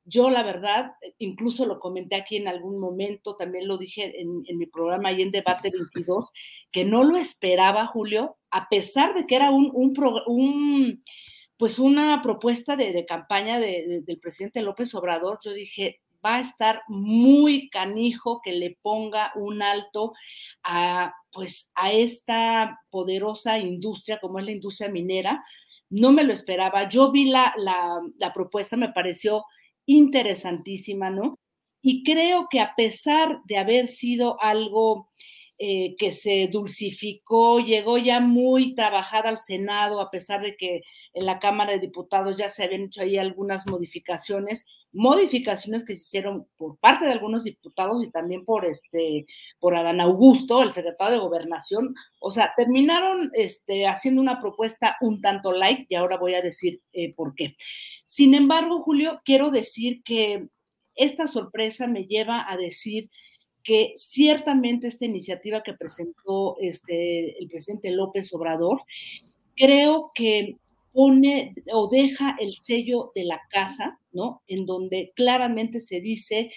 yo, 0.08 0.30
la 0.30 0.44
verdad, 0.44 0.92
incluso 1.18 1.66
lo 1.66 1.80
comenté 1.80 2.16
aquí 2.16 2.38
en 2.38 2.48
algún 2.48 2.80
momento, 2.80 3.36
también 3.36 3.68
lo 3.68 3.80
dije 3.80 4.22
en, 4.22 4.44
mi 4.56 4.68
programa 4.68 5.10
ahí 5.10 5.24
en 5.24 5.32
Debate 5.32 5.72
22, 5.72 6.32
que 6.72 6.86
no 6.86 7.04
lo 7.04 7.18
esperaba, 7.18 7.88
Julio, 7.88 8.38
a 8.52 8.70
pesar 8.70 9.16
de 9.16 9.26
que 9.26 9.36
era 9.36 9.50
un, 9.50 9.72
un, 9.74 11.00
pues 11.58 11.80
una 11.80 12.22
propuesta 12.22 12.76
de, 12.76 13.06
campaña 13.06 13.60
del 13.60 14.20
presidente 14.22 14.62
López 14.62 14.94
Obrador, 14.96 15.40
yo 15.44 15.54
dije, 15.54 16.02
va 16.26 16.36
a 16.36 16.40
estar 16.40 16.82
muy 16.88 17.70
canijo 17.70 18.42
que 18.44 18.52
le 18.54 18.78
ponga 18.82 19.32
un 19.36 19.62
alto 19.62 20.14
a, 20.64 21.14
pues, 21.32 21.72
a 21.76 21.92
esta 21.92 22.80
poderosa 22.90 23.60
industria 23.60 24.20
como 24.20 24.40
es 24.40 24.46
la 24.46 24.52
industria 24.52 24.90
minera. 24.90 25.44
No 25.90 26.12
me 26.12 26.24
lo 26.24 26.34
esperaba. 26.34 26.90
Yo 26.90 27.12
vi 27.12 27.26
la, 27.26 27.54
la, 27.58 28.02
la 28.18 28.34
propuesta, 28.34 28.76
me 28.76 28.92
pareció 28.92 29.46
interesantísima, 29.86 31.12
¿no? 31.12 31.38
Y 31.82 32.04
creo 32.04 32.48
que 32.50 32.60
a 32.60 32.74
pesar 32.76 33.42
de 33.46 33.58
haber 33.60 33.88
sido 33.88 34.42
algo 34.42 35.12
eh, 35.58 35.96
que 35.98 36.12
se 36.12 36.50
dulcificó, 36.52 37.60
llegó 37.60 37.98
ya 37.98 38.20
muy 38.20 38.76
trabajada 38.76 39.30
al 39.30 39.38
Senado, 39.38 40.02
a 40.02 40.12
pesar 40.12 40.42
de 40.42 40.58
que 40.58 40.82
en 41.14 41.26
la 41.26 41.40
Cámara 41.40 41.72
de 41.72 41.80
Diputados 41.80 42.36
ya 42.36 42.50
se 42.50 42.66
habían 42.66 42.84
hecho 42.84 43.02
ahí 43.02 43.18
algunas 43.18 43.66
modificaciones, 43.66 44.66
modificaciones 44.92 45.86
que 45.86 45.96
se 45.96 46.02
hicieron 46.02 46.48
por 46.58 46.78
parte 46.80 47.06
de 47.06 47.14
algunos 47.14 47.46
diputados 47.46 48.04
y 48.04 48.12
también 48.12 48.44
por 48.44 48.66
este, 48.66 49.28
por 49.60 49.76
Adán 49.78 50.02
Augusto, 50.02 50.62
el 50.62 50.74
secretario 50.74 51.14
de 51.14 51.24
Gobernación. 51.24 51.96
O 52.20 52.32
sea, 52.32 52.52
terminaron 52.58 53.32
este, 53.34 53.88
haciendo 53.88 54.20
una 54.20 54.42
propuesta 54.42 54.98
un 55.00 55.22
tanto 55.22 55.54
light 55.54 55.86
y 55.90 55.96
ahora 55.96 56.18
voy 56.18 56.34
a 56.34 56.42
decir 56.42 56.82
eh, 56.92 57.14
por 57.14 57.34
qué. 57.34 57.56
Sin 58.04 58.36
embargo, 58.36 58.82
Julio, 58.82 59.22
quiero 59.24 59.52
decir 59.52 60.04
que 60.04 60.48
esta 60.96 61.28
sorpresa 61.28 61.88
me 61.88 62.08
lleva 62.08 62.46
a 62.50 62.58
decir 62.58 63.10
que 63.66 63.94
ciertamente 63.96 64.88
esta 64.88 65.06
iniciativa 65.06 65.64
que 65.64 65.74
presentó 65.74 66.56
este, 66.62 67.38
el 67.38 67.50
presidente 67.50 67.92
López 67.92 68.32
Obrador, 68.34 68.84
creo 69.56 70.12
que 70.14 70.56
pone 70.94 71.56
o 71.74 71.90
deja 71.90 72.38
el 72.40 72.54
sello 72.56 73.12
de 73.16 73.26
la 73.26 73.42
casa, 73.50 74.00
¿no? 74.14 74.44
En 74.48 74.66
donde 74.66 75.12
claramente 75.16 75.82
se 75.82 76.00
dice 76.00 76.52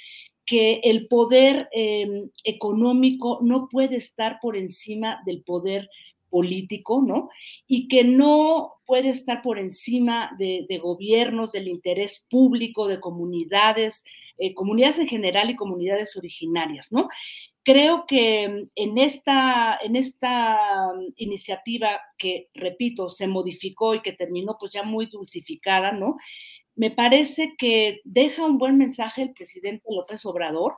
que 0.45 0.81
el 0.85 1.09
poder 1.09 1.69
em, 1.73 2.31
económico 2.45 3.41
no 3.43 3.69
puede 3.69 3.97
estar 3.97 4.39
por 4.41 4.57
encima 4.57 5.21
del 5.27 5.43
poder 5.43 5.89
político, 6.29 7.03
¿no? 7.05 7.29
Y 7.67 7.89
que 7.89 8.05
no 8.05 8.75
puede 8.87 9.11
estar 9.11 9.43
por 9.43 9.59
encima 9.59 10.31
de, 10.39 10.67
gobiernos, 10.83 11.53
del 11.53 11.69
interés 11.69 12.27
público, 12.31 12.89
de 12.89 13.01
comunidades, 13.01 14.05
eh, 14.39 14.55
comunidades 14.55 14.99
en 14.99 15.09
general 15.09 15.51
y 15.51 15.57
comunidades 15.57 16.17
originarias, 16.17 16.91
¿no? 16.91 17.09
Creo 17.63 18.07
que 18.07 18.67
en 18.75 18.99
esta, 18.99 19.79
en 19.83 19.97
esta 19.97 20.59
iniciativa 21.17 22.01
que, 22.17 22.49
repito, 22.55 23.11
se 23.11 23.27
modificó 23.27 23.95
y 23.95 24.01
que 24.01 24.13
terminó 24.13 24.57
pues 24.59 24.73
ya 24.73 24.83
muy 24.83 25.07
dulcificada, 25.07 25.93
¿no? 25.93 26.17
Me 26.75 26.91
parece 26.91 27.57
que 27.59 28.01
deja 28.05 28.47
un 28.47 28.57
buen 28.57 28.79
mensaje 28.79 29.23
el 29.23 29.33
presidente 29.33 29.85
López 29.91 30.25
Obrador, 30.25 30.77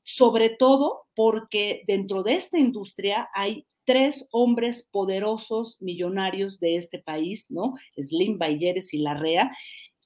sobre 0.00 0.50
todo 0.50 1.04
porque 1.14 1.84
dentro 1.86 2.22
de 2.22 2.34
esta 2.34 2.58
industria 2.58 3.28
hay 3.34 3.66
tres 3.84 4.28
hombres 4.32 4.88
poderosos, 4.90 5.80
millonarios 5.80 6.60
de 6.60 6.76
este 6.76 6.98
país, 6.98 7.50
¿no? 7.50 7.74
Slim, 7.96 8.38
Bayeres 8.38 8.94
y 8.94 8.98
Larrea, 8.98 9.52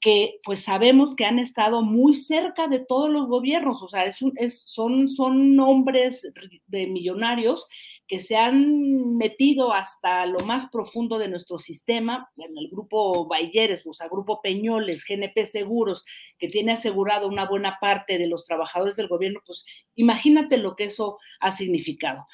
que 0.01 0.41
pues 0.45 0.61
sabemos 0.61 1.15
que 1.17 1.25
han 1.25 1.39
estado 1.39 1.83
muy 1.83 2.15
cerca 2.15 2.69
de 2.69 2.79
todos 2.79 3.11
los 3.11 3.27
gobiernos, 3.27 3.83
o 3.83 3.89
sea, 3.89 4.05
es, 4.05 4.19
son, 4.67 5.09
son 5.09 5.59
hombres 5.59 6.33
de 6.67 6.87
millonarios 6.87 7.67
que 8.07 8.21
se 8.21 8.37
han 8.37 9.17
metido 9.17 9.73
hasta 9.73 10.27
lo 10.27 10.39
más 10.41 10.69
profundo 10.71 11.19
de 11.19 11.29
nuestro 11.29 11.59
sistema, 11.59 12.31
en 12.37 12.57
el 12.57 12.69
grupo 12.69 13.27
Bayeres, 13.27 13.85
o 13.87 13.93
sea, 13.93 14.09
grupo 14.09 14.41
Peñoles, 14.41 15.05
GNP 15.09 15.45
Seguros, 15.45 16.05
que 16.39 16.49
tiene 16.49 16.73
asegurado 16.73 17.27
una 17.27 17.49
buena 17.49 17.79
parte 17.81 18.19
de 18.19 18.29
los 18.29 18.45
trabajadores 18.45 18.97
del 18.97 19.09
gobierno, 19.09 19.41
pues 19.45 19.65
imagínate 19.97 20.57
lo 20.59 20.77
que 20.77 20.85
eso 20.85 21.19
ha 21.41 21.51
significado. 21.51 22.27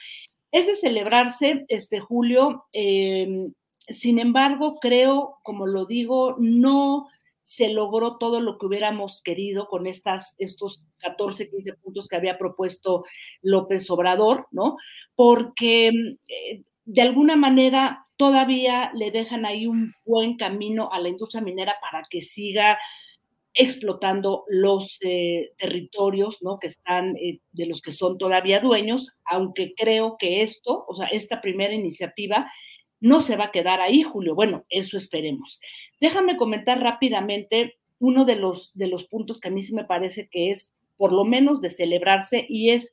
Es 0.53 0.67
de 0.67 0.77
celebrarse 0.77 1.65
este 1.69 1.99
julio, 1.99 2.67
em, 2.73 3.53
sin 3.89 4.19
embargo, 4.19 4.79
creo, 4.81 5.39
como 5.43 5.67
lo 5.67 5.87
digo, 5.87 6.37
no 6.39 7.09
se 7.43 7.71
logró 7.71 8.19
todo 8.19 8.41
lo 8.41 8.59
que 8.59 8.67
hubiéramos 8.67 9.23
querido 9.23 9.67
con 9.67 9.87
estas, 9.87 10.37
estos 10.39 10.87
14, 10.99 11.51
15 11.51 11.75
puntos 11.75 12.07
que 12.07 12.17
había 12.17 12.39
propuesto 12.39 13.05
López 13.41 13.91
Obrador, 13.91 14.47
¿no? 14.53 14.77
Porque 15.17 15.89
eh, 15.89 16.63
de 16.85 17.03
alguna 17.03 17.35
manera 17.35 18.07
todavía 18.17 18.93
le 18.95 19.11
dejan 19.11 19.45
ahí 19.45 19.67
un 19.67 19.95
buen 20.05 20.37
camino 20.37 20.91
a 20.93 21.01
la 21.01 21.09
industria 21.09 21.43
minera 21.43 21.77
para 21.81 22.05
que 22.09 22.21
siga 22.21 22.79
explotando 23.55 24.45
los 24.49 24.99
eh, 25.03 25.53
territorios 25.57 26.39
¿no? 26.43 26.59
que 26.59 26.69
están, 26.69 27.17
eh, 27.17 27.41
de 27.53 27.67
los 27.67 27.83
que 27.83 27.93
son 27.93 28.17
todavía 28.19 28.61
dueños, 28.61 29.17
aunque 29.25 29.75
creo 29.77 30.17
que 30.19 30.43
esto, 30.43 30.85
o 30.89 30.95
sea, 30.95 31.07
esta 31.09 31.41
primera 31.41 31.75
iniciativa 31.75 32.51
no 33.01 33.21
se 33.21 33.37
va 33.37 33.47
a 33.47 33.51
quedar 33.51 33.81
ahí, 33.81 34.03
Julio. 34.03 34.35
Bueno, 34.35 34.65
eso 34.69 34.97
esperemos. 34.97 35.61
Déjame 36.01 36.37
comentar 36.37 36.81
rápidamente 36.81 37.77
uno 37.99 38.25
de 38.25 38.37
los, 38.37 38.73
de 38.75 38.87
los 38.87 39.05
puntos 39.05 39.41
que 39.41 39.49
a 39.49 39.51
mí 39.51 39.61
sí 39.63 39.75
me 39.75 39.85
parece 39.85 40.29
que 40.31 40.51
es 40.51 40.75
por 40.97 41.13
lo 41.13 41.25
menos 41.25 41.61
de 41.61 41.71
celebrarse 41.71 42.47
y 42.49 42.71
es 42.71 42.93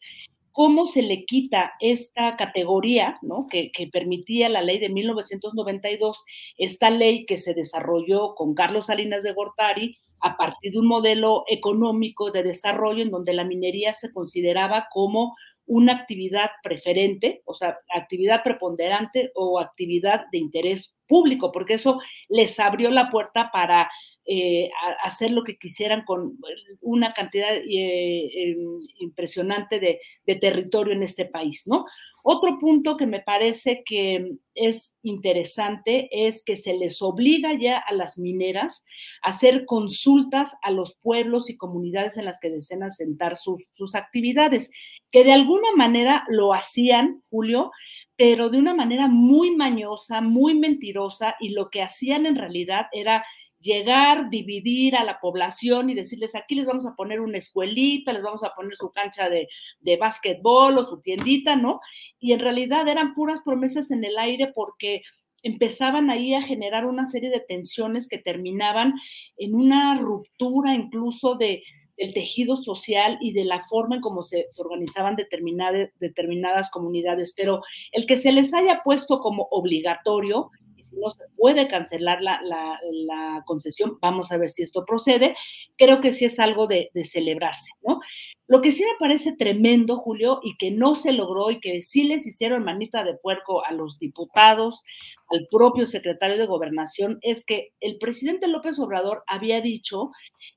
cómo 0.52 0.88
se 0.88 1.04
le 1.04 1.26
quita 1.26 1.74
esta 1.80 2.36
categoría, 2.36 3.20
¿no? 3.22 3.48
Que, 3.48 3.72
que, 3.72 3.88
permitía 3.88 4.50
la 4.50 4.62
ley 4.62 4.80
de 4.80 4.90
1992, 4.90 6.26
esta 6.58 6.90
ley 6.90 7.26
que 7.26 7.38
se 7.38 7.54
desarrolló 7.54 8.34
con 8.34 8.56
Carlos 8.56 8.88
Salinas 8.88 9.24
de 9.24 9.34
Gortari, 9.34 9.98
a 10.22 10.38
partir 10.38 10.74
de 10.74 10.80
un 10.80 10.88
modelo 10.88 11.44
económico 11.48 12.32
de 12.32 12.44
desarrollo 12.44 13.04
en 13.04 13.12
donde 13.12 13.34
la 13.34 13.44
minería 13.44 13.94
se 13.94 14.12
consideraba 14.12 14.88
como 14.92 15.36
una 15.66 15.94
actividad 15.94 16.50
preferente, 16.64 17.44
o 17.46 17.54
sea, 17.54 17.78
actividad 17.96 18.42
preponderante 18.44 19.32
o 19.36 19.60
actividad 19.60 20.26
de 20.32 20.40
interés 20.40 20.98
público, 21.08 21.52
porque 21.52 21.76
eso 21.76 22.00
les 22.28 22.60
abrió 22.60 22.90
la 22.90 23.12
puerta 23.12 23.52
para 23.52 23.90
eh, 24.32 24.70
hacer 25.04 25.32
lo 25.32 25.44
que 25.44 25.58
quisieran 25.58 26.06
con 26.06 26.38
una 26.82 27.14
cantidad 27.14 27.50
eh, 27.52 28.56
impresionante 29.00 29.80
de, 29.80 30.00
territorio 30.36 30.94
en 30.94 31.02
este 31.02 31.26
país, 31.26 31.64
¿no? 31.66 31.86
Otro 32.22 32.60
punto 32.60 32.96
que 32.96 33.08
me 33.08 33.22
parece 33.22 33.82
que 33.84 34.34
es 34.54 34.96
interesante 35.02 36.10
es 36.12 36.44
que 36.44 36.58
se 36.58 36.76
les 36.76 37.02
obliga 37.02 37.58
ya 37.60 37.80
a 37.80 37.92
las 37.92 38.20
mineras 38.20 38.84
a 39.24 39.30
hacer 39.30 39.66
consultas 39.66 40.56
a 40.62 40.70
los 40.70 40.96
pueblos 41.02 41.50
y 41.50 41.58
comunidades 41.58 42.18
en 42.18 42.26
las 42.26 42.40
que 42.40 42.52
desean 42.52 42.84
asentar 42.84 43.36
sus 43.36 43.96
actividades, 43.96 44.70
que 45.10 45.24
de 45.24 45.34
alguna 45.34 45.72
manera 45.76 46.24
lo 46.30 46.54
hacían, 46.54 47.24
Julio, 47.32 47.72
pero 48.16 48.50
de 48.50 48.60
una 48.60 48.76
manera 48.76 49.08
muy 49.08 49.56
mañosa, 49.56 50.22
muy 50.22 50.54
mentirosa, 50.54 51.36
y 51.40 51.50
lo 51.50 51.72
que 51.72 51.82
hacían 51.82 52.28
en 52.28 52.36
realidad 52.36 52.88
era 52.92 53.26
llegar, 53.60 54.30
dividir 54.30 54.96
a 54.96 55.04
la 55.04 55.20
población 55.20 55.90
y 55.90 55.96
decirles, 55.96 56.36
aquí 56.36 56.56
les 56.56 56.66
vamos 56.66 56.86
a 56.86 56.96
poner 56.96 57.20
una 57.20 57.38
escuelita, 57.38 58.14
les 58.14 58.24
vamos 58.24 58.44
a 58.44 58.54
poner 58.56 58.76
su 58.76 58.90
cancha 58.92 59.30
de, 59.30 59.48
de 59.82 59.98
básquetbol 59.98 60.78
o 60.78 60.84
su 60.84 61.02
tiendita, 61.02 61.56
¿no? 61.56 61.80
Y 62.20 62.34
en 62.34 62.40
realidad 62.40 62.88
eran 62.88 63.14
puras 63.14 63.40
promesas 63.44 63.92
en 63.92 64.04
el 64.04 64.18
aire 64.18 64.52
porque 64.54 65.02
empezaban 65.44 66.10
ahí 66.10 66.34
a 66.34 66.42
generar 66.42 66.86
una 66.86 67.06
serie 67.06 67.30
de 67.30 67.40
tensiones 67.40 68.08
que 68.08 68.18
terminaban 68.18 68.94
en 69.38 69.56
una 69.56 69.98
ruptura 69.98 70.76
incluso 70.76 71.36
de, 71.36 71.64
del 72.00 72.14
tejido 72.14 72.58
social 72.58 73.18
y 73.22 73.34
de 73.34 73.44
la 73.44 73.62
forma 73.62 73.96
en 73.96 74.02
cómo 74.02 74.24
se, 74.24 74.48
organizaban 74.58 75.16
determinadas, 75.16 75.90
determinadas 76.00 76.72
comunidades. 76.72 77.34
Pero 77.36 77.62
el 77.92 78.06
que 78.06 78.16
se 78.16 78.32
les 78.32 78.54
haya 78.54 78.82
puesto 78.84 79.20
como 79.20 79.48
obligatorio 79.52 80.50
y 80.80 80.82
si 80.82 80.96
no 80.98 81.10
se 81.12 81.26
puede 81.36 81.68
cancelar 81.68 82.22
la, 82.22 82.42
la, 82.42 83.44
concesión, 83.46 83.98
vamos 84.02 84.32
a 84.32 84.38
ver 84.38 84.50
si 84.50 84.64
esto 84.64 84.86
procede, 84.86 85.36
creo 85.78 86.00
que 86.00 86.12
sí 86.12 86.26
es 86.26 86.40
algo 86.40 86.68
de, 86.68 86.90
celebrarse, 87.04 87.72
¿no? 87.86 88.00
Lo 88.48 88.62
que 88.62 88.72
sí 88.72 88.84
me 88.84 88.98
parece 89.00 89.36
tremendo, 89.36 89.98
Julio, 89.98 90.40
y 90.42 90.58
que 90.58 90.72
no 90.72 90.96
se 90.96 91.14
logró 91.14 91.52
y 91.52 91.60
que 91.60 91.82
sí 91.82 92.04
les 92.04 92.26
hicieron 92.26 92.64
manita 92.64 93.04
de 93.04 93.16
puerco 93.16 93.64
a 93.64 93.74
los 93.74 94.00
diputados, 94.00 94.84
al 95.30 95.48
propio 95.52 95.86
secretario 95.86 96.38
de 96.38 96.48
gobernación, 96.48 97.20
es 97.22 97.46
que 97.46 97.74
el 97.80 98.00
presidente 98.00 98.48
López 98.48 98.80
Obrador 98.80 99.24
había 99.28 99.62
dicho 99.62 100.10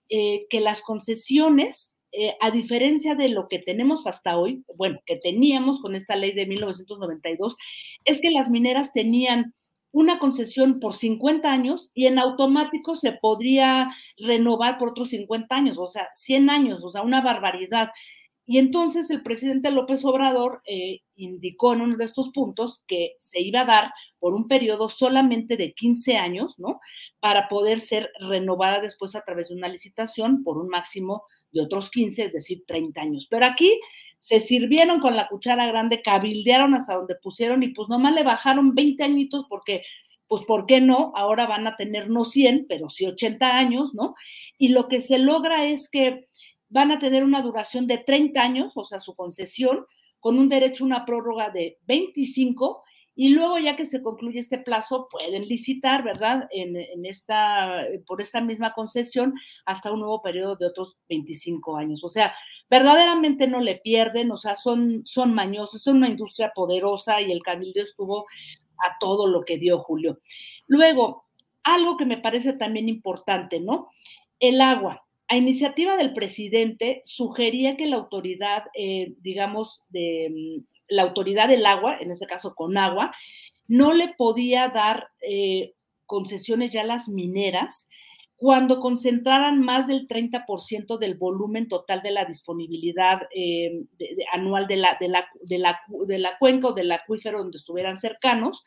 eh, 0.08 0.46
que 0.48 0.60
las 0.60 0.80
concesiones, 0.80 1.98
eh, 2.12 2.34
a 2.40 2.50
diferencia 2.50 3.14
de 3.14 3.28
lo 3.28 3.48
que 3.48 3.58
tenemos 3.58 4.06
hasta 4.06 4.38
hoy, 4.38 4.64
bueno, 4.76 5.00
que 5.04 5.16
teníamos 5.16 5.80
con 5.80 5.94
esta 5.94 6.16
ley 6.16 6.32
de 6.32 6.46
1992, 6.46 7.56
es 8.06 8.20
que 8.22 8.30
las 8.30 8.48
mineras 8.48 8.94
tenían 8.94 9.54
una 9.92 10.18
concesión 10.18 10.80
por 10.80 10.94
50 10.94 11.50
años 11.50 11.90
y 11.94 12.06
en 12.06 12.18
automático 12.18 12.96
se 12.96 13.12
podría 13.12 13.94
renovar 14.16 14.78
por 14.78 14.90
otros 14.90 15.10
50 15.10 15.54
años, 15.54 15.78
o 15.78 15.86
sea, 15.86 16.08
100 16.14 16.50
años, 16.50 16.82
o 16.82 16.90
sea, 16.90 17.02
una 17.02 17.20
barbaridad. 17.20 17.90
Y 18.44 18.58
entonces 18.58 19.10
el 19.10 19.22
presidente 19.22 19.70
López 19.70 20.04
Obrador 20.04 20.62
eh, 20.66 21.00
indicó 21.14 21.74
en 21.74 21.82
uno 21.82 21.96
de 21.96 22.04
estos 22.04 22.30
puntos 22.30 22.82
que 22.88 23.14
se 23.18 23.40
iba 23.40 23.60
a 23.60 23.66
dar 23.66 23.92
por 24.18 24.34
un 24.34 24.48
periodo 24.48 24.88
solamente 24.88 25.56
de 25.56 25.74
15 25.74 26.16
años, 26.16 26.58
¿no? 26.58 26.80
Para 27.20 27.48
poder 27.48 27.80
ser 27.80 28.10
renovada 28.18 28.80
después 28.80 29.14
a 29.14 29.22
través 29.22 29.48
de 29.48 29.54
una 29.54 29.68
licitación 29.68 30.42
por 30.42 30.58
un 30.58 30.68
máximo 30.68 31.24
de 31.52 31.60
otros 31.60 31.90
15, 31.90 32.24
es 32.24 32.32
decir, 32.32 32.64
30 32.66 33.00
años. 33.00 33.26
Pero 33.30 33.46
aquí 33.46 33.78
se 34.22 34.38
sirvieron 34.38 35.00
con 35.00 35.16
la 35.16 35.26
cuchara 35.26 35.66
grande, 35.66 36.00
cabildearon 36.00 36.74
hasta 36.74 36.94
donde 36.94 37.16
pusieron 37.16 37.64
y 37.64 37.70
pues 37.70 37.88
nomás 37.88 38.14
le 38.14 38.22
bajaron 38.22 38.72
20 38.72 39.02
añitos 39.02 39.46
porque, 39.48 39.82
pues, 40.28 40.44
¿por 40.44 40.64
qué 40.64 40.80
no? 40.80 41.12
Ahora 41.16 41.46
van 41.46 41.66
a 41.66 41.74
tener 41.74 42.08
no 42.08 42.24
100, 42.24 42.66
pero 42.68 42.88
sí 42.88 43.04
80 43.04 43.58
años, 43.58 43.94
¿no? 43.94 44.14
Y 44.58 44.68
lo 44.68 44.86
que 44.86 45.00
se 45.00 45.18
logra 45.18 45.66
es 45.66 45.90
que 45.90 46.28
van 46.68 46.92
a 46.92 47.00
tener 47.00 47.24
una 47.24 47.42
duración 47.42 47.88
de 47.88 47.98
30 47.98 48.40
años, 48.40 48.72
o 48.76 48.84
sea, 48.84 49.00
su 49.00 49.16
concesión, 49.16 49.86
con 50.20 50.38
un 50.38 50.48
derecho 50.48 50.84
a 50.84 50.86
una 50.86 51.04
prórroga 51.04 51.50
de 51.50 51.78
25 51.88 52.84
y 53.14 53.30
luego 53.30 53.58
ya 53.58 53.76
que 53.76 53.84
se 53.84 54.02
concluye 54.02 54.38
este 54.38 54.58
plazo 54.58 55.08
pueden 55.10 55.46
licitar, 55.46 56.02
¿verdad? 56.02 56.48
En, 56.50 57.04
esta, 57.04 57.84
por 58.06 58.22
esta 58.22 58.40
misma 58.40 58.72
concesión 58.72 59.34
hasta 59.66 59.92
un 59.92 60.00
nuevo 60.00 60.22
periodo 60.22 60.56
de 60.56 60.66
otros 60.66 60.96
25 61.10 61.76
años. 61.76 62.04
O 62.04 62.08
sea, 62.08 62.34
verdaderamente 62.70 63.46
no 63.46 63.60
le 63.60 63.76
pierden, 63.76 64.30
o 64.32 64.38
sea, 64.38 64.56
son, 64.56 65.02
son 65.04 65.34
mañosos, 65.34 65.82
son 65.82 65.98
una 65.98 66.08
industria 66.08 66.52
poderosa 66.54 67.20
y 67.20 67.30
el 67.30 67.42
cabildo 67.42 67.82
estuvo 67.82 68.26
a 68.78 68.96
todo 68.98 69.26
lo 69.26 69.42
que 69.44 69.58
dio 69.58 69.78
Julio. 69.80 70.20
Luego, 70.66 71.26
algo 71.64 71.98
que 71.98 72.06
me 72.06 72.16
parece 72.16 72.54
también 72.54 72.88
importante, 72.88 73.60
¿no? 73.60 73.90
El 74.40 74.60
agua. 74.60 75.04
A 75.28 75.36
iniciativa 75.36 75.96
del 75.96 76.12
presidente 76.14 77.02
sugería 77.04 77.76
que 77.76 77.86
la 77.86 77.96
autoridad, 77.96 78.64
eh, 78.74 79.14
digamos, 79.20 79.82
de 79.88 80.62
la 80.92 81.02
autoridad 81.02 81.48
del 81.48 81.66
agua, 81.66 81.96
en 82.00 82.10
este 82.10 82.26
caso 82.26 82.54
con 82.54 82.76
agua, 82.76 83.14
no 83.66 83.92
le 83.92 84.14
podía 84.14 84.68
dar 84.68 85.08
eh, 85.20 85.74
concesiones 86.06 86.72
ya 86.72 86.82
a 86.82 86.84
las 86.84 87.08
mineras 87.08 87.88
cuando 88.36 88.80
concentraran 88.80 89.60
más 89.60 89.86
del 89.86 90.08
30% 90.08 90.98
del 90.98 91.14
volumen 91.14 91.68
total 91.68 92.02
de 92.02 92.10
la 92.10 92.24
disponibilidad 92.24 93.22
eh, 93.34 93.84
anual 94.32 94.66
de 94.66 94.76
la, 94.76 94.96
de, 95.00 95.08
la, 95.08 95.28
de, 95.42 95.58
la, 95.58 95.80
de 95.88 96.18
la 96.18 96.36
cuenca 96.38 96.68
o 96.68 96.72
del 96.72 96.90
acuífero 96.90 97.38
donde 97.38 97.56
estuvieran 97.56 97.96
cercanos. 97.96 98.62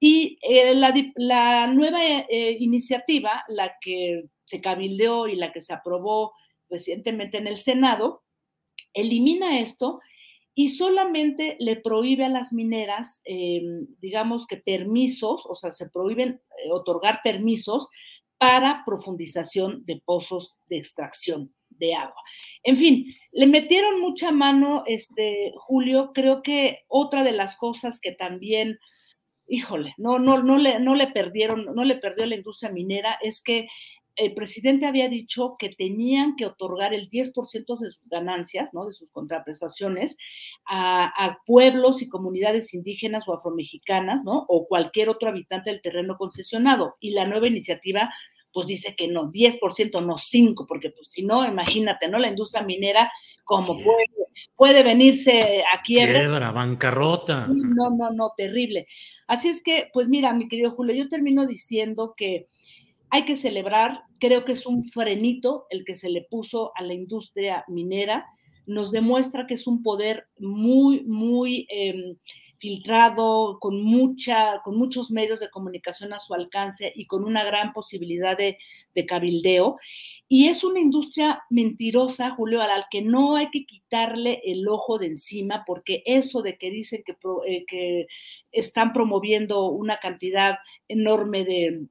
Y 0.00 0.36
eh, 0.42 0.74
la, 0.74 0.92
la, 1.14 1.66
nueva 1.68 2.00
iniciativa, 2.28 3.44
la 3.48 3.76
que 3.80 4.24
se 4.44 4.60
cabildeó 4.60 5.28
y 5.28 5.36
la 5.36 5.52
que 5.52 5.62
se 5.62 5.72
aprobó 5.72 6.32
recientemente 6.68 7.38
en 7.38 7.46
el 7.46 7.56
Senado, 7.56 8.24
elimina 8.92 9.60
esto 9.60 10.00
y 10.54 10.68
solamente 10.68 11.56
le 11.58 11.76
prohíbe 11.76 12.24
a 12.24 12.28
las 12.28 12.52
mineras, 12.52 13.20
em, 13.24 13.86
digamos 14.00 14.46
que 14.46 14.56
permisos, 14.56 15.44
o 15.46 15.54
sea, 15.54 15.72
se 15.72 15.90
prohíben 15.90 16.40
eh, 16.64 16.70
otorgar 16.70 17.20
permisos 17.24 17.88
para 18.38 18.82
profundización 18.86 19.84
de 19.84 20.00
pozos 20.04 20.58
de 20.68 20.76
extracción 20.76 21.52
de 21.70 21.94
agua. 21.94 22.22
En 22.62 22.76
fin, 22.76 23.06
le 23.32 23.46
metieron 23.46 24.00
mucha 24.00 24.30
mano, 24.30 24.84
este, 24.86 25.52
Julio, 25.56 26.12
creo 26.14 26.42
que 26.42 26.84
otra 26.88 27.24
de 27.24 27.32
las 27.32 27.56
cosas 27.56 28.00
que 28.00 28.12
también, 28.12 28.78
híjole, 29.48 29.94
no, 29.98 30.18
no, 30.18 30.42
no, 30.42 30.58
le, 30.58 30.78
no 30.78 30.94
le 30.94 31.08
perdieron, 31.08 31.74
no 31.74 31.84
le 31.84 31.96
perdió 31.96 32.26
la 32.26 32.36
industria 32.36 32.70
minera, 32.70 33.18
es 33.22 33.42
que 33.42 33.66
el 34.16 34.34
presidente 34.34 34.86
había 34.86 35.08
dicho 35.08 35.56
que 35.58 35.70
tenían 35.70 36.36
que 36.36 36.46
otorgar 36.46 36.94
el 36.94 37.08
10% 37.08 37.78
de 37.78 37.90
sus 37.90 38.08
ganancias, 38.08 38.72
¿no? 38.72 38.86
de 38.86 38.92
sus 38.92 39.10
contraprestaciones, 39.10 40.16
a, 40.66 41.38
pueblos 41.46 42.02
y 42.02 42.08
comunidades 42.08 42.74
indígenas 42.74 43.28
o 43.28 43.34
afromexicanas, 43.34 44.22
¿no? 44.24 44.44
o 44.48 44.66
cualquier 44.66 45.08
otro 45.08 45.28
habitante 45.28 45.70
del 45.70 45.82
terreno 45.82 46.16
concesionado. 46.16 46.96
Y 47.00 47.10
la 47.10 47.26
nueva 47.26 47.48
iniciativa, 47.48 48.12
pues 48.52 48.66
dice 48.66 48.94
que 48.94 49.08
no, 49.08 49.32
10%, 49.32 50.04
no 50.04 50.14
5%, 50.14 50.66
porque 50.66 50.90
pues 50.90 51.08
si 51.10 51.22
no, 51.24 51.44
imagínate, 51.46 52.08
¿no? 52.08 52.18
La 52.18 52.28
industria 52.28 52.62
minera, 52.62 53.10
como 53.44 53.74
puede, 53.82 54.06
puede 54.54 54.82
venirse 54.84 55.64
a 55.72 55.82
quiebra. 55.82 56.20
Quiebra, 56.20 56.52
bancarrota. 56.52 57.48
No, 57.48 57.90
no, 57.90 58.10
no, 58.12 58.32
terrible. 58.36 58.86
Así 59.26 59.48
es 59.48 59.62
que, 59.62 59.88
pues 59.92 60.08
mira, 60.08 60.32
mi 60.34 60.48
querido 60.48 60.70
Julio, 60.70 60.94
yo 60.94 61.08
termino 61.08 61.46
diciendo 61.46 62.14
que 62.16 62.48
hay 63.14 63.24
que 63.24 63.36
celebrar, 63.36 64.02
creo 64.18 64.44
que 64.44 64.50
es 64.50 64.66
un 64.66 64.82
frenito 64.82 65.66
el 65.70 65.84
que 65.84 65.94
se 65.94 66.10
le 66.10 66.22
puso 66.22 66.72
a 66.74 66.82
la 66.82 66.94
industria 66.94 67.64
minera, 67.68 68.26
nos 68.66 68.90
demuestra 68.90 69.46
que 69.46 69.54
es 69.54 69.68
un 69.68 69.84
poder 69.84 70.26
muy, 70.36 71.04
muy 71.04 71.64
em, 71.70 72.16
filtrado, 72.58 73.58
con, 73.60 73.80
mucha, 73.80 74.60
con 74.64 74.76
muchos 74.76 75.12
medios 75.12 75.38
de 75.38 75.48
comunicación 75.48 76.12
a 76.12 76.18
su 76.18 76.34
alcance 76.34 76.92
y 76.96 77.06
con 77.06 77.22
una 77.24 77.44
gran 77.44 77.72
posibilidad 77.72 78.36
de, 78.36 78.58
cabildeo. 79.06 79.76
Y 80.26 80.48
es 80.48 80.64
una 80.64 80.80
industria 80.80 81.44
mentirosa, 81.50 82.32
Julio, 82.32 82.62
al 82.62 82.86
que 82.90 83.02
no 83.02 83.36
hay 83.36 83.48
que 83.52 83.64
quitarle 83.64 84.40
el 84.44 84.66
ojo 84.66 84.98
de 84.98 85.06
encima, 85.06 85.62
porque 85.64 86.02
eso 86.04 86.42
de 86.42 86.58
que 86.58 86.72
dicen 86.72 87.04
que, 87.06 87.14
eh, 87.46 87.64
que 87.68 88.06
están 88.50 88.92
promoviendo 88.92 89.66
una 89.66 89.98
cantidad 90.00 90.56
enorme 90.88 91.44
de, 91.44 91.86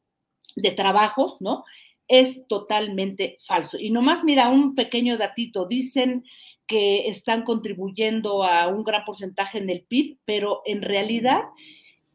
de 0.55 0.71
trabajos, 0.71 1.37
¿no? 1.39 1.63
Es 2.07 2.47
totalmente 2.47 3.37
falso. 3.39 3.77
Y 3.79 3.89
nomás, 3.89 4.23
mira, 4.23 4.49
un 4.49 4.75
pequeño 4.75 5.17
datito, 5.17 5.65
dicen 5.65 6.23
que 6.67 7.07
están 7.07 7.43
contribuyendo 7.43 8.43
a 8.43 8.67
un 8.67 8.83
gran 8.83 9.03
porcentaje 9.03 9.57
en 9.57 9.69
el 9.69 9.81
PIB, 9.81 10.17
pero 10.25 10.61
en 10.65 10.81
realidad, 10.81 11.41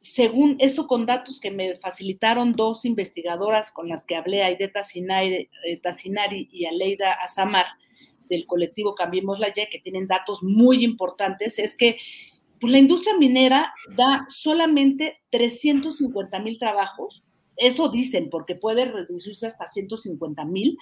según 0.01 0.57
esto 0.59 0.87
con 0.87 1.07
datos 1.07 1.41
que 1.41 1.51
me 1.51 1.77
facilitaron 1.77 2.53
dos 2.53 2.85
investigadoras 2.85 3.73
con 3.73 3.89
las 3.89 4.05
que 4.05 4.17
hablé, 4.17 4.43
Aideta 4.43 4.81
eh, 4.81 6.49
y 6.51 6.67
Aleida 6.67 7.13
Azamar, 7.13 7.67
del 8.29 8.47
colectivo 8.47 8.95
Cambiemos 8.95 9.39
la 9.39 9.49
Y, 9.49 9.69
que 9.71 9.81
tienen 9.81 10.07
datos 10.07 10.43
muy 10.43 10.85
importantes, 10.85 11.59
es 11.59 11.77
que 11.77 11.99
pues, 12.61 12.71
la 12.71 12.79
industria 12.79 13.17
minera 13.17 13.73
da 13.97 14.27
solamente 14.29 15.21
350 15.31 16.39
mil 16.41 16.59
trabajos 16.59 17.25
eso 17.59 17.89
dicen, 17.89 18.31
porque 18.31 18.55
puede 18.55 18.85
reducirse 18.87 19.47
hasta 19.47 19.67
150 19.67 20.45
mil, 20.45 20.79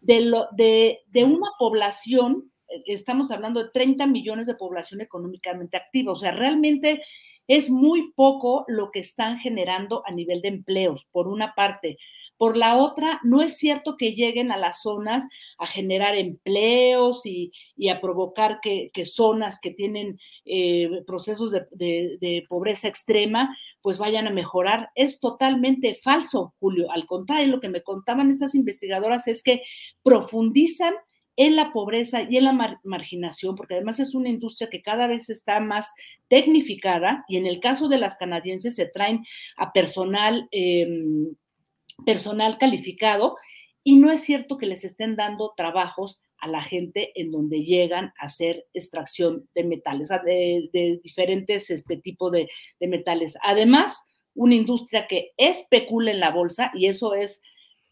de, 0.00 1.00
de, 1.06 1.24
una 1.24 1.48
población, 1.58 2.50
estamos 2.86 3.30
hablando 3.30 3.62
de 3.62 3.70
30 3.70 4.06
millones 4.06 4.46
de 4.46 4.54
población 4.54 5.00
económicamente 5.00 5.76
activa, 5.76 6.12
o 6.12 6.16
sea, 6.16 6.32
realmente 6.32 7.02
es 7.46 7.70
muy 7.70 8.12
poco 8.12 8.64
lo 8.68 8.90
que 8.90 9.00
están 9.00 9.38
generando 9.38 10.02
a 10.06 10.12
nivel 10.12 10.40
de 10.40 10.48
empleos, 10.48 11.06
por 11.12 11.28
una 11.28 11.54
parte. 11.54 11.98
Por 12.36 12.56
la 12.56 12.76
otra, 12.76 13.20
no 13.22 13.42
es 13.42 13.56
cierto 13.56 13.96
que 13.96 14.14
lleguen 14.14 14.50
a 14.50 14.56
las 14.56 14.82
zonas 14.82 15.24
a 15.58 15.66
generar 15.66 16.16
empleos 16.16 17.24
y, 17.24 17.52
a 17.88 18.00
provocar 18.00 18.60
que, 18.60 18.90
zonas 19.04 19.60
que 19.60 19.70
tienen 19.70 20.18
eh, 20.44 20.88
procesos 21.06 21.52
de, 21.52 22.44
pobreza 22.48 22.88
extrema, 22.88 23.56
pues 23.82 23.98
vayan 23.98 24.26
a 24.26 24.30
mejorar. 24.32 24.90
Es 24.94 25.20
totalmente 25.20 25.94
falso, 25.94 26.54
Julio. 26.58 26.90
Al 26.90 27.06
contrario, 27.06 27.48
lo 27.48 27.60
que 27.60 27.68
me 27.68 27.82
contaban 27.82 28.30
estas 28.30 28.54
investigadoras 28.54 29.28
es 29.28 29.42
que 29.42 29.62
profundizan 30.02 30.94
en 31.36 31.56
la 31.56 31.72
pobreza 31.72 32.22
y 32.22 32.36
en 32.36 32.44
la 32.44 32.78
marginación, 32.84 33.56
porque 33.56 33.74
además 33.74 33.98
es 33.98 34.14
una 34.14 34.28
industria 34.28 34.70
que 34.70 34.82
cada 34.82 35.06
vez 35.06 35.30
está 35.30 35.60
más 35.60 35.92
tecnificada 36.28 37.24
y 37.28 37.36
en 37.36 37.46
el 37.46 37.60
caso 37.60 37.88
de 37.88 37.98
las 37.98 38.16
canadienses 38.16 38.76
se 38.76 38.86
traen 38.86 39.24
a 39.56 39.72
personal, 39.72 40.48
em, 40.52 41.34
personal 42.04 42.58
calificado 42.58 43.36
y 43.82 43.96
no 43.96 44.10
es 44.10 44.22
cierto 44.22 44.56
que 44.56 44.66
les 44.66 44.84
estén 44.84 45.16
dando 45.16 45.52
trabajos 45.56 46.20
a 46.38 46.48
la 46.48 46.62
gente 46.62 47.12
en 47.20 47.30
donde 47.30 47.64
llegan 47.64 48.12
a 48.18 48.26
hacer 48.26 48.66
extracción 48.74 49.48
de 49.54 49.64
metales, 49.64 50.08
de, 50.08 51.00
diferentes 51.02 51.70
este, 51.70 51.96
tipos 51.96 52.32
de, 52.32 52.48
de 52.80 52.88
metales. 52.88 53.38
Además, 53.42 54.06
una 54.34 54.54
industria 54.54 55.06
que 55.06 55.32
especula 55.36 56.10
en 56.10 56.20
la 56.20 56.30
bolsa 56.30 56.70
y 56.74 56.86
eso 56.86 57.14
es 57.14 57.40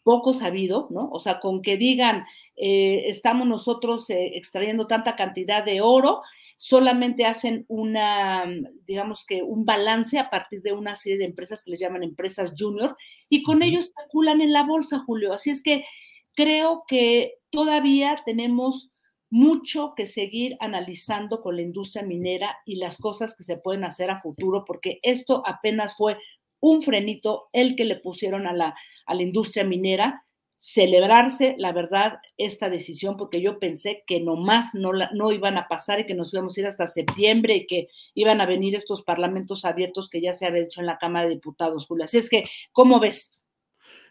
poco 0.02 0.32
sabido, 0.32 0.88
¿no? 0.90 1.08
O 1.10 1.20
sea, 1.20 1.40
con 1.40 1.62
que 1.62 1.76
digan, 1.76 2.24
eh, 2.56 3.04
estamos 3.06 3.46
nosotros 3.46 4.08
eh, 4.10 4.32
extrayendo 4.34 4.86
tanta 4.86 5.16
cantidad 5.16 5.64
de 5.64 5.80
oro, 5.80 6.22
solamente 6.62 7.26
hacen 7.26 7.64
una, 7.66 8.44
digamos 8.86 9.24
que 9.26 9.42
un 9.42 9.64
balance 9.64 10.20
a 10.20 10.30
partir 10.30 10.62
de 10.62 10.72
una 10.72 10.94
serie 10.94 11.18
de 11.18 11.24
empresas 11.24 11.64
que 11.64 11.72
les 11.72 11.80
llaman 11.80 12.04
empresas 12.04 12.54
junior 12.56 12.96
y 13.28 13.42
con 13.42 13.64
ellos 13.64 13.86
especulan 13.86 14.40
en 14.40 14.52
la 14.52 14.62
bolsa, 14.62 15.00
Julio. 15.00 15.32
Así 15.32 15.50
es 15.50 15.60
que 15.60 15.84
creo 16.36 16.84
que 16.86 17.34
todavía 17.50 18.22
tenemos 18.24 18.92
mucho 19.28 19.94
que 19.96 20.06
seguir 20.06 20.56
analizando 20.60 21.42
con 21.42 21.56
la 21.56 21.62
industria 21.62 22.04
minera 22.04 22.56
y 22.64 22.76
las 22.76 22.98
cosas 22.98 23.36
que 23.36 23.42
se 23.42 23.56
pueden 23.56 23.82
hacer 23.82 24.12
a 24.12 24.20
futuro, 24.20 24.64
porque 24.64 25.00
esto 25.02 25.42
apenas 25.44 25.96
fue 25.96 26.16
un 26.60 26.80
frenito 26.80 27.48
el 27.52 27.74
que 27.74 27.86
le 27.86 27.96
pusieron 27.96 28.46
a 28.46 28.52
la, 28.52 28.76
a 29.06 29.14
la 29.16 29.22
industria 29.22 29.64
minera, 29.64 30.24
celebrarse, 30.64 31.56
la 31.58 31.72
verdad, 31.72 32.20
esta 32.38 32.70
decisión, 32.70 33.16
porque 33.16 33.42
yo 33.42 33.58
pensé 33.58 34.04
que 34.06 34.20
nomás 34.20 34.76
no, 34.76 34.92
no 35.12 35.32
iban 35.32 35.58
a 35.58 35.66
pasar 35.66 35.98
y 35.98 36.06
que 36.06 36.14
nos 36.14 36.32
íbamos 36.32 36.56
a 36.56 36.60
ir 36.60 36.66
hasta 36.68 36.86
septiembre 36.86 37.56
y 37.56 37.66
que 37.66 37.88
iban 38.14 38.40
a 38.40 38.46
venir 38.46 38.76
estos 38.76 39.02
parlamentos 39.02 39.64
abiertos 39.64 40.08
que 40.08 40.20
ya 40.20 40.32
se 40.32 40.46
había 40.46 40.62
hecho 40.62 40.78
en 40.78 40.86
la 40.86 40.98
Cámara 40.98 41.26
de 41.26 41.34
Diputados, 41.34 41.86
Julio. 41.88 42.04
Así 42.04 42.18
es 42.18 42.30
que, 42.30 42.44
¿cómo 42.70 43.00
ves? 43.00 43.32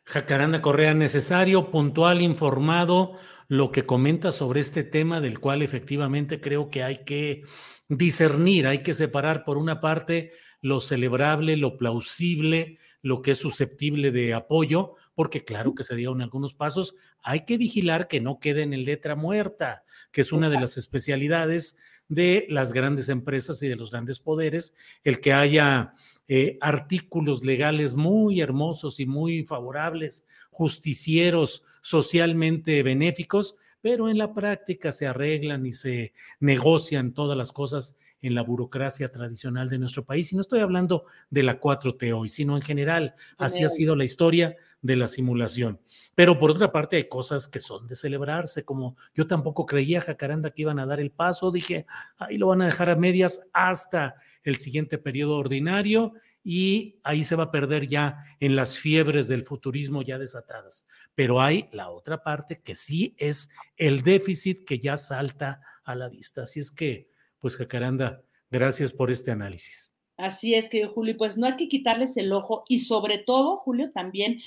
Jacaranda 0.04 0.62
Correa, 0.62 0.94
necesario, 0.94 1.72
puntual, 1.72 2.22
informado, 2.22 3.14
lo 3.48 3.72
que 3.72 3.86
comenta 3.86 4.34
sobre 4.34 4.60
este 4.60 4.84
tema 4.84 5.22
del 5.22 5.40
cual 5.40 5.62
efectivamente 5.62 6.42
creo 6.42 6.70
que 6.70 6.84
hay 6.84 7.06
que 7.06 7.44
discernir, 7.88 8.68
hay 8.68 8.80
que 8.80 8.94
separar 8.94 9.46
por 9.46 9.58
una 9.58 9.80
parte 9.80 10.34
lo 10.60 10.82
celebrable, 10.82 11.56
lo 11.56 11.78
plausible, 11.78 12.78
lo 13.02 13.22
que 13.22 13.32
es 13.32 13.40
susceptible 13.40 14.12
de 14.12 14.34
apoyo, 14.34 14.96
porque 15.16 15.44
claro 15.44 15.74
que 15.74 15.84
se 15.84 15.96
dieron 15.96 16.22
algunos 16.22 16.54
pasos, 16.54 16.96
hay 17.24 17.46
que 17.46 17.58
vigilar 17.58 18.08
que 18.08 18.22
no 18.22 18.40
queden 18.40 18.74
en 18.74 18.86
letra 18.86 19.16
muerta, 19.16 19.84
que 20.12 20.22
es 20.22 20.32
una 20.32 20.50
de 20.50 20.60
las 20.60 20.78
especialidades 20.78 21.78
de 22.08 22.46
las 22.50 22.74
grandes 22.74 23.10
empresas 23.10 23.64
y 23.64 23.68
de 23.68 23.78
los 23.78 23.92
grandes 23.92 24.20
poderes, 24.20 24.74
el 25.04 25.22
que 25.22 25.32
haya 25.32 25.94
eh, 26.28 26.58
artículos 26.60 27.44
legales 27.44 27.96
muy 27.96 28.42
hermosos 28.42 29.00
y 29.00 29.06
muy 29.06 29.44
favorables, 29.44 30.28
justicieros, 30.50 31.64
socialmente 31.82 32.84
benéficos, 32.84 33.56
pero 33.82 34.10
en 34.10 34.18
la 34.18 34.34
práctica 34.34 34.92
se 34.92 35.08
arreglan 35.08 35.66
y 35.66 35.74
se 35.74 36.14
negocian 36.40 37.14
todas 37.14 37.38
las 37.38 37.52
cosas 37.52 37.98
en 38.22 38.36
la 38.36 38.44
burocracia 38.44 39.12
tradicional 39.12 39.70
de 39.70 39.80
nuestro 39.80 40.06
país. 40.06 40.32
Y 40.32 40.36
no 40.36 40.42
estoy 40.42 40.60
hablando 40.60 41.06
de 41.30 41.44
la 41.44 41.60
4T 41.60 42.14
hoy, 42.14 42.30
sino 42.30 42.56
en 42.56 42.62
general. 42.62 43.16
Así 43.38 43.64
ha 43.64 43.70
sido 43.70 43.96
la 43.96 44.04
historia 44.04 44.56
de 44.82 44.96
la 44.96 45.08
simulación. 45.08 45.80
Pero 46.16 46.40
por 46.40 46.52
otra 46.52 46.72
parte 46.72 46.98
hay 46.98 47.08
cosas 47.08 47.48
que 47.48 47.60
son 47.60 47.88
de 47.88 47.96
celebrarse, 47.96 48.66
como 48.66 48.98
yo 49.14 49.28
tampoco 49.28 49.66
creía, 49.66 50.02
Jacaranda, 50.02 50.52
que 50.52 50.64
iban 50.64 50.80
a 50.80 50.86
dar 50.86 51.00
el 51.00 51.12
paso. 51.12 51.52
Dije, 51.52 51.86
ahí 52.18 52.38
lo 52.38 52.48
van 52.48 52.62
a 52.62 52.66
dejar 52.66 52.90
a 52.90 52.96
medias 52.96 53.42
hasta 53.54 54.16
el 54.44 54.58
siguiente 54.58 54.98
periodo 54.98 55.38
ordinario 55.38 56.14
y 56.44 57.00
ahí 57.04 57.24
se 57.24 57.36
va 57.36 57.44
a 57.44 57.52
perder 57.52 57.88
ya 57.88 58.18
en 58.40 58.56
las 58.56 58.78
fiebres 58.78 59.28
del 59.28 59.44
futurismo 59.44 60.02
ya 60.02 60.18
desatadas. 60.18 60.88
Pero 61.14 61.42
hay 61.42 61.70
la 61.72 61.90
otra 61.90 62.24
parte 62.24 62.62
que 62.62 62.76
sí 62.76 63.16
es 63.20 63.50
el 63.78 64.02
déficit 64.02 64.66
que 64.66 64.80
ya 64.80 64.98
salta 64.98 65.62
a 65.84 65.94
la 65.96 66.10
vista. 66.10 66.44
Así 66.44 66.60
es 66.60 66.72
que 66.72 67.11
pues 67.42 67.58
Jacaranda, 67.58 68.22
gracias 68.50 68.92
por 68.92 69.12
este 69.12 69.32
análisis. 69.32 69.92
Así 70.18 70.54
es, 70.54 70.70
que 70.70 70.86
Julio, 70.86 71.18
pues 71.18 71.36
no 71.36 71.48
hay 71.48 71.56
que 71.58 71.68
quitarles 71.68 72.16
el 72.16 72.32
ojo 72.32 72.64
y 72.68 72.80
sobre 72.80 73.18
todo, 73.18 73.58
Julio, 73.58 73.92
también 73.92 74.40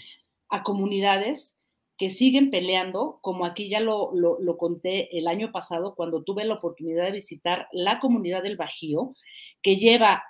a 0.48 0.62
comunidades 0.62 1.56
que 1.98 2.10
siguen 2.10 2.50
peleando, 2.50 3.18
como 3.22 3.44
aquí 3.44 3.68
ya 3.68 3.80
lo, 3.80 4.12
lo, 4.14 4.56
conté 4.56 5.16
el 5.16 5.28
año 5.28 5.52
pasado 5.52 5.94
cuando 5.94 6.22
tuve 6.22 6.44
la 6.44 6.54
oportunidad 6.54 7.04
de 7.04 7.12
visitar 7.12 7.68
la 7.72 8.00
comunidad 8.00 8.42
del 8.42 8.56
Bajío, 8.56 9.14
que 9.62 9.76
lleva, 9.76 10.24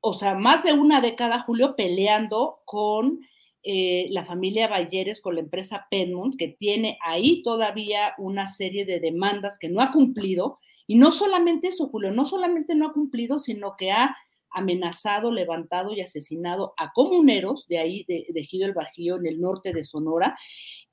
o 0.00 0.14
sea, 0.14 0.34
más 0.34 0.64
de 0.64 0.72
una 0.72 1.00
década, 1.00 1.40
Julio, 1.40 1.76
peleando 1.76 2.58
con 2.64 3.20
eh, 3.62 4.08
la 4.10 4.24
familia 4.24 4.68
Bayeres, 4.68 5.20
con 5.20 5.36
la 5.36 5.40
empresa 5.40 5.86
Penmont, 5.90 6.36
que 6.36 6.48
tiene 6.48 6.98
ahí 7.00 7.42
todavía 7.42 8.14
una 8.18 8.46
serie 8.46 8.84
de 8.84 9.00
demandas 9.00 9.58
que 9.58 9.68
no 9.68 9.80
ha 9.80 9.92
cumplido 9.92 10.58
y 10.86 10.96
no 10.96 11.12
solamente 11.12 11.68
eso, 11.68 11.88
Julio, 11.88 12.10
no 12.12 12.26
solamente 12.26 12.74
no 12.74 12.88
ha 12.88 12.92
cumplido, 12.92 13.38
sino 13.38 13.76
que 13.76 13.90
ha 13.92 14.16
amenazado, 14.50 15.32
levantado 15.32 15.92
y 15.92 16.00
asesinado 16.00 16.74
a 16.76 16.92
comuneros 16.92 17.66
de 17.66 17.78
ahí, 17.78 18.04
de, 18.06 18.26
de 18.28 18.44
Giro 18.44 18.66
el 18.66 18.72
Bajío, 18.72 19.16
en 19.16 19.26
el 19.26 19.40
norte 19.40 19.72
de 19.72 19.84
Sonora, 19.84 20.38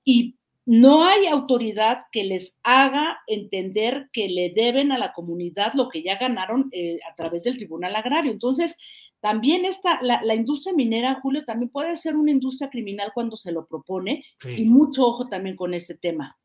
y 0.03 0.35
no 0.65 1.03
hay 1.03 1.27
autoridad 1.27 2.03
que 2.11 2.23
les 2.23 2.57
haga 2.63 3.19
entender 3.27 4.09
que 4.13 4.27
le 4.29 4.51
deben 4.51 4.91
a 4.91 4.97
la 4.97 5.13
comunidad 5.13 5.73
lo 5.73 5.89
que 5.89 6.03
ya 6.03 6.17
ganaron 6.17 6.69
eh, 6.71 6.99
a 7.11 7.15
través 7.15 7.43
del 7.43 7.57
Tribunal 7.57 7.95
Agrario. 7.95 8.31
Entonces, 8.31 8.77
también 9.21 9.65
está 9.65 9.99
la, 10.01 10.33
industria 10.35 10.73
minera, 10.73 11.19
Julio, 11.21 11.45
también 11.45 11.69
puede 11.69 11.97
ser 11.97 12.15
una 12.15 12.31
industria 12.31 12.69
criminal 12.69 13.11
cuando 13.13 13.37
se 13.37 13.51
lo 13.51 13.67
propone, 13.67 14.23
y 14.43 14.63
mucho 14.63 15.05
ojo 15.05 15.27
también 15.27 15.55
con 15.55 15.73
ese 15.73 15.95
tema. 15.95 16.37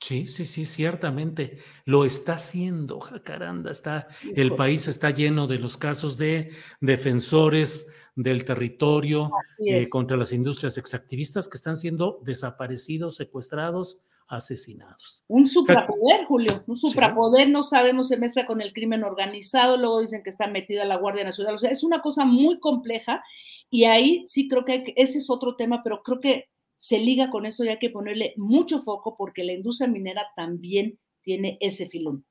Sí, 0.00 0.28
sí, 0.28 0.46
sí, 0.46 0.64
ciertamente 0.64 1.58
lo 1.84 2.06
está 2.06 2.34
haciendo, 2.34 3.00
Jacaranda. 3.00 3.70
Está, 3.70 4.08
el 4.34 4.54
país 4.56 4.88
está 4.88 5.10
lleno 5.10 5.46
de 5.46 5.58
los 5.58 5.76
casos 5.76 6.16
de 6.16 6.52
defensores 6.80 7.86
del 8.16 8.44
territorio 8.46 9.30
eh, 9.58 9.88
contra 9.90 10.16
las 10.16 10.32
industrias 10.32 10.78
extractivistas 10.78 11.48
que 11.48 11.58
están 11.58 11.76
siendo 11.76 12.18
desaparecidos, 12.24 13.16
secuestrados, 13.16 14.00
asesinados. 14.26 15.24
Un 15.28 15.48
suprapoder, 15.48 16.24
Julio, 16.26 16.64
un 16.66 16.76
suprapoder, 16.78 17.50
no 17.50 17.62
sabemos, 17.62 18.08
se 18.08 18.16
mezcla 18.16 18.46
con 18.46 18.62
el 18.62 18.72
crimen 18.72 19.04
organizado, 19.04 19.76
luego 19.76 20.00
dicen 20.00 20.22
que 20.22 20.30
está 20.30 20.46
metida 20.46 20.84
la 20.84 20.96
Guardia 20.96 21.24
Nacional, 21.24 21.56
o 21.56 21.58
sea, 21.58 21.70
es 21.70 21.82
una 21.82 22.00
cosa 22.00 22.24
muy 22.24 22.58
compleja 22.58 23.22
y 23.68 23.84
ahí 23.84 24.24
sí 24.26 24.48
creo 24.48 24.64
que 24.64 24.94
ese 24.96 25.18
es 25.18 25.28
otro 25.28 25.56
tema, 25.56 25.82
pero 25.82 26.02
creo 26.02 26.20
que 26.20 26.48
se 26.80 26.98
liga 26.98 27.28
con 27.28 27.44
eso 27.44 27.62
y 27.62 27.68
hay 27.68 27.78
que 27.78 27.90
ponerle 27.90 28.32
mucho 28.38 28.80
foco 28.82 29.14
porque 29.14 29.44
la 29.44 29.52
industria 29.52 29.86
minera 29.86 30.28
también 30.34 30.98
tiene 31.20 31.58
ese 31.60 31.90
filón. 31.90 32.24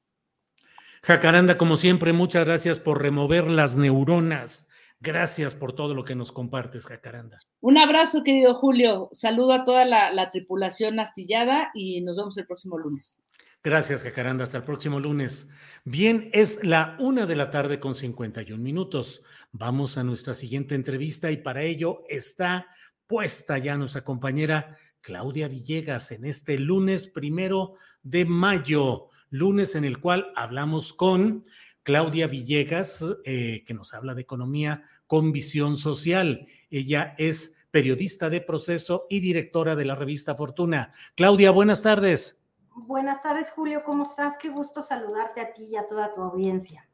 Jacaranda, 1.04 1.56
como 1.56 1.78
siempre, 1.78 2.14
muchas 2.14 2.46
gracias 2.46 2.80
por 2.80 3.00
remover 3.00 3.48
las 3.48 3.76
neuronas. 3.76 4.68
Gracias 5.00 5.54
por 5.54 5.74
todo 5.74 5.94
lo 5.94 6.04
que 6.04 6.16
nos 6.16 6.32
compartes, 6.32 6.88
Jacaranda. 6.88 7.38
Un 7.62 7.78
abrazo, 7.78 8.24
querido 8.24 8.56
Julio. 8.56 9.10
Saludo 9.12 9.54
a 9.54 9.66
toda 9.66 9.86
la, 9.86 10.12
la 10.12 10.32
tripulación 10.32 11.00
astillada 11.00 11.70
y 11.76 12.02
nos 12.02 12.18
vemos 12.18 12.36
el 12.40 12.48
próximo 12.48 12.80
lunes. 12.80 13.20
Gracias, 13.64 14.02
Jacaranda. 14.02 14.46
Hasta 14.46 14.58
el 14.58 14.64
próximo 14.64 15.00
lunes. 15.00 15.50
Bien, 15.86 16.32
es 16.34 16.64
la 16.64 16.98
una 17.00 17.28
de 17.28 17.36
la 17.36 17.52
tarde 17.52 17.80
con 17.80 17.94
51 17.94 18.62
minutos. 18.62 19.22
Vamos 19.52 20.00
a 20.00 20.04
nuestra 20.04 20.34
siguiente 20.34 20.74
entrevista 20.74 21.30
y 21.30 21.38
para 21.38 21.62
ello 21.62 22.04
está 22.10 22.66
puesta 23.10 23.58
ya 23.58 23.76
nuestra 23.76 24.04
compañera 24.04 24.78
Claudia 25.02 25.48
Villegas 25.48 26.12
en 26.12 26.26
este 26.26 26.60
lunes 26.60 27.08
primero 27.08 27.74
de 28.04 28.24
mayo, 28.24 29.08
lunes 29.32 29.74
en 29.74 29.84
el 29.84 30.00
cual 30.00 30.32
hablamos 30.36 30.94
con 30.94 31.44
Claudia 31.82 32.28
Villegas, 32.28 33.04
eh, 33.26 33.64
que 33.66 33.74
nos 33.74 33.96
habla 33.96 34.14
de 34.14 34.22
economía 34.22 34.84
con 35.08 35.32
visión 35.32 35.76
social. 35.76 36.46
Ella 36.70 37.16
es 37.18 37.56
periodista 37.72 38.30
de 38.30 38.42
proceso 38.42 39.08
y 39.10 39.22
directora 39.22 39.76
de 39.76 39.86
la 39.86 39.96
revista 39.96 40.36
Fortuna. 40.36 40.92
Claudia, 41.16 41.50
buenas 41.50 41.82
tardes. 41.82 42.40
Buenas 42.76 43.24
tardes, 43.24 43.50
Julio, 43.50 43.82
¿cómo 43.84 44.04
estás? 44.04 44.38
Qué 44.38 44.50
gusto 44.50 44.84
saludarte 44.84 45.42
a 45.42 45.52
ti 45.52 45.64
y 45.72 45.78
a 45.78 45.88
toda 45.88 46.14
tu 46.14 46.22
audiencia. 46.22 46.89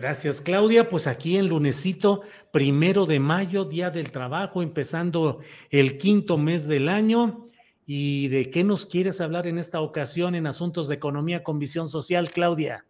Gracias, 0.00 0.40
Claudia. 0.40 0.88
Pues 0.88 1.08
aquí 1.08 1.38
en 1.38 1.48
lunesito, 1.48 2.22
primero 2.52 3.04
de 3.04 3.18
mayo, 3.18 3.64
Día 3.64 3.90
del 3.90 4.12
Trabajo, 4.12 4.62
empezando 4.62 5.40
el 5.70 5.98
quinto 5.98 6.38
mes 6.38 6.68
del 6.68 6.88
año. 6.88 7.46
¿Y 7.84 8.28
de 8.28 8.48
qué 8.48 8.62
nos 8.62 8.86
quieres 8.86 9.20
hablar 9.20 9.48
en 9.48 9.58
esta 9.58 9.80
ocasión 9.80 10.36
en 10.36 10.46
asuntos 10.46 10.86
de 10.86 10.94
economía 10.94 11.42
con 11.42 11.58
visión 11.58 11.88
social, 11.88 12.30
Claudia? 12.30 12.86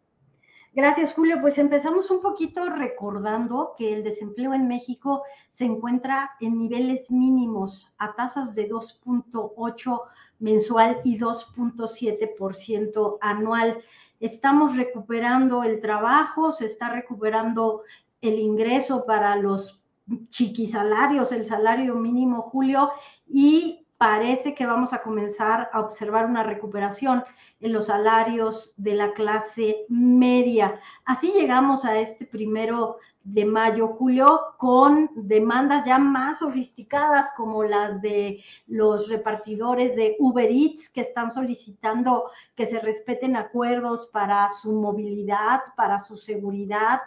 Gracias, 0.74 1.14
Julio. 1.14 1.38
Pues 1.40 1.56
empezamos 1.56 2.10
un 2.10 2.20
poquito 2.20 2.68
recordando 2.68 3.72
que 3.78 3.94
el 3.94 4.04
desempleo 4.04 4.52
en 4.52 4.68
México 4.68 5.22
se 5.52 5.64
encuentra 5.64 6.32
en 6.40 6.58
niveles 6.58 7.10
mínimos 7.10 7.90
a 7.96 8.14
tasas 8.16 8.54
de 8.54 8.68
2.8 8.68 10.00
mensual 10.40 11.00
y 11.04 11.18
2.7% 11.18 13.16
anual. 13.22 13.82
Estamos 14.20 14.76
recuperando 14.76 15.62
el 15.62 15.80
trabajo, 15.80 16.52
se 16.52 16.66
está 16.66 16.88
recuperando 16.90 17.82
el 18.20 18.38
ingreso 18.38 19.04
para 19.06 19.36
los 19.36 19.80
chiquisalarios, 20.28 21.32
el 21.32 21.44
salario 21.44 21.94
mínimo, 21.94 22.42
Julio, 22.42 22.90
y 23.26 23.86
parece 23.98 24.54
que 24.54 24.64
vamos 24.64 24.92
a 24.92 25.02
comenzar 25.02 25.68
a 25.72 25.80
observar 25.80 26.26
una 26.26 26.44
recuperación 26.44 27.24
en 27.60 27.72
los 27.72 27.86
salarios 27.86 28.72
de 28.76 28.94
la 28.94 29.12
clase 29.12 29.84
media. 29.88 30.80
Así 31.04 31.32
llegamos 31.32 31.84
a 31.84 31.98
este 31.98 32.24
primero 32.24 32.98
de 33.32 33.44
mayo, 33.44 33.88
julio, 33.88 34.40
con 34.56 35.10
demandas 35.14 35.84
ya 35.84 35.98
más 35.98 36.38
sofisticadas 36.38 37.30
como 37.36 37.62
las 37.62 38.00
de 38.00 38.42
los 38.66 39.08
repartidores 39.08 39.94
de 39.96 40.16
Uber 40.18 40.50
Eats 40.50 40.88
que 40.88 41.02
están 41.02 41.30
solicitando 41.30 42.30
que 42.54 42.66
se 42.66 42.80
respeten 42.80 43.36
acuerdos 43.36 44.08
para 44.12 44.48
su 44.50 44.72
movilidad, 44.72 45.60
para 45.76 46.00
su 46.00 46.16
seguridad. 46.16 47.00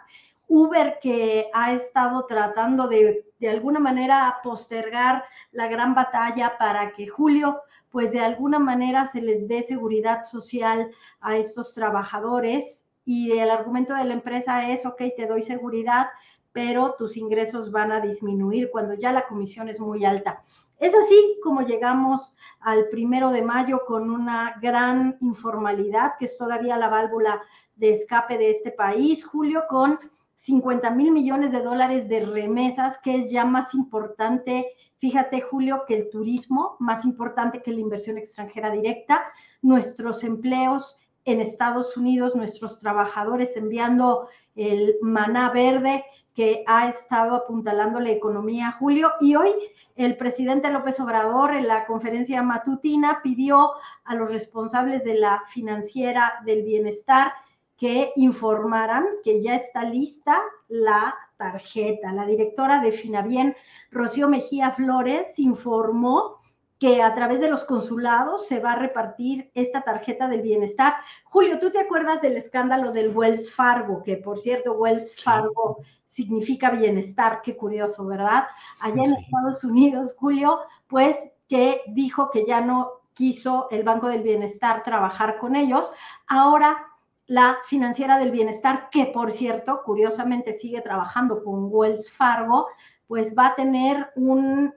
Uber 0.48 0.98
que 1.00 1.48
ha 1.54 1.72
estado 1.72 2.26
tratando 2.26 2.86
de 2.86 3.24
de 3.42 3.48
alguna 3.48 3.80
manera 3.80 4.38
postergar 4.44 5.24
la 5.50 5.66
gran 5.66 5.96
batalla 5.96 6.56
para 6.58 6.92
que 6.92 7.08
julio, 7.08 7.60
pues 7.90 8.12
de 8.12 8.20
alguna 8.20 8.60
manera 8.60 9.08
se 9.08 9.20
les 9.20 9.48
dé 9.48 9.64
seguridad 9.64 10.22
social 10.22 10.88
a 11.20 11.36
estos 11.36 11.72
trabajadores. 11.74 12.81
Y 13.04 13.32
el 13.32 13.50
argumento 13.50 13.94
de 13.94 14.04
la 14.04 14.14
empresa 14.14 14.70
es, 14.70 14.86
ok, 14.86 15.02
te 15.16 15.26
doy 15.26 15.42
seguridad, 15.42 16.08
pero 16.52 16.94
tus 16.98 17.16
ingresos 17.16 17.70
van 17.70 17.92
a 17.92 18.00
disminuir 18.00 18.70
cuando 18.70 18.94
ya 18.94 19.12
la 19.12 19.26
comisión 19.26 19.68
es 19.68 19.80
muy 19.80 20.04
alta. 20.04 20.40
Es 20.78 20.92
así 20.94 21.38
como 21.42 21.62
llegamos 21.62 22.34
al 22.60 22.88
primero 22.88 23.30
de 23.30 23.42
mayo 23.42 23.84
con 23.86 24.10
una 24.10 24.56
gran 24.60 25.16
informalidad, 25.20 26.14
que 26.18 26.24
es 26.24 26.36
todavía 26.36 26.76
la 26.76 26.88
válvula 26.88 27.40
de 27.76 27.92
escape 27.92 28.36
de 28.36 28.50
este 28.50 28.72
país, 28.72 29.24
Julio, 29.24 29.64
con 29.68 29.98
50 30.34 30.90
mil 30.90 31.12
millones 31.12 31.52
de 31.52 31.62
dólares 31.62 32.08
de 32.08 32.26
remesas, 32.26 32.98
que 32.98 33.16
es 33.16 33.30
ya 33.30 33.44
más 33.44 33.74
importante, 33.74 34.66
fíjate 34.98 35.40
Julio, 35.40 35.84
que 35.86 35.94
el 35.94 36.10
turismo, 36.10 36.76
más 36.80 37.04
importante 37.04 37.62
que 37.62 37.70
la 37.70 37.78
inversión 37.78 38.18
extranjera 38.18 38.70
directa, 38.70 39.22
nuestros 39.62 40.24
empleos 40.24 40.98
en 41.24 41.40
Estados 41.40 41.96
Unidos, 41.96 42.34
nuestros 42.34 42.78
trabajadores 42.78 43.56
enviando 43.56 44.28
el 44.54 44.96
maná 45.00 45.50
verde 45.50 46.04
que 46.34 46.64
ha 46.66 46.88
estado 46.88 47.34
apuntalando 47.34 48.00
la 48.00 48.10
economía, 48.10 48.72
Julio. 48.72 49.12
Y 49.20 49.36
hoy 49.36 49.52
el 49.96 50.16
presidente 50.16 50.70
López 50.70 50.98
Obrador 51.00 51.54
en 51.54 51.68
la 51.68 51.86
conferencia 51.86 52.42
matutina 52.42 53.20
pidió 53.22 53.72
a 54.04 54.14
los 54.14 54.30
responsables 54.30 55.04
de 55.04 55.14
la 55.14 55.42
financiera 55.48 56.40
del 56.44 56.62
bienestar 56.62 57.32
que 57.76 58.12
informaran 58.16 59.04
que 59.24 59.42
ya 59.42 59.56
está 59.56 59.84
lista 59.84 60.40
la 60.68 61.14
tarjeta. 61.36 62.12
La 62.12 62.24
directora 62.24 62.78
de 62.78 62.92
Finabien, 62.92 63.56
Rocío 63.90 64.28
Mejía 64.28 64.70
Flores, 64.70 65.38
informó 65.38 66.41
que 66.82 67.00
a 67.00 67.14
través 67.14 67.38
de 67.38 67.48
los 67.48 67.64
consulados 67.64 68.48
se 68.48 68.58
va 68.58 68.72
a 68.72 68.76
repartir 68.76 69.52
esta 69.54 69.82
tarjeta 69.82 70.26
del 70.26 70.42
bienestar. 70.42 70.94
Julio, 71.22 71.60
¿tú 71.60 71.70
te 71.70 71.78
acuerdas 71.78 72.20
del 72.20 72.36
escándalo 72.36 72.90
del 72.90 73.16
Wells 73.16 73.54
Fargo? 73.54 74.02
Que 74.02 74.16
por 74.16 74.40
cierto, 74.40 74.72
Wells 74.72 75.14
Fargo 75.22 75.78
significa 76.06 76.70
bienestar, 76.70 77.40
qué 77.40 77.56
curioso, 77.56 78.04
¿verdad? 78.04 78.48
Allá 78.80 79.00
en 79.00 79.14
Estados 79.14 79.62
Unidos, 79.62 80.16
Julio, 80.18 80.58
pues 80.88 81.16
que 81.48 81.82
dijo 81.86 82.30
que 82.32 82.44
ya 82.44 82.60
no 82.60 82.90
quiso 83.14 83.68
el 83.70 83.84
Banco 83.84 84.08
del 84.08 84.24
Bienestar 84.24 84.82
trabajar 84.82 85.38
con 85.38 85.54
ellos. 85.54 85.88
Ahora 86.26 86.84
la 87.26 87.58
financiera 87.64 88.18
del 88.18 88.32
bienestar, 88.32 88.88
que 88.90 89.06
por 89.06 89.30
cierto, 89.30 89.82
curiosamente 89.84 90.52
sigue 90.52 90.80
trabajando 90.80 91.44
con 91.44 91.68
Wells 91.70 92.10
Fargo, 92.10 92.66
pues 93.06 93.36
va 93.38 93.46
a 93.46 93.54
tener 93.54 94.10
un 94.16 94.74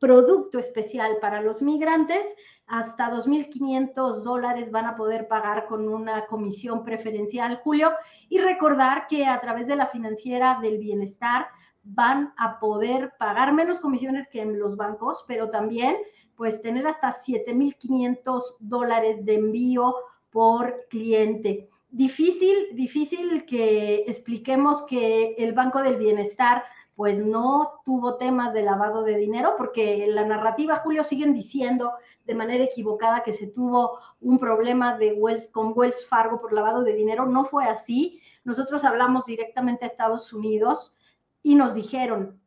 producto 0.00 0.58
especial 0.58 1.18
para 1.20 1.40
los 1.40 1.62
migrantes. 1.62 2.26
Hasta 2.66 3.12
2.500 3.12 4.22
dólares 4.22 4.70
van 4.70 4.86
a 4.86 4.96
poder 4.96 5.28
pagar 5.28 5.66
con 5.66 5.88
una 5.88 6.26
comisión 6.26 6.82
preferencial, 6.82 7.60
Julio. 7.62 7.92
Y 8.28 8.38
recordar 8.38 9.06
que 9.06 9.26
a 9.26 9.40
través 9.40 9.68
de 9.68 9.76
la 9.76 9.86
financiera 9.86 10.58
del 10.60 10.78
bienestar 10.78 11.46
van 11.82 12.34
a 12.36 12.58
poder 12.58 13.12
pagar 13.18 13.52
menos 13.52 13.78
comisiones 13.78 14.28
que 14.28 14.42
en 14.42 14.58
los 14.58 14.76
bancos, 14.76 15.24
pero 15.28 15.50
también 15.50 15.96
pues 16.34 16.62
tener 16.62 16.86
hasta 16.86 17.14
7.500 17.22 18.56
dólares 18.60 19.24
de 19.24 19.34
envío 19.34 19.94
por 20.30 20.86
cliente. 20.88 21.68
Difícil, 21.90 22.68
difícil 22.72 23.44
que 23.44 24.04
expliquemos 24.06 24.82
que 24.82 25.34
el 25.36 25.52
Banco 25.52 25.82
del 25.82 25.96
Bienestar 25.96 26.64
pues 27.00 27.24
no 27.24 27.80
tuvo 27.82 28.18
temas 28.18 28.52
de 28.52 28.62
lavado 28.62 29.02
de 29.02 29.16
dinero, 29.16 29.54
porque 29.56 30.06
la 30.06 30.26
narrativa, 30.26 30.76
Julio, 30.84 31.02
siguen 31.02 31.32
diciendo 31.32 31.94
de 32.26 32.34
manera 32.34 32.64
equivocada 32.64 33.22
que 33.22 33.32
se 33.32 33.46
tuvo 33.46 33.98
un 34.20 34.38
problema 34.38 34.98
de 34.98 35.14
Wells, 35.14 35.48
con 35.48 35.72
Wells 35.74 36.06
Fargo 36.06 36.42
por 36.42 36.52
lavado 36.52 36.82
de 36.82 36.92
dinero. 36.92 37.24
No 37.24 37.46
fue 37.46 37.64
así. 37.64 38.20
Nosotros 38.44 38.84
hablamos 38.84 39.24
directamente 39.24 39.86
a 39.86 39.88
Estados 39.88 40.30
Unidos 40.34 40.94
y 41.42 41.54
nos 41.54 41.72
dijeron 41.72 42.38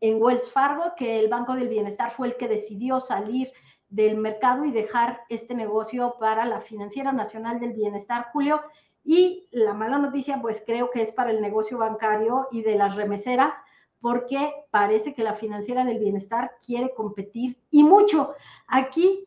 en 0.00 0.22
Wells 0.22 0.48
Fargo 0.48 0.94
que 0.96 1.18
el 1.18 1.26
Banco 1.26 1.56
del 1.56 1.66
Bienestar 1.66 2.12
fue 2.12 2.28
el 2.28 2.36
que 2.36 2.46
decidió 2.46 3.00
salir 3.00 3.50
del 3.88 4.16
mercado 4.16 4.64
y 4.64 4.70
dejar 4.70 5.22
este 5.28 5.56
negocio 5.56 6.14
para 6.20 6.44
la 6.44 6.60
Financiera 6.60 7.10
Nacional 7.10 7.58
del 7.58 7.72
Bienestar, 7.72 8.28
Julio. 8.32 8.62
Y 9.02 9.48
la 9.50 9.74
mala 9.74 9.98
noticia, 9.98 10.40
pues 10.40 10.62
creo 10.64 10.92
que 10.92 11.02
es 11.02 11.10
para 11.10 11.32
el 11.32 11.40
negocio 11.40 11.78
bancario 11.78 12.46
y 12.52 12.62
de 12.62 12.76
las 12.76 12.94
remeseras, 12.94 13.54
porque 14.00 14.52
parece 14.70 15.14
que 15.14 15.24
la 15.24 15.34
Financiera 15.34 15.84
del 15.84 15.98
Bienestar 15.98 16.52
quiere 16.64 16.94
competir 16.94 17.60
y 17.70 17.84
mucho. 17.84 18.34
Aquí 18.66 19.26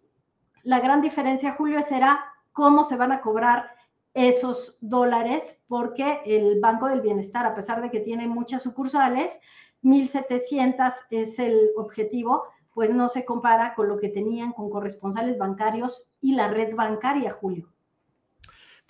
la 0.64 0.80
gran 0.80 1.02
diferencia, 1.02 1.54
Julio, 1.54 1.82
será 1.82 2.24
cómo 2.52 2.84
se 2.84 2.96
van 2.96 3.12
a 3.12 3.22
cobrar 3.22 3.72
esos 4.14 4.78
dólares, 4.82 5.62
porque 5.68 6.22
el 6.26 6.60
Banco 6.60 6.88
del 6.88 7.02
Bienestar, 7.02 7.46
a 7.46 7.56
pesar 7.56 7.82
de 7.82 7.90
que 7.90 8.02
tiene 8.02 8.28
muchas 8.28 8.62
sucursales, 8.62 9.40
1.700 9.84 10.94
es 11.10 11.40
el 11.40 11.72
objetivo, 11.76 12.44
pues 12.74 12.94
no 12.94 13.10
se 13.10 13.26
compara 13.26 13.74
con 13.74 13.88
lo 13.88 13.98
que 13.98 14.10
tenían 14.10 14.52
con 14.54 14.70
corresponsales 14.70 15.38
bancarios 15.38 16.08
y 16.22 16.36
la 16.36 16.48
red 16.50 16.76
bancaria, 16.76 17.32
Julio. 17.32 17.72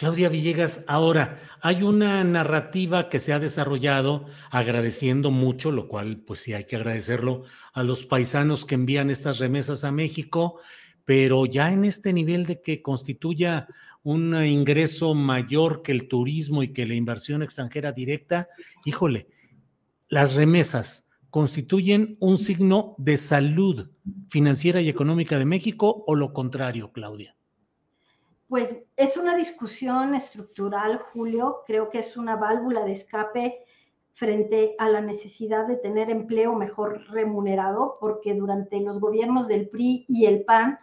Claudia 0.02 0.30
Villegas, 0.30 0.84
ahora 0.88 1.38
hay 1.62 1.84
una 1.84 2.24
narrativa 2.24 3.08
que 3.08 3.20
se 3.20 3.34
ha 3.34 3.40
desarrollado 3.40 4.26
agradeciendo 4.50 5.30
mucho, 5.30 5.72
lo 5.72 5.88
cual 5.88 6.24
pues 6.26 6.40
sí 6.40 6.56
hay 6.56 6.64
que 6.64 6.76
agradecerlo 6.76 7.44
a 7.72 7.84
los 7.84 8.04
paisanos 8.06 8.66
que 8.66 8.74
envían 8.74 9.12
estas 9.12 9.38
remesas 9.38 9.84
a 9.84 9.92
México, 9.92 10.60
pero 11.06 11.46
ya 11.46 11.72
en 11.72 11.86
este 11.86 12.14
nivel 12.14 12.48
de 12.48 12.64
que 12.64 12.82
constituya 12.82 13.68
un 14.02 14.34
ingreso 14.44 15.14
mayor 15.14 15.84
que 15.84 15.92
el 15.92 16.08
turismo 16.08 16.64
y 16.64 16.74
que 16.74 16.88
la 16.88 16.96
inversión 16.96 17.44
extranjera 17.44 17.92
directa, 17.92 18.48
híjole, 18.86 19.28
las 20.10 20.34
remesas, 20.34 21.10
constituyen 21.30 22.18
un 22.20 22.40
signo 22.40 22.96
de 22.98 23.18
salud 23.18 23.92
financiera 24.30 24.82
y 24.82 24.90
económica 24.90 25.38
de 25.38 25.46
México 25.46 26.04
o 26.08 26.16
lo 26.16 26.34
contrario, 26.34 26.92
Claudia? 26.92 27.36
Pues 28.52 28.76
es 28.98 29.16
una 29.16 29.34
discusión 29.38 30.14
estructural, 30.14 30.98
Julio. 31.14 31.64
Creo 31.66 31.90
que 31.90 32.00
es 32.00 32.18
una 32.18 32.36
válvula 32.36 32.84
de 32.84 32.92
escape 32.92 33.64
frente 34.12 34.76
a 34.78 34.90
la 34.90 35.00
necesidad 35.00 35.66
de 35.68 35.78
tener 35.78 36.10
empleo 36.10 36.54
mejor 36.54 37.02
remunerado, 37.12 37.96
porque 38.02 38.34
durante 38.34 38.82
los 38.82 39.00
gobiernos 39.00 39.48
del 39.48 39.70
PRI 39.70 40.04
y 40.10 40.26
el 40.26 40.44
PAN, 40.44 40.80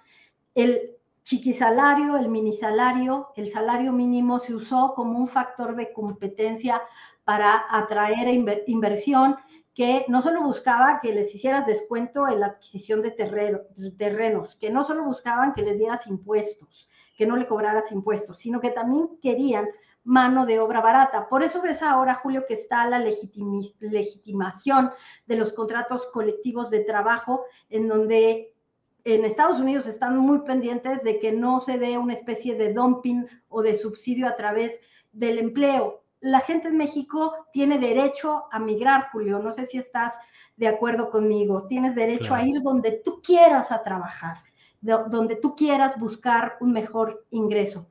el 0.54 0.96
chiquisalario, 1.24 2.16
el 2.16 2.30
minisalario, 2.30 3.32
el 3.36 3.50
salario 3.50 3.92
mínimo 3.92 4.38
se 4.38 4.54
usó 4.54 4.94
como 4.96 5.18
un 5.18 5.28
factor 5.28 5.76
de 5.76 5.92
competencia 5.92 6.80
para 7.24 7.66
atraer 7.68 8.28
inversión 8.66 9.36
que 9.74 10.06
no 10.08 10.22
solo 10.22 10.42
buscaba 10.42 11.00
que 11.02 11.12
les 11.12 11.34
hicieras 11.34 11.66
descuento 11.66 12.26
en 12.26 12.40
la 12.40 12.46
adquisición 12.46 13.02
de 13.02 13.10
terrenos, 13.10 14.56
que 14.56 14.70
no 14.70 14.84
solo 14.84 15.04
buscaban 15.04 15.52
que 15.52 15.60
les 15.60 15.78
dieras 15.78 16.06
impuestos, 16.06 16.88
que 17.18 17.26
no 17.26 17.36
le 17.36 17.48
cobraras 17.48 17.90
impuestos, 17.90 18.38
sino 18.38 18.60
que 18.60 18.70
también 18.70 19.18
querían 19.20 19.68
mano 20.04 20.46
de 20.46 20.60
obra 20.60 20.80
barata. 20.80 21.28
Por 21.28 21.42
eso 21.42 21.60
ves 21.60 21.82
ahora, 21.82 22.14
Julio, 22.14 22.44
que 22.46 22.54
está 22.54 22.88
la 22.88 23.00
legitimación 23.00 24.92
de 25.26 25.36
los 25.36 25.52
contratos 25.52 26.06
colectivos 26.06 26.70
de 26.70 26.80
trabajo, 26.80 27.44
en 27.68 27.88
donde 27.88 28.54
en 29.02 29.24
Estados 29.24 29.58
Unidos 29.58 29.86
están 29.86 30.16
muy 30.16 30.40
pendientes 30.42 31.02
de 31.02 31.18
que 31.18 31.32
no 31.32 31.60
se 31.60 31.76
dé 31.76 31.98
una 31.98 32.14
especie 32.14 32.54
de 32.54 32.72
dumping 32.72 33.26
o 33.48 33.62
de 33.62 33.74
subsidio 33.74 34.28
a 34.28 34.36
través 34.36 34.78
del 35.12 35.38
empleo. 35.38 36.04
La 36.20 36.40
gente 36.40 36.68
en 36.68 36.76
México 36.76 37.34
tiene 37.52 37.78
derecho 37.78 38.44
a 38.52 38.60
migrar, 38.60 39.08
Julio. 39.10 39.40
No 39.40 39.52
sé 39.52 39.66
si 39.66 39.78
estás 39.78 40.14
de 40.56 40.68
acuerdo 40.68 41.10
conmigo. 41.10 41.66
Tienes 41.66 41.94
derecho 41.94 42.34
a 42.34 42.44
ir 42.44 42.60
donde 42.62 42.92
tú 43.04 43.20
quieras 43.22 43.72
a 43.72 43.82
trabajar, 43.82 44.38
donde 44.80 45.36
tú 45.36 45.56
quieras 45.56 45.98
buscar 45.98 46.56
un 46.60 46.72
mejor 46.72 47.26
ingreso. 47.30 47.88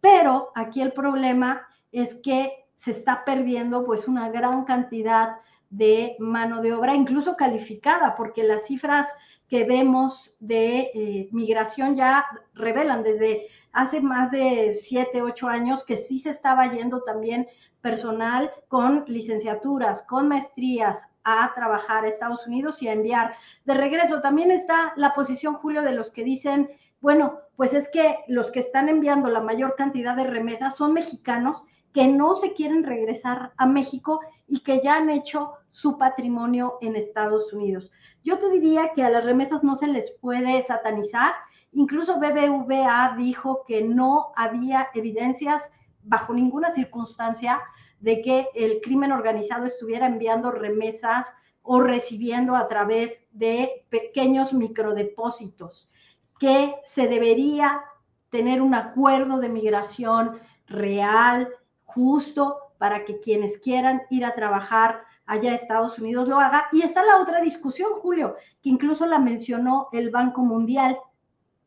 Pero 0.00 0.52
aquí 0.54 0.80
el 0.80 0.92
problema 0.92 1.66
es 1.92 2.14
que 2.16 2.66
se 2.76 2.92
está 2.92 3.24
perdiendo 3.24 3.84
pues 3.84 4.06
una 4.06 4.28
gran 4.30 4.64
cantidad 4.64 5.38
de 5.70 6.16
mano 6.18 6.62
de 6.62 6.72
obra, 6.72 6.94
incluso 6.94 7.36
calificada, 7.36 8.14
porque 8.16 8.42
las 8.42 8.66
cifras 8.66 9.08
que 9.48 9.64
vemos 9.64 10.34
de 10.40 10.90
eh, 10.94 11.28
migración 11.32 11.96
ya 11.96 12.24
revelan 12.54 13.02
desde 13.02 13.48
hace 13.72 14.00
más 14.00 14.30
de 14.30 14.72
siete, 14.72 15.22
ocho 15.22 15.48
años 15.48 15.84
que 15.84 15.96
sí 15.96 16.18
se 16.18 16.30
estaba 16.30 16.70
yendo 16.72 17.02
también 17.02 17.48
personal 17.80 18.50
con 18.68 19.04
licenciaturas, 19.08 20.02
con 20.02 20.28
maestrías 20.28 21.02
a 21.28 21.52
trabajar 21.54 22.04
a 22.04 22.08
Estados 22.08 22.46
Unidos 22.46 22.82
y 22.82 22.88
a 22.88 22.92
enviar 22.92 23.34
de 23.64 23.74
regreso. 23.74 24.20
También 24.20 24.50
está 24.50 24.92
la 24.96 25.14
posición, 25.14 25.54
Julio, 25.54 25.82
de 25.82 25.92
los 25.92 26.10
que 26.10 26.24
dicen 26.24 26.70
bueno, 27.00 27.40
pues 27.56 27.74
es 27.74 27.88
que 27.88 28.18
los 28.26 28.50
que 28.50 28.60
están 28.60 28.88
enviando 28.88 29.28
la 29.28 29.40
mayor 29.40 29.76
cantidad 29.76 30.16
de 30.16 30.24
remesas 30.24 30.76
son 30.76 30.92
mexicanos 30.92 31.64
que 31.92 32.08
no 32.08 32.36
se 32.36 32.54
quieren 32.54 32.84
regresar 32.84 33.52
a 33.56 33.66
México 33.66 34.20
y 34.46 34.60
que 34.60 34.80
ya 34.80 34.96
han 34.96 35.10
hecho 35.10 35.52
su 35.70 35.96
patrimonio 35.96 36.78
en 36.80 36.96
Estados 36.96 37.52
Unidos. 37.52 37.90
Yo 38.24 38.38
te 38.38 38.50
diría 38.50 38.92
que 38.94 39.04
a 39.04 39.10
las 39.10 39.24
remesas 39.24 39.62
no 39.62 39.76
se 39.76 39.86
les 39.86 40.10
puede 40.10 40.62
satanizar. 40.62 41.32
Incluso 41.72 42.18
BBVA 42.18 43.14
dijo 43.16 43.64
que 43.66 43.82
no 43.82 44.32
había 44.34 44.88
evidencias 44.94 45.70
bajo 46.02 46.34
ninguna 46.34 46.72
circunstancia 46.72 47.60
de 48.00 48.22
que 48.22 48.48
el 48.54 48.80
crimen 48.80 49.12
organizado 49.12 49.66
estuviera 49.66 50.06
enviando 50.06 50.50
remesas 50.50 51.34
o 51.62 51.80
recibiendo 51.80 52.56
a 52.56 52.66
través 52.68 53.22
de 53.32 53.84
pequeños 53.90 54.52
microdepósitos 54.52 55.90
que 56.38 56.76
se 56.84 57.08
debería 57.08 57.82
tener 58.30 58.62
un 58.62 58.74
acuerdo 58.74 59.38
de 59.38 59.48
migración 59.48 60.38
real, 60.66 61.48
justo, 61.84 62.58
para 62.78 63.04
que 63.04 63.18
quienes 63.18 63.58
quieran 63.58 64.02
ir 64.10 64.24
a 64.24 64.34
trabajar 64.34 65.02
allá 65.26 65.52
a 65.52 65.56
Estados 65.56 65.98
Unidos 65.98 66.28
lo 66.28 66.38
haga. 66.38 66.68
Y 66.72 66.82
está 66.82 67.04
la 67.04 67.18
otra 67.18 67.40
discusión, 67.40 67.92
Julio, 68.00 68.36
que 68.62 68.70
incluso 68.70 69.06
la 69.06 69.18
mencionó 69.18 69.88
el 69.92 70.10
Banco 70.10 70.42
Mundial 70.42 70.98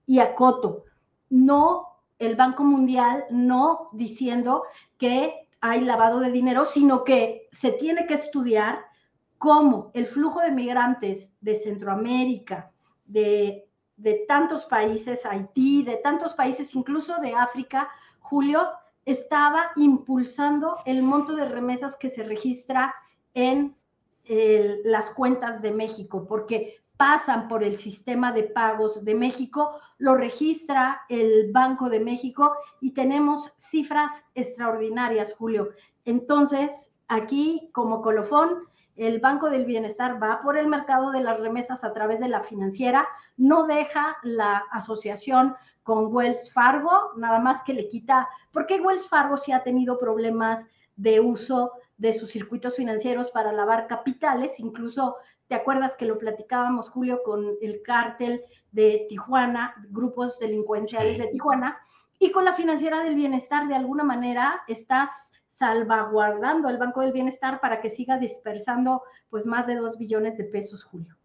y 0.05 0.19
Acoto. 0.19 0.85
No, 1.29 1.99
el 2.17 2.35
Banco 2.35 2.63
Mundial 2.63 3.25
no 3.29 3.87
diciendo 3.91 4.63
que 4.97 5.47
hay 5.61 5.81
lavado 5.81 6.19
de 6.19 6.31
dinero, 6.31 6.65
sino 6.65 7.03
que 7.03 7.47
se 7.51 7.71
tiene 7.71 8.07
que 8.07 8.15
estudiar 8.15 8.85
cómo 9.37 9.91
el 9.93 10.07
flujo 10.07 10.41
de 10.41 10.51
migrantes 10.51 11.33
de 11.39 11.55
Centroamérica, 11.55 12.71
de 13.05 13.67
de 14.01 14.25
tantos 14.27 14.65
países, 14.65 15.25
Haití, 15.25 15.83
de 15.83 15.97
tantos 15.97 16.33
países, 16.33 16.73
incluso 16.73 17.21
de 17.21 17.35
África, 17.35 17.87
Julio, 18.19 18.67
estaba 19.05 19.71
impulsando 19.75 20.77
el 20.85 21.03
monto 21.03 21.35
de 21.35 21.47
remesas 21.47 21.95
que 21.97 22.09
se 22.09 22.23
registra 22.23 22.95
en 23.35 23.75
las 24.85 25.11
cuentas 25.11 25.61
de 25.61 25.71
México, 25.71 26.25
porque 26.27 26.77
pasan 27.01 27.47
por 27.47 27.63
el 27.63 27.77
sistema 27.77 28.31
de 28.31 28.43
pagos 28.43 29.03
de 29.03 29.15
México, 29.15 29.71
lo 29.97 30.13
registra 30.13 31.01
el 31.09 31.51
Banco 31.51 31.89
de 31.89 31.99
México 31.99 32.55
y 32.79 32.91
tenemos 32.91 33.51
cifras 33.57 34.11
extraordinarias, 34.35 35.33
Julio. 35.33 35.69
Entonces, 36.05 36.93
aquí 37.07 37.71
como 37.73 38.03
colofón, 38.03 38.67
el 38.95 39.19
Banco 39.19 39.49
del 39.49 39.65
Bienestar 39.65 40.21
va 40.21 40.43
por 40.43 40.59
el 40.59 40.67
mercado 40.67 41.09
de 41.09 41.23
las 41.23 41.39
remesas 41.39 41.83
a 41.83 41.91
través 41.91 42.19
de 42.19 42.29
la 42.29 42.43
financiera, 42.43 43.07
no 43.35 43.65
deja 43.65 44.17
la 44.21 44.57
asociación 44.69 45.55
con 45.81 46.13
Wells 46.13 46.53
Fargo, 46.53 47.13
nada 47.17 47.39
más 47.39 47.63
que 47.63 47.73
le 47.73 47.87
quita, 47.87 48.29
porque 48.51 48.79
Wells 48.79 49.09
Fargo 49.09 49.37
sí 49.37 49.51
ha 49.51 49.63
tenido 49.63 49.97
problemas 49.97 50.69
de 50.97 51.19
uso 51.19 51.71
de 51.97 52.13
sus 52.13 52.31
circuitos 52.31 52.75
financieros 52.75 53.31
para 53.31 53.51
lavar 53.51 53.87
capitales, 53.87 54.59
incluso 54.59 55.15
te 55.51 55.55
acuerdas 55.55 55.97
que 55.97 56.05
lo 56.05 56.17
platicábamos, 56.17 56.87
Julio, 56.87 57.23
con 57.25 57.57
el 57.61 57.81
cártel 57.81 58.41
de 58.71 59.05
Tijuana, 59.09 59.75
grupos 59.89 60.39
delincuenciales 60.39 61.17
de 61.17 61.27
Tijuana, 61.27 61.77
y 62.19 62.31
con 62.31 62.45
la 62.45 62.53
financiera 62.53 63.03
del 63.03 63.15
bienestar, 63.15 63.67
de 63.67 63.75
alguna 63.75 64.05
manera, 64.05 64.61
estás 64.69 65.09
salvaguardando 65.47 66.69
el 66.69 66.77
Banco 66.77 67.01
del 67.01 67.11
Bienestar 67.11 67.59
para 67.59 67.81
que 67.81 67.89
siga 67.89 68.17
dispersando 68.17 69.01
pues 69.29 69.45
más 69.45 69.67
de 69.67 69.75
dos 69.75 69.97
billones 69.97 70.37
de 70.37 70.45
pesos, 70.45 70.85
Julio. 70.85 71.17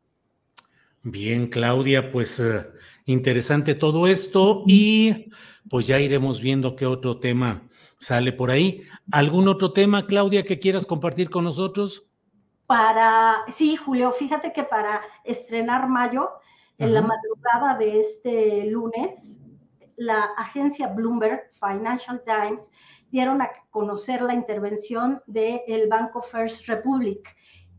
Bien, 1.05 1.47
Claudia, 1.47 2.11
pues 2.11 2.41
eh, 2.41 2.67
interesante 3.05 3.77
todo 3.77 4.09
esto 4.09 4.65
y 4.67 5.31
pues 5.71 5.87
ya 5.87 6.01
iremos 6.01 6.41
viendo 6.41 6.75
qué 6.75 6.85
otro 6.85 7.21
tema 7.21 7.69
sale 7.99 8.33
por 8.33 8.51
ahí. 8.51 8.83
¿Algún 9.13 9.47
otro 9.47 9.73
tema, 9.73 10.05
Claudia, 10.05 10.43
que 10.43 10.59
quieras 10.59 10.85
compartir 10.85 11.31
con 11.31 11.45
nosotros? 11.45 12.06
Para, 12.67 13.45
sí, 13.53 13.77
Julio, 13.77 14.11
fíjate 14.13 14.53
que 14.53 14.65
para 14.65 15.03
estrenar 15.25 15.89
mayo, 15.89 16.31
en 16.79 16.93
la 16.93 17.01
madrugada 17.01 17.79
de 17.79 18.01
este 18.01 18.67
lunes, 18.67 19.41
la 19.97 20.25
agencia 20.37 20.89
Bloomberg 20.89 21.51
Financial 21.55 22.23
Times 22.25 22.69
dieron 23.11 23.41
a 23.41 23.51
conocer 23.71 24.21
la 24.21 24.35
intervención 24.35 25.23
del 25.27 25.89
Banco 25.89 26.21
First 26.21 26.67
Republic 26.67 27.35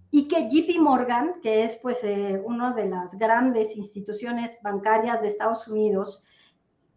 y 0.10 0.28
que 0.28 0.50
JP 0.50 0.80
Morgan, 0.80 1.36
que 1.44 1.64
es 1.64 1.76
pues 1.76 2.04
eh, 2.04 2.42
una 2.44 2.74
de 2.74 2.86
las 2.86 3.16
grandes 3.16 3.76
instituciones 3.76 4.58
bancarias 4.64 5.22
de 5.22 5.28
Estados 5.28 5.68
Unidos, 5.68 6.24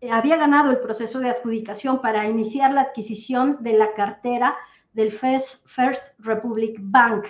eh, 0.00 0.10
había 0.10 0.36
ganado 0.36 0.70
el 0.70 0.80
proceso 0.80 1.18
de 1.18 1.28
adjudicación 1.28 2.00
para 2.00 2.26
iniciar 2.26 2.72
la 2.72 2.82
adquisición 2.82 3.58
de 3.60 3.74
la 3.74 3.92
cartera 3.94 4.56
del 4.92 5.12
First, 5.12 5.66
First 5.66 6.14
Republic 6.18 6.78
Bank. 6.80 7.26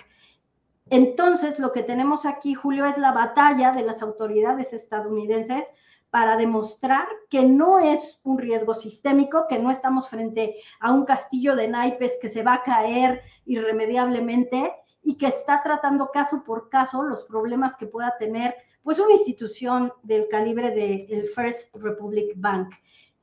Entonces, 0.90 1.60
lo 1.60 1.70
que 1.72 1.84
tenemos 1.84 2.26
aquí, 2.26 2.54
Julio, 2.54 2.84
es 2.84 2.98
la 2.98 3.12
batalla 3.12 3.70
de 3.70 3.82
las 3.82 4.02
autoridades 4.02 4.72
estadounidenses 4.72 5.72
para 6.10 6.36
demostrar 6.36 7.06
que 7.28 7.44
no 7.44 7.78
es 7.78 8.18
un 8.24 8.38
riesgo 8.38 8.74
sistémico, 8.74 9.46
que 9.48 9.60
no 9.60 9.70
estamos 9.70 10.08
frente 10.08 10.56
a 10.80 10.90
un 10.90 11.04
castillo 11.04 11.54
de 11.54 11.68
naipes 11.68 12.18
que 12.20 12.28
se 12.28 12.42
va 12.42 12.54
a 12.54 12.62
caer 12.64 13.22
irremediablemente 13.46 14.72
y 15.02 15.16
que 15.16 15.28
está 15.28 15.62
tratando 15.62 16.10
caso 16.10 16.42
por 16.42 16.68
caso 16.68 17.02
los 17.02 17.24
problemas 17.24 17.76
que 17.76 17.86
pueda 17.86 18.16
tener 18.18 18.56
pues 18.82 18.98
una 18.98 19.12
institución 19.12 19.92
del 20.02 20.26
calibre 20.28 20.70
del 20.72 21.28
First 21.28 21.74
Republic 21.76 22.32
Bank. 22.36 22.74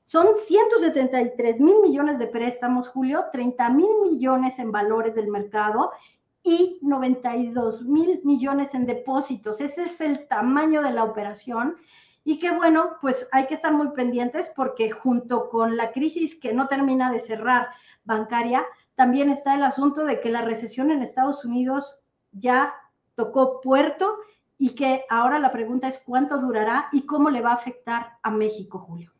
Son 0.03 0.27
173 0.47 1.59
mil 1.59 1.81
millones 1.81 2.17
de 2.17 2.27
préstamos, 2.27 2.87
Julio, 2.87 3.25
30 3.33 3.69
mil 3.71 3.89
millones 4.01 4.57
en 4.57 4.71
valores 4.71 5.15
del 5.15 5.27
mercado 5.27 5.91
y 6.47 6.79
92 6.81 7.81
mil 7.81 8.21
millones 8.23 8.73
en 8.73 8.85
depósitos. 8.85 9.59
Ese 9.59 9.83
es 9.83 9.99
el 9.99 10.27
tamaño 10.29 10.81
de 10.81 10.93
la 10.93 11.03
operación 11.03 11.75
y 12.23 12.39
que 12.39 12.51
bueno, 12.51 12.93
pues 13.01 13.27
hay 13.33 13.47
que 13.47 13.55
estar 13.55 13.73
muy 13.73 13.89
pendientes 13.89 14.49
porque 14.55 14.89
junto 14.89 15.49
con 15.49 15.75
la 15.75 15.91
crisis 15.91 16.35
que 16.35 16.53
no 16.53 16.67
termina 16.67 17.11
de 17.11 17.19
cerrar 17.19 17.67
bancaria, 18.05 18.65
también 18.95 19.29
está 19.29 19.55
el 19.55 19.63
asunto 19.63 20.05
de 20.05 20.21
que 20.21 20.29
la 20.29 20.41
recesión 20.41 20.89
en 20.89 21.01
Estados 21.01 21.43
Unidos 21.43 21.97
ya 22.31 22.73
tocó 23.15 23.59
puerto 23.59 24.15
y 24.57 24.69
que 24.69 25.03
ahora 25.09 25.39
la 25.39 25.51
pregunta 25.51 25.89
es 25.89 26.01
cuánto 26.05 26.37
durará 26.37 26.87
y 26.93 27.01
cómo 27.01 27.29
le 27.29 27.41
va 27.41 27.51
a 27.51 27.55
afectar 27.55 28.13
a 28.23 28.31
México, 28.31 28.79
Julio. 28.79 29.11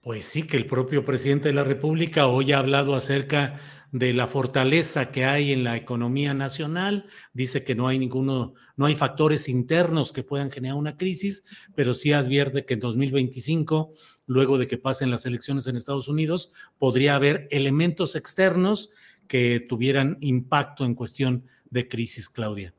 Pues 0.00 0.26
sí, 0.26 0.46
que 0.46 0.56
el 0.56 0.66
propio 0.66 1.04
presidente 1.04 1.48
de 1.48 1.54
la 1.54 1.64
República 1.64 2.28
hoy 2.28 2.52
ha 2.52 2.58
hablado 2.58 2.94
acerca 2.94 3.60
de 3.92 4.12
la 4.12 4.26
fortaleza 4.26 5.10
que 5.10 5.24
hay 5.24 5.52
en 5.52 5.64
la 5.64 5.76
economía 5.76 6.34
nacional. 6.34 7.06
Dice 7.32 7.64
que 7.64 7.74
no 7.74 7.88
hay 7.88 7.98
ninguno, 7.98 8.54
no 8.76 8.86
hay 8.86 8.94
factores 8.94 9.48
internos 9.48 10.12
que 10.12 10.22
puedan 10.22 10.50
generar 10.50 10.76
una 10.76 10.96
crisis, 10.96 11.44
pero 11.74 11.94
sí 11.94 12.12
advierte 12.12 12.64
que 12.64 12.74
en 12.74 12.80
2025, 12.80 13.92
luego 14.26 14.58
de 14.58 14.66
que 14.66 14.78
pasen 14.78 15.10
las 15.10 15.26
elecciones 15.26 15.66
en 15.66 15.76
Estados 15.76 16.08
Unidos, 16.08 16.52
podría 16.78 17.16
haber 17.16 17.48
elementos 17.50 18.14
externos 18.14 18.90
que 19.26 19.60
tuvieran 19.60 20.18
impacto 20.20 20.84
en 20.84 20.94
cuestión 20.94 21.44
de 21.70 21.88
crisis, 21.88 22.28
Claudia. 22.28 22.74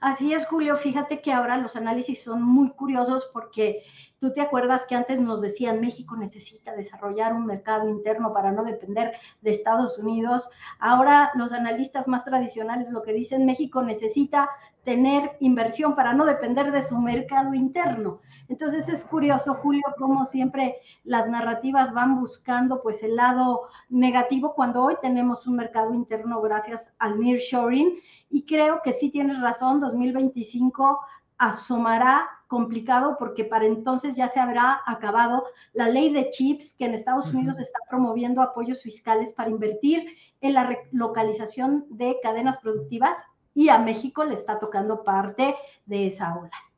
Así 0.00 0.32
es, 0.32 0.46
Julio. 0.46 0.78
Fíjate 0.78 1.20
que 1.20 1.30
ahora 1.30 1.58
los 1.58 1.76
análisis 1.76 2.22
son 2.22 2.42
muy 2.42 2.70
curiosos 2.70 3.28
porque 3.34 3.82
tú 4.18 4.32
te 4.32 4.40
acuerdas 4.40 4.86
que 4.86 4.94
antes 4.94 5.20
nos 5.20 5.42
decían 5.42 5.82
México 5.82 6.16
necesita 6.16 6.74
desarrollar 6.74 7.34
un 7.34 7.44
mercado 7.44 7.86
interno 7.86 8.32
para 8.32 8.50
no 8.50 8.64
depender 8.64 9.12
de 9.42 9.50
Estados 9.50 9.98
Unidos. 9.98 10.48
Ahora 10.78 11.32
los 11.34 11.52
analistas 11.52 12.08
más 12.08 12.24
tradicionales 12.24 12.90
lo 12.90 13.02
que 13.02 13.12
dicen 13.12 13.44
México 13.44 13.82
necesita 13.82 14.48
tener 14.84 15.36
inversión 15.40 15.94
para 15.94 16.14
no 16.14 16.24
depender 16.24 16.72
de 16.72 16.82
su 16.82 16.96
mercado 16.98 17.52
interno. 17.52 18.20
Entonces 18.50 18.88
es 18.88 19.04
curioso, 19.04 19.54
Julio, 19.54 19.84
cómo 19.96 20.26
siempre 20.26 20.78
las 21.04 21.28
narrativas 21.28 21.94
van 21.94 22.18
buscando 22.18 22.82
pues 22.82 23.00
el 23.04 23.14
lado 23.14 23.68
negativo 23.88 24.54
cuando 24.56 24.82
hoy 24.82 24.96
tenemos 25.00 25.46
un 25.46 25.54
mercado 25.54 25.94
interno 25.94 26.40
gracias 26.42 26.92
al 26.98 27.20
nearshoring 27.20 28.00
y 28.28 28.44
creo 28.46 28.80
que 28.82 28.92
sí 28.92 29.08
tienes 29.08 29.40
razón, 29.40 29.78
2025 29.78 30.98
asomará 31.38 32.28
complicado 32.48 33.16
porque 33.20 33.44
para 33.44 33.66
entonces 33.66 34.16
ya 34.16 34.26
se 34.26 34.40
habrá 34.40 34.80
acabado 34.84 35.44
la 35.72 35.88
ley 35.88 36.12
de 36.12 36.28
chips 36.30 36.74
que 36.74 36.86
en 36.86 36.94
Estados 36.94 37.32
Unidos 37.32 37.60
está 37.60 37.78
promoviendo 37.88 38.42
apoyos 38.42 38.82
fiscales 38.82 39.32
para 39.32 39.50
invertir 39.50 40.16
en 40.40 40.54
la 40.54 40.76
localización 40.90 41.86
de 41.88 42.18
cadenas 42.20 42.58
productivas 42.58 43.16
y 43.54 43.68
a 43.68 43.78
México 43.78 44.24
le 44.24 44.34
está 44.34 44.58
tocando 44.58 45.04
parte 45.04 45.54
de 45.86 46.08
esa 46.08 46.36
ola. 46.36 46.69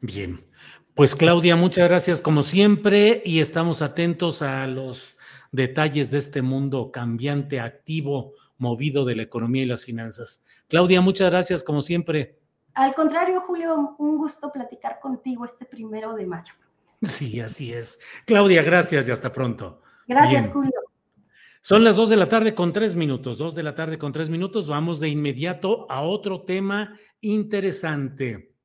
Bien, 0.00 0.38
pues 0.94 1.14
Claudia, 1.14 1.56
muchas 1.56 1.88
gracias 1.88 2.20
como 2.20 2.42
siempre 2.42 3.22
y 3.24 3.40
estamos 3.40 3.82
atentos 3.82 4.42
a 4.42 4.66
los 4.66 5.18
detalles 5.52 6.10
de 6.10 6.18
este 6.18 6.42
mundo 6.42 6.90
cambiante, 6.92 7.60
activo, 7.60 8.32
movido 8.58 9.04
de 9.04 9.16
la 9.16 9.22
economía 9.22 9.62
y 9.62 9.66
las 9.66 9.84
finanzas. 9.84 10.44
Claudia, 10.68 11.00
muchas 11.00 11.30
gracias 11.30 11.62
como 11.62 11.82
siempre. 11.82 12.38
Al 12.74 12.94
contrario, 12.94 13.40
Julio, 13.40 13.94
un 13.98 14.18
gusto 14.18 14.52
platicar 14.52 15.00
contigo 15.00 15.44
este 15.44 15.64
primero 15.64 16.14
de 16.14 16.26
mayo. 16.26 16.52
Sí, 17.02 17.40
así 17.40 17.72
es. 17.72 17.98
Claudia, 18.24 18.62
gracias 18.62 19.08
y 19.08 19.10
hasta 19.10 19.32
pronto. 19.32 19.82
Gracias, 20.06 20.48
Julio. 20.48 20.72
Son 21.60 21.82
las 21.84 21.96
dos 21.96 22.08
de 22.08 22.16
la 22.16 22.26
tarde 22.26 22.54
con 22.54 22.72
tres 22.72 22.94
minutos, 22.94 23.38
dos 23.38 23.54
de 23.54 23.62
la 23.62 23.74
tarde 23.74 23.98
con 23.98 24.12
tres 24.12 24.30
minutos. 24.30 24.68
Vamos 24.68 25.00
de 25.00 25.08
inmediato 25.08 25.90
a 25.90 26.02
otro 26.02 26.42
tema 26.42 26.98
interesante. 27.20 28.55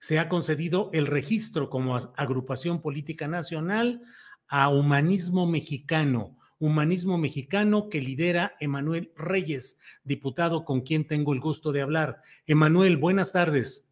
Se 0.00 0.18
ha 0.18 0.28
concedido 0.28 0.90
el 0.92 1.06
registro 1.06 1.70
como 1.70 1.96
agrupación 2.16 2.80
política 2.80 3.28
nacional 3.28 4.02
a 4.48 4.70
Humanismo 4.70 5.46
Mexicano, 5.46 6.36
Humanismo 6.58 7.18
Mexicano 7.18 7.88
que 7.88 8.00
lidera 8.00 8.56
Emanuel 8.60 9.12
Reyes, 9.14 9.78
diputado 10.02 10.64
con 10.64 10.80
quien 10.80 11.06
tengo 11.06 11.32
el 11.32 11.40
gusto 11.40 11.70
de 11.70 11.82
hablar. 11.82 12.22
Emanuel, 12.46 12.96
buenas 12.96 13.32
tardes. 13.32 13.90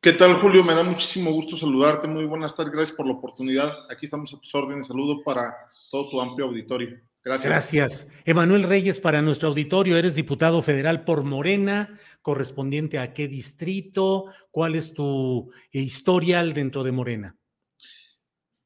¿Qué 0.00 0.14
tal, 0.14 0.40
Julio? 0.40 0.64
Me 0.64 0.74
da 0.74 0.82
muchísimo 0.82 1.30
gusto 1.30 1.56
saludarte. 1.56 2.08
Muy 2.08 2.24
buenas 2.24 2.56
tardes. 2.56 2.72
Gracias 2.72 2.96
por 2.96 3.06
la 3.06 3.12
oportunidad. 3.12 3.70
Aquí 3.88 4.06
estamos 4.06 4.34
a 4.34 4.40
tus 4.40 4.52
órdenes. 4.54 4.88
Saludo 4.88 5.22
para 5.22 5.54
todo 5.90 6.10
tu 6.10 6.20
amplio 6.20 6.46
auditorio. 6.46 6.98
Gracias. 7.24 7.48
Gracias. 7.48 8.12
Emanuel 8.24 8.64
Reyes, 8.64 8.98
para 8.98 9.22
nuestro 9.22 9.48
auditorio, 9.48 9.96
eres 9.96 10.14
diputado 10.14 10.60
federal 10.60 11.04
por 11.04 11.22
Morena, 11.22 11.98
correspondiente 12.20 12.98
a 12.98 13.12
qué 13.12 13.28
distrito, 13.28 14.26
cuál 14.50 14.74
es 14.74 14.92
tu 14.92 15.52
historial 15.70 16.52
dentro 16.52 16.82
de 16.82 16.92
Morena. 16.92 17.36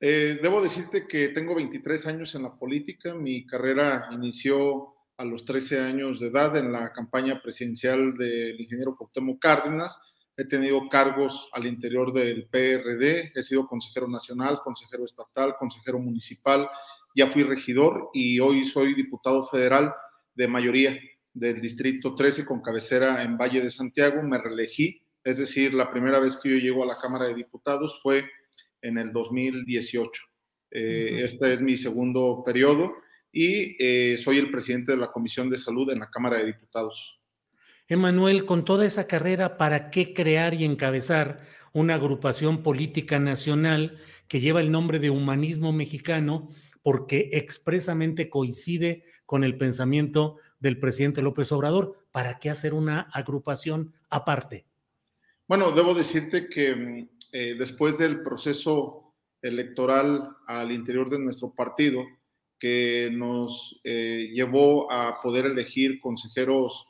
Eh, 0.00 0.38
debo 0.42 0.62
decirte 0.62 1.06
que 1.06 1.28
tengo 1.28 1.54
23 1.54 2.06
años 2.06 2.34
en 2.34 2.44
la 2.44 2.54
política. 2.54 3.14
Mi 3.14 3.46
carrera 3.46 4.08
inició 4.12 4.94
a 5.18 5.24
los 5.24 5.44
13 5.44 5.80
años 5.80 6.20
de 6.20 6.28
edad 6.28 6.56
en 6.56 6.72
la 6.72 6.92
campaña 6.92 7.40
presidencial 7.42 8.16
del 8.16 8.60
ingeniero 8.60 8.96
Cuauhtémoc 8.96 9.40
Cárdenas 9.40 9.98
he 10.36 10.44
tenido 10.44 10.88
cargos 10.88 11.48
al 11.52 11.66
interior 11.66 12.12
del 12.12 12.46
PRD, 12.48 13.32
he 13.34 13.42
sido 13.42 13.66
consejero 13.66 14.06
nacional, 14.06 14.60
consejero 14.62 15.04
estatal, 15.04 15.56
consejero 15.58 15.98
municipal, 15.98 16.68
ya 17.16 17.28
fui 17.28 17.42
regidor 17.42 18.10
y 18.12 18.38
hoy 18.40 18.66
soy 18.66 18.94
diputado 18.94 19.46
federal 19.46 19.94
de 20.34 20.46
mayoría 20.48 21.00
del 21.32 21.62
Distrito 21.62 22.14
13 22.14 22.44
con 22.44 22.60
cabecera 22.60 23.22
en 23.22 23.38
Valle 23.38 23.62
de 23.62 23.70
Santiago. 23.70 24.22
Me 24.22 24.36
reelegí, 24.36 25.00
es 25.24 25.38
decir, 25.38 25.72
la 25.72 25.90
primera 25.90 26.20
vez 26.20 26.36
que 26.36 26.50
yo 26.50 26.56
llego 26.56 26.84
a 26.84 26.86
la 26.86 26.98
Cámara 26.98 27.24
de 27.24 27.34
Diputados 27.34 27.98
fue 28.02 28.26
en 28.82 28.98
el 28.98 29.14
2018. 29.14 30.22
Eh, 30.72 31.22
este 31.22 31.54
es 31.54 31.62
mi 31.62 31.78
segundo 31.78 32.42
periodo 32.44 32.92
y 33.32 33.76
eh, 33.78 34.18
soy 34.18 34.36
el 34.36 34.50
presidente 34.50 34.92
de 34.92 34.98
la 34.98 35.10
Comisión 35.10 35.48
de 35.48 35.56
Salud 35.56 35.90
en 35.90 36.00
la 36.00 36.10
Cámara 36.10 36.36
de 36.36 36.46
Diputados. 36.46 37.18
Emanuel, 37.88 38.44
con 38.44 38.62
toda 38.64 38.84
esa 38.84 39.06
carrera, 39.06 39.56
¿para 39.56 39.90
qué 39.90 40.12
crear 40.12 40.52
y 40.52 40.64
encabezar 40.64 41.40
una 41.72 41.94
agrupación 41.94 42.62
política 42.62 43.18
nacional 43.18 43.98
que 44.28 44.40
lleva 44.40 44.60
el 44.60 44.70
nombre 44.70 44.98
de 44.98 45.08
Humanismo 45.08 45.72
Mexicano? 45.72 46.50
Porque 46.86 47.30
expresamente 47.32 48.30
coincide 48.30 49.02
con 49.24 49.42
el 49.42 49.58
pensamiento 49.58 50.36
del 50.60 50.78
presidente 50.78 51.20
López 51.20 51.50
Obrador. 51.50 51.98
¿Para 52.12 52.38
qué 52.38 52.48
hacer 52.48 52.74
una 52.74 53.00
agrupación 53.12 53.92
aparte? 54.08 54.66
Bueno, 55.48 55.72
debo 55.72 55.94
decirte 55.94 56.48
que 56.48 56.76
mm, 56.76 57.08
eh, 57.32 57.56
después 57.58 57.98
del 57.98 58.22
proceso 58.22 59.16
electoral 59.42 60.36
al 60.46 60.70
interior 60.70 61.10
de 61.10 61.18
nuestro 61.18 61.52
partido, 61.52 62.04
que 62.56 63.10
nos 63.12 63.80
eh, 63.82 64.30
llevó 64.32 64.88
a 64.92 65.20
poder 65.20 65.46
elegir 65.46 65.98
consejeros 65.98 66.86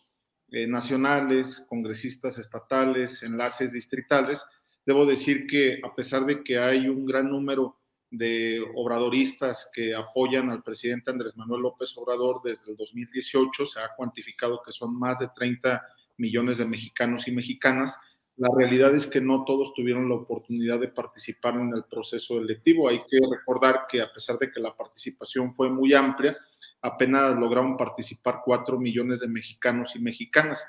eh, 0.51 0.67
nacionales, 0.67 1.65
congresistas 1.71 2.37
estatales, 2.37 3.23
enlaces 3.23 3.73
distritales, 3.73 4.45
debo 4.85 5.07
decir 5.07 5.47
que 5.47 5.81
a 5.83 5.95
pesar 5.95 6.27
de 6.27 6.45
que 6.45 6.59
hay 6.59 6.87
un 6.87 7.07
gran 7.07 7.31
número 7.31 7.79
de 8.11 8.65
obradoristas 8.75 9.71
que 9.75 9.95
apoyan 9.95 10.51
al 10.51 10.63
presidente 10.63 11.11
Andrés 11.11 11.37
Manuel 11.37 11.63
López 11.63 11.93
Obrador 11.97 12.41
desde 12.43 12.71
el 12.71 12.77
2018, 12.77 13.67
se 13.67 13.81
ha 13.81 13.95
cuantificado 13.97 14.63
que 14.65 14.73
son 14.73 14.99
más 14.99 15.19
de 15.19 15.29
30 15.35 15.83
millones 16.19 16.59
de 16.59 16.67
mexicanos 16.67 17.27
y 17.29 17.33
mexicanas, 17.33 17.99
la 18.37 18.49
realidad 18.55 18.95
es 18.95 19.07
que 19.07 19.23
no 19.23 19.45
todos 19.45 19.73
tuvieron 19.73 20.11
la 20.11 20.17
oportunidad 20.17 20.79
de 20.79 20.89
participar 20.89 21.55
en 21.55 21.73
el 21.75 21.85
proceso 21.85 22.37
electivo. 22.37 22.87
Hay 22.87 22.99
que 22.99 23.19
recordar 23.31 23.87
que 23.89 24.03
a 24.03 24.13
pesar 24.13 24.39
de 24.39 24.51
que 24.53 24.61
la 24.61 24.77
participación 24.77 25.55
fue 25.55 25.71
muy 25.71 25.95
amplia, 25.95 26.37
apenas 26.83 27.35
lograron 27.35 27.79
participar 27.79 28.43
4 28.45 28.79
millones 28.79 29.21
de 29.21 29.29
mexicanos 29.29 29.97
y 29.97 30.01
mexicanas. 30.01 30.63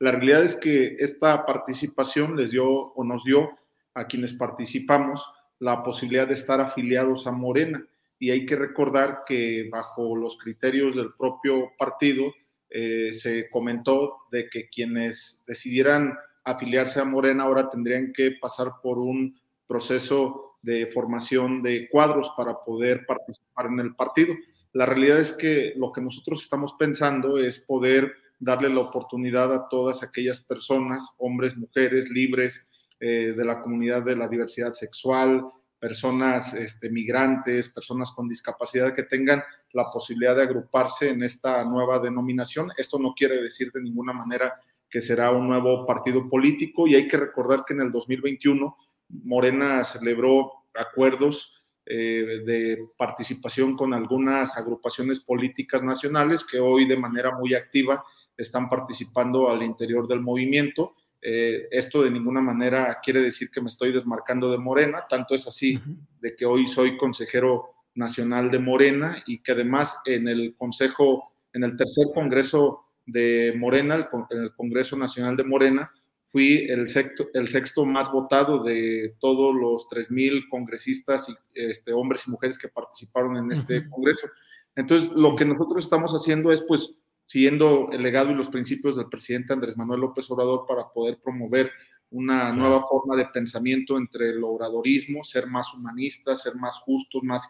La 0.00 0.10
realidad 0.10 0.44
es 0.44 0.54
que 0.54 0.96
esta 0.98 1.46
participación 1.46 2.36
les 2.36 2.50
dio 2.50 2.68
o 2.68 3.04
nos 3.04 3.24
dio 3.24 3.56
a 3.94 4.06
quienes 4.06 4.34
participamos 4.34 5.26
la 5.64 5.82
posibilidad 5.82 6.28
de 6.28 6.34
estar 6.34 6.60
afiliados 6.60 7.26
a 7.26 7.32
Morena. 7.32 7.82
Y 8.18 8.30
hay 8.30 8.44
que 8.44 8.54
recordar 8.54 9.22
que 9.26 9.66
bajo 9.72 10.14
los 10.14 10.36
criterios 10.36 10.94
del 10.94 11.14
propio 11.14 11.72
partido 11.78 12.34
eh, 12.68 13.12
se 13.12 13.48
comentó 13.48 14.18
de 14.30 14.50
que 14.50 14.68
quienes 14.68 15.42
decidieran 15.46 16.18
afiliarse 16.44 17.00
a 17.00 17.06
Morena 17.06 17.44
ahora 17.44 17.70
tendrían 17.70 18.12
que 18.12 18.32
pasar 18.32 18.72
por 18.82 18.98
un 18.98 19.40
proceso 19.66 20.58
de 20.60 20.86
formación 20.86 21.62
de 21.62 21.88
cuadros 21.88 22.30
para 22.36 22.62
poder 22.62 23.06
participar 23.06 23.66
en 23.66 23.80
el 23.80 23.94
partido. 23.94 24.34
La 24.74 24.84
realidad 24.84 25.18
es 25.18 25.32
que 25.32 25.72
lo 25.76 25.92
que 25.92 26.02
nosotros 26.02 26.42
estamos 26.42 26.74
pensando 26.78 27.38
es 27.38 27.58
poder 27.58 28.12
darle 28.38 28.68
la 28.68 28.80
oportunidad 28.80 29.54
a 29.54 29.66
todas 29.70 30.02
aquellas 30.02 30.42
personas, 30.42 31.08
hombres, 31.16 31.56
mujeres, 31.56 32.06
libres 32.10 32.66
eh, 33.00 33.34
de 33.36 33.44
la 33.44 33.62
comunidad 33.62 34.04
de 34.04 34.16
la 34.16 34.28
diversidad 34.28 34.72
sexual, 34.72 35.44
personas 35.78 36.54
este, 36.54 36.88
migrantes, 36.90 37.68
personas 37.68 38.10
con 38.12 38.28
discapacidad 38.28 38.94
que 38.94 39.02
tengan 39.02 39.42
la 39.72 39.90
posibilidad 39.92 40.34
de 40.34 40.42
agruparse 40.42 41.10
en 41.10 41.22
esta 41.22 41.64
nueva 41.64 41.98
denominación. 41.98 42.70
Esto 42.78 42.98
no 42.98 43.12
quiere 43.14 43.42
decir 43.42 43.70
de 43.72 43.82
ninguna 43.82 44.12
manera 44.12 44.54
que 44.88 45.00
será 45.00 45.32
un 45.32 45.48
nuevo 45.48 45.86
partido 45.86 46.28
político 46.30 46.86
y 46.86 46.94
hay 46.94 47.08
que 47.08 47.16
recordar 47.16 47.64
que 47.66 47.74
en 47.74 47.80
el 47.80 47.92
2021 47.92 48.76
Morena 49.08 49.84
celebró 49.84 50.52
acuerdos 50.74 51.52
eh, 51.86 52.42
de 52.46 52.78
participación 52.96 53.76
con 53.76 53.92
algunas 53.92 54.56
agrupaciones 54.56 55.20
políticas 55.20 55.82
nacionales 55.82 56.44
que 56.44 56.58
hoy 56.58 56.86
de 56.86 56.96
manera 56.96 57.36
muy 57.36 57.54
activa 57.54 58.02
están 58.36 58.70
participando 58.70 59.50
al 59.50 59.62
interior 59.62 60.08
del 60.08 60.20
movimiento. 60.20 60.94
Eh, 61.26 61.68
esto 61.70 62.02
de 62.02 62.10
ninguna 62.10 62.42
manera 62.42 62.98
quiere 63.02 63.22
decir 63.22 63.50
que 63.50 63.62
me 63.62 63.68
estoy 63.68 63.92
desmarcando 63.92 64.50
de 64.50 64.58
Morena, 64.58 65.06
tanto 65.08 65.34
es 65.34 65.46
así 65.46 65.80
de 66.20 66.36
que 66.36 66.44
hoy 66.44 66.66
soy 66.66 66.98
consejero 66.98 67.70
nacional 67.94 68.50
de 68.50 68.58
Morena 68.58 69.22
y 69.26 69.42
que 69.42 69.52
además 69.52 69.96
en 70.04 70.28
el 70.28 70.54
Consejo, 70.54 71.32
en 71.54 71.64
el 71.64 71.78
tercer 71.78 72.08
Congreso 72.12 72.84
de 73.06 73.54
Morena, 73.56 73.94
el, 73.94 74.06
en 74.28 74.42
el 74.42 74.54
Congreso 74.54 74.98
Nacional 74.98 75.34
de 75.34 75.44
Morena, 75.44 75.90
fui 76.30 76.66
el 76.68 76.88
sexto, 76.88 77.28
el 77.32 77.48
sexto 77.48 77.86
más 77.86 78.12
votado 78.12 78.62
de 78.62 79.14
todos 79.18 79.54
los 79.54 79.88
3.000 79.88 80.50
congresistas, 80.50 81.26
y, 81.30 81.34
este, 81.54 81.94
hombres 81.94 82.24
y 82.26 82.30
mujeres 82.32 82.58
que 82.58 82.68
participaron 82.68 83.38
en 83.38 83.50
este 83.50 83.88
congreso. 83.88 84.28
Entonces, 84.76 85.08
lo 85.14 85.36
que 85.36 85.46
nosotros 85.46 85.84
estamos 85.84 86.12
haciendo 86.12 86.52
es, 86.52 86.60
pues, 86.60 86.96
siguiendo 87.24 87.88
el 87.92 88.02
legado 88.02 88.30
y 88.30 88.34
los 88.34 88.48
principios 88.48 88.96
del 88.96 89.08
presidente 89.08 89.52
Andrés 89.52 89.76
Manuel 89.76 90.00
López 90.00 90.30
Obrador 90.30 90.66
para 90.66 90.88
poder 90.88 91.18
promover 91.22 91.70
una 92.10 92.52
nueva 92.52 92.82
forma 92.82 93.16
de 93.16 93.26
pensamiento 93.26 93.96
entre 93.96 94.30
el 94.30 94.44
obradorismo, 94.44 95.24
ser 95.24 95.46
más 95.46 95.74
humanistas, 95.74 96.42
ser 96.42 96.54
más 96.54 96.78
justos, 96.78 97.22
más 97.24 97.48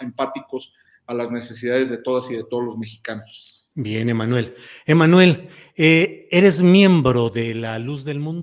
empáticos 0.00 0.72
a 1.06 1.14
las 1.14 1.30
necesidades 1.30 1.90
de 1.90 1.98
todas 1.98 2.30
y 2.30 2.36
de 2.36 2.44
todos 2.44 2.64
los 2.64 2.78
mexicanos. 2.78 3.68
Bien, 3.74 4.08
Emanuel. 4.08 4.54
Emanuel, 4.86 5.48
eh, 5.76 6.28
¿eres 6.30 6.62
miembro 6.62 7.28
de 7.28 7.54
la 7.54 7.78
Luz 7.78 8.04
del 8.04 8.20
Mundo? 8.20 8.42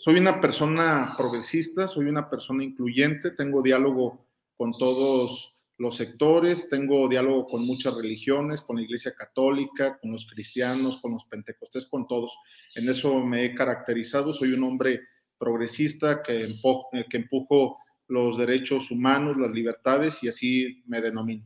Soy 0.00 0.16
una 0.16 0.40
persona 0.40 1.14
progresista, 1.18 1.88
soy 1.88 2.06
una 2.06 2.30
persona 2.30 2.62
incluyente, 2.62 3.32
tengo 3.32 3.62
diálogo 3.62 4.28
con 4.56 4.70
todos 4.72 5.56
los 5.76 5.96
sectores, 5.96 6.68
tengo 6.70 7.08
diálogo 7.08 7.48
con 7.48 7.66
muchas 7.66 7.96
religiones, 7.96 8.60
con 8.60 8.76
la 8.76 8.82
Iglesia 8.82 9.12
Católica, 9.16 9.98
con 10.00 10.12
los 10.12 10.24
cristianos, 10.26 10.98
con 10.98 11.12
los 11.12 11.24
pentecostés, 11.24 11.86
con 11.86 12.06
todos. 12.06 12.32
En 12.76 12.88
eso 12.88 13.18
me 13.24 13.44
he 13.44 13.56
caracterizado, 13.56 14.32
soy 14.32 14.52
un 14.52 14.62
hombre 14.62 15.00
progresista 15.36 16.22
que, 16.22 16.44
empujo, 16.44 16.90
que 17.10 17.16
empujo 17.16 17.76
los 18.06 18.38
derechos 18.38 18.92
humanos, 18.92 19.36
las 19.36 19.50
libertades 19.50 20.22
y 20.22 20.28
así 20.28 20.84
me 20.86 21.00
denomino. 21.00 21.44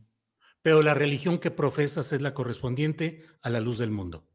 Pero 0.61 0.83
la 0.83 0.93
religión 0.93 1.39
que 1.39 1.49
profesas 1.49 2.13
es 2.13 2.21
la 2.21 2.35
correspondiente 2.35 3.23
a 3.41 3.49
la 3.49 3.59
luz 3.59 3.79
del 3.79 3.89
mundo. 3.89 4.27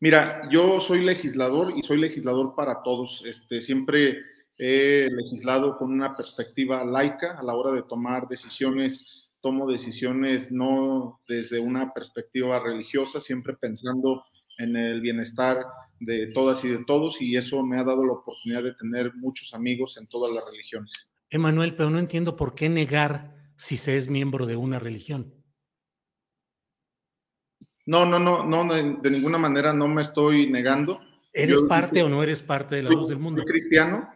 Mira, 0.00 0.48
yo 0.50 0.78
soy 0.78 1.04
legislador 1.04 1.72
y 1.76 1.82
soy 1.82 1.98
legislador 1.98 2.54
para 2.56 2.82
todos. 2.82 3.22
Este, 3.26 3.60
siempre 3.60 4.18
he 4.56 5.08
legislado 5.10 5.76
con 5.76 5.92
una 5.92 6.16
perspectiva 6.16 6.84
laica 6.84 7.38
a 7.38 7.42
la 7.42 7.54
hora 7.54 7.72
de 7.72 7.82
tomar 7.82 8.28
decisiones. 8.28 9.32
Tomo 9.40 9.70
decisiones 9.70 10.52
no 10.52 11.20
desde 11.26 11.60
una 11.60 11.92
perspectiva 11.92 12.60
religiosa, 12.60 13.20
siempre 13.20 13.54
pensando 13.54 14.24
en 14.58 14.76
el 14.76 15.00
bienestar 15.00 15.64
de 16.00 16.28
todas 16.32 16.64
y 16.64 16.68
de 16.68 16.84
todos, 16.84 17.20
y 17.20 17.36
eso 17.36 17.62
me 17.64 17.78
ha 17.78 17.84
dado 17.84 18.04
la 18.04 18.12
oportunidad 18.12 18.62
de 18.62 18.74
tener 18.74 19.14
muchos 19.14 19.54
amigos 19.54 19.96
en 19.96 20.06
todas 20.08 20.32
las 20.32 20.44
religiones. 20.50 21.10
Emanuel, 21.30 21.76
pero 21.76 21.90
no 21.90 21.98
entiendo 21.98 22.36
por 22.36 22.54
qué 22.54 22.68
negar 22.68 23.34
si 23.56 23.76
se 23.76 23.96
es 23.96 24.08
miembro 24.08 24.46
de 24.46 24.56
una 24.56 24.78
religión. 24.78 25.37
No, 27.88 28.04
no, 28.04 28.18
no, 28.18 28.44
no, 28.44 28.74
de 28.74 29.10
ninguna 29.10 29.38
manera 29.38 29.72
no 29.72 29.88
me 29.88 30.02
estoy 30.02 30.50
negando. 30.50 31.00
¿Eres 31.32 31.62
parte 31.62 32.02
o 32.02 32.10
no 32.10 32.22
eres 32.22 32.42
parte 32.42 32.76
de 32.76 32.82
la 32.82 32.90
luz 32.90 33.08
del 33.08 33.18
mundo? 33.18 33.40
Soy 33.40 33.50
cristiano 33.50 34.10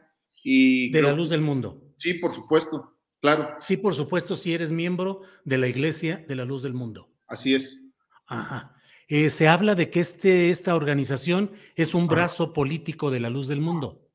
y... 0.44 0.90
De 0.90 1.00
la 1.00 1.14
luz 1.14 1.30
del 1.30 1.40
mundo. 1.40 1.82
Sí, 1.96 2.12
por 2.12 2.32
supuesto, 2.32 2.98
claro. 3.22 3.56
Sí, 3.60 3.78
por 3.78 3.94
supuesto, 3.94 4.36
si 4.36 4.52
eres 4.52 4.72
miembro 4.72 5.22
de 5.46 5.56
la 5.56 5.68
iglesia 5.68 6.22
de 6.28 6.36
la 6.36 6.44
luz 6.44 6.62
del 6.62 6.74
mundo. 6.74 7.14
Así 7.26 7.54
es. 7.54 7.82
Ajá. 8.26 8.76
Eh, 9.08 9.30
se 9.30 9.48
habla 9.48 9.74
de 9.74 9.88
que 9.88 10.00
este, 10.00 10.50
esta 10.50 10.76
organización 10.76 11.52
es 11.74 11.94
un 11.94 12.08
brazo 12.08 12.52
político 12.52 13.10
de 13.10 13.20
la 13.20 13.30
luz 13.30 13.48
del 13.48 13.62
mundo. 13.62 14.06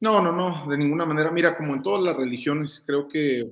No, 0.00 0.20
no, 0.20 0.30
no, 0.30 0.68
de 0.68 0.76
ninguna 0.76 1.06
manera. 1.06 1.30
Mira, 1.30 1.56
como 1.56 1.72
en 1.72 1.82
todas 1.82 2.02
las 2.04 2.18
religiones, 2.18 2.84
creo 2.86 3.08
que 3.08 3.50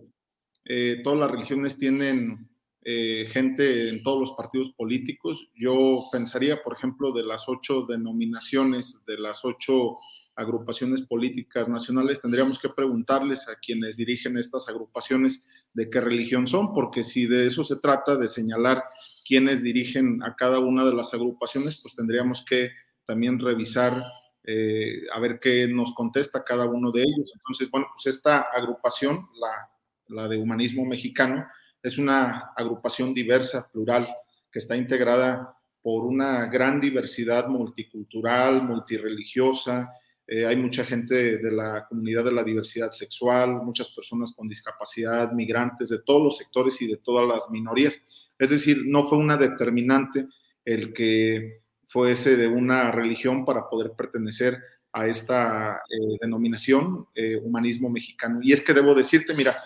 eh, 0.66 1.00
todas 1.02 1.20
las 1.20 1.30
religiones 1.30 1.78
tienen 1.78 2.51
eh, 2.84 3.26
gente 3.30 3.88
en 3.88 4.02
todos 4.02 4.18
los 4.20 4.32
partidos 4.32 4.70
políticos. 4.70 5.48
Yo 5.54 6.04
pensaría, 6.10 6.62
por 6.62 6.74
ejemplo, 6.74 7.12
de 7.12 7.22
las 7.22 7.48
ocho 7.48 7.82
denominaciones, 7.82 8.98
de 9.06 9.18
las 9.18 9.44
ocho 9.44 9.96
agrupaciones 10.34 11.02
políticas 11.02 11.68
nacionales, 11.68 12.20
tendríamos 12.20 12.58
que 12.58 12.70
preguntarles 12.70 13.48
a 13.48 13.56
quienes 13.56 13.96
dirigen 13.96 14.38
estas 14.38 14.68
agrupaciones 14.68 15.44
de 15.74 15.90
qué 15.90 16.00
religión 16.00 16.46
son, 16.46 16.72
porque 16.72 17.04
si 17.04 17.26
de 17.26 17.46
eso 17.46 17.64
se 17.64 17.76
trata, 17.76 18.16
de 18.16 18.28
señalar 18.28 18.82
quienes 19.26 19.62
dirigen 19.62 20.22
a 20.22 20.34
cada 20.34 20.58
una 20.58 20.84
de 20.84 20.94
las 20.94 21.12
agrupaciones, 21.12 21.76
pues 21.76 21.94
tendríamos 21.94 22.44
que 22.44 22.70
también 23.04 23.38
revisar 23.38 24.02
eh, 24.44 25.02
a 25.12 25.20
ver 25.20 25.38
qué 25.38 25.68
nos 25.68 25.94
contesta 25.94 26.44
cada 26.44 26.64
uno 26.66 26.90
de 26.90 27.02
ellos. 27.02 27.32
Entonces, 27.34 27.70
bueno, 27.70 27.86
pues 27.94 28.14
esta 28.14 28.40
agrupación, 28.40 29.28
la, 29.38 29.70
la 30.08 30.28
de 30.28 30.38
humanismo 30.38 30.84
mexicano, 30.84 31.46
es 31.82 31.98
una 31.98 32.52
agrupación 32.56 33.12
diversa, 33.12 33.68
plural, 33.70 34.08
que 34.50 34.60
está 34.60 34.76
integrada 34.76 35.56
por 35.82 36.04
una 36.04 36.46
gran 36.46 36.80
diversidad 36.80 37.48
multicultural, 37.48 38.62
multireligiosa. 38.62 39.90
Eh, 40.26 40.46
hay 40.46 40.56
mucha 40.56 40.84
gente 40.84 41.38
de 41.38 41.50
la 41.50 41.86
comunidad 41.88 42.24
de 42.24 42.32
la 42.32 42.44
diversidad 42.44 42.92
sexual, 42.92 43.56
muchas 43.64 43.88
personas 43.90 44.32
con 44.32 44.48
discapacidad, 44.48 45.32
migrantes 45.32 45.88
de 45.88 46.00
todos 46.02 46.22
los 46.22 46.36
sectores 46.36 46.80
y 46.80 46.86
de 46.86 46.98
todas 46.98 47.26
las 47.26 47.50
minorías. 47.50 48.00
Es 48.38 48.50
decir, 48.50 48.82
no 48.86 49.04
fue 49.04 49.18
una 49.18 49.36
determinante 49.36 50.28
el 50.64 50.92
que 50.92 51.62
fuese 51.88 52.36
de 52.36 52.46
una 52.46 52.92
religión 52.92 53.44
para 53.44 53.68
poder 53.68 53.92
pertenecer 53.92 54.58
a 54.92 55.08
esta 55.08 55.82
eh, 55.90 56.18
denominación, 56.20 57.06
eh, 57.14 57.36
humanismo 57.42 57.90
mexicano. 57.90 58.38
Y 58.40 58.52
es 58.52 58.60
que 58.60 58.72
debo 58.72 58.94
decirte, 58.94 59.34
mira, 59.34 59.56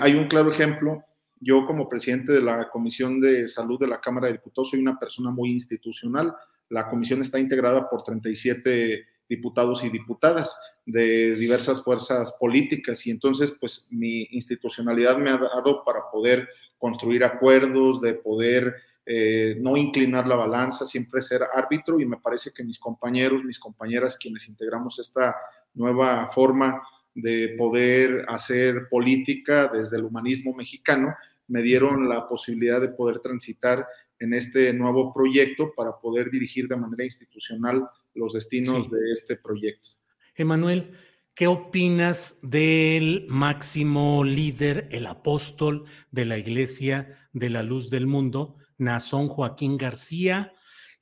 hay 0.00 0.14
un 0.16 0.26
claro 0.26 0.50
ejemplo 0.50 1.04
yo 1.40 1.66
como 1.66 1.88
presidente 1.88 2.32
de 2.32 2.42
la 2.42 2.68
Comisión 2.70 3.20
de 3.20 3.48
Salud 3.48 3.78
de 3.78 3.86
la 3.86 4.00
Cámara 4.00 4.26
de 4.26 4.34
Diputados 4.34 4.70
soy 4.70 4.80
una 4.80 4.98
persona 4.98 5.30
muy 5.30 5.50
institucional. 5.50 6.34
La 6.68 6.88
comisión 6.88 7.22
está 7.22 7.38
integrada 7.38 7.88
por 7.88 8.02
37 8.02 9.06
diputados 9.28 9.84
y 9.84 9.90
diputadas 9.90 10.56
de 10.86 11.34
diversas 11.34 11.82
fuerzas 11.82 12.32
políticas 12.40 13.06
y 13.06 13.10
entonces 13.10 13.54
pues 13.60 13.86
mi 13.90 14.26
institucionalidad 14.30 15.18
me 15.18 15.30
ha 15.30 15.36
dado 15.36 15.84
para 15.84 16.10
poder 16.10 16.48
construir 16.78 17.24
acuerdos, 17.24 18.00
de 18.00 18.14
poder 18.14 18.74
eh, 19.04 19.56
no 19.60 19.76
inclinar 19.76 20.26
la 20.26 20.36
balanza, 20.36 20.86
siempre 20.86 21.20
ser 21.20 21.42
árbitro 21.54 22.00
y 22.00 22.06
me 22.06 22.16
parece 22.16 22.52
que 22.54 22.64
mis 22.64 22.78
compañeros, 22.78 23.44
mis 23.44 23.58
compañeras, 23.58 24.16
quienes 24.16 24.48
integramos 24.48 24.98
esta 24.98 25.36
nueva 25.74 26.30
forma 26.34 26.82
de 27.14 27.54
poder 27.58 28.24
hacer 28.28 28.88
política 28.90 29.68
desde 29.72 29.96
el 29.96 30.04
humanismo 30.04 30.54
mexicano, 30.54 31.14
me 31.48 31.62
dieron 31.62 32.08
la 32.08 32.28
posibilidad 32.28 32.80
de 32.80 32.90
poder 32.90 33.20
transitar 33.20 33.86
en 34.20 34.34
este 34.34 34.72
nuevo 34.72 35.12
proyecto 35.12 35.72
para 35.76 35.98
poder 35.98 36.30
dirigir 36.30 36.68
de 36.68 36.76
manera 36.76 37.04
institucional 37.04 37.88
los 38.14 38.32
destinos 38.32 38.90
de 38.90 39.12
este 39.12 39.36
proyecto. 39.36 39.88
Emanuel, 40.34 40.92
¿qué 41.34 41.46
opinas 41.46 42.38
del 42.42 43.26
máximo 43.28 44.24
líder, 44.24 44.88
el 44.90 45.06
apóstol 45.06 45.84
de 46.10 46.24
la 46.24 46.38
Iglesia 46.38 47.16
de 47.32 47.50
la 47.50 47.62
Luz 47.62 47.90
del 47.90 48.06
Mundo, 48.06 48.56
Nazón 48.76 49.28
Joaquín 49.28 49.76
García, 49.76 50.52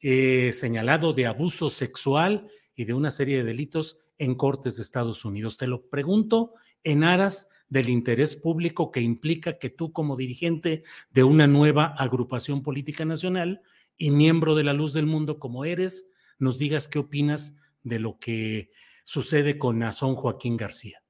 eh, 0.01 0.53
señalado 0.53 1.12
de 1.12 1.27
abuso 1.27 1.70
sexual 1.70 2.49
y 2.74 2.85
de 2.85 2.95
una 2.95 3.11
serie 3.11 3.39
de 3.39 3.45
delitos 3.45 3.99
en 4.18 4.34
cortes 4.34 4.76
de 4.76 4.82
Estados 4.82 5.24
Unidos? 5.24 5.56
Te 5.56 5.66
lo 5.66 5.88
pregunto 5.88 6.52
en 6.84 7.05
aras 7.05 7.48
del 7.68 7.88
interés 7.88 8.36
público 8.36 8.90
que 8.90 9.01
implica 9.01 9.59
que 9.59 9.70
tú 9.70 9.93
como 9.93 10.16
dirigente 10.16 10.82
de 11.10 11.24
una 11.24 11.47
nueva 11.47 11.86
agrupación 11.98 12.62
política 12.62 13.05
nacional 13.05 13.60
y 13.97 14.10
miembro 14.10 14.55
de 14.55 14.64
la 14.64 14.72
luz 14.72 14.93
del 14.93 15.06
mundo 15.06 15.38
como 15.38 15.64
eres, 15.64 16.09
nos 16.38 16.59
digas 16.59 16.88
qué 16.88 16.98
opinas 16.98 17.56
de 17.82 17.98
lo 17.98 18.18
que 18.18 18.70
sucede 19.05 19.59
con 19.59 19.78
Nazón 19.78 20.14
Joaquín 20.16 20.56
García. 20.56 21.02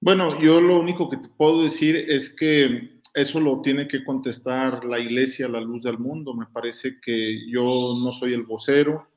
Bueno, 0.00 0.40
yo 0.40 0.60
lo 0.60 0.78
único 0.78 1.08
que 1.08 1.16
te 1.16 1.28
puedo 1.28 1.62
decir 1.62 1.96
es 1.96 2.34
que 2.34 3.00
eso 3.14 3.40
lo 3.40 3.62
tiene 3.62 3.88
que 3.88 4.04
contestar 4.04 4.84
la 4.84 4.98
iglesia 4.98 5.48
la 5.48 5.60
luz 5.60 5.82
del 5.82 5.98
mundo. 5.98 6.34
Me 6.34 6.46
parece 6.46 7.00
que 7.00 7.50
yo 7.50 7.96
no 7.98 8.12
soy 8.12 8.34
el 8.34 8.42
vocero, 8.42 9.08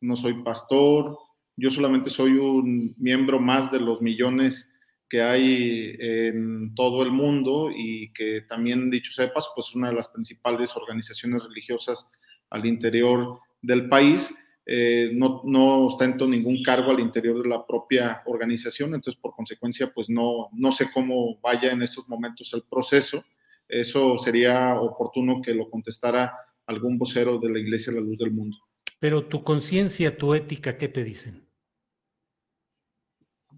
no 0.00 0.14
soy 0.14 0.34
pastor, 0.42 1.18
yo 1.56 1.70
solamente 1.70 2.10
soy 2.10 2.32
un 2.32 2.94
miembro 2.98 3.40
más 3.40 3.72
de 3.72 3.80
los 3.80 4.02
millones 4.02 4.70
que 5.08 5.22
hay 5.22 5.96
en 5.98 6.74
todo 6.74 7.02
el 7.02 7.10
mundo 7.10 7.70
y 7.74 8.12
que 8.12 8.42
también, 8.42 8.90
dicho 8.90 9.12
paso, 9.32 9.50
pues 9.54 9.74
una 9.74 9.88
de 9.88 9.94
las 9.94 10.08
principales 10.08 10.76
organizaciones 10.76 11.44
religiosas 11.44 12.10
al 12.50 12.66
interior 12.66 13.38
del 13.62 13.88
país. 13.88 14.34
Eh, 14.68 15.10
no, 15.14 15.42
no 15.44 15.86
ostento 15.86 16.26
ningún 16.26 16.60
cargo 16.62 16.90
al 16.90 16.98
interior 16.98 17.40
de 17.40 17.48
la 17.48 17.64
propia 17.64 18.22
organización, 18.26 18.94
entonces 18.94 19.20
por 19.20 19.32
consecuencia 19.32 19.92
pues 19.94 20.08
no, 20.10 20.48
no 20.52 20.72
sé 20.72 20.88
cómo 20.92 21.38
vaya 21.40 21.70
en 21.70 21.82
estos 21.82 22.08
momentos 22.08 22.52
el 22.52 22.62
proceso. 22.62 23.24
Eso 23.68 24.18
sería 24.18 24.74
oportuno 24.80 25.40
que 25.40 25.54
lo 25.54 25.70
contestara 25.70 26.32
algún 26.66 26.98
vocero 26.98 27.38
de 27.38 27.48
la 27.48 27.60
Iglesia 27.60 27.92
de 27.92 28.00
la 28.00 28.06
Luz 28.06 28.18
del 28.18 28.32
Mundo. 28.32 28.56
Pero 28.98 29.26
tu 29.26 29.44
conciencia, 29.44 30.16
tu 30.16 30.34
ética, 30.34 30.76
¿qué 30.78 30.88
te 30.88 31.04
dicen? 31.04 31.45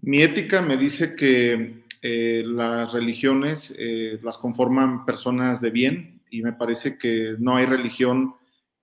Mi 0.01 0.21
ética 0.21 0.61
me 0.61 0.77
dice 0.77 1.15
que 1.15 1.83
eh, 2.01 2.43
las 2.45 2.93
religiones 2.93 3.73
eh, 3.77 4.19
las 4.23 4.37
conforman 4.37 5.05
personas 5.05 5.59
de 5.59 5.71
bien 5.71 6.21
y 6.31 6.41
me 6.41 6.53
parece 6.53 6.97
que 6.97 7.35
no 7.39 7.57
hay 7.57 7.65
religión 7.65 8.35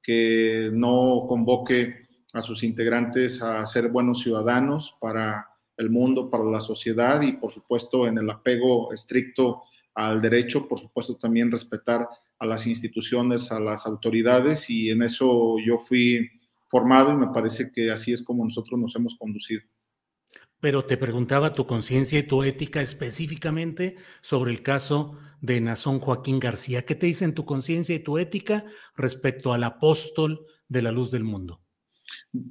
que 0.03 0.71
no 0.73 1.25
convoque 1.27 2.07
a 2.35 2.43
sus 2.43 2.63
integrantes 2.63 3.43
a 3.43 3.65
ser 3.67 3.89
buenos 3.89 4.21
ciudadanos 4.21 4.95
para 5.01 5.47
el 5.79 5.89
mundo, 5.89 6.31
para 6.31 6.45
la 6.45 6.61
sociedad 6.61 7.23
y 7.23 7.33
por 7.33 7.51
supuesto 7.51 8.07
en 8.07 8.19
el 8.19 8.29
apego 8.29 8.93
estricto 8.93 9.63
al 9.95 10.21
derecho, 10.21 10.69
por 10.69 10.79
supuesto 10.79 11.17
también 11.17 11.51
respetar 11.51 12.07
a 12.39 12.47
las 12.47 12.67
instituciones, 12.67 13.51
a 13.51 13.59
las 13.59 13.87
autoridades 13.87 14.69
y 14.69 14.91
en 14.91 15.03
eso 15.03 15.57
yo 15.65 15.79
fui 15.79 16.31
formado 16.69 17.13
y 17.13 17.17
me 17.17 17.29
parece 17.29 17.73
que 17.73 17.91
así 17.91 18.13
es 18.13 18.23
como 18.23 18.45
nosotros 18.45 18.79
nos 18.79 18.95
hemos 18.97 19.17
conducido. 19.17 19.63
Pero 20.67 20.85
te 20.85 20.97
preguntaba 20.97 21.53
tu 21.53 21.65
conciencia 21.65 22.19
y 22.19 22.25
tu 22.25 22.43
ética 22.43 22.83
específicamente 22.83 23.95
sobre 24.21 24.51
el 24.51 24.65
caso 24.65 25.17
de 25.41 25.61
Nazón 25.61 26.01
Joaquín 26.01 26.41
García. 26.41 26.85
¿Qué 26.85 26.97
te 26.97 27.07
dicen 27.07 27.37
tu 27.37 27.45
conciencia 27.45 27.95
y 27.95 28.01
tu 28.01 28.19
ética 28.19 28.65
respecto 28.97 29.53
al 29.53 29.63
apóstol 29.63 30.45
de 30.69 30.83
la 30.83 30.91
luz 30.91 31.13
del 31.13 31.23
mundo? 31.23 31.61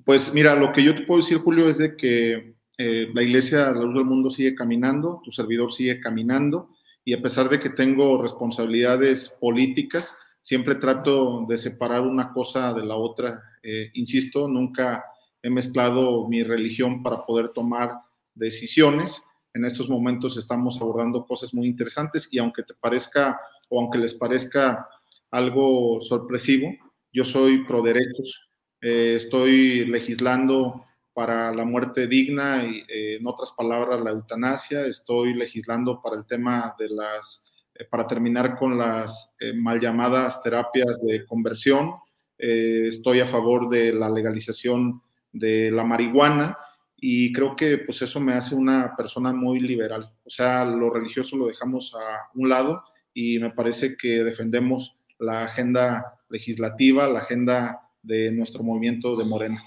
Pues 0.06 0.34
mira, 0.34 0.56
lo 0.56 0.72
que 0.72 0.82
yo 0.82 0.96
te 0.96 1.02
puedo 1.02 1.20
decir, 1.20 1.40
Julio, 1.40 1.68
es 1.68 1.78
de 1.78 1.98
que 1.98 2.56
eh, 2.78 3.10
la 3.14 3.22
iglesia 3.22 3.74
de 3.74 3.80
la 3.80 3.82
luz 3.82 3.96
del 3.96 4.06
mundo 4.06 4.30
sigue 4.30 4.56
caminando, 4.56 5.20
tu 5.22 5.34
servidor 5.34 5.74
sigue 5.74 6.00
caminando, 6.00 6.70
y 7.04 7.12
a 7.12 7.22
pesar 7.22 7.50
de 7.50 7.60
que 7.60 7.72
tengo 7.72 8.22
responsabilidades 8.22 9.36
políticas, 9.42 10.16
siempre 10.40 10.76
trato 10.76 11.46
de 11.50 11.58
separar 11.58 12.00
una 12.00 12.32
cosa 12.32 12.74
de 12.74 12.86
la 12.86 12.96
otra. 12.96 13.44
Eh, 13.62 13.92
insisto, 13.96 14.48
nunca 14.48 15.04
he 15.44 15.50
mezclado 15.50 16.30
mi 16.30 16.44
religión 16.44 17.04
para 17.04 17.26
poder 17.26 17.50
tomar 17.50 18.05
decisiones. 18.36 19.24
En 19.54 19.66
estos 19.66 19.90
momentos 19.90 20.38
estamos 20.38 20.78
abordando 20.80 21.26
cosas 21.26 21.54
muy 21.54 21.66
interesantes 21.68 22.28
y 22.30 22.38
aunque 22.38 22.64
te 22.64 22.74
parezca 22.74 23.40
o 23.70 23.80
aunque 23.80 23.98
les 23.98 24.14
parezca 24.14 24.88
algo 25.32 26.00
sorpresivo, 26.02 26.72
yo 27.12 27.24
soy 27.24 27.66
pro 27.66 27.82
derechos. 27.82 28.50
Eh, 28.82 29.16
estoy 29.16 29.86
legislando 29.86 30.86
para 31.14 31.54
la 31.54 31.64
muerte 31.64 32.08
digna 32.08 32.66
y, 32.66 32.80
eh, 32.90 33.18
en 33.20 33.26
otras 33.26 33.54
palabras, 33.54 34.02
la 34.02 34.12
eutanasia. 34.12 34.86
Estoy 34.86 35.34
legislando 35.34 36.02
para 36.02 36.18
el 36.18 36.26
tema 36.26 36.76
de 36.78 36.90
las, 36.90 37.44
eh, 37.74 37.86
para 37.86 38.06
terminar 38.06 38.58
con 38.58 38.78
las 38.78 39.34
mal 39.56 39.80
llamadas 39.80 40.44
terapias 40.44 41.02
de 41.02 41.26
conversión. 41.26 41.96
estoy 42.38 43.22
a 43.22 43.28
favor 43.28 43.70
de 43.70 43.94
la 43.94 44.10
legalización 44.10 45.02
de 45.32 45.72
la 45.72 45.86
marihuana 45.86 46.58
y 46.98 47.34
creo 47.34 47.56
que 47.56 47.78
pues 47.80 48.02
eso 48.02 48.20
me 48.20 48.34
hace 48.34 48.56
una 48.56 48.96
persona 48.96 49.34
muy 49.34 49.60
liberal. 49.60 50.12
O 50.24 50.30
sea, 50.30 50.66
lo 50.66 50.90
religioso 50.90 51.38
lo 51.38 51.48
dejamos 51.48 51.94
a 51.94 52.30
un 52.34 52.50
lado 52.50 52.84
y 53.14 53.40
me 53.40 53.52
parece 53.52 53.98
que 53.98 54.24
defendemos 54.24 54.96
la 55.20 55.44
agenda 55.46 56.20
legislativa, 56.30 57.08
la 57.08 57.20
agenda 57.20 57.82
de 58.02 58.32
nuestro 58.32 58.64
movimiento 58.64 59.16
de 59.16 59.26
Morena. 59.26 59.64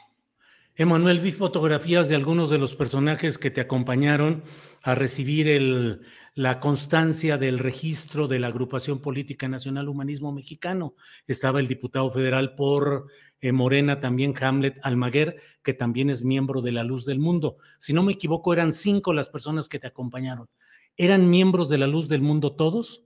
Emanuel, 0.76 1.18
vi 1.18 1.32
fotografías 1.32 2.08
de 2.08 2.14
algunos 2.14 2.50
de 2.50 2.58
los 2.58 2.76
personajes 2.76 3.36
que 3.36 3.50
te 3.50 3.60
acompañaron 3.60 4.44
a 4.82 4.94
recibir 4.94 5.48
el, 5.48 6.02
la 6.34 6.60
constancia 6.60 7.36
del 7.36 7.58
registro 7.58 8.28
de 8.28 8.38
la 8.38 8.46
Agrupación 8.46 9.00
Política 9.00 9.48
Nacional 9.48 9.88
Humanismo 9.88 10.30
Mexicano. 10.30 10.94
Estaba 11.26 11.58
el 11.58 11.66
diputado 11.66 12.12
federal 12.12 12.54
por 12.54 13.08
eh, 13.40 13.52
Morena, 13.52 14.00
también 14.00 14.34
Hamlet 14.40 14.78
Almaguer, 14.82 15.36
que 15.62 15.74
también 15.74 16.10
es 16.10 16.24
miembro 16.24 16.60
de 16.62 16.72
la 16.72 16.84
Luz 16.84 17.04
del 17.04 17.18
Mundo. 17.18 17.58
Si 17.78 17.92
no 17.92 18.02
me 18.02 18.12
equivoco, 18.12 18.52
eran 18.52 18.72
cinco 18.72 19.12
las 19.12 19.28
personas 19.28 19.68
que 19.68 19.78
te 19.78 19.86
acompañaron. 19.86 20.48
¿Eran 20.96 21.30
miembros 21.30 21.68
de 21.68 21.78
la 21.78 21.86
Luz 21.86 22.08
del 22.08 22.22
Mundo 22.22 22.56
todos? 22.56 23.04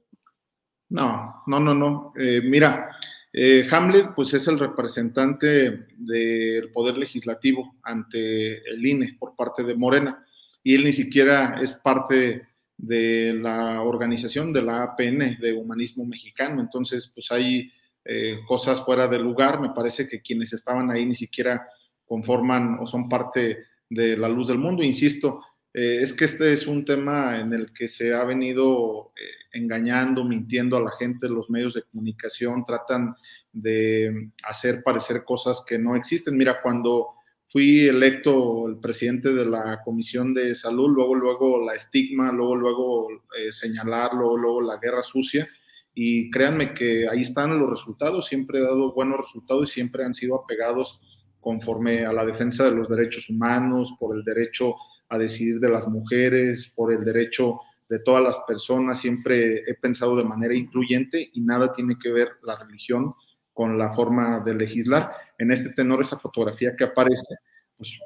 No, 0.88 1.42
no, 1.46 1.60
no, 1.60 1.74
no. 1.74 2.12
Eh, 2.18 2.40
mira, 2.42 2.88
eh, 3.32 3.66
Hamlet, 3.70 4.14
pues 4.14 4.34
es 4.34 4.46
el 4.48 4.58
representante 4.58 5.86
del 5.96 6.70
Poder 6.72 6.98
Legislativo 6.98 7.76
ante 7.82 8.58
el 8.68 8.86
INE 8.86 9.16
por 9.18 9.34
parte 9.34 9.62
de 9.64 9.74
Morena, 9.74 10.24
y 10.62 10.74
él 10.74 10.84
ni 10.84 10.92
siquiera 10.92 11.58
es 11.60 11.74
parte 11.74 12.48
de 12.76 13.34
la 13.34 13.80
organización 13.82 14.52
de 14.52 14.62
la 14.62 14.82
APN, 14.82 15.38
de 15.40 15.52
Humanismo 15.52 16.04
Mexicano. 16.04 16.60
Entonces, 16.60 17.10
pues 17.14 17.30
hay 17.30 17.70
eh, 18.04 18.40
cosas 18.46 18.84
fuera 18.84 19.08
de 19.08 19.18
lugar. 19.18 19.60
Me 19.60 19.70
parece 19.70 20.08
que 20.08 20.20
quienes 20.20 20.52
estaban 20.52 20.90
ahí 20.90 21.06
ni 21.06 21.14
siquiera 21.14 21.66
conforman 22.04 22.78
o 22.80 22.86
son 22.86 23.08
parte 23.08 23.64
de 23.88 24.16
la 24.16 24.28
luz 24.28 24.48
del 24.48 24.58
mundo. 24.58 24.82
Insisto, 24.82 25.40
eh, 25.74 26.00
es 26.02 26.12
que 26.12 26.26
este 26.26 26.52
es 26.52 26.66
un 26.66 26.84
tema 26.84 27.40
en 27.40 27.52
el 27.54 27.72
que 27.72 27.88
se 27.88 28.12
ha 28.12 28.24
venido 28.24 29.12
eh, 29.16 29.58
engañando, 29.58 30.22
mintiendo 30.22 30.76
a 30.76 30.82
la 30.82 30.90
gente, 30.98 31.28
los 31.28 31.48
medios 31.48 31.74
de 31.74 31.82
comunicación 31.84 32.64
tratan 32.66 33.14
de 33.52 34.30
hacer 34.44 34.82
parecer 34.82 35.24
cosas 35.24 35.64
que 35.66 35.78
no 35.78 35.96
existen. 35.96 36.36
Mira, 36.36 36.60
cuando 36.60 37.14
fui 37.48 37.86
electo 37.86 38.68
el 38.68 38.78
presidente 38.80 39.32
de 39.32 39.46
la 39.46 39.82
Comisión 39.82 40.34
de 40.34 40.54
Salud, 40.54 40.90
luego, 40.90 41.14
luego 41.14 41.64
la 41.64 41.74
estigma, 41.74 42.32
luego, 42.32 42.56
luego 42.56 43.08
eh, 43.38 43.52
señalar, 43.52 44.12
luego, 44.12 44.36
luego 44.36 44.60
la 44.60 44.76
guerra 44.76 45.02
sucia. 45.02 45.48
Y 45.94 46.30
créanme 46.30 46.74
que 46.74 47.08
ahí 47.08 47.22
están 47.22 47.58
los 47.58 47.68
resultados, 47.68 48.26
siempre 48.26 48.58
he 48.58 48.62
dado 48.62 48.94
buenos 48.94 49.20
resultados 49.20 49.70
y 49.70 49.72
siempre 49.72 50.04
han 50.04 50.14
sido 50.14 50.36
apegados 50.36 51.00
conforme 51.40 52.06
a 52.06 52.12
la 52.12 52.24
defensa 52.24 52.64
de 52.64 52.76
los 52.76 52.88
derechos 52.88 53.28
humanos, 53.28 53.94
por 53.98 54.16
el 54.16 54.24
derecho 54.24 54.74
a 55.08 55.18
decidir 55.18 55.60
de 55.60 55.68
las 55.68 55.86
mujeres, 55.88 56.72
por 56.74 56.92
el 56.92 57.04
derecho 57.04 57.60
de 57.88 57.98
todas 57.98 58.22
las 58.22 58.38
personas. 58.46 59.00
Siempre 59.00 59.62
he 59.68 59.74
pensado 59.74 60.16
de 60.16 60.24
manera 60.24 60.54
incluyente 60.54 61.30
y 61.34 61.40
nada 61.42 61.72
tiene 61.72 61.98
que 62.00 62.10
ver 62.10 62.30
la 62.42 62.56
religión 62.58 63.14
con 63.52 63.76
la 63.76 63.92
forma 63.92 64.40
de 64.40 64.54
legislar. 64.54 65.12
En 65.36 65.50
este 65.50 65.70
tenor, 65.70 66.00
esa 66.00 66.18
fotografía 66.18 66.74
que 66.76 66.84
aparece, 66.84 67.36
pues 67.76 67.98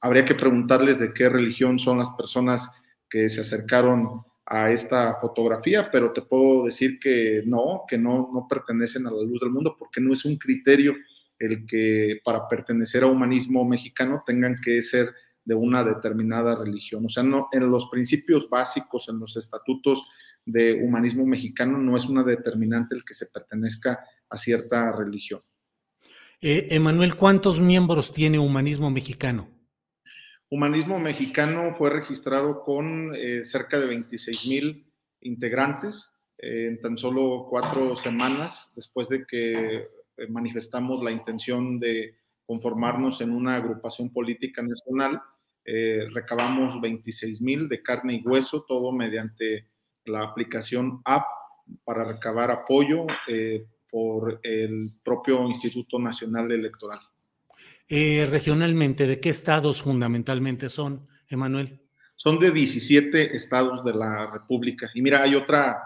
habría 0.00 0.24
que 0.24 0.34
preguntarles 0.34 0.98
de 0.98 1.14
qué 1.14 1.28
religión 1.28 1.78
son 1.78 1.98
las 1.98 2.10
personas 2.10 2.70
que 3.08 3.28
se 3.28 3.40
acercaron 3.40 4.22
a 4.52 4.68
esta 4.72 5.14
fotografía, 5.20 5.90
pero 5.92 6.12
te 6.12 6.22
puedo 6.22 6.64
decir 6.64 6.98
que 6.98 7.44
no, 7.46 7.84
que 7.88 7.96
no, 7.96 8.30
no 8.34 8.48
pertenecen 8.48 9.06
a 9.06 9.10
la 9.12 9.22
luz 9.22 9.40
del 9.40 9.50
mundo, 9.50 9.76
porque 9.78 10.00
no 10.00 10.12
es 10.12 10.24
un 10.24 10.36
criterio 10.36 10.94
el 11.38 11.64
que 11.64 12.20
para 12.24 12.48
pertenecer 12.48 13.04
a 13.04 13.06
humanismo 13.06 13.64
mexicano 13.64 14.24
tengan 14.26 14.56
que 14.56 14.82
ser 14.82 15.14
de 15.44 15.54
una 15.54 15.84
determinada 15.84 16.56
religión. 16.56 17.06
O 17.06 17.08
sea, 17.08 17.22
no, 17.22 17.48
en 17.52 17.70
los 17.70 17.88
principios 17.90 18.50
básicos, 18.50 19.08
en 19.08 19.20
los 19.20 19.36
estatutos 19.36 20.04
de 20.44 20.82
humanismo 20.82 21.24
mexicano, 21.24 21.78
no 21.78 21.96
es 21.96 22.06
una 22.06 22.24
determinante 22.24 22.96
el 22.96 23.04
que 23.04 23.14
se 23.14 23.26
pertenezca 23.26 24.00
a 24.28 24.36
cierta 24.36 24.94
religión. 24.96 25.42
Eh, 26.40 26.66
Emanuel, 26.70 27.14
¿cuántos 27.14 27.60
miembros 27.60 28.12
tiene 28.12 28.38
Humanismo 28.40 28.90
Mexicano? 28.90 29.48
Humanismo 30.52 30.98
Mexicano 30.98 31.72
fue 31.78 31.90
registrado 31.90 32.64
con 32.64 33.14
eh, 33.14 33.44
cerca 33.44 33.78
de 33.78 33.86
26 33.86 34.48
mil 34.48 34.92
integrantes 35.20 36.10
eh, 36.38 36.66
en 36.66 36.80
tan 36.80 36.98
solo 36.98 37.46
cuatro 37.48 37.94
semanas 37.94 38.72
después 38.74 39.08
de 39.08 39.24
que 39.26 39.86
manifestamos 40.28 41.04
la 41.04 41.12
intención 41.12 41.78
de 41.78 42.16
conformarnos 42.44 43.20
en 43.20 43.30
una 43.30 43.56
agrupación 43.56 44.12
política 44.12 44.60
nacional. 44.60 45.22
recabamos 46.12 46.80
26 46.80 47.40
mil 47.40 47.68
de 47.68 47.80
carne 47.80 48.14
y 48.14 48.26
hueso, 48.26 48.64
todo 48.66 48.92
mediante 48.92 49.68
la 50.04 50.22
aplicación 50.22 51.00
app 51.04 51.26
para 51.84 52.04
recabar 52.04 52.50
apoyo 52.50 53.06
por 53.88 54.40
el 54.42 54.92
propio 55.02 55.46
Instituto 55.46 55.98
Nacional 55.98 56.50
Electoral. 56.52 57.00
Eh, 57.90 58.26
regionalmente, 58.30 59.06
¿de 59.06 59.20
qué 59.20 59.28
estados 59.28 59.82
fundamentalmente 59.82 60.68
son, 60.68 61.08
Emanuel? 61.28 61.80
son 62.20 62.38
de 62.38 62.50
17 62.50 63.34
estados 63.34 63.82
de 63.82 63.94
la 63.94 64.30
República. 64.30 64.90
Y 64.92 65.00
mira, 65.00 65.22
hay 65.22 65.34
otra, 65.34 65.82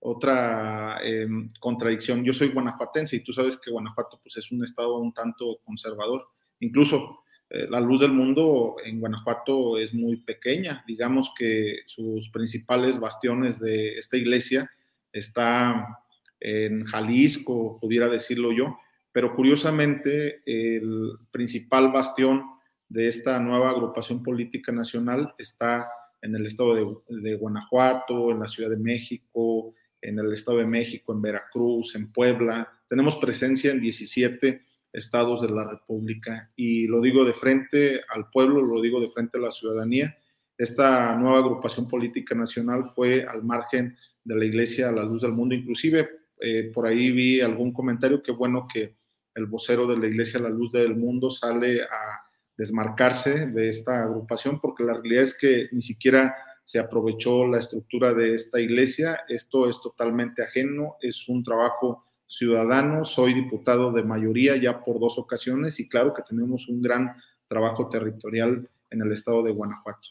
otra 0.00 0.98
em, 1.00 1.52
contradicción. 1.60 2.24
Yo 2.24 2.32
soy 2.32 2.48
guanajuatense 2.48 3.14
y 3.14 3.20
tú 3.20 3.32
sabes 3.32 3.56
que 3.56 3.70
Guanajuato 3.70 4.18
pues, 4.20 4.36
es 4.36 4.50
un 4.50 4.64
estado 4.64 4.98
un 4.98 5.14
tanto 5.14 5.60
conservador. 5.62 6.26
Incluso 6.58 7.20
eh, 7.48 7.68
la 7.70 7.78
luz 7.78 8.00
del 8.00 8.10
mundo 8.10 8.74
en 8.84 8.98
Guanajuato 8.98 9.78
es 9.78 9.94
muy 9.94 10.16
pequeña. 10.16 10.82
Digamos 10.88 11.32
que 11.38 11.82
sus 11.86 12.30
principales 12.30 12.98
bastiones 12.98 13.60
de 13.60 13.94
esta 13.94 14.16
iglesia 14.16 14.68
está 15.12 16.00
en 16.40 16.84
Jalisco, 16.84 17.78
pudiera 17.80 18.08
decirlo 18.08 18.50
yo, 18.50 18.76
pero 19.16 19.34
curiosamente 19.34 20.42
el 20.44 21.12
principal 21.30 21.90
bastión 21.90 22.42
de 22.86 23.08
esta 23.08 23.40
nueva 23.40 23.70
agrupación 23.70 24.22
política 24.22 24.72
nacional 24.72 25.32
está 25.38 25.88
en 26.20 26.36
el 26.36 26.44
estado 26.44 26.74
de, 26.74 27.22
de, 27.22 27.34
Guanajuato, 27.34 28.30
en 28.30 28.40
la 28.40 28.46
Ciudad 28.46 28.68
de 28.68 28.76
México, 28.76 29.72
en 30.02 30.18
el 30.18 30.34
estado 30.34 30.58
de 30.58 30.66
México, 30.66 31.14
en 31.14 31.22
Veracruz, 31.22 31.94
en 31.94 32.12
Puebla. 32.12 32.70
Tenemos 32.90 33.16
presencia 33.16 33.70
en 33.70 33.80
17 33.80 34.62
estados 34.92 35.40
de 35.40 35.48
la 35.48 35.64
República 35.64 36.50
y 36.54 36.86
lo 36.86 37.00
digo 37.00 37.24
de 37.24 37.32
frente 37.32 38.02
al 38.10 38.28
pueblo, 38.28 38.60
lo 38.60 38.82
digo 38.82 39.00
de 39.00 39.08
frente 39.08 39.38
a 39.38 39.40
la 39.40 39.50
ciudadanía. 39.50 40.14
Esta 40.58 41.16
nueva 41.16 41.38
agrupación 41.38 41.88
política 41.88 42.34
nacional 42.34 42.90
fue 42.94 43.24
al 43.24 43.42
margen 43.42 43.96
de 44.24 44.36
la 44.36 44.44
Iglesia 44.44 44.90
a 44.90 44.92
la 44.92 45.04
luz 45.04 45.22
del 45.22 45.32
mundo. 45.32 45.54
Inclusive 45.54 46.06
eh, 46.38 46.70
por 46.74 46.86
ahí 46.86 47.12
vi 47.12 47.40
algún 47.40 47.72
comentario 47.72 48.22
que 48.22 48.32
bueno 48.32 48.68
que 48.70 48.95
el 49.36 49.46
vocero 49.46 49.86
de 49.86 49.96
la 49.96 50.08
Iglesia 50.08 50.40
la 50.40 50.48
luz 50.48 50.72
del 50.72 50.96
mundo 50.96 51.30
sale 51.30 51.82
a 51.82 52.26
desmarcarse 52.56 53.46
de 53.46 53.68
esta 53.68 54.02
agrupación 54.02 54.60
porque 54.60 54.82
la 54.82 54.94
realidad 54.94 55.24
es 55.24 55.36
que 55.38 55.68
ni 55.72 55.82
siquiera 55.82 56.34
se 56.64 56.80
aprovechó 56.80 57.46
la 57.46 57.58
estructura 57.58 58.12
de 58.12 58.34
esta 58.34 58.58
iglesia. 58.60 59.20
Esto 59.28 59.70
es 59.70 59.80
totalmente 59.80 60.42
ajeno, 60.42 60.96
es 61.00 61.28
un 61.28 61.44
trabajo 61.44 62.04
ciudadano, 62.26 63.04
soy 63.04 63.34
diputado 63.34 63.92
de 63.92 64.02
mayoría 64.02 64.56
ya 64.56 64.82
por 64.82 64.98
dos 64.98 65.16
ocasiones 65.16 65.78
y 65.78 65.88
claro 65.88 66.12
que 66.12 66.22
tenemos 66.22 66.68
un 66.68 66.82
gran 66.82 67.14
trabajo 67.46 67.88
territorial 67.88 68.68
en 68.90 69.00
el 69.00 69.12
estado 69.12 69.44
de 69.44 69.52
Guanajuato. 69.52 70.08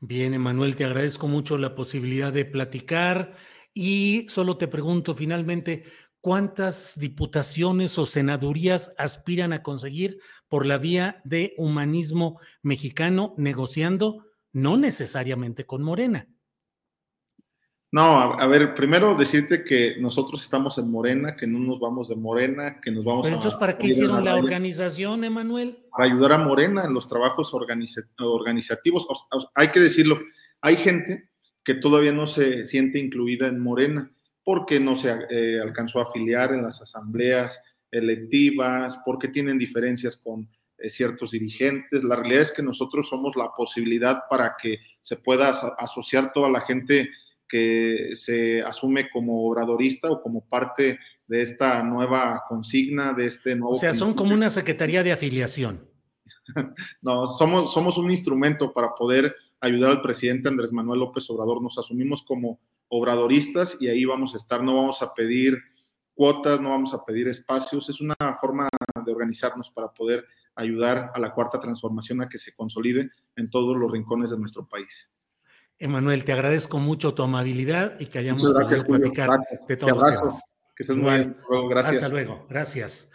Bien, 0.00 0.34
Emanuel, 0.34 0.74
te 0.74 0.84
agradezco 0.84 1.28
mucho 1.28 1.56
la 1.56 1.74
posibilidad 1.74 2.32
de 2.32 2.46
platicar 2.46 3.34
y 3.72 4.26
solo 4.28 4.56
te 4.56 4.66
pregunto 4.66 5.14
finalmente, 5.14 5.84
¿cuántas 6.20 6.98
diputaciones 6.98 7.98
o 7.98 8.06
senadurías 8.06 8.94
aspiran 8.98 9.52
a 9.52 9.62
conseguir 9.62 10.18
por 10.48 10.66
la 10.66 10.78
vía 10.78 11.20
de 11.24 11.54
humanismo 11.56 12.40
mexicano 12.62 13.34
negociando, 13.36 14.26
no 14.52 14.76
necesariamente 14.76 15.66
con 15.66 15.82
Morena? 15.82 16.28
No, 17.92 18.02
a, 18.02 18.46
ver, 18.46 18.74
primero 18.76 19.16
decirte 19.16 19.64
que 19.64 19.96
nosotros 19.98 20.44
estamos 20.44 20.78
en 20.78 20.88
Morena, 20.88 21.34
que 21.34 21.48
no 21.48 21.58
nos 21.58 21.80
vamos 21.80 22.08
de 22.08 22.14
Morena, 22.14 22.80
que 22.80 22.92
nos 22.92 23.04
vamos 23.04 23.24
Pero 23.24 23.34
entonces, 23.34 23.58
¿para 23.58 23.76
qué 23.76 23.88
hicieron 23.88 24.24
la 24.24 24.36
organización, 24.36 25.24
Emanuel? 25.24 25.86
Para 25.90 26.08
ayudar 26.08 26.34
a 26.34 26.38
Morena 26.38 26.84
en 26.84 26.94
los 26.94 27.08
trabajos 27.08 27.52
organizativos. 27.52 29.08
hay 29.56 29.72
que 29.72 29.80
decirlo, 29.80 30.20
hay 30.60 30.76
gente 30.76 31.30
que 31.64 31.74
todavía 31.74 32.12
no 32.12 32.28
se 32.28 32.64
siente 32.64 33.00
incluida 33.00 33.48
en 33.48 33.58
Morena 33.58 34.12
porque 34.50 34.80
no 34.80 34.96
se 34.96 35.16
eh, 35.30 35.60
alcanzó 35.62 36.00
a 36.00 36.02
afiliar 36.02 36.52
en 36.52 36.64
las 36.64 36.82
asambleas 36.82 37.62
electivas, 37.88 38.98
porque 39.04 39.28
tienen 39.28 39.58
diferencias 39.58 40.16
con 40.16 40.48
eh, 40.76 40.90
ciertos 40.90 41.30
dirigentes. 41.30 42.02
La 42.02 42.16
realidad 42.16 42.42
es 42.42 42.50
que 42.50 42.60
nosotros 42.60 43.08
somos 43.08 43.36
la 43.36 43.52
posibilidad 43.56 44.22
para 44.28 44.56
que 44.60 44.78
se 45.00 45.18
pueda 45.18 45.50
asociar 45.78 46.32
toda 46.32 46.50
la 46.50 46.62
gente 46.62 47.10
que 47.48 48.10
se 48.14 48.60
asume 48.62 49.08
como 49.10 49.48
obradorista 49.48 50.10
o 50.10 50.20
como 50.20 50.44
parte 50.48 50.98
de 51.28 51.42
esta 51.42 51.84
nueva 51.84 52.42
consigna, 52.48 53.12
de 53.12 53.26
este 53.26 53.54
nuevo... 53.54 53.74
O 53.74 53.78
sea, 53.78 53.94
son 53.94 54.14
como 54.14 54.34
una 54.34 54.50
secretaría 54.50 55.04
de 55.04 55.12
afiliación. 55.12 55.88
no, 57.02 57.28
somos, 57.34 57.72
somos 57.72 57.98
un 57.98 58.10
instrumento 58.10 58.72
para 58.72 58.96
poder 58.96 59.32
ayudar 59.60 59.92
al 59.92 60.02
presidente 60.02 60.48
Andrés 60.48 60.72
Manuel 60.72 60.98
López 60.98 61.30
Obrador. 61.30 61.62
Nos 61.62 61.78
asumimos 61.78 62.24
como 62.24 62.58
obradoristas 62.90 63.78
y 63.80 63.88
ahí 63.88 64.04
vamos 64.04 64.34
a 64.34 64.36
estar, 64.36 64.62
no 64.62 64.76
vamos 64.76 65.00
a 65.00 65.14
pedir 65.14 65.56
cuotas, 66.12 66.60
no 66.60 66.70
vamos 66.70 66.92
a 66.92 67.02
pedir 67.04 67.28
espacios, 67.28 67.88
es 67.88 68.00
una 68.00 68.14
forma 68.38 68.68
de 69.04 69.10
organizarnos 69.10 69.70
para 69.70 69.88
poder 69.88 70.26
ayudar 70.54 71.10
a 71.14 71.20
la 71.20 71.32
cuarta 71.32 71.60
transformación 71.60 72.20
a 72.20 72.28
que 72.28 72.36
se 72.36 72.52
consolide 72.52 73.10
en 73.36 73.48
todos 73.48 73.76
los 73.76 73.90
rincones 73.90 74.30
de 74.30 74.38
nuestro 74.38 74.66
país. 74.66 75.10
Emanuel, 75.78 76.24
te 76.24 76.32
agradezco 76.32 76.78
mucho 76.78 77.14
tu 77.14 77.22
amabilidad 77.22 77.98
y 77.98 78.06
que 78.06 78.18
hayamos 78.18 78.42
podido 78.42 78.84
platicar 78.84 79.30
de 79.66 79.76
todos 79.76 79.92
los 79.92 80.18
temas. 80.18 80.44
Que 80.76 80.82
estés 80.82 80.96
muy 80.96 81.10
bien. 81.10 81.36
Gracias. 81.70 81.96
Hasta 81.96 82.08
luego. 82.08 82.46
Gracias. 82.50 83.10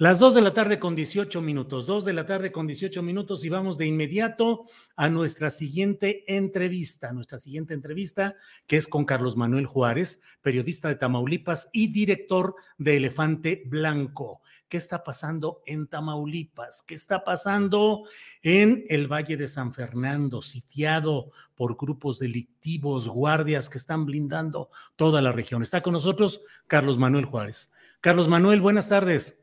Las 0.00 0.20
dos 0.20 0.32
de 0.34 0.42
la 0.42 0.54
tarde 0.54 0.78
con 0.78 0.94
18 0.94 1.42
minutos, 1.42 1.86
dos 1.86 2.04
de 2.04 2.12
la 2.12 2.24
tarde 2.24 2.52
con 2.52 2.68
18 2.68 3.02
minutos 3.02 3.44
y 3.44 3.48
vamos 3.48 3.78
de 3.78 3.86
inmediato 3.86 4.66
a 4.94 5.08
nuestra 5.08 5.50
siguiente 5.50 6.22
entrevista, 6.32 7.12
nuestra 7.12 7.40
siguiente 7.40 7.74
entrevista 7.74 8.36
que 8.68 8.76
es 8.76 8.86
con 8.86 9.04
Carlos 9.04 9.36
Manuel 9.36 9.66
Juárez, 9.66 10.20
periodista 10.40 10.86
de 10.86 10.94
Tamaulipas 10.94 11.68
y 11.72 11.88
director 11.88 12.54
de 12.76 12.96
Elefante 12.96 13.64
Blanco. 13.66 14.40
¿Qué 14.68 14.76
está 14.76 15.02
pasando 15.02 15.62
en 15.66 15.88
Tamaulipas? 15.88 16.84
¿Qué 16.86 16.94
está 16.94 17.24
pasando 17.24 18.04
en 18.42 18.84
el 18.90 19.08
Valle 19.08 19.36
de 19.36 19.48
San 19.48 19.72
Fernando, 19.72 20.42
sitiado 20.42 21.32
por 21.56 21.76
grupos 21.76 22.20
delictivos, 22.20 23.08
guardias 23.08 23.68
que 23.68 23.78
están 23.78 24.06
blindando 24.06 24.70
toda 24.94 25.20
la 25.22 25.32
región? 25.32 25.64
Está 25.64 25.82
con 25.82 25.94
nosotros 25.94 26.42
Carlos 26.68 26.98
Manuel 26.98 27.24
Juárez. 27.24 27.72
Carlos 28.00 28.28
Manuel, 28.28 28.60
buenas 28.60 28.88
tardes. 28.88 29.42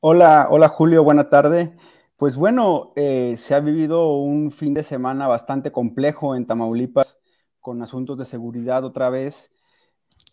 Hola, 0.00 0.46
hola 0.50 0.68
Julio, 0.68 1.02
buena 1.02 1.28
tarde. 1.28 1.76
Pues 2.16 2.36
bueno, 2.36 2.92
eh, 2.94 3.34
se 3.36 3.54
ha 3.54 3.60
vivido 3.60 4.12
un 4.12 4.52
fin 4.52 4.72
de 4.72 4.84
semana 4.84 5.26
bastante 5.26 5.72
complejo 5.72 6.36
en 6.36 6.46
Tamaulipas 6.46 7.18
con 7.58 7.82
asuntos 7.82 8.16
de 8.16 8.24
seguridad 8.24 8.84
otra 8.84 9.10
vez. 9.10 9.52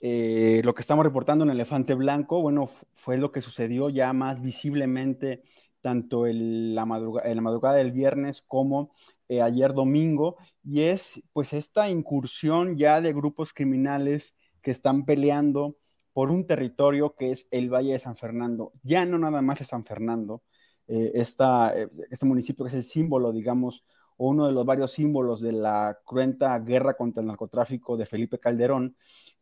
Eh, 0.01 0.61
lo 0.63 0.75
que 0.75 0.81
estamos 0.81 1.03
reportando 1.05 1.43
en 1.45 1.51
Elefante 1.51 1.95
Blanco, 1.95 2.41
bueno, 2.41 2.69
fue 2.93 3.17
lo 3.17 3.31
que 3.31 3.41
sucedió 3.41 3.89
ya 3.89 4.13
más 4.13 4.41
visiblemente 4.41 5.43
tanto 5.81 6.27
en 6.27 6.75
la, 6.75 6.85
madrugada 6.85 7.75
del 7.75 7.91
viernes 7.91 8.43
como 8.43 8.93
eh, 9.29 9.41
ayer 9.41 9.73
domingo, 9.73 10.37
y 10.63 10.81
es 10.81 11.23
pues 11.33 11.53
esta 11.53 11.89
incursión 11.89 12.77
ya 12.77 13.01
de 13.01 13.13
grupos 13.13 13.53
criminales 13.53 14.35
que 14.61 14.71
están 14.71 15.05
peleando 15.05 15.77
por 16.15 16.31
un 16.31 16.47
territorio 16.47 17.13
que 17.13 17.31
es 17.31 17.45
el 17.51 17.69
Valle 17.69 17.91
de 17.91 17.99
San 17.99 18.15
Fernando. 18.15 18.71
Ya 18.83 19.05
no 19.05 19.17
nada 19.17 19.41
más 19.41 19.59
es 19.59 19.67
San 19.67 19.83
Fernando, 19.83 20.43
eh, 20.87 21.11
eh, 21.13 21.87
este 22.09 22.25
municipio 22.25 22.63
que 22.63 22.69
es 22.69 22.75
el 22.75 22.85
símbolo, 22.85 23.33
digamos, 23.33 23.85
o 24.15 24.29
uno 24.29 24.47
de 24.47 24.53
los 24.53 24.65
varios 24.65 24.93
símbolos 24.93 25.41
de 25.41 25.51
la 25.51 25.99
cruenta 26.05 26.57
guerra 26.59 26.93
contra 26.93 27.19
el 27.19 27.27
narcotráfico 27.27 27.97
de 27.97 28.05
Felipe 28.05 28.39
Calderón, 28.39 28.95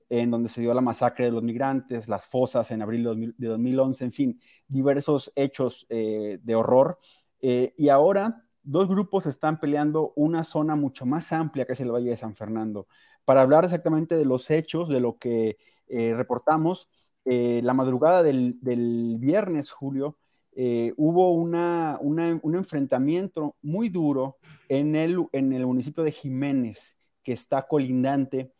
en 0.09 0.31
donde 0.31 0.49
se 0.49 0.61
dio 0.61 0.73
la 0.73 0.81
masacre 0.81 1.25
de 1.25 1.31
los 1.31 1.43
migrantes, 1.43 2.07
las 2.07 2.25
fosas 2.25 2.71
en 2.71 2.81
abril 2.81 3.35
de 3.37 3.47
2011, 3.47 4.05
en 4.05 4.11
fin, 4.11 4.41
diversos 4.67 5.31
hechos 5.35 5.85
eh, 5.89 6.39
de 6.41 6.55
horror. 6.55 6.97
y 7.39 7.89
ahora 7.89 8.47
dos 8.63 8.87
grupos 8.87 9.27
están 9.27 9.59
peleando 9.59 10.11
una 10.15 10.43
zona 10.43 10.75
mucho 10.75 11.05
más 11.05 11.31
amplia 11.33 11.65
que 11.65 11.73
es 11.73 11.79
el 11.81 11.91
Valle 11.91 12.09
de 12.09 12.17
San 12.17 12.33
Fernando, 12.35 12.87
para 13.25 13.41
hablar 13.43 13.63
exactamente 13.63 14.17
de 14.17 14.25
los 14.25 14.49
hechos, 14.49 14.89
de 14.89 15.01
lo 15.01 15.19
que 15.19 15.57
eh, 15.87 16.13
reportamos, 16.15 16.89
eh, 17.25 17.61
la 17.63 17.73
madrugada 17.73 18.23
del, 18.23 18.57
viernes, 19.19 19.71
Julio, 19.71 20.17
eh, 20.55 20.93
hubo 20.97 21.33
un 21.33 22.55
enfrentamiento 22.55 23.55
muy 23.61 23.89
duro 23.89 24.37
en 24.69 24.95
el, 24.95 25.17
municipio 25.65 26.03
de 26.03 26.11
Jiménez, 26.11 26.95
que 27.23 27.33
está 27.33 27.67
colindante 27.67 28.53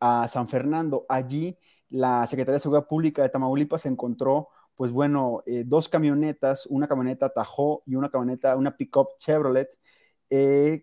a 0.00 0.28
San 0.28 0.48
Fernando. 0.48 1.06
Allí 1.08 1.56
la 1.88 2.26
Secretaría 2.26 2.54
de 2.54 2.60
Seguridad 2.60 2.86
Pública 2.86 3.22
de 3.22 3.30
Tamaulipas 3.30 3.86
encontró, 3.86 4.48
pues 4.74 4.92
bueno, 4.92 5.42
dos 5.66 5.88
camionetas, 5.88 6.66
una 6.66 6.88
camioneta 6.88 7.30
Tahoe 7.30 7.80
y 7.86 7.96
una 7.96 8.10
camioneta, 8.10 8.56
una 8.56 8.76
pickup 8.76 9.18
Chevrolet, 9.18 9.68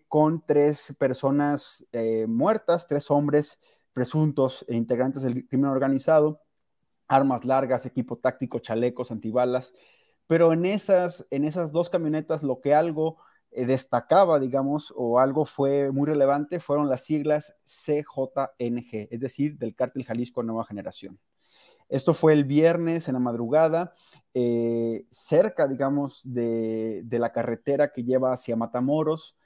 con 0.08 0.44
tres 0.46 0.94
personas 0.98 1.84
muertas, 2.26 2.86
tres 2.86 3.10
hombres 3.10 3.58
presuntos 3.98 4.64
e 4.68 4.76
integrantes 4.76 5.22
del 5.22 5.44
crimen 5.48 5.70
organizado, 5.70 6.40
armas 7.08 7.44
largas, 7.44 7.84
equipo 7.84 8.16
táctico, 8.16 8.60
chalecos, 8.60 9.10
antibalas. 9.10 9.72
Pero 10.28 10.52
en 10.52 10.66
esas, 10.66 11.26
en 11.32 11.44
esas 11.44 11.72
dos 11.72 11.90
camionetas 11.90 12.44
lo 12.44 12.60
que 12.60 12.76
algo 12.76 13.16
eh, 13.50 13.66
destacaba, 13.66 14.38
digamos, 14.38 14.94
o 14.96 15.18
algo 15.18 15.44
fue 15.44 15.90
muy 15.90 16.06
relevante, 16.06 16.60
fueron 16.60 16.88
las 16.88 17.02
siglas 17.06 17.56
CJNG, 17.62 19.08
es 19.10 19.18
decir, 19.18 19.58
del 19.58 19.74
cártel 19.74 20.04
Jalisco 20.04 20.44
Nueva 20.44 20.64
Generación. 20.64 21.18
Esto 21.88 22.14
fue 22.14 22.34
el 22.34 22.44
viernes 22.44 23.08
en 23.08 23.14
la 23.14 23.20
madrugada, 23.20 23.94
eh, 24.32 25.06
cerca, 25.10 25.66
digamos, 25.66 26.20
de, 26.22 27.02
de, 27.04 27.18
la 27.18 27.32
carretera 27.32 27.92
que 27.92 28.04
lleva 28.04 28.32
hacia 28.32 28.54
Matamoros, 28.54 29.36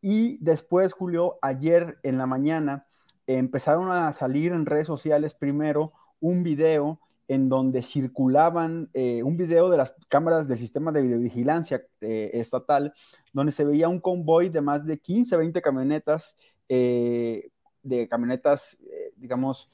Y 0.00 0.38
después, 0.42 0.94
Julio, 0.94 1.38
ayer 1.42 1.98
en 2.04 2.16
la 2.16 2.26
mañana 2.26 2.87
empezaron 3.36 3.90
a 3.90 4.12
salir 4.12 4.52
en 4.52 4.66
redes 4.66 4.86
sociales 4.86 5.34
primero 5.34 5.92
un 6.18 6.42
video 6.42 6.98
en 7.28 7.50
donde 7.50 7.82
circulaban 7.82 8.88
eh, 8.94 9.22
un 9.22 9.36
video 9.36 9.68
de 9.68 9.76
las 9.76 9.94
cámaras 10.08 10.48
del 10.48 10.58
sistema 10.58 10.92
de 10.92 11.02
videovigilancia 11.02 11.84
eh, 12.00 12.30
estatal, 12.32 12.94
donde 13.34 13.52
se 13.52 13.66
veía 13.66 13.88
un 13.88 14.00
convoy 14.00 14.48
de 14.48 14.62
más 14.62 14.86
de 14.86 14.98
15, 14.98 15.36
20 15.36 15.60
camionetas, 15.60 16.36
eh, 16.70 17.50
de 17.82 18.08
camionetas, 18.08 18.78
digamos, 19.16 19.70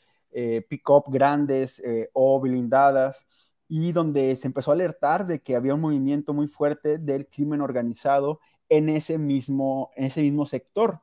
pick-up 0.69 1.05
grandes 1.09 1.83
o 2.13 2.41
blindadas, 2.41 3.27
y 3.69 3.93
donde 3.93 4.35
se 4.37 4.49
empezó 4.49 4.71
a 4.71 4.75
alertar 4.75 5.27
de 5.27 5.41
que 5.41 5.57
había 5.57 5.75
un 5.75 5.81
movimiento 5.81 6.35
muy 6.35 6.49
fuerte 6.49 6.99
del 6.99 7.29
crimen 7.29 7.61
organizado 7.61 8.41
en 8.69 8.89
ese 8.89 9.17
mismo, 9.17 9.91
en 9.97 10.05
ese 10.05 10.23
mismo 10.23 10.45
sector. 10.45 11.01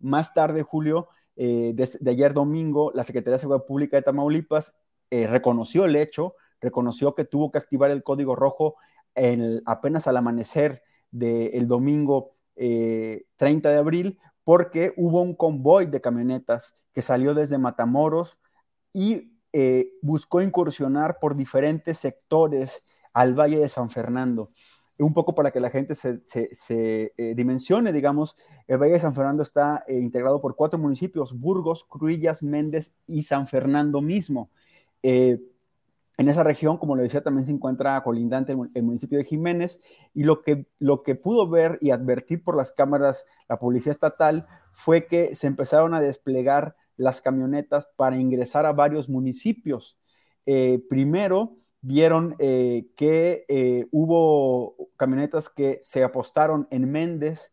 Más 0.00 0.32
tarde, 0.32 0.62
Julio, 0.62 1.08
de, 1.38 1.88
de, 2.00 2.10
ayer 2.10 2.34
domingo, 2.34 2.90
la 2.94 3.04
Secretaría 3.04 3.36
de 3.36 3.40
Seguridad 3.40 3.64
Pública 3.64 3.96
de 3.96 4.02
Tamaulipas 4.02 4.76
eh, 5.10 5.26
reconoció 5.26 5.84
el 5.84 5.96
hecho, 5.96 6.34
reconoció 6.60 7.14
que 7.14 7.24
tuvo 7.24 7.50
que 7.50 7.58
activar 7.58 7.90
el 7.90 8.02
código 8.02 8.36
rojo 8.36 8.76
apenas 9.66 10.06
al 10.06 10.16
amanecer 10.16 10.82
del 11.10 11.66
domingo 11.66 12.36
30 12.54 12.60
eh, 12.60 13.72
de 13.72 13.78
abril, 13.78 14.18
porque 14.44 14.92
hubo 14.96 15.22
un 15.22 15.34
convoy 15.34 15.86
de 15.86 16.00
camionetas 16.00 16.76
que 16.92 17.02
salió 17.02 17.34
desde 17.34 17.58
Matamoros 17.58 18.38
y 18.92 19.38
eh, 19.52 19.92
buscó 20.02 20.40
incursionar 20.40 21.18
por 21.20 21.34
diferentes 21.34 21.98
sectores 21.98 22.84
al 23.12 23.34
Valle 23.34 23.58
de 23.58 23.68
San 23.68 23.90
Fernando. 23.90 24.52
Un 24.98 25.14
poco 25.14 25.34
para 25.34 25.52
que 25.52 25.60
la 25.60 25.70
gente 25.70 25.94
se, 25.94 27.12
dimensione, 27.36 27.92
digamos, 27.92 28.36
el 28.66 28.78
Valle 28.78 28.94
de 28.94 29.00
San 29.00 29.14
Fernando 29.14 29.42
está 29.42 29.84
integrado 29.88 30.40
por 30.40 30.56
cuatro 30.56 30.78
municipios, 30.78 31.38
Burgos, 31.38 31.84
Cruillas, 31.84 32.42
Méndez 32.42 32.92
y 33.06 33.22
San 33.22 33.46
Fernando 33.46 34.00
mismo. 34.00 34.50
Eh, 35.02 35.38
en 36.18 36.28
esa 36.28 36.42
región, 36.42 36.78
como 36.78 36.96
le 36.96 37.04
decía, 37.04 37.22
también 37.22 37.46
se 37.46 37.52
encuentra 37.52 38.02
colindante 38.02 38.52
el, 38.74 38.82
municipio 38.82 39.18
de 39.18 39.24
Jiménez 39.24 39.80
y 40.14 40.24
lo 40.24 40.42
que, 40.42 40.66
lo 40.80 41.04
que 41.04 41.14
pudo 41.14 41.48
ver 41.48 41.78
y 41.80 41.90
advertir 41.90 42.42
por 42.42 42.56
las 42.56 42.72
cámaras 42.72 43.24
la 43.48 43.60
policía 43.60 43.92
estatal 43.92 44.48
fue 44.72 45.06
que 45.06 45.36
se 45.36 45.46
empezaron 45.46 45.94
a 45.94 46.00
desplegar 46.00 46.74
las 46.96 47.22
camionetas 47.22 47.88
para 47.94 48.18
ingresar 48.18 48.66
a 48.66 48.72
varios 48.72 49.08
municipios. 49.08 49.96
Eh, 50.44 50.82
primero, 50.88 51.57
vieron 51.80 52.34
eh, 52.38 52.88
que 52.96 53.86
hubo 53.90 54.90
camionetas 54.96 55.48
que 55.48 55.78
se 55.82 56.02
apostaron 56.04 56.66
en 56.70 56.90
Méndez 56.90 57.52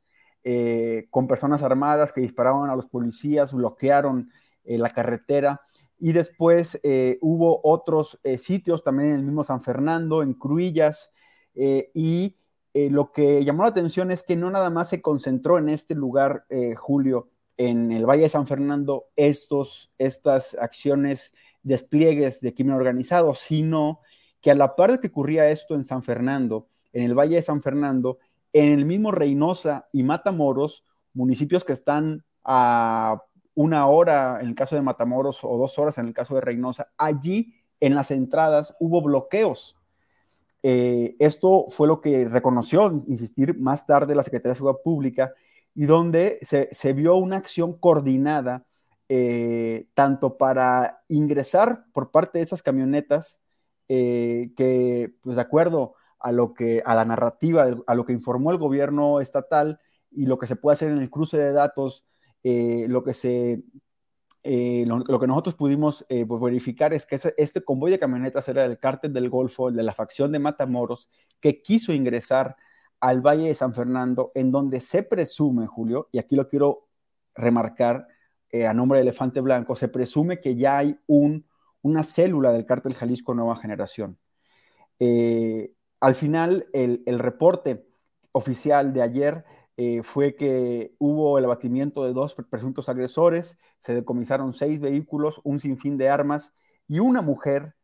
con 1.10 1.28
personas 1.28 1.64
armadas 1.64 2.14
que 2.14 2.22
disparaban 2.22 2.70
a 2.70 2.76
los 2.76 2.86
policías, 2.86 3.54
bloquearon 3.54 4.30
la 4.64 4.90
carretera. 4.92 5.62
Y 6.00 6.12
después 6.12 6.80
eh, 6.84 7.18
hubo 7.22 7.62
otros 7.64 8.20
eh, 8.24 8.38
sitios 8.38 8.84
también 8.84 9.10
en 9.10 9.16
el 9.16 9.24
mismo 9.24 9.44
San 9.44 9.62
Fernando, 9.62 10.24
en 10.24 10.34
Cruillas, 10.34 11.14
eh, 11.56 11.90
y 11.94 12.36
lo 12.74 13.14
que 13.14 13.42
llamó 13.46 13.64
la 13.64 13.70
atención 13.70 14.12
es 14.12 14.22
que 14.22 14.36
no 14.36 14.52
nada 14.52 14.70
más 14.70 14.90
se 14.90 15.02
concentró 15.02 15.58
en 15.58 15.70
este 15.70 15.96
lugar, 15.96 16.46
Julio, 16.76 17.30
en 17.56 17.94
el 17.94 18.06
Valle 18.06 18.24
de 18.24 18.30
San 18.30 18.48
Fernando, 18.48 19.06
estos, 19.16 19.94
estas 19.98 20.58
acciones, 20.60 21.34
despliegues 21.64 22.42
de 22.42 22.54
crimen 22.54 22.76
organizado, 22.76 23.34
sino 23.34 24.02
que 24.46 24.52
a 24.52 24.54
la 24.54 24.76
par 24.76 24.92
de 24.92 25.00
que 25.00 25.08
ocurría 25.08 25.50
esto 25.50 25.74
en 25.74 25.84
San 25.84 26.04
Fernando, 26.04 26.68
en 26.94 27.02
el 27.02 27.16
Valle 27.16 27.38
de 27.38 27.42
San 27.42 27.64
Fernando, 27.64 28.20
en 28.54 28.74
el 28.74 28.86
mismo 28.86 29.12
Reynosa 29.12 29.90
y 29.92 30.04
Matamoros, 30.04 30.86
municipios 31.16 31.64
que 31.64 31.74
están 31.74 32.24
a 32.44 33.24
una 33.56 33.88
hora 33.88 34.38
en 34.40 34.50
el 34.50 34.54
caso 34.54 34.76
de 34.76 34.84
Matamoros 34.84 35.44
o 35.44 35.58
dos 35.58 35.80
horas 35.80 35.98
en 35.98 36.06
el 36.06 36.14
caso 36.14 36.36
de 36.36 36.42
Reynosa, 36.42 36.92
allí 36.96 37.56
en 37.80 37.96
las 37.96 38.12
entradas 38.12 38.76
hubo 38.80 39.02
bloqueos. 39.02 39.78
Eh, 40.62 41.16
esto 41.18 41.66
fue 41.70 41.88
lo 41.88 42.00
que 42.00 42.26
reconoció, 42.26 43.04
insistir, 43.08 43.58
más 43.58 43.88
tarde 43.88 44.14
la 44.14 44.22
Secretaría 44.22 44.52
de 44.52 44.58
Seguridad 44.58 44.84
Pública 44.84 45.34
y 45.74 45.86
donde 45.86 46.38
se, 46.44 46.94
vio 46.94 47.16
una 47.16 47.38
acción 47.38 47.74
coordinada 47.74 48.64
eh, 49.10 49.88
tanto 49.96 50.38
para 50.38 51.02
ingresar 51.08 51.86
por 51.94 52.12
parte 52.12 52.38
de 52.38 52.44
esas 52.44 52.62
camionetas 52.62 53.42
eh, 53.88 54.52
que, 54.56 55.14
pues 55.22 55.36
de 55.36 55.42
acuerdo 55.42 55.96
a 56.20 56.32
lo 56.32 56.54
que, 56.54 56.82
a 56.86 56.96
la 56.96 57.06
narrativa, 57.06 57.68
a 57.86 57.96
lo 57.96 58.06
que 58.06 58.14
informó 58.14 58.52
el 58.52 58.58
gobierno 58.58 59.22
estatal 59.22 59.80
y 60.12 60.26
lo 60.26 60.40
que 60.40 60.48
se 60.48 60.56
puede 60.56 60.74
hacer 60.74 60.92
en 60.92 61.00
el 61.00 61.10
cruce 61.12 61.38
de 61.38 61.52
datos 61.52 62.04
eh, 62.44 62.88
lo, 62.90 63.04
que 63.04 63.14
se, 63.14 63.64
eh, 64.44 64.86
lo, 64.88 65.20
que 65.20 65.28
nosotros 65.28 65.56
pudimos 65.56 66.06
pues, 66.08 66.42
verificar 66.42 66.94
es 66.94 67.06
que 67.06 67.20
este 67.38 67.64
convoy 67.64 67.92
de 67.92 68.00
camionetas 68.00 68.48
era 68.48 68.64
del 68.64 68.80
cártel 68.80 69.14
del 69.14 69.30
Golfo, 69.30 69.72
de 69.72 69.84
la 69.84 69.94
facción 69.94 70.32
de 70.32 70.40
Matamoros, 70.40 71.10
que 71.40 71.62
quiso 71.62 71.94
ingresar 71.94 72.56
al 73.00 73.22
Valle 73.22 73.48
de 73.48 73.56
San 73.56 73.74
Fernando, 73.74 74.32
en 74.34 74.52
donde 74.52 74.82
se 74.82 75.04
presume, 75.04 75.68
Julio, 75.68 76.10
y 76.12 76.18
aquí 76.18 76.36
lo 76.36 76.48
quiero 76.48 76.88
remarcar 77.36 78.08
a 78.68 78.74
nombre 78.74 79.00
de 79.00 79.04
Elefante 79.04 79.42
Blanco, 79.42 79.76
se 79.76 79.90
presume 79.90 80.40
que 80.40 80.56
ya 80.56 80.78
hay 80.78 80.98
un, 81.08 81.46
una 81.86 82.04
célula 82.04 82.52
del 82.52 82.66
cártel 82.66 82.94
Jalisco 82.96 83.34
Nueva 83.34 83.56
Generación. 83.58 84.18
al 86.00 86.16
final, 86.16 86.68
el, 86.74 87.04
el 87.06 87.20
reporte 87.20 87.86
oficial 88.32 88.94
de 88.94 89.02
ayer 89.02 89.46
eh, 89.78 90.04
fue 90.04 90.36
que 90.36 90.96
hubo 91.00 91.38
el 91.38 91.46
abatimiento 91.46 92.06
de 92.06 92.14
dos 92.14 92.36
presuntos 92.50 92.88
agresores, 92.88 93.58
se 93.80 93.94
decomisaron 93.94 94.54
seis 94.54 94.80
vehículos, 94.80 95.42
un 95.44 95.60
sinfín 95.60 95.98
de 95.98 96.10
armas 96.10 96.54
y 96.88 97.00
una 97.00 97.22
mujer, 97.22 97.76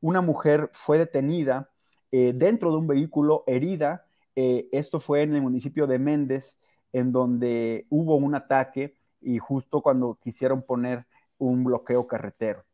una 0.00 0.20
mujer 0.20 0.70
fue 0.72 0.98
detenida 0.98 1.70
eh, 2.12 2.32
dentro 2.34 2.70
de 2.70 2.78
un 2.78 2.86
vehículo 2.86 3.44
herida. 3.46 4.06
Eh, 4.36 4.68
esto 4.72 5.00
fue 5.00 5.22
en 5.22 5.34
el 5.34 5.42
municipio 5.42 5.86
de 5.86 5.98
Méndez, 5.98 6.58
en 6.92 7.12
donde 7.12 7.86
hubo 7.90 8.16
un 8.16 8.34
ataque 8.34 8.96
y 9.20 9.38
justo 9.38 9.82
cuando 9.82 10.18
quisieron 10.22 10.62
poner 10.62 11.06
un 11.38 11.64
bloqueo 11.64 12.06
carretero. 12.06 12.64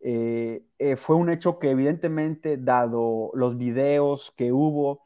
Fue 0.00 1.16
un 1.16 1.30
hecho 1.30 1.58
que 1.58 1.70
evidentemente, 1.70 2.56
dado 2.56 3.30
los 3.34 3.56
videos 3.58 4.32
que 4.36 4.52
hubo, 4.52 5.02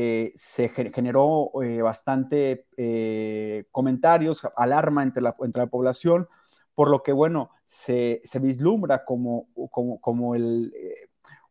eh, 0.00 0.32
se 0.36 0.68
generó 0.68 1.50
eh, 1.60 1.82
bastante 1.82 2.66
eh, 2.76 3.64
comentarios, 3.72 4.46
alarma 4.56 5.02
entre 5.02 5.20
la, 5.20 5.34
entre 5.40 5.62
la 5.62 5.66
población, 5.66 6.28
por 6.76 6.88
lo 6.88 7.02
que, 7.02 7.12
bueno, 7.12 7.50
se, 7.66 8.20
se 8.22 8.38
vislumbra 8.38 9.04
como, 9.04 9.48
como, 9.72 10.00
como 10.00 10.36
el, 10.36 10.72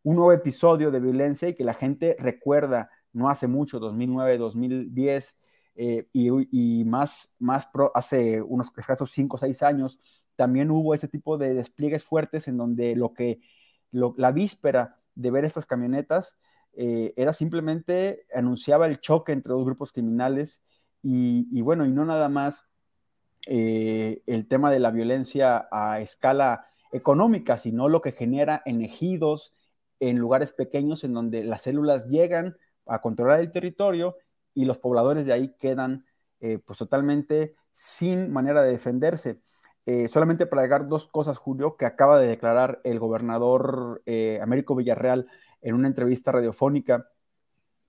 un 0.02 0.16
nuevo 0.16 0.32
episodio 0.32 0.90
de 0.90 0.98
violencia 0.98 1.48
y 1.48 1.54
que 1.54 1.62
la 1.64 1.74
gente 1.74 2.16
recuerda 2.18 2.90
no 3.12 3.28
hace 3.28 3.48
mucho, 3.48 3.78
2009, 3.80 4.38
2010, 4.38 5.36
y, 5.74 6.00
y, 6.50 6.84
más, 6.86 7.36
más 7.38 7.68
hace 7.94 8.40
unos 8.40 8.68
escasos 8.78 9.10
5 9.10 9.36
o 9.36 9.38
6 9.38 9.62
años, 9.62 10.00
también 10.38 10.70
hubo 10.70 10.94
ese 10.94 11.08
tipo 11.08 11.36
de 11.36 11.52
despliegues 11.52 12.04
fuertes 12.04 12.46
en 12.46 12.56
donde 12.56 12.94
lo 12.94 13.12
que 13.12 13.40
la 13.90 14.30
víspera 14.30 15.00
de 15.16 15.32
ver 15.32 15.44
estas 15.44 15.66
camionetas 15.66 16.36
eh, 16.74 17.12
era 17.16 17.32
simplemente, 17.32 18.24
anunciaba 18.32 18.86
el 18.86 19.00
choque 19.00 19.32
entre 19.32 19.52
dos 19.52 19.64
grupos 19.64 19.90
criminales 19.90 20.62
y, 21.02 21.60
bueno, 21.60 21.86
y 21.86 21.90
no 21.90 22.04
nada 22.04 22.28
más 22.28 22.68
eh, 23.48 24.22
el 24.26 24.46
tema 24.46 24.70
de 24.70 24.78
la 24.78 24.92
violencia 24.92 25.66
a 25.72 25.98
escala 25.98 26.66
económica, 26.92 27.56
sino 27.56 27.88
lo 27.88 28.00
que 28.00 28.12
genera 28.12 28.62
en 28.64 28.82
ejidos, 28.82 29.54
en 29.98 30.18
lugares 30.18 30.52
pequeños 30.52 31.02
en 31.02 31.14
donde 31.14 31.42
las 31.42 31.62
células 31.62 32.06
llegan 32.06 32.56
a 32.86 33.00
controlar 33.00 33.40
el 33.40 33.50
territorio 33.50 34.16
y 34.54 34.66
los 34.66 34.78
pobladores 34.78 35.26
de 35.26 35.32
ahí 35.32 35.56
quedan 35.58 36.06
eh, 36.38 36.60
pues 36.64 36.78
totalmente 36.78 37.56
sin 37.72 38.30
manera 38.30 38.62
de 38.62 38.70
defenderse. 38.70 39.40
Solamente 40.08 40.46
para 40.46 40.62
agregar 40.62 40.88
dos 40.88 41.06
cosas, 41.06 41.38
Julio, 41.38 41.76
que 41.76 41.86
acaba 41.86 42.18
de 42.18 42.26
declarar 42.26 42.80
el 42.84 42.98
gobernador 42.98 44.02
Américo 44.42 44.74
Villarreal 44.74 45.28
en 45.60 45.74
una 45.74 45.88
entrevista 45.88 46.32
radiofónica 46.32 47.08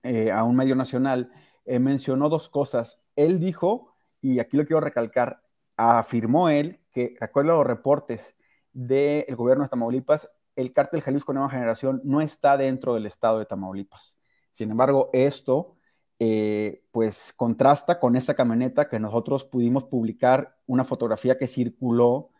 eh, 0.02 0.30
a 0.30 0.44
un 0.44 0.56
medio 0.56 0.74
nacional, 0.74 1.30
eh, 1.64 1.78
mencionó 1.78 2.28
dos 2.28 2.48
cosas. 2.48 3.04
Él 3.16 3.38
dijo, 3.38 3.94
y 4.20 4.38
aquí 4.38 4.56
lo 4.56 4.64
quiero 4.64 4.80
recalcar, 4.80 5.42
afirmó 5.76 6.48
él 6.48 6.80
que, 6.90 7.16
de 7.18 7.24
acuerdo 7.24 7.52
a 7.52 7.56
los 7.56 7.66
reportes 7.66 8.36
del 8.72 9.36
gobierno 9.36 9.64
de 9.64 9.70
Tamaulipas, 9.70 10.30
el 10.56 10.72
cártel 10.72 11.02
Jalisco 11.02 11.32
Nueva 11.32 11.50
Generación 11.50 12.00
no 12.04 12.20
está 12.20 12.56
dentro 12.56 12.94
del 12.94 13.06
estado 13.06 13.38
de 13.38 13.46
Tamaulipas. 13.46 14.18
Sin 14.52 14.70
embargo, 14.70 15.10
esto 15.12 15.76
eh, 16.20 16.84
pues 16.92 17.32
contrasta 17.34 17.98
con 17.98 18.14
esta 18.14 18.34
camioneta 18.34 18.88
que 18.88 19.00
nosotros 19.00 19.44
pudimos 19.44 19.84
publicar 19.84 20.56
una 20.66 20.84
fotografía 20.84 21.36
que 21.36 21.48
circuló, 21.48 22.30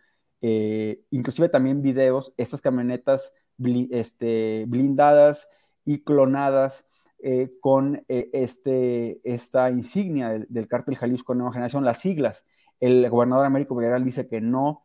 inclusive 1.11 1.48
también 1.48 1.82
videos, 1.82 2.32
estas 2.39 2.62
camionetas 2.62 3.35
este, 3.90 4.65
blindadas 4.69 5.48
y 5.85 6.02
clonadas 6.02 6.86
eh, 7.23 7.51
con 7.61 8.02
eh, 8.09 8.31
este, 8.32 9.20
esta 9.24 9.70
insignia 9.70 10.31
del, 10.31 10.47
del, 10.48 10.69
cártel 10.69 10.97
Jalisco 10.97 11.35
Nueva 11.35 11.52
Generación, 11.52 11.85
las 11.85 11.98
siglas. 11.98 12.47
El 12.81 13.09
gobernador 13.11 13.44
Américo 13.44 13.77
Villarreal 13.77 14.05
dice 14.05 14.27
que 14.27 14.40
no, 14.40 14.85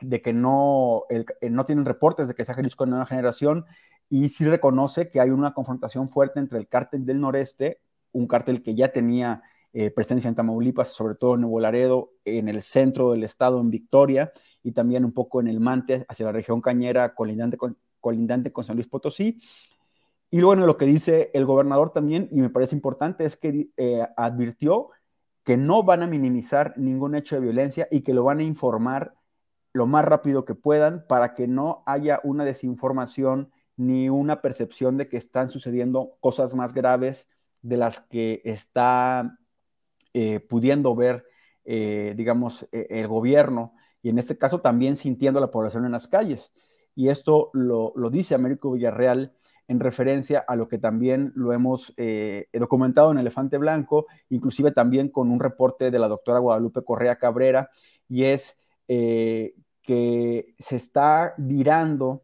de 0.00 0.20
que 0.20 0.32
no, 0.32 1.04
el, 1.08 1.24
no 1.50 1.64
tienen 1.64 1.84
reportes 1.84 2.26
de 2.26 2.34
que 2.34 2.44
sea 2.44 2.56
Jalisco 2.56 2.86
Nueva 2.86 3.06
Generación 3.06 3.64
y 4.10 4.28
sí 4.30 4.44
reconoce 4.44 5.10
que 5.10 5.20
hay 5.20 5.30
una 5.30 5.54
confrontación 5.54 6.08
fuerte 6.08 6.40
entre 6.40 6.58
el 6.58 6.66
cártel 6.66 7.06
del 7.06 7.20
noreste, 7.20 7.80
un 8.12 8.26
cártel 8.26 8.62
que 8.62 8.74
ya 8.74 8.92
tenía 8.92 9.42
eh, 9.72 9.90
presencia 9.90 10.28
en 10.28 10.34
Tamaulipas, 10.34 10.88
sobre 10.88 11.14
todo 11.14 11.34
en 11.34 11.42
Nuevo 11.42 11.60
Laredo, 11.60 12.12
en 12.24 12.48
el 12.48 12.62
centro 12.62 13.12
del 13.12 13.24
estado, 13.24 13.60
en 13.60 13.70
Victoria, 13.70 14.32
y 14.62 14.72
también 14.72 15.04
un 15.04 15.12
poco 15.12 15.40
en 15.40 15.48
el 15.48 15.60
Mante, 15.60 16.04
hacia 16.08 16.26
la 16.26 16.32
región 16.32 16.60
cañera, 16.60 17.14
colindante 17.14 17.56
con, 17.56 17.76
colindante 18.00 18.52
con 18.52 18.64
San 18.64 18.76
Luis 18.76 18.88
Potosí. 18.88 19.40
Y 20.30 20.40
luego 20.40 20.66
lo 20.66 20.76
que 20.76 20.84
dice 20.84 21.30
el 21.34 21.46
gobernador 21.46 21.92
también, 21.92 22.28
y 22.30 22.40
me 22.40 22.50
parece 22.50 22.74
importante, 22.74 23.24
es 23.24 23.36
que 23.36 23.70
eh, 23.76 24.06
advirtió 24.16 24.90
que 25.44 25.56
no 25.56 25.82
van 25.82 26.02
a 26.02 26.06
minimizar 26.06 26.74
ningún 26.76 27.14
hecho 27.14 27.36
de 27.36 27.42
violencia 27.42 27.88
y 27.90 28.02
que 28.02 28.12
lo 28.12 28.24
van 28.24 28.40
a 28.40 28.42
informar 28.42 29.14
lo 29.72 29.86
más 29.86 30.04
rápido 30.04 30.44
que 30.44 30.54
puedan 30.54 31.06
para 31.06 31.34
que 31.34 31.46
no 31.46 31.82
haya 31.86 32.20
una 32.24 32.44
desinformación 32.44 33.50
ni 33.76 34.08
una 34.10 34.42
percepción 34.42 34.96
de 34.96 35.08
que 35.08 35.16
están 35.16 35.48
sucediendo 35.48 36.16
cosas 36.20 36.54
más 36.54 36.74
graves 36.74 37.28
de 37.62 37.76
las 37.76 38.00
que 38.00 38.40
está 38.44 39.38
eh, 40.14 40.40
pudiendo 40.40 40.94
ver, 40.94 41.24
eh, 41.64 42.14
digamos, 42.16 42.68
e, 42.72 42.86
el 42.90 43.08
gobierno 43.08 43.74
y 44.02 44.10
en 44.10 44.18
este 44.18 44.38
caso 44.38 44.60
también 44.60 44.96
sintiendo 44.96 45.40
la 45.40 45.50
población 45.50 45.84
en 45.84 45.92
las 45.92 46.08
calles. 46.08 46.52
Y 46.94 47.08
esto 47.08 47.50
lo, 47.52 47.92
lo 47.96 48.10
dice 48.10 48.34
Américo 48.34 48.72
Villarreal 48.72 49.34
en 49.68 49.80
referencia 49.80 50.38
a 50.48 50.56
lo 50.56 50.66
que 50.68 50.78
también 50.78 51.32
lo 51.34 51.52
hemos 51.52 51.92
eh, 51.98 52.48
documentado 52.52 53.10
en 53.10 53.18
Elefante 53.18 53.58
Blanco, 53.58 54.06
inclusive 54.30 54.72
también 54.72 55.10
con 55.10 55.30
un 55.30 55.40
reporte 55.40 55.90
de 55.90 55.98
la 55.98 56.08
doctora 56.08 56.38
Guadalupe 56.38 56.82
Correa 56.82 57.16
Cabrera, 57.16 57.70
y 58.08 58.24
es 58.24 58.62
que 58.88 60.54
se 60.58 60.76
está 60.76 61.34
virando 61.36 62.22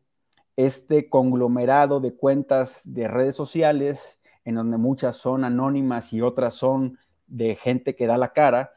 este 0.57 1.09
conglomerado 1.09 2.01
de 2.01 2.15
cuentas 2.15 2.83
de 2.85 3.09
redes 3.09 3.35
sociales, 3.35 4.21
en 4.45 4.57
donde 4.57 4.77
muchas 4.77 5.17
son 5.17 5.45
anónimas 5.45 6.13
y 6.13 6.21
otras 6.21 6.55
son 6.55 6.99
de 7.27 7.57
gente 7.57 7.97
que 7.97 8.07
da 8.07 8.19
la 8.19 8.33
cara, 8.33 8.73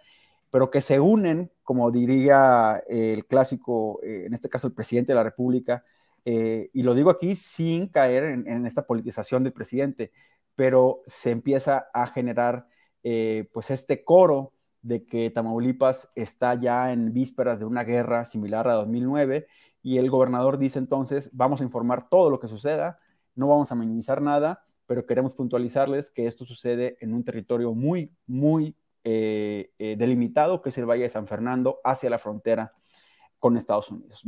pero 0.49 0.71
que 0.71 0.81
se 0.81 0.99
unen, 0.99 1.51
como 1.63 1.91
diría 1.91 2.83
el 2.87 3.25
clásico, 3.25 3.99
eh, 4.03 4.23
en 4.25 4.33
este 4.33 4.49
caso 4.49 4.67
el 4.67 4.73
presidente 4.73 5.11
de 5.11 5.15
la 5.15 5.23
República, 5.23 5.83
eh, 6.25 6.69
y 6.73 6.83
lo 6.83 6.93
digo 6.93 7.09
aquí 7.09 7.35
sin 7.35 7.87
caer 7.87 8.25
en, 8.25 8.65
esta 8.65 8.85
politización 8.85 9.43
del 9.43 9.53
presidente, 9.53 10.11
pero 10.55 11.01
se 11.05 11.31
empieza 11.31 11.87
a 11.93 12.07
generar 12.07 12.67
eh, 13.03 13.49
pues 13.53 13.71
este 13.71 14.03
coro 14.03 14.53
de 14.81 15.05
que 15.05 15.29
Tamaulipas 15.29 16.09
está 16.15 16.55
ya 16.55 16.91
en 16.91 17.13
vísperas 17.13 17.59
de 17.59 17.65
una 17.65 17.83
guerra 17.83 18.25
similar 18.25 18.67
a 18.67 18.73
2009 18.73 19.47
y 19.81 19.99
el 19.99 20.09
gobernador 20.09 20.57
dice 20.57 20.79
entonces, 20.79 21.29
vamos 21.31 21.61
a 21.61 21.63
informar 21.63 22.09
todo 22.09 22.29
lo 22.29 22.39
que 22.39 22.47
suceda, 22.47 22.97
no 23.35 23.47
vamos 23.47 23.71
a 23.71 23.75
minimizar 23.75 24.21
nada, 24.21 24.65
pero 24.87 25.05
queremos 25.05 25.35
puntualizarles 25.35 26.09
que 26.09 26.25
esto 26.25 26.45
sucede 26.45 26.97
en 27.01 27.13
un 27.13 27.23
territorio 27.23 27.73
muy, 27.73 28.11
muy 28.25 28.75
eh, 29.03 29.71
eh, 29.77 29.95
delimitado, 29.97 30.61
que 30.61 30.69
es 30.69 30.77
el 30.77 30.85
Valle 30.85 31.03
de 31.03 31.09
San 31.09 31.27
Fernando, 31.27 31.79
hacia 31.83 32.09
la 32.09 32.17
frontera 32.17 32.73
con 33.37 33.57
Estados 33.57 33.91
Unidos. 33.91 34.23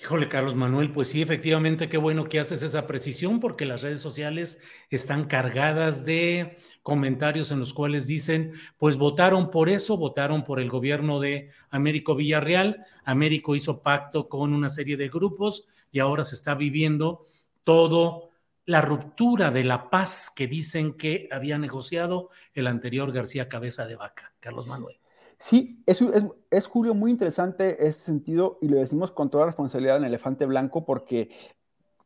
Híjole, 0.00 0.28
Carlos 0.28 0.54
Manuel, 0.54 0.92
pues 0.92 1.08
sí, 1.08 1.22
efectivamente, 1.22 1.88
qué 1.88 1.98
bueno 1.98 2.28
que 2.28 2.38
haces 2.38 2.62
esa 2.62 2.86
precisión 2.86 3.40
porque 3.40 3.64
las 3.64 3.82
redes 3.82 4.00
sociales 4.00 4.60
están 4.90 5.24
cargadas 5.24 6.04
de 6.04 6.56
comentarios 6.82 7.50
en 7.50 7.58
los 7.58 7.74
cuales 7.74 8.06
dicen, 8.06 8.52
pues 8.76 8.96
votaron 8.96 9.50
por 9.50 9.68
eso, 9.68 9.96
votaron 9.96 10.44
por 10.44 10.60
el 10.60 10.70
gobierno 10.70 11.18
de 11.18 11.50
Américo 11.68 12.14
Villarreal, 12.14 12.84
Américo 13.04 13.56
hizo 13.56 13.82
pacto 13.82 14.28
con 14.28 14.54
una 14.54 14.68
serie 14.68 14.96
de 14.96 15.08
grupos 15.08 15.66
y 15.90 15.98
ahora 15.98 16.24
se 16.24 16.36
está 16.36 16.54
viviendo 16.54 17.26
todo 17.64 18.27
la 18.68 18.82
ruptura 18.82 19.50
de 19.50 19.64
la 19.64 19.88
paz 19.88 20.30
que 20.30 20.46
dicen 20.46 20.92
que 20.92 21.26
había 21.32 21.56
negociado 21.56 22.28
el 22.52 22.66
anterior 22.66 23.12
García 23.12 23.48
Cabeza 23.48 23.86
de 23.86 23.96
Vaca, 23.96 24.34
Carlos 24.40 24.66
Manuel. 24.66 25.00
Sí, 25.38 25.82
es, 25.86 26.04
es, 26.50 26.66
Julio, 26.66 26.92
muy 26.92 27.10
interesante 27.10 27.88
este 27.88 28.02
sentido 28.02 28.58
y 28.60 28.68
lo 28.68 28.76
decimos 28.76 29.10
con 29.10 29.30
toda 29.30 29.46
responsabilidad 29.46 29.96
en 29.96 30.04
Elefante 30.04 30.44
Blanco 30.44 30.84
porque 30.84 31.30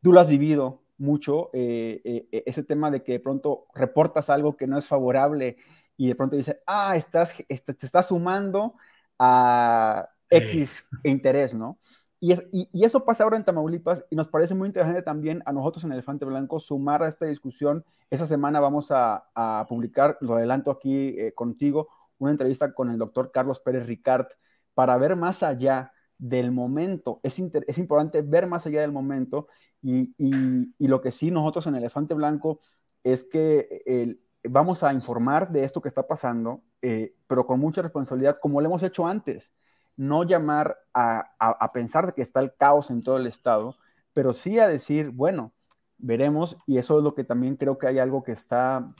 tú 0.01 0.13
lo 0.13 0.21
has 0.21 0.29
vivido 0.29 0.85
mucho, 0.97 1.49
eh, 1.51 1.99
eh, 2.05 2.29
e, 2.31 2.43
ese 2.45 2.63
tema 2.63 2.89
de 2.91 3.03
que 3.03 3.11
de 3.11 3.19
pronto 3.19 3.67
reportas 3.75 4.29
algo 4.29 4.55
que 4.55 4.65
no 4.65 4.77
es 4.77 4.85
favorable 4.85 5.57
y 5.97 6.07
de 6.07 6.15
pronto 6.15 6.37
dices, 6.37 6.59
ah, 6.65 6.95
estás, 6.95 7.35
este, 7.49 7.73
te 7.73 7.85
estás 7.85 8.07
sumando 8.07 8.75
a 9.19 10.07
X 10.29 10.85
interés, 11.03 11.53
¿no? 11.53 11.77
Y, 12.25 12.85
eso 12.85 13.03
pasa 13.03 13.25
ahora 13.25 13.35
en 13.35 13.43
Tamaulipas 13.43 14.05
y 14.09 14.15
nos 14.15 14.29
parece 14.29 14.55
muy 14.55 14.67
interesante 14.67 15.01
también 15.01 15.43
a 15.45 15.51
nosotros 15.51 15.83
en 15.83 15.91
Elefante 15.91 16.23
Blanco 16.23 16.57
sumar 16.57 17.03
a 17.03 17.09
esta 17.09 17.25
discusión. 17.25 17.83
Esa 18.09 18.27
semana 18.27 18.61
vamos 18.61 18.91
a, 18.91 19.65
publicar, 19.67 20.17
lo 20.21 20.35
adelanto 20.35 20.71
aquí 20.71 21.19
eh, 21.19 21.33
contigo, 21.33 21.89
una 22.19 22.31
entrevista 22.31 22.73
con 22.73 22.89
el 22.89 22.97
doctor 22.97 23.31
Carlos 23.33 23.59
Pérez 23.59 23.85
Ricard 23.87 24.27
para 24.73 24.95
ver 24.95 25.17
más 25.17 25.43
allá 25.43 25.91
del 26.17 26.53
momento. 26.53 27.19
Es, 27.23 27.39
importante 27.39 28.21
ver 28.21 28.47
más 28.47 28.65
allá 28.65 28.79
del 28.79 28.93
momento 28.93 29.49
y, 29.81 30.15
y, 30.17 30.87
lo 30.87 31.01
que 31.01 31.11
sí 31.11 31.29
nosotros 31.29 31.67
en 31.67 31.75
Elefante 31.75 32.13
Blanco 32.13 32.61
es 33.03 33.25
que 33.25 34.17
vamos 34.45 34.81
a 34.81 34.93
informar 34.93 35.51
de 35.51 35.65
esto 35.65 35.81
que 35.81 35.89
está 35.89 36.07
pasando, 36.07 36.63
eh, 36.81 37.15
pero 37.27 37.45
con 37.45 37.59
mucha 37.59 37.81
responsabilidad, 37.81 38.37
como 38.41 38.61
lo 38.61 38.67
hemos 38.67 38.83
hecho 38.83 39.05
antes. 39.05 39.51
No 39.95 40.23
llamar 40.23 40.77
a, 40.93 41.33
a, 41.39 41.71
pensar 41.71 42.13
que 42.13 42.21
está 42.21 42.39
el 42.39 42.53
caos 42.55 42.89
en 42.89 43.01
todo 43.01 43.17
el 43.17 43.27
estado, 43.27 43.77
pero 44.13 44.33
sí 44.33 44.59
a 44.59 44.67
decir, 44.67 45.09
bueno, 45.09 45.53
veremos, 45.97 46.57
y 46.67 46.77
eso 46.77 46.97
es 46.97 47.03
lo 47.03 47.15
que 47.15 47.23
también 47.23 47.55
creo 47.55 47.77
que 47.77 47.87
hay 47.87 47.99
algo 47.99 48.23
que 48.23 48.31
está 48.31 48.93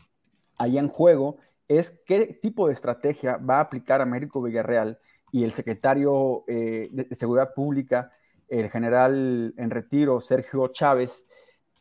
ahí 0.60 0.78
en 0.78 0.88
juego, 0.88 1.38
es 1.68 2.02
qué 2.06 2.28
tipo 2.42 2.68
de 2.68 2.74
estrategia 2.74 3.38
va 3.38 3.58
a 3.58 3.62
aplicar 3.62 4.02
Américo 4.02 4.42
Villarreal 4.42 5.00
y 5.32 5.44
el 5.44 5.52
secretario 5.52 6.44
eh, 6.48 6.90
de, 6.92 7.16
Seguridad 7.16 7.54
Pública, 7.54 8.12
el 8.48 8.70
general 8.70 9.54
en 9.58 9.70
retiro, 9.72 10.22
Sergio 10.22 10.68
Chávez, 10.68 11.26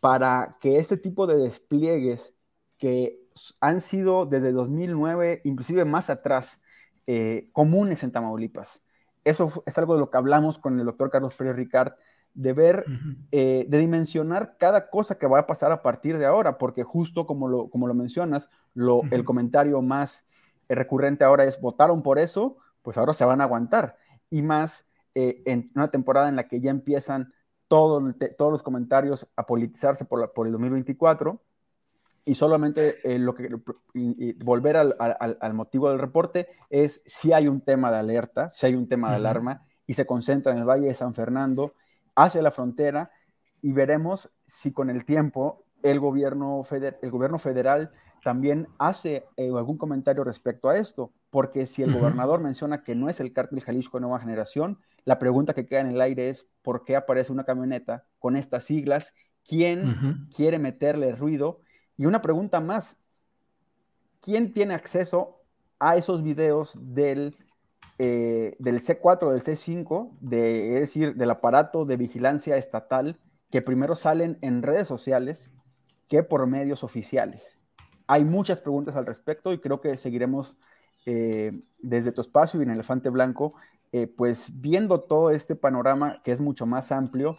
para 0.01 0.57
que 0.61 0.79
este 0.79 0.97
tipo 0.97 1.27
de 1.27 1.37
despliegues 1.37 2.35
que 2.79 3.21
han 3.61 3.81
sido 3.81 4.27
desde 4.27 4.53
2009, 4.53 5.43
inclusive 5.45 5.85
más 5.85 6.11
atrás, 6.11 6.59
eh, 7.07 7.51
comunes 7.53 8.03
en 8.03 8.13
Tamaulipas. 8.13 8.83
Eso 9.25 9.63
es 9.67 9.79
algo 9.79 9.95
de 9.95 10.01
lo 10.01 10.11
que 10.11 10.19
hablamos 10.19 10.59
con 10.59 10.79
el 10.79 10.87
doctor 10.87 11.11
Carlos 11.11 11.35
Pérez 11.35 11.55
Ricard, 11.55 11.93
de 12.35 12.53
ver, 12.53 12.85
eh, 13.31 13.67
de 13.69 13.79
dimensionar 13.79 14.57
cada 14.59 14.89
cosa 14.89 15.19
que 15.19 15.27
va 15.27 15.41
a 15.41 15.47
pasar 15.47 15.71
a 15.71 15.83
partir 15.83 16.19
de 16.19 16.27
ahora, 16.27 16.59
porque 16.59 16.83
justo 16.83 17.27
como 17.27 17.49
lo, 17.49 17.69
como 17.69 17.87
lo 17.87 17.95
mencionas, 17.95 18.49
lo, 18.75 19.03
el 19.11 19.25
comentario 19.25 19.83
más 19.83 20.25
eh, 20.69 20.75
recurrente 20.75 21.25
ahora 21.25 21.45
es, 21.45 21.61
votaron 21.61 22.03
por 22.03 22.19
eso, 22.19 22.57
pues 22.81 22.97
ahora 22.97 23.13
se 23.13 23.25
van 23.25 23.41
a 23.41 23.45
aguantar. 23.45 23.97
Y 24.31 24.43
más 24.43 24.89
eh, 25.15 25.43
en 25.45 25.71
una 25.75 25.91
temporada 25.91 26.29
en 26.29 26.37
la 26.37 26.49
que 26.49 26.61
ya 26.61 26.71
empiezan 26.71 27.33
todos 27.69 28.03
los 28.39 28.63
comentarios 28.63 29.27
a 29.37 29.47
politizarse 29.47 30.05
por, 30.05 30.33
por 30.33 30.47
el 30.47 30.53
2024 30.53 31.41
y 32.25 32.35
solamente 32.35 33.01
lo 33.19 33.35
que 33.35 33.49
volver 34.45 34.77
al, 34.77 34.95
al, 34.99 35.39
al, 35.41 35.55
motivo 35.55 35.91
del 35.91 35.99
reporte 35.99 36.49
es 36.71 37.03
si 37.07 37.33
hay 37.33 37.49
un 37.49 37.61
tema 37.61 37.91
de 37.91 37.99
alerta, 37.99 38.51
si 38.51 38.67
hay 38.67 38.75
un 38.75 38.89
tema 38.89 39.11
de 39.11 39.17
alarma 39.17 39.67
y 39.87 39.95
se 39.95 40.07
concentra 40.07 40.53
en 40.53 40.59
el 40.59 40.65
Valle 40.65 40.87
de 40.87 40.95
San 40.95 41.15
Fernando 41.15 41.75
hacia 42.15 42.43
la 42.43 42.51
frontera 42.51 43.11
y 43.61 43.73
veremos 43.73 44.31
si 44.45 44.73
con 44.73 44.91
el 44.91 45.05
tiempo 45.05 45.65
el 45.83 46.01
gobierno, 46.01 46.63
el 46.71 47.11
gobierno 47.11 47.39
federal 47.39 47.91
también 48.23 48.69
hace 48.79 49.27
eh, 49.37 49.49
algún 49.49 49.77
comentario 49.77 50.23
respecto 50.23 50.69
a 50.69 50.77
esto, 50.77 51.13
porque 51.31 51.67
si 51.67 51.83
el 51.83 51.93
gobernador 51.93 52.41
menciona 52.41 52.85
que 52.85 52.95
no 52.95 53.09
es 53.09 53.19
el 53.19 53.33
cártel 53.33 53.61
Jalisco 53.61 53.99
Nueva 53.99 54.21
Generación, 54.21 54.79
la 55.05 55.19
pregunta 55.19 55.55
que 55.55 55.67
queda 55.67 55.81
en 55.81 55.89
el 55.89 56.01
aire 56.01 56.29
es 56.29 56.47
¿por 56.63 56.85
qué 56.85 56.95
aparece 56.95 57.33
una 57.33 57.45
camioneta 57.45 58.05
con 58.21 58.37
estas 58.37 58.65
siglas? 58.65 59.15
¿Quién 59.45 60.29
quiere 60.35 60.61
meterle 60.61 61.17
ruido? 61.17 61.62
Y 61.97 62.07
una 62.07 62.23
pregunta 62.23 62.61
más, 62.61 62.97
¿quién 64.21 64.53
tiene 64.53 64.75
acceso 64.75 65.43
a 65.79 65.97
esos 65.97 66.23
videos 66.23 66.79
del 66.81 67.37
eh, 68.05 68.57
del 68.59 68.81
C4, 68.81 69.31
del 69.31 69.43
C5, 69.43 70.11
de, 70.21 70.75
es 70.75 70.81
decir, 70.81 71.15
del 71.15 71.31
aparato 71.31 71.85
de 71.85 71.97
vigilancia 71.97 72.57
estatal, 72.57 73.21
que 73.49 73.63
primero 73.63 73.95
salen 73.95 74.39
en 74.41 74.63
redes 74.63 74.89
sociales 74.89 75.53
que 76.09 76.25
por 76.25 76.47
medios 76.49 76.83
oficiales. 76.83 77.59
Hay 78.07 78.25
muchas 78.25 78.61
preguntas 78.61 78.97
al 78.97 79.07
respecto 79.07 79.53
y 79.53 79.61
creo 79.61 79.81
que 79.81 79.97
seguiremos 79.97 80.57
eh, 81.07 81.53
desde 81.79 82.11
tu 82.13 82.23
espacio 82.23 82.59
y 82.59 82.65
en 82.65 82.71
Elefante 82.71 83.09
Blanco, 83.09 83.55
eh, 83.93 84.07
pues 84.09 84.61
viendo 84.61 85.03
todo 85.03 85.31
este 85.31 85.55
panorama 85.55 86.23
que 86.25 86.33
es 86.33 86.41
mucho 86.41 86.67
más 86.67 86.91
amplio 86.91 87.37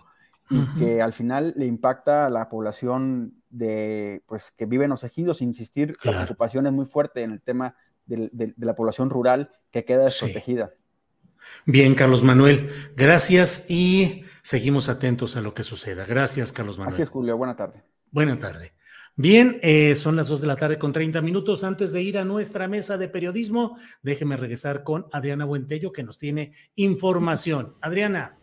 y 0.54 0.80
que 0.80 1.02
al 1.02 1.14
final 1.14 1.54
le 1.58 1.66
impacta 1.66 2.28
a 2.28 2.30
la 2.30 2.48
población 2.48 3.42
de, 3.50 4.24
pues, 4.28 4.52
que 4.52 4.66
vive 4.66 4.86
en 4.86 4.92
los 4.92 5.04
ejidos. 5.04 5.42
Insistir, 5.42 5.98
la 6.04 6.12
preocupación 6.12 6.68
es 6.68 6.74
muy 6.74 6.86
fuerte 6.86 7.22
en 7.22 7.32
el 7.32 7.42
tema 7.42 7.76
de, 8.06 8.54
la 8.58 8.76
población 8.76 9.10
rural 9.10 9.52
que 9.72 9.86
queda 9.86 10.04
desprotegida. 10.06 10.74
Bien, 11.66 11.96
Carlos 11.96 12.24
Manuel, 12.24 12.70
gracias 12.96 13.66
y 13.70 14.24
seguimos 14.44 14.90
atentos 14.90 15.36
a 15.36 15.42
lo 15.42 15.54
que 15.54 15.64
suceda. 15.64 16.06
Gracias, 16.06 16.54
Carlos 16.54 16.78
Manuel. 16.78 16.94
Así 16.94 17.02
es, 17.02 17.10
Julio. 17.10 17.38
Buena 17.38 17.56
tarde. 17.56 17.84
Buena 18.12 18.38
tarde. 18.38 18.74
Bien, 19.16 19.60
eh, 19.62 19.96
son 19.96 20.16
las 20.16 20.28
dos 20.28 20.42
de 20.42 20.48
la 20.48 20.56
tarde 20.56 20.80
con 20.80 20.92
30 20.92 21.22
minutos. 21.22 21.64
Antes 21.64 21.92
de 21.92 22.02
ir 22.02 22.18
a 22.18 22.26
nuestra 22.26 22.68
mesa 22.68 22.98
de 22.98 23.10
periodismo, 23.10 23.78
déjeme 24.02 24.38
regresar 24.38 24.84
con 24.84 25.08
Adriana 25.12 25.46
Buentello, 25.46 25.92
que 25.92 26.04
nos 26.04 26.18
tiene 26.18 26.54
información. 26.76 27.76
Adriana. 27.82 28.38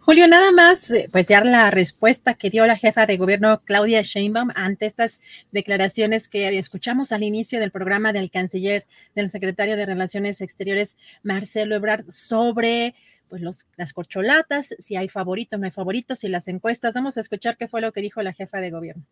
Julio, 0.00 0.26
nada 0.26 0.52
más, 0.52 0.90
eh, 0.90 1.08
pues 1.10 1.28
ya 1.28 1.42
la 1.42 1.70
respuesta 1.70 2.34
que 2.34 2.50
dio 2.50 2.66
la 2.66 2.76
jefa 2.76 3.06
de 3.06 3.16
gobierno 3.16 3.62
Claudia 3.64 4.02
Sheinbaum 4.02 4.50
ante 4.54 4.86
estas 4.86 5.20
declaraciones 5.52 6.28
que 6.28 6.58
escuchamos 6.58 7.12
al 7.12 7.22
inicio 7.22 7.60
del 7.60 7.70
programa 7.70 8.12
del 8.12 8.30
canciller, 8.30 8.86
del 9.14 9.30
secretario 9.30 9.76
de 9.76 9.86
Relaciones 9.86 10.40
Exteriores, 10.40 10.96
Marcelo 11.22 11.74
Ebrard, 11.76 12.10
sobre 12.10 12.94
pues 13.28 13.42
los, 13.42 13.66
las 13.76 13.92
corcholatas, 13.92 14.74
si 14.78 14.96
hay 14.96 15.08
favoritos, 15.08 15.60
no 15.60 15.66
hay 15.66 15.70
favoritos, 15.70 16.24
y 16.24 16.28
las 16.28 16.48
encuestas. 16.48 16.94
Vamos 16.94 17.16
a 17.16 17.20
escuchar 17.20 17.56
qué 17.56 17.68
fue 17.68 17.80
lo 17.80 17.92
que 17.92 18.00
dijo 18.00 18.22
la 18.22 18.32
jefa 18.32 18.60
de 18.60 18.70
gobierno. 18.70 19.04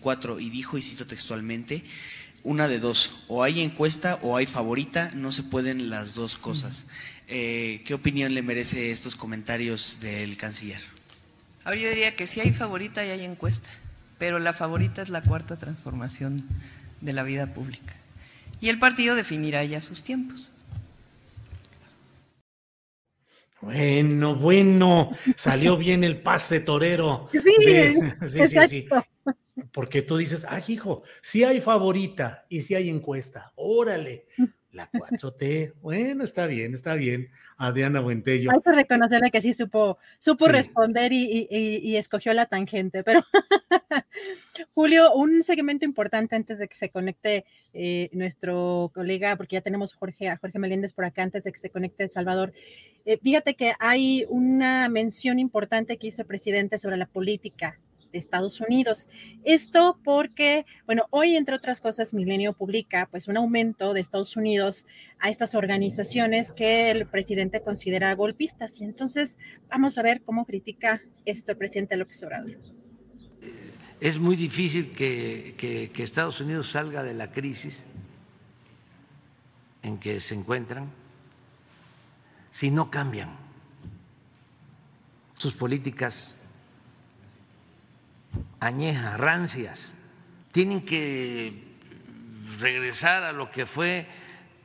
Cuatro, 0.00 0.40
y 0.40 0.50
dijo, 0.50 0.76
y 0.76 0.82
cito 0.82 1.06
textualmente, 1.06 1.84
una 2.42 2.68
de 2.68 2.78
dos, 2.78 3.24
o 3.28 3.42
hay 3.42 3.62
encuesta 3.62 4.18
o 4.22 4.36
hay 4.36 4.46
favorita, 4.46 5.10
no 5.14 5.32
se 5.32 5.42
pueden 5.42 5.88
las 5.88 6.14
dos 6.14 6.36
cosas. 6.36 6.86
Eh, 7.28 7.82
¿Qué 7.86 7.94
opinión 7.94 8.34
le 8.34 8.42
merece 8.42 8.90
estos 8.90 9.16
comentarios 9.16 10.00
del 10.00 10.36
canciller? 10.36 10.80
Ahora 11.64 11.78
yo 11.78 11.88
diría 11.88 12.14
que 12.14 12.26
sí 12.26 12.40
hay 12.40 12.52
favorita 12.52 13.04
y 13.04 13.10
hay 13.10 13.24
encuesta, 13.24 13.70
pero 14.18 14.38
la 14.38 14.52
favorita 14.52 15.00
es 15.00 15.08
la 15.08 15.22
cuarta 15.22 15.58
transformación 15.58 16.46
de 17.00 17.12
la 17.14 17.22
vida 17.22 17.54
pública. 17.54 17.94
Y 18.60 18.68
el 18.68 18.78
partido 18.78 19.14
definirá 19.14 19.64
ya 19.64 19.80
sus 19.80 20.02
tiempos. 20.02 20.52
Bueno, 23.62 24.34
bueno, 24.34 25.10
salió 25.36 25.76
bien 25.78 26.04
el 26.04 26.20
pase 26.20 26.60
torero. 26.60 27.30
Sí, 27.32 27.40
sí, 28.28 28.46
sí, 28.46 28.68
sí, 28.68 28.88
Porque 29.72 30.02
tú 30.02 30.18
dices, 30.18 30.44
ah, 30.46 30.60
hijo, 30.66 31.02
sí 31.22 31.44
hay 31.44 31.62
favorita 31.62 32.44
y 32.50 32.60
sí 32.60 32.74
hay 32.74 32.90
encuesta. 32.90 33.52
Órale, 33.56 34.26
la 34.74 34.90
4T. 34.90 35.74
Bueno, 35.80 36.24
está 36.24 36.46
bien, 36.46 36.74
está 36.74 36.94
bien. 36.94 37.30
Adriana 37.56 38.00
Buentello. 38.00 38.50
Hay 38.50 38.60
que 38.60 38.72
reconocerle 38.72 39.30
que 39.30 39.40
sí 39.40 39.54
supo, 39.54 39.98
supo 40.18 40.48
responder 40.48 41.12
y, 41.12 41.96
escogió 41.96 42.32
la 42.34 42.46
tangente, 42.46 43.04
pero 43.04 43.22
Julio, 44.74 45.14
un 45.14 45.42
segmento 45.44 45.84
importante 45.84 46.36
antes 46.36 46.58
de 46.58 46.68
que 46.68 46.74
se 46.74 46.90
conecte 46.90 47.44
eh, 47.72 48.10
nuestro 48.12 48.90
colega, 48.94 49.36
porque 49.36 49.54
ya 49.54 49.60
tenemos 49.60 49.94
Jorge, 49.94 50.28
a 50.28 50.36
Jorge 50.36 50.58
Meléndez 50.58 50.92
por 50.92 51.04
acá 51.04 51.22
antes 51.22 51.44
de 51.44 51.52
que 51.52 51.58
se 51.58 51.70
conecte 51.70 52.08
Salvador. 52.08 52.52
Eh, 53.04 53.18
fíjate 53.22 53.54
que 53.54 53.74
hay 53.78 54.26
una 54.28 54.88
mención 54.88 55.38
importante 55.38 55.96
que 55.96 56.08
hizo 56.08 56.22
el 56.22 56.28
presidente 56.28 56.78
sobre 56.78 56.96
la 56.96 57.06
política 57.06 57.78
Estados 58.18 58.60
Unidos. 58.60 59.08
Esto 59.44 59.98
porque, 60.04 60.66
bueno, 60.86 61.06
hoy 61.10 61.36
entre 61.36 61.54
otras 61.54 61.80
cosas 61.80 62.14
Milenio 62.14 62.52
publica 62.52 63.08
pues 63.10 63.28
un 63.28 63.36
aumento 63.36 63.92
de 63.92 64.00
Estados 64.00 64.36
Unidos 64.36 64.86
a 65.18 65.30
estas 65.30 65.54
organizaciones 65.54 66.52
que 66.52 66.90
el 66.90 67.06
presidente 67.06 67.60
considera 67.60 68.14
golpistas. 68.14 68.80
Y 68.80 68.84
entonces 68.84 69.38
vamos 69.68 69.98
a 69.98 70.02
ver 70.02 70.22
cómo 70.22 70.44
critica 70.44 71.02
esto 71.24 71.52
el 71.52 71.58
presidente 71.58 71.96
López 71.96 72.22
Obrador. 72.22 72.56
Es 74.00 74.18
muy 74.18 74.36
difícil 74.36 74.92
que, 74.92 75.54
que 75.56 76.02
Estados 76.02 76.40
Unidos 76.40 76.70
salga 76.70 77.02
de 77.02 77.14
la 77.14 77.30
crisis 77.30 77.84
en 79.82 79.98
que 79.98 80.20
se 80.20 80.34
encuentran 80.34 80.90
si 82.50 82.70
no 82.70 82.90
cambian 82.90 83.30
sus 85.34 85.54
políticas 85.54 86.38
añejas, 88.64 89.18
rancias. 89.18 89.94
Tienen 90.52 90.84
que 90.84 91.76
regresar 92.58 93.22
a 93.24 93.32
lo 93.32 93.50
que 93.50 93.66
fue 93.66 94.06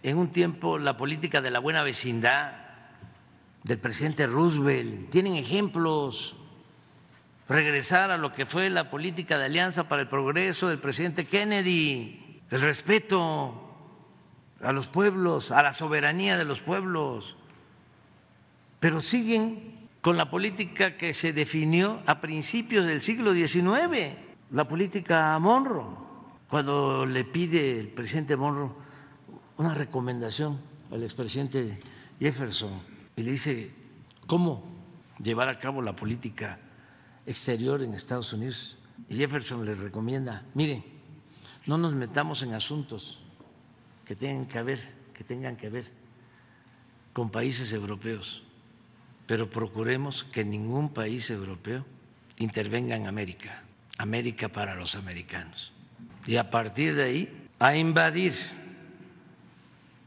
en 0.03 0.17
un 0.17 0.31
tiempo 0.31 0.77
la 0.77 0.97
política 0.97 1.41
de 1.41 1.51
la 1.51 1.59
buena 1.59 1.84
vecindad 1.84 2.53
del 3.63 3.80
presidente 3.80 4.26
Roosevelt. 4.27 5.09
Tienen 5.09 5.35
ejemplos. 5.35 6.35
Regresar 7.47 8.11
a 8.11 8.17
lo 8.17 8.31
que 8.31 8.45
fue 8.45 8.69
la 8.69 8.91
política 8.91 9.39
de 9.39 9.45
alianza 9.45 9.89
para 9.89 10.03
el 10.03 10.07
progreso 10.07 10.69
del 10.69 10.77
presidente 10.77 11.26
Kennedy. 11.26 12.41
El 12.51 12.61
respeto 12.61 13.76
a 14.61 14.71
los 14.71 14.88
pueblos, 14.88 15.51
a 15.51 15.63
la 15.63 15.73
soberanía 15.73 16.38
de 16.38 16.45
los 16.45 16.61
pueblos. 16.61 17.35
Pero 18.80 19.01
siguen 19.01 19.78
con 20.01 20.17
la 20.17 20.30
política 20.30 20.95
que 20.95 21.13
se 21.13 21.34
definió 21.34 22.01
a 22.05 22.21
principios 22.21 22.85
del 22.85 23.01
siglo 23.01 23.34
XIX, 23.34 24.15
la 24.51 24.67
política 24.67 25.38
Monroe, 25.39 25.95
cuando 26.47 27.05
le 27.05 27.26
pide 27.26 27.80
el 27.80 27.89
presidente 27.89 28.38
Monroe 28.38 28.71
una 29.57 29.76
recomendación 29.76 30.59
al 30.89 31.03
expresidente 31.03 31.80
Jefferson 32.19 32.81
y 33.15 33.23
le 33.23 33.31
dice 33.31 33.71
cómo 34.26 34.63
llevar 35.21 35.49
a 35.49 35.59
cabo 35.59 35.81
la 35.81 35.95
política 35.95 36.59
exterior 37.26 37.84
en 37.84 37.93
Estados 37.93 38.31
Unidos. 38.31 38.77
Y 39.09 39.15
Jefferson 39.15 39.65
le 39.65 39.76
recomienda, 39.76 40.45
miren, 40.53 40.84
no 41.65 41.77
nos 41.77 41.93
metamos 41.93 42.41
en 42.41 42.53
asuntos 42.53 43.19
que 44.05 44.15
tengan 44.15 44.47
que 44.47 44.63
ver, 44.63 44.93
que 45.13 45.23
tengan 45.23 45.57
que 45.57 45.69
ver 45.69 45.91
con 47.11 47.30
países 47.30 47.73
europeos 47.73 48.43
pero 49.30 49.47
procuremos 49.47 50.23
que 50.23 50.43
ningún 50.43 50.89
país 50.89 51.30
europeo 51.30 51.85
intervenga 52.39 52.95
en 52.95 53.06
América, 53.06 53.61
América 53.99 54.49
para 54.49 54.73
los 54.73 54.95
americanos. 54.95 55.72
Y 56.26 56.38
a 56.38 56.49
partir 56.49 56.95
de 56.95 57.03
ahí, 57.03 57.47
a 57.60 57.76
invadir 57.76 58.34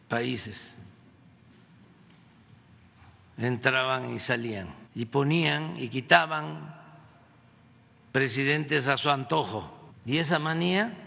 países. 0.09 0.75
Entraban 3.39 4.11
y 4.13 4.19
salían, 4.19 4.75
y 4.93 5.05
ponían 5.05 5.77
y 5.77 5.87
quitaban 5.87 6.75
presidentes 8.11 8.89
a 8.89 8.97
su 8.97 9.09
antojo. 9.09 9.93
Y 10.05 10.19
esa 10.19 10.41
manía 10.41 10.99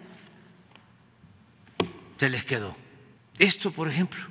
se 2.15 2.29
les 2.29 2.45
quedó. 2.45 2.77
Esto, 3.39 3.71
por 3.71 3.89
ejemplo, 3.89 4.23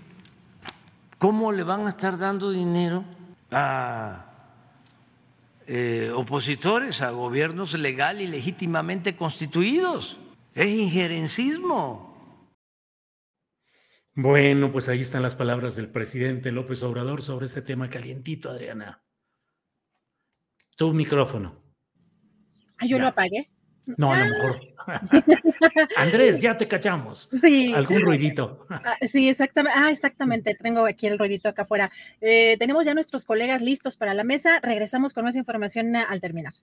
¿cómo 1.19 1.52
le 1.52 1.65
van 1.65 1.86
a 1.86 1.90
estar 1.90 2.16
dando 2.16 2.51
dinero 2.51 3.05
a 3.55 4.35
eh, 5.66 6.10
opositores 6.14 7.01
a 7.01 7.10
gobiernos 7.10 7.72
legal 7.74 8.20
y 8.20 8.26
legítimamente 8.26 9.16
constituidos. 9.16 10.18
Es 10.55 10.68
injerencismo. 10.68 12.14
Bueno, 14.14 14.70
pues 14.70 14.89
ahí 14.89 15.01
están 15.01 15.22
las 15.22 15.36
palabras 15.36 15.74
del 15.74 15.89
presidente 15.89 16.52
López 16.52 16.82
Obrador 16.82 17.22
sobre 17.22 17.47
ese 17.47 17.62
tema 17.62 17.89
calientito, 17.90 18.51
Adriana. 18.51 19.02
Tu 20.76 20.93
micrófono. 20.93 21.62
Ah, 22.78 22.86
yo 22.86 22.98
lo 22.98 23.06
apagué. 23.06 23.53
No, 23.97 24.12
a 24.12 24.19
lo 24.19 24.27
mejor. 24.27 24.61
Andrés, 25.97 26.40
ya 26.40 26.56
te 26.56 26.69
cachamos. 26.69 27.28
Sí. 27.40 27.73
Algún 27.74 28.02
ruidito. 28.02 28.66
Ah, 28.69 28.97
sí, 29.06 29.28
exactamente. 29.28 29.78
Ah, 29.78 29.90
exactamente. 29.90 30.55
Tengo 30.55 30.86
aquí 30.86 31.06
el 31.06 31.19
ruidito 31.19 31.48
acá 31.48 31.62
afuera. 31.62 31.90
Eh, 32.20 32.56
tenemos 32.59 32.85
ya 32.85 32.94
nuestros 32.94 33.24
colegas 33.24 33.62
listos 33.62 33.97
para 33.97 34.15
la 34.15 34.24
mesa. 34.24 34.61
Regresamos 34.62 35.12
con 35.12 35.24
más 35.24 35.36
información 35.36 35.97
al 35.97 36.20
terminar. 36.20 36.55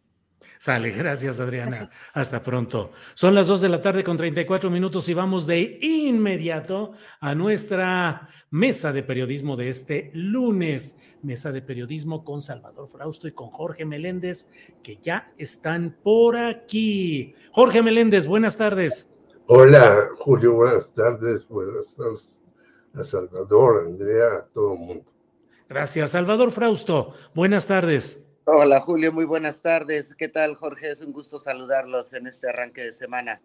Sale, 0.61 0.91
gracias 0.91 1.39
Adriana. 1.39 1.89
Hasta 2.13 2.43
pronto. 2.43 2.91
Son 3.15 3.33
las 3.33 3.47
2 3.47 3.61
de 3.61 3.69
la 3.69 3.81
tarde 3.81 4.03
con 4.03 4.15
34 4.15 4.69
minutos 4.69 5.09
y 5.09 5.15
vamos 5.15 5.47
de 5.47 5.79
inmediato 5.81 6.91
a 7.19 7.33
nuestra 7.33 8.27
mesa 8.51 8.93
de 8.93 9.01
periodismo 9.01 9.55
de 9.55 9.69
este 9.69 10.11
lunes. 10.13 10.97
Mesa 11.23 11.51
de 11.51 11.63
periodismo 11.63 12.23
con 12.23 12.43
Salvador 12.43 12.88
Frausto 12.88 13.27
y 13.27 13.31
con 13.31 13.49
Jorge 13.49 13.85
Meléndez, 13.85 14.51
que 14.83 14.97
ya 15.01 15.25
están 15.39 15.97
por 16.03 16.38
aquí. 16.38 17.33
Jorge 17.51 17.81
Meléndez, 17.81 18.27
buenas 18.27 18.55
tardes. 18.55 19.11
Hola, 19.47 20.09
Julio, 20.19 20.53
buenas 20.53 20.93
tardes. 20.93 21.47
Buenas 21.47 21.95
tardes 21.95 22.39
a 22.93 23.03
Salvador, 23.03 23.85
Andrea, 23.88 24.43
a 24.43 24.43
todo 24.43 24.73
el 24.73 24.79
mundo. 24.79 25.11
Gracias. 25.67 26.11
Salvador 26.11 26.51
Frausto, 26.51 27.15
buenas 27.33 27.65
tardes. 27.65 28.27
Hola 28.45 28.80
Julio, 28.80 29.11
muy 29.11 29.26
buenas 29.26 29.61
tardes. 29.61 30.15
¿Qué 30.15 30.27
tal 30.27 30.55
Jorge? 30.55 30.89
Es 30.89 31.01
un 31.01 31.13
gusto 31.13 31.39
saludarlos 31.39 32.11
en 32.13 32.26
este 32.26 32.49
arranque 32.49 32.81
de 32.81 32.91
semana. 32.91 33.39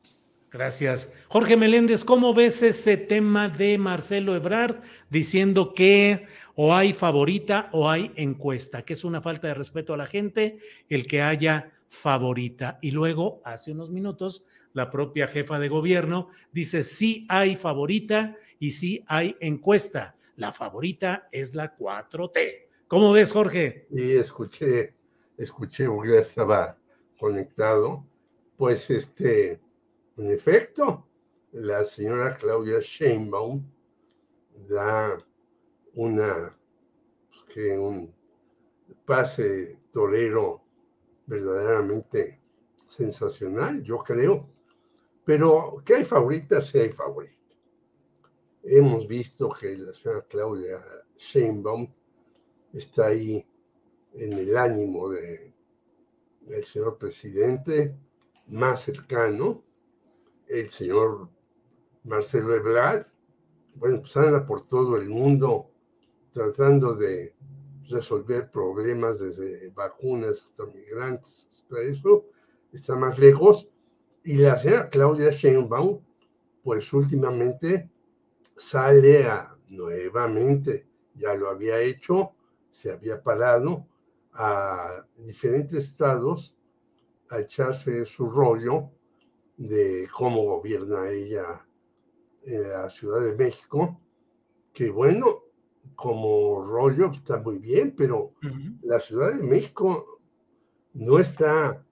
Gracias. 0.50 1.12
Jorge 1.28 1.58
Meléndez, 1.58 2.02
¿cómo 2.02 2.32
ves 2.32 2.62
ese 2.62 2.96
tema 2.96 3.50
de 3.50 3.76
Marcelo 3.76 4.34
Ebrard 4.34 4.76
diciendo 5.10 5.74
que 5.74 6.26
o 6.54 6.74
hay 6.74 6.94
favorita 6.94 7.68
o 7.72 7.90
hay 7.90 8.10
encuesta, 8.16 8.86
que 8.86 8.94
es 8.94 9.04
una 9.04 9.20
falta 9.20 9.48
de 9.48 9.54
respeto 9.54 9.92
a 9.92 9.98
la 9.98 10.06
gente 10.06 10.56
el 10.88 11.06
que 11.06 11.20
haya 11.20 11.72
favorita? 11.88 12.78
Y 12.80 12.92
luego, 12.92 13.42
hace 13.44 13.72
unos 13.72 13.90
minutos, 13.90 14.44
la 14.72 14.90
propia 14.90 15.26
jefa 15.26 15.58
de 15.58 15.68
gobierno 15.68 16.30
dice 16.52 16.82
sí 16.82 17.26
hay 17.28 17.56
favorita 17.56 18.34
y 18.58 18.70
sí 18.70 19.04
hay 19.08 19.36
encuesta. 19.40 20.16
La 20.36 20.52
favorita 20.52 21.28
es 21.32 21.54
la 21.54 21.76
4T. 21.76 22.65
¿Cómo 22.88 23.10
ves, 23.10 23.32
Jorge? 23.32 23.88
Sí, 23.92 24.14
escuché, 24.14 24.94
escuché 25.36 25.88
porque 25.88 26.12
ya 26.12 26.20
estaba 26.20 26.78
conectado. 27.18 28.06
Pues 28.56 28.88
este 28.90 29.60
en 30.16 30.30
efecto, 30.30 31.08
la 31.50 31.82
señora 31.82 32.36
Claudia 32.36 32.78
Sheinbaum 32.80 33.68
da 34.68 35.18
una, 35.94 36.56
pues, 37.28 37.42
que 37.52 37.76
un 37.76 38.14
pase 39.04 39.80
torero 39.90 40.62
verdaderamente 41.26 42.40
sensacional, 42.86 43.82
yo 43.82 43.98
creo. 43.98 44.48
Pero 45.24 45.82
que 45.84 45.96
hay 45.96 46.04
favoritas, 46.04 46.68
sí 46.68 46.78
hay 46.78 46.92
favoritas. 46.92 47.58
Hemos 48.62 49.08
visto 49.08 49.48
que 49.48 49.76
la 49.76 49.92
señora 49.92 50.24
Claudia 50.28 50.80
Sheinbaum 51.16 51.92
está 52.76 53.06
ahí 53.06 53.46
en 54.14 54.32
el 54.32 54.56
ánimo 54.56 55.10
de, 55.10 55.52
del 56.40 56.64
señor 56.64 56.98
presidente 56.98 57.96
más 58.48 58.82
cercano 58.82 59.64
el 60.46 60.68
señor 60.68 61.28
Marcelo 62.04 62.54
Ebrard, 62.54 63.06
bueno, 63.74 64.00
pues 64.00 64.16
anda 64.16 64.46
por 64.46 64.64
todo 64.64 64.96
el 64.96 65.08
mundo 65.08 65.70
tratando 66.32 66.94
de 66.94 67.34
resolver 67.88 68.50
problemas 68.50 69.20
desde 69.20 69.70
vacunas 69.70 70.44
hasta 70.44 70.66
migrantes, 70.66 71.46
hasta 71.50 71.80
eso, 71.82 72.26
está 72.72 72.94
más 72.94 73.18
lejos. 73.18 73.68
Y 74.24 74.34
la 74.34 74.56
señora 74.56 74.88
Claudia 74.88 75.30
Sheinbaum, 75.30 76.00
pues 76.62 76.92
últimamente 76.92 77.90
sale 78.56 79.24
a 79.24 79.56
nuevamente, 79.68 80.86
ya 81.14 81.34
lo 81.34 81.48
había 81.48 81.80
hecho, 81.80 82.35
se 82.76 82.92
había 82.92 83.22
parado 83.22 83.86
a 84.34 85.02
diferentes 85.16 85.84
estados 85.84 86.54
a 87.30 87.40
echarse 87.40 88.04
su 88.04 88.28
rollo 88.28 88.90
de 89.56 90.06
cómo 90.14 90.42
gobierna 90.44 91.08
ella 91.08 91.66
en 92.42 92.68
la 92.68 92.90
Ciudad 92.90 93.22
de 93.22 93.34
México, 93.34 93.98
que 94.74 94.90
bueno, 94.90 95.44
como 95.94 96.62
rollo 96.62 97.12
está 97.12 97.38
muy 97.38 97.58
bien, 97.58 97.94
pero 97.96 98.34
la 98.82 99.00
Ciudad 99.00 99.32
de 99.32 99.42
México 99.42 100.20
no 100.92 101.18
está 101.18 101.82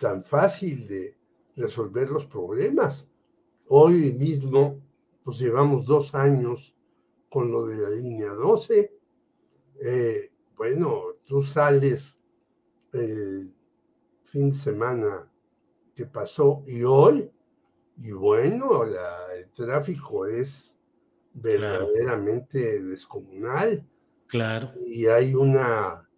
tan 0.00 0.22
fácil 0.22 0.88
de 0.88 1.18
resolver 1.54 2.08
los 2.08 2.24
problemas. 2.24 3.10
Hoy 3.68 4.10
mismo, 4.14 4.80
pues 5.22 5.38
llevamos 5.38 5.84
dos 5.84 6.14
años 6.14 6.74
con 7.28 7.52
lo 7.52 7.66
de 7.66 7.76
la 7.76 7.90
línea 7.90 8.32
12. 8.32 8.93
Eh, 9.82 10.32
bueno, 10.56 11.16
tú 11.24 11.42
sales 11.42 12.18
el 12.92 13.54
fin 14.24 14.50
de 14.50 14.56
semana 14.56 15.30
que 15.94 16.06
pasó 16.06 16.62
y 16.66 16.82
hoy, 16.82 17.30
y 17.98 18.10
bueno, 18.12 18.84
el 18.84 19.50
tráfico 19.52 20.26
es 20.26 20.76
verdaderamente 21.32 22.82
descomunal. 22.82 23.86
Claro. 24.26 24.72
Y 24.86 25.06
hay 25.06 25.34
una 25.34 26.08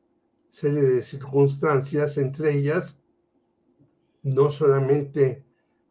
serie 0.49 0.83
de 0.83 1.03
circunstancias, 1.03 2.17
entre 2.19 2.55
ellas, 2.55 2.99
no 4.23 4.51
solamente 4.51 5.45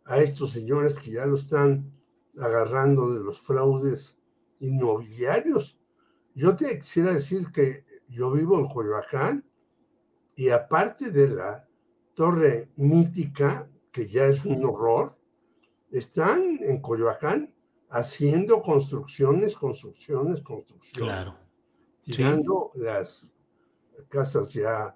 a 0.06 0.20
estos 0.20 0.52
señores 0.52 1.00
que 1.00 1.12
ya 1.12 1.26
lo 1.26 1.36
están 1.36 1.92
agarrando 2.38 3.14
de 3.14 3.20
los 3.20 3.40
fraudes 3.40 4.18
inmobiliarios. 4.60 5.80
Yo 6.36 6.54
te 6.54 6.78
quisiera 6.78 7.14
decir 7.14 7.52
que 7.52 7.86
yo 8.10 8.32
vivo 8.32 8.60
en 8.60 8.68
Coyoacán 8.68 9.46
y 10.36 10.50
aparte 10.50 11.10
de 11.10 11.30
la 11.30 11.68
torre 12.14 12.70
mítica 12.76 13.70
que 13.92 14.08
ya 14.08 14.26
es 14.26 14.44
un 14.44 14.64
horror, 14.66 15.18
están 15.92 16.60
en 16.62 16.82
Coyoacán 16.82 17.54
haciendo 17.90 18.62
construcciones, 18.62 19.56
construcciones, 19.56 20.42
construcciones. 20.42 21.14
Claro. 21.14 21.38
Tirando 22.02 22.72
las 22.76 23.26
casas 24.10 24.52
ya 24.52 24.94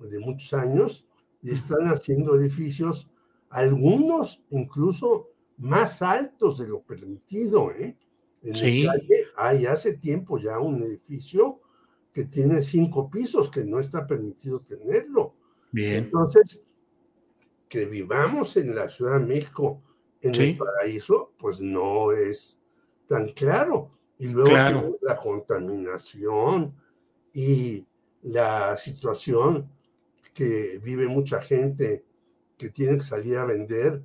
de 0.00 0.18
muchos 0.18 0.52
años 0.54 1.06
y 1.40 1.52
están 1.52 1.86
haciendo 1.86 2.34
edificios, 2.34 3.08
algunos 3.50 4.42
incluso 4.50 5.30
más 5.58 6.02
altos 6.02 6.58
de 6.58 6.66
lo 6.66 6.82
permitido. 6.82 7.70
¿eh? 7.70 7.96
En 8.42 8.54
Sí. 8.54 8.86
calle 8.86 9.26
hay 9.36 9.66
hace 9.66 9.94
tiempo 9.98 10.38
ya 10.38 10.58
un 10.58 10.82
edificio 10.82 11.60
que 12.12 12.24
tiene 12.24 12.62
cinco 12.62 13.10
pisos, 13.10 13.50
que 13.50 13.64
no 13.64 13.78
está 13.78 14.06
permitido 14.06 14.60
tenerlo. 14.60 15.34
Bien. 15.72 16.04
Entonces, 16.04 16.60
que 17.68 17.84
vivamos 17.84 18.56
en 18.56 18.74
la 18.74 18.88
Ciudad 18.88 19.20
de 19.20 19.26
México, 19.26 19.82
en 20.22 20.34
Sí. 20.34 20.42
el 20.50 20.56
paraíso, 20.58 21.32
pues 21.38 21.60
no 21.60 22.12
es 22.12 22.60
tan 23.06 23.28
claro. 23.32 23.92
Y 24.18 24.28
luego 24.28 24.50
Claro. 24.50 24.98
la 25.02 25.16
contaminación 25.16 26.74
y 27.32 27.86
la 28.22 28.76
situación 28.76 29.70
que 30.34 30.78
vive 30.82 31.06
mucha 31.06 31.40
gente 31.40 32.04
que 32.58 32.68
tiene 32.70 32.98
que 32.98 33.04
salir 33.04 33.36
a 33.38 33.44
vender 33.44 34.02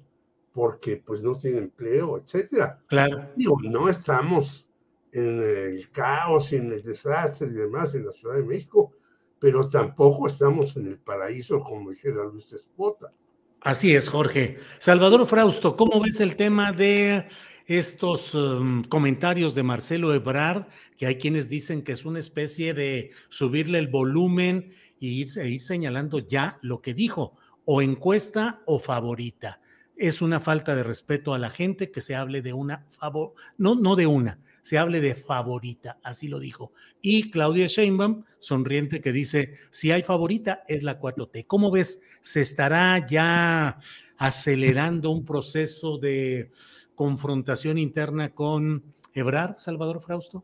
porque 0.56 0.96
pues 0.96 1.22
no 1.22 1.38
tiene 1.38 1.58
empleo, 1.58 2.18
etcétera. 2.18 2.80
Claro. 2.88 3.30
Digo, 3.36 3.58
no 3.62 3.90
estamos 3.90 4.70
en 5.12 5.44
el 5.44 5.92
caos 5.92 6.54
y 6.54 6.56
en 6.56 6.72
el 6.72 6.82
desastre 6.82 7.50
y 7.50 7.52
demás 7.52 7.94
en 7.94 8.06
la 8.06 8.14
Ciudad 8.14 8.36
de 8.36 8.44
México, 8.44 8.94
pero 9.38 9.70
tampoco 9.70 10.28
estamos 10.28 10.78
en 10.78 10.88
el 10.88 10.98
paraíso, 10.98 11.60
como 11.60 11.92
dijera 11.92 12.24
Luis 12.24 12.54
Espota. 12.54 13.12
Así 13.60 13.94
es, 13.94 14.08
Jorge. 14.08 14.58
Salvador 14.80 15.26
Frausto, 15.26 15.76
¿cómo 15.76 16.00
ves 16.00 16.22
el 16.22 16.38
tema 16.38 16.72
de 16.72 17.28
estos 17.66 18.34
um, 18.34 18.82
comentarios 18.84 19.56
de 19.56 19.64
Marcelo 19.64 20.14
Ebrard, 20.14 20.68
que 20.96 21.06
hay 21.06 21.18
quienes 21.18 21.50
dicen 21.50 21.82
que 21.82 21.92
es 21.92 22.06
una 22.06 22.20
especie 22.20 22.74
de 22.74 23.12
subirle 23.28 23.80
el 23.80 23.90
volumen 23.90 24.72
e 25.02 25.06
ir, 25.08 25.28
e 25.38 25.50
ir 25.50 25.62
señalando 25.62 26.20
ya 26.20 26.60
lo 26.62 26.82
que 26.82 26.94
dijo, 26.94 27.34
o 27.66 27.82
encuesta 27.82 28.62
o 28.66 28.80
favorita? 28.80 29.60
Es 29.98 30.22
una 30.22 30.40
falta 30.40 30.76
de 30.76 30.84
respeto 30.84 31.34
a 31.34 31.40
la 31.40 31.50
gente 31.50 31.92
que 31.92 32.02
se 32.02 32.16
hable 32.16 32.42
de 32.42 32.54
una 32.54 32.86
favor, 32.90 33.34
no, 33.58 33.76
no 33.76 33.96
de 33.96 34.08
una, 34.08 34.40
se 34.62 34.78
hable 34.78 35.00
de 35.00 35.16
favorita, 35.16 36.00
así 36.04 36.28
lo 36.28 36.40
dijo. 36.40 36.74
Y 37.02 37.32
Claudia 37.32 37.68
Sheinbaum, 37.68 38.26
sonriente, 38.40 39.00
que 39.00 39.12
dice, 39.12 39.54
si 39.70 39.92
hay 39.92 40.04
favorita, 40.04 40.64
es 40.68 40.84
la 40.84 41.00
4T. 41.00 41.46
¿Cómo 41.48 41.72
ves? 41.72 42.02
¿Se 42.22 42.42
estará 42.42 43.06
ya 43.06 43.80
acelerando 44.18 45.12
un 45.12 45.24
proceso 45.24 45.98
de 45.98 46.52
confrontación 46.96 47.78
interna 47.78 48.34
con 48.34 48.84
Ebrard, 49.14 49.58
Salvador 49.58 50.02
Frausto? 50.02 50.44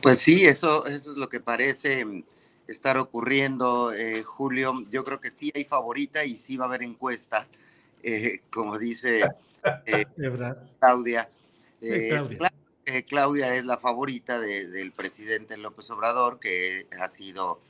Pues 0.00 0.18
sí, 0.18 0.44
eso, 0.44 0.86
eso 0.86 1.12
es 1.12 1.16
lo 1.16 1.28
que 1.28 1.40
parece 1.40 2.04
mm, 2.04 2.24
estar 2.66 2.96
ocurriendo, 2.98 3.92
eh, 3.92 4.22
Julio. 4.22 4.72
Yo 4.90 5.04
creo 5.04 5.20
que 5.20 5.30
sí 5.30 5.52
hay 5.54 5.64
favorita 5.64 6.24
y 6.24 6.36
sí 6.36 6.56
va 6.56 6.64
a 6.64 6.68
haber 6.68 6.82
encuesta, 6.82 7.48
eh, 8.02 8.40
como 8.52 8.78
dice 8.78 9.20
eh. 9.86 10.04
Claudia. 10.80 11.30
Eh, 11.80 12.18
es 12.84 13.04
Claudia. 13.04 13.54
es 13.54 13.64
la 13.64 13.76
favorita 13.78 14.38
de- 14.38 14.68
del 14.68 14.92
presidente 14.92 15.56
López 15.56 15.88
Obrador, 15.90 16.38
que 16.40 16.86
ha 17.00 17.08
sido 17.08 17.60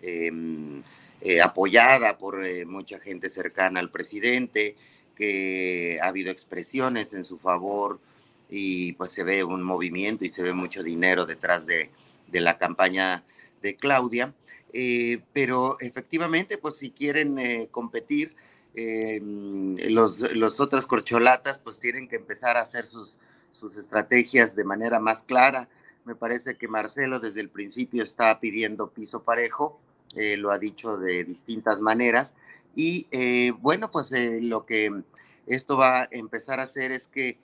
eh, 0.00 1.40
apoyada 1.42 2.18
por 2.18 2.38
mucha 2.66 2.98
gente 3.00 3.28
cercana 3.30 3.80
al 3.80 3.90
presidente, 3.90 4.76
que 5.14 5.98
ha 6.02 6.06
habido 6.06 6.30
expresiones 6.30 7.12
en 7.12 7.24
su 7.24 7.38
favor 7.38 7.98
y 8.48 8.92
pues 8.92 9.10
se 9.10 9.24
ve 9.24 9.42
un 9.42 9.62
movimiento 9.62 10.24
y 10.24 10.30
se 10.30 10.42
ve 10.42 10.52
mucho 10.52 10.82
dinero 10.82 11.26
detrás 11.26 11.66
de, 11.66 11.90
de 12.28 12.40
la 12.40 12.56
campaña 12.56 13.24
de 13.60 13.74
Claudia. 13.76 14.32
Eh, 14.72 15.20
pero 15.32 15.78
efectivamente, 15.80 16.56
pues 16.58 16.76
si 16.76 16.90
quieren 16.90 17.38
eh, 17.38 17.68
competir, 17.70 18.34
eh, 18.78 19.20
los, 19.90 20.20
los 20.34 20.60
otras 20.60 20.86
corcholatas 20.86 21.58
pues 21.58 21.80
tienen 21.80 22.08
que 22.08 22.16
empezar 22.16 22.56
a 22.56 22.62
hacer 22.62 22.86
sus, 22.86 23.18
sus 23.58 23.76
estrategias 23.76 24.54
de 24.54 24.64
manera 24.64 25.00
más 25.00 25.22
clara. 25.22 25.68
Me 26.04 26.14
parece 26.14 26.56
que 26.56 26.68
Marcelo 26.68 27.20
desde 27.20 27.40
el 27.40 27.50
principio 27.50 28.02
está 28.02 28.38
pidiendo 28.40 28.90
piso 28.90 29.22
parejo, 29.22 29.78
eh, 30.14 30.36
lo 30.36 30.50
ha 30.50 30.58
dicho 30.58 30.96
de 30.96 31.24
distintas 31.24 31.80
maneras. 31.80 32.34
Y 32.74 33.08
eh, 33.10 33.52
bueno, 33.58 33.90
pues 33.90 34.12
eh, 34.12 34.40
lo 34.40 34.64
que 34.64 35.02
esto 35.46 35.76
va 35.76 36.02
a 36.02 36.08
empezar 36.10 36.60
a 36.60 36.64
hacer 36.64 36.92
es 36.92 37.08
que 37.08 37.38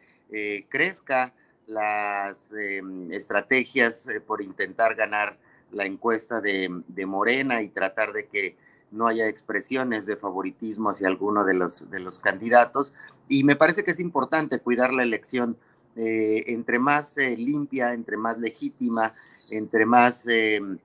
crezca 0.68 1.32
las 1.68 2.50
em, 2.52 3.12
estrategias 3.12 4.08
por 4.26 4.42
intentar 4.42 4.96
ganar 4.96 5.38
la 5.70 5.86
encuesta 5.86 6.40
de, 6.40 6.82
de, 6.88 7.06
Morena 7.06 7.62
y 7.62 7.68
tratar 7.68 8.12
de 8.12 8.26
que 8.26 8.56
no 8.94 9.08
haya 9.08 9.28
expresiones 9.28 10.06
de 10.06 10.16
favoritismo 10.16 10.90
hacia 10.90 11.08
alguno 11.08 11.44
de 11.44 11.54
los, 11.54 11.90
de 11.90 12.00
los 12.00 12.18
candidatos. 12.18 12.92
Y 13.28 13.44
me 13.44 13.56
parece 13.56 13.84
que 13.84 13.90
es 13.90 14.00
importante 14.00 14.60
cuidar 14.60 14.92
la 14.92 15.02
elección 15.02 15.56
eh, 15.96 16.44
entre 16.46 16.78
más 16.78 17.16
limpia, 17.16 17.92
entre 17.92 18.16
más 18.16 18.38
legítima, 18.38 19.14
entre 19.50 19.86
más 19.86 20.26
em, 20.26 20.78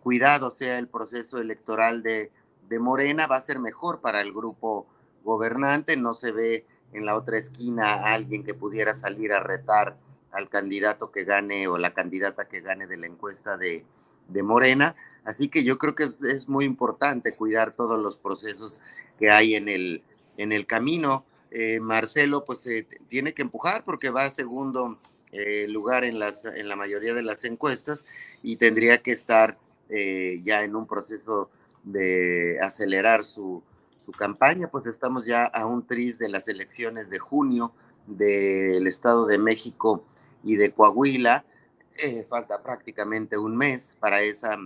cuidado 0.00 0.50
sea 0.50 0.78
el 0.78 0.88
proceso 0.88 1.38
electoral 1.38 2.02
de, 2.02 2.30
de 2.68 2.78
Morena, 2.78 3.26
va 3.26 3.36
a 3.36 3.44
ser 3.44 3.58
mejor 3.58 4.00
para 4.00 4.20
el 4.20 4.32
grupo 4.32 4.86
gobernante, 5.24 5.96
no 5.96 6.14
se 6.14 6.32
ve 6.32 6.64
en 6.92 7.04
la 7.04 7.16
otra 7.16 7.38
esquina 7.38 7.94
a 7.94 8.14
alguien 8.14 8.44
que 8.44 8.54
pudiera 8.54 8.96
salir 8.96 9.32
a 9.32 9.40
retar 9.40 9.96
al 10.32 10.48
candidato 10.48 11.10
que 11.10 11.24
gane 11.24 11.68
o 11.68 11.78
la 11.78 11.94
candidata 11.94 12.48
que 12.48 12.60
gane 12.60 12.86
de 12.86 12.96
la 12.96 13.06
encuesta 13.06 13.56
de, 13.56 13.84
de 14.28 14.42
Morena. 14.42 14.94
Así 15.28 15.48
que 15.48 15.62
yo 15.62 15.76
creo 15.76 15.94
que 15.94 16.08
es, 16.22 16.48
muy 16.48 16.64
importante 16.64 17.34
cuidar 17.34 17.72
todos 17.72 18.00
los 18.00 18.16
procesos 18.16 18.80
que 19.18 19.30
hay 19.30 19.56
en 19.56 19.68
el, 19.68 20.02
en 20.38 20.52
el 20.52 20.64
camino. 20.64 21.26
Eh, 21.50 21.80
Marcelo 21.80 22.46
pues 22.46 22.66
eh, 22.66 22.86
tiene 23.08 23.34
que 23.34 23.42
empujar 23.42 23.84
porque 23.84 24.08
va 24.08 24.24
a 24.24 24.30
segundo 24.30 24.98
eh, 25.32 25.68
lugar 25.68 26.04
en, 26.04 26.18
las, 26.18 26.46
en 26.46 26.66
la 26.66 26.76
mayoría 26.76 27.12
de 27.12 27.22
las 27.22 27.44
encuestas 27.44 28.06
y 28.42 28.56
tendría 28.56 29.02
que 29.02 29.12
estar 29.12 29.58
ya 29.90 30.64
en 30.64 30.76
un 30.76 30.86
proceso 30.86 31.50
de 31.82 32.58
acelerar 32.60 33.24
su, 33.24 33.62
su 34.04 34.12
campaña, 34.12 34.68
pues 34.68 34.84
estamos 34.84 35.24
ya 35.24 35.44
a 35.44 35.64
un 35.64 35.86
tris 35.86 36.18
de 36.18 36.28
las 36.28 36.46
elecciones 36.48 37.08
de 37.08 37.18
junio 37.18 37.72
del 38.06 38.86
Estado 38.86 39.26
de 39.26 39.38
México 39.38 40.04
y 40.44 40.56
de 40.56 40.72
Coahuila. 40.72 41.44
Falta 42.28 42.62
prácticamente 42.62 43.38
un 43.38 43.56
mes 43.56 43.96
para 43.98 44.20
esa 44.20 44.58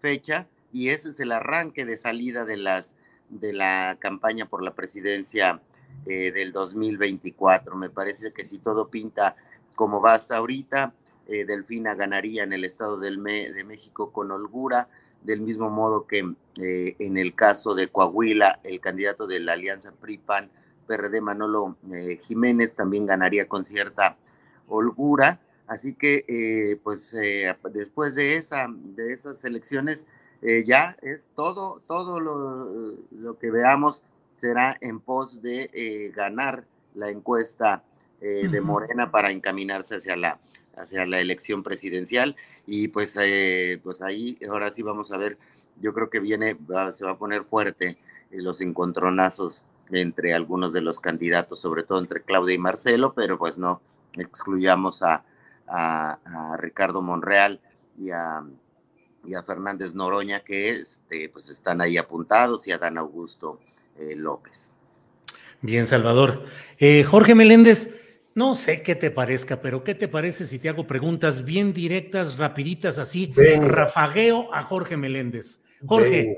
fecha 0.00 0.46
y 0.72 0.90
ese 0.90 1.10
es 1.10 1.20
el 1.20 1.32
arranque 1.32 1.84
de 1.84 1.96
salida 1.96 2.44
de, 2.44 2.56
las, 2.56 2.94
de 3.28 3.52
la 3.52 3.96
campaña 3.98 4.46
por 4.46 4.62
la 4.62 4.74
presidencia 4.74 5.60
eh, 6.06 6.32
del 6.32 6.52
2024. 6.52 7.76
Me 7.76 7.90
parece 7.90 8.32
que 8.32 8.44
si 8.44 8.58
todo 8.58 8.88
pinta 8.88 9.36
como 9.74 10.00
va 10.00 10.14
hasta 10.14 10.36
ahorita, 10.36 10.94
eh, 11.28 11.44
Delfina 11.44 11.94
ganaría 11.94 12.44
en 12.44 12.52
el 12.52 12.64
Estado 12.64 12.98
del 12.98 13.22
de 13.22 13.64
México 13.64 14.12
con 14.12 14.30
holgura 14.30 14.88
del 15.26 15.40
mismo 15.40 15.70
modo 15.70 16.06
que 16.06 16.34
eh, 16.56 16.96
en 16.98 17.18
el 17.18 17.34
caso 17.34 17.74
de 17.74 17.88
Coahuila, 17.88 18.60
el 18.62 18.80
candidato 18.80 19.26
de 19.26 19.40
la 19.40 19.54
alianza 19.54 19.92
PRI-PAN, 19.92 20.50
PRD 20.86 21.20
Manolo 21.20 21.76
eh, 21.92 22.20
Jiménez 22.22 22.74
también 22.74 23.06
ganaría 23.06 23.48
con 23.48 23.66
cierta 23.66 24.16
holgura. 24.68 25.40
Así 25.66 25.94
que, 25.94 26.24
eh, 26.28 26.76
pues, 26.82 27.14
después 27.72 28.14
de, 28.14 28.36
esa, 28.36 28.68
de 28.70 29.12
esas 29.12 29.44
elecciones, 29.44 30.06
ya 30.64 30.96
es 31.02 31.28
todo, 31.34 31.82
todo 31.88 32.20
lo, 32.20 32.94
lo, 33.10 33.38
que 33.38 33.50
veamos 33.50 34.02
será 34.36 34.76
en 34.80 35.00
pos 35.00 35.42
de 35.42 36.12
ganar 36.14 36.64
la 36.94 37.10
encuesta 37.10 37.82
de 38.20 38.60
Morena 38.60 39.10
para 39.10 39.30
encaminarse 39.30 39.96
hacia 39.96 40.14
la, 40.14 40.38
hacia 40.76 41.06
la 41.06 41.20
elección 41.20 41.62
presidencial. 41.62 42.36
Y 42.66 42.88
pues, 42.88 43.16
eh, 43.20 43.80
pues 43.82 44.02
ahí 44.02 44.38
ahora 44.48 44.70
sí 44.70 44.82
vamos 44.82 45.12
a 45.12 45.16
ver, 45.16 45.38
yo 45.80 45.92
creo 45.94 46.10
que 46.10 46.20
viene, 46.20 46.56
se 46.94 47.04
va 47.04 47.12
a 47.12 47.18
poner 47.18 47.44
fuerte 47.44 47.98
eh, 48.30 48.42
los 48.42 48.60
encontronazos 48.60 49.64
entre 49.90 50.34
algunos 50.34 50.72
de 50.72 50.82
los 50.82 51.00
candidatos, 51.00 51.60
sobre 51.60 51.84
todo 51.84 51.98
entre 51.98 52.22
Claudia 52.22 52.54
y 52.54 52.58
Marcelo, 52.58 53.14
pero 53.14 53.38
pues 53.38 53.56
no 53.56 53.80
excluyamos 54.14 55.02
a, 55.02 55.24
a, 55.68 56.56
Ricardo 56.58 57.02
Monreal 57.02 57.60
y 57.98 58.10
a, 58.10 58.42
y 59.24 59.34
a, 59.34 59.42
Fernández 59.42 59.94
Noroña, 59.94 60.40
que 60.40 60.70
este, 60.70 61.28
pues 61.28 61.48
están 61.48 61.80
ahí 61.80 61.96
apuntados, 61.96 62.66
y 62.66 62.72
a 62.72 62.78
Dan 62.78 62.98
Augusto 62.98 63.60
eh, 63.98 64.14
López. 64.16 64.70
Bien, 65.62 65.86
Salvador. 65.86 66.44
Jorge 67.08 67.34
Meléndez, 67.34 67.94
no 68.36 68.54
sé 68.54 68.82
qué 68.82 68.94
te 68.94 69.10
parezca, 69.10 69.62
pero 69.62 69.82
¿qué 69.82 69.94
te 69.94 70.08
parece 70.08 70.44
si 70.44 70.58
te 70.58 70.68
hago 70.68 70.86
preguntas 70.86 71.44
bien 71.46 71.72
directas, 71.72 72.36
rapiditas, 72.36 72.98
así? 72.98 73.32
Rafagueo 73.34 74.52
a 74.54 74.62
Jorge 74.62 74.98
Meléndez. 74.98 75.62
Jorge, 75.86 76.36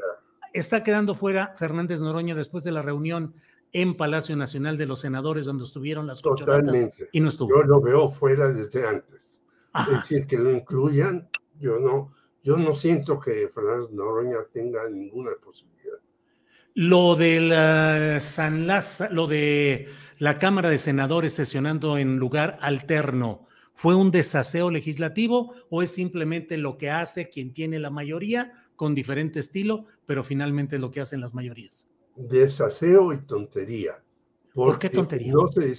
está 0.52 0.84
quedando 0.84 1.16
fuera 1.16 1.54
Fernández 1.56 2.00
Noroña 2.00 2.36
después 2.36 2.62
de 2.62 2.70
la 2.70 2.82
reunión 2.82 3.34
en 3.72 3.96
Palacio 3.96 4.36
Nacional 4.36 4.76
de 4.76 4.86
los 4.86 5.00
Senadores 5.00 5.46
donde 5.46 5.64
estuvieron 5.64 6.06
las 6.06 6.22
Totalmente. 6.22 7.08
y 7.12 7.20
no 7.20 7.28
estuvo. 7.28 7.50
Yo 7.50 7.62
lo 7.62 7.80
veo 7.80 8.08
fuera 8.08 8.50
desde 8.50 8.86
antes. 8.86 9.40
Es 9.74 9.96
decir, 9.96 10.26
que 10.26 10.38
lo 10.38 10.50
incluyan, 10.50 11.28
yo 11.60 11.78
no, 11.78 12.10
yo 12.42 12.56
no 12.56 12.72
siento 12.72 13.18
que 13.18 13.48
Fernández 13.48 13.90
Noroña 13.90 14.38
tenga 14.52 14.88
ninguna 14.88 15.32
posibilidad. 15.42 15.98
Lo 16.74 17.16
de 17.16 17.40
la 17.40 18.20
San 18.20 18.66
Lázaro, 18.66 19.14
lo 19.14 19.26
de 19.26 19.88
la 20.18 20.38
Cámara 20.38 20.70
de 20.70 20.78
Senadores 20.78 21.32
sesionando 21.32 21.98
en 21.98 22.18
lugar 22.18 22.58
alterno, 22.60 23.46
¿fue 23.74 23.94
un 23.94 24.10
desaseo 24.10 24.70
legislativo 24.70 25.54
o 25.70 25.82
es 25.82 25.92
simplemente 25.92 26.56
lo 26.56 26.78
que 26.78 26.90
hace 26.90 27.28
quien 27.28 27.52
tiene 27.52 27.78
la 27.78 27.90
mayoría 27.90 28.52
con 28.74 28.94
diferente 28.94 29.40
estilo, 29.40 29.86
pero 30.06 30.24
finalmente 30.24 30.76
es 30.76 30.80
lo 30.80 30.90
que 30.90 31.00
hacen 31.00 31.20
las 31.20 31.34
mayorías? 31.34 31.88
Desaseo 32.18 33.12
y 33.12 33.18
tontería. 33.18 34.02
¿Por 34.52 34.78
qué 34.78 34.90
tontería? 34.90 35.32
No 35.32 35.46
se, 35.46 35.74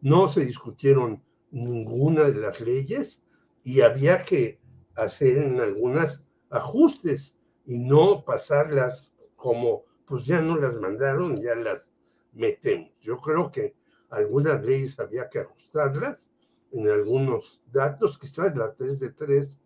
no 0.00 0.28
se 0.28 0.44
discutieron 0.44 1.22
ninguna 1.50 2.24
de 2.24 2.34
las 2.34 2.60
leyes 2.60 3.22
y 3.62 3.80
había 3.80 4.18
que 4.18 4.60
hacer 4.94 5.38
en 5.38 5.60
algunas 5.60 6.24
ajustes 6.50 7.36
y 7.64 7.80
no 7.80 8.24
pasarlas 8.24 9.12
como 9.34 9.84
pues 10.06 10.24
ya 10.24 10.40
no 10.40 10.56
las 10.56 10.78
mandaron, 10.78 11.36
ya 11.36 11.56
las 11.56 11.92
metemos. 12.32 12.92
Yo 13.00 13.18
creo 13.18 13.50
que 13.50 13.74
algunas 14.10 14.64
leyes 14.64 14.98
había 15.00 15.28
que 15.28 15.40
ajustarlas 15.40 16.30
en 16.70 16.88
algunos 16.88 17.60
datos, 17.72 18.18
quizás 18.18 18.56
la 18.56 18.72
3 18.74 19.00
de 19.00 19.10
3 19.10 19.60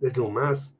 es 0.00 0.16
lo 0.16 0.28
más 0.28 0.74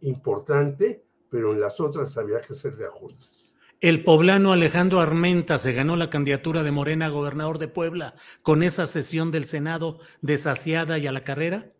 importante, 0.00 1.04
pero 1.28 1.52
en 1.52 1.60
las 1.60 1.80
otras 1.80 2.16
había 2.16 2.40
que 2.40 2.54
hacer 2.54 2.76
de 2.76 2.86
ajustes. 2.86 3.49
El 3.80 4.04
poblano 4.04 4.52
Alejandro 4.52 5.00
Armenta 5.00 5.56
se 5.56 5.72
ganó 5.72 5.96
la 5.96 6.10
candidatura 6.10 6.62
de 6.62 6.70
Morena 6.70 7.06
a 7.06 7.08
gobernador 7.08 7.56
de 7.56 7.66
Puebla 7.66 8.14
con 8.42 8.62
esa 8.62 8.86
sesión 8.86 9.30
del 9.30 9.46
Senado 9.46 10.00
desasiada 10.20 10.98
y 10.98 11.06
a 11.06 11.12
la 11.12 11.24
carrera. 11.24 11.72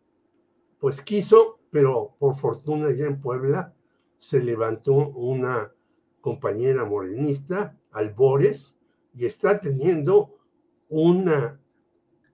Pues 0.79 1.03
quiso, 1.03 1.61
pero 1.71 2.17
por 2.19 2.35
fortuna 2.35 2.91
ya 2.93 3.05
en 3.05 3.21
Puebla 3.21 3.75
se 4.17 4.41
levantó 4.41 4.95
una 4.95 5.75
compañera 6.23 6.87
morenista, 6.87 7.77
Albores, 7.91 8.79
y 9.13 9.27
está 9.27 9.61
teniendo 9.61 10.33
una 10.89 11.61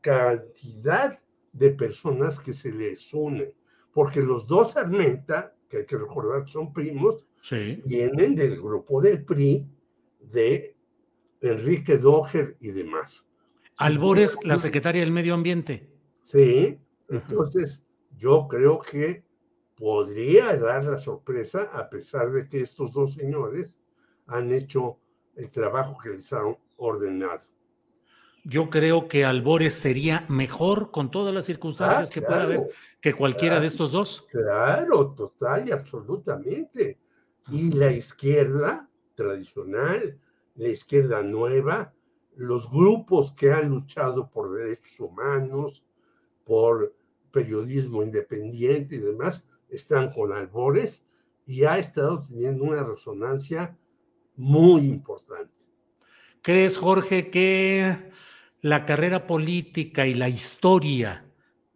cantidad 0.01 1.19
de 1.53 1.71
personas 1.71 2.39
que 2.39 2.53
se 2.53 2.71
les 2.71 3.13
une, 3.13 3.53
porque 3.93 4.21
los 4.21 4.47
dos 4.47 4.77
Armenta, 4.77 5.57
que 5.69 5.79
hay 5.79 5.87
que 5.87 5.99
recordar 5.99 6.49
son 6.49 6.73
primos, 6.73 7.27
vienen 7.85 8.35
del 8.35 8.61
grupo 8.61 9.01
del 9.01 9.25
PRI 9.25 9.67
de 10.21 10.77
Enrique 11.41 11.99
Doger 11.99 12.57
y 12.61 12.71
demás. 12.71 13.25
Albores, 13.79 14.39
la 14.43 14.57
secretaria 14.57 15.03
del 15.03 15.11
Medio 15.11 15.35
Ambiente. 15.35 15.89
Sí, 16.23 16.79
entonces 17.09 17.83
yo 18.17 18.47
creo 18.49 18.79
que 18.79 19.25
podría 19.77 20.57
dar 20.57 20.85
la 20.85 20.99
sorpresa, 20.99 21.71
a 21.73 21.89
pesar 21.89 22.33
de 22.33 22.49
que 22.49 22.63
estos 22.63 22.93
dos 22.93 23.13
señores 23.15 23.77
han 24.27 24.51
hecho 24.51 24.99
el 25.37 25.51
trabajo 25.51 25.97
que 26.03 26.11
les 26.11 26.33
han 26.33 26.57
ordenado. 26.77 27.43
Yo 28.45 28.71
creo 28.71 29.09
que 29.09 29.25
Albores 29.25 29.75
sería 29.75 30.25
mejor 30.29 30.91
con 30.93 31.11
todas 31.11 31.35
las 31.35 31.45
circunstancias 31.45 32.11
ah, 32.11 32.15
que 32.15 32.23
pueda 32.23 32.43
haber 32.43 32.69
que 33.01 33.13
cualquiera 33.13 33.61
de 33.61 33.67
estos 33.67 33.93
dos. 33.93 34.25
Claro, 34.31 35.13
total 35.15 35.69
y 35.69 35.73
absolutamente. 35.73 36.99
Y 37.49 37.71
la 37.73 37.93
izquierda 37.93 38.89
tradicional, 39.15 40.19
la 40.57 40.69
izquierda 40.69 41.23
nueva, 41.23 41.95
los 42.37 42.71
grupos 42.71 43.33
que 43.33 43.53
han 43.53 43.69
luchado 43.69 44.31
por 44.31 44.53
derechos 44.53 45.01
humanos, 45.01 45.85
por 46.45 46.95
periodismo 47.31 48.03
independiente 48.03 48.97
y 48.97 48.99
demás, 48.99 49.45
están 49.69 50.13
con 50.13 50.33
Albores 50.33 51.05
y 51.47 51.65
ha 51.65 51.79
estado 51.79 52.21
teniendo 52.21 52.65
una 52.65 52.83
resonancia 52.83 53.77
muy 54.37 54.87
importante. 54.87 55.53
¿Crees, 56.43 56.79
Jorge, 56.79 57.31
que 57.31 58.11
la 58.61 58.85
carrera 58.85 59.27
política 59.27 60.07
y 60.07 60.15
la 60.15 60.29
historia 60.29 61.25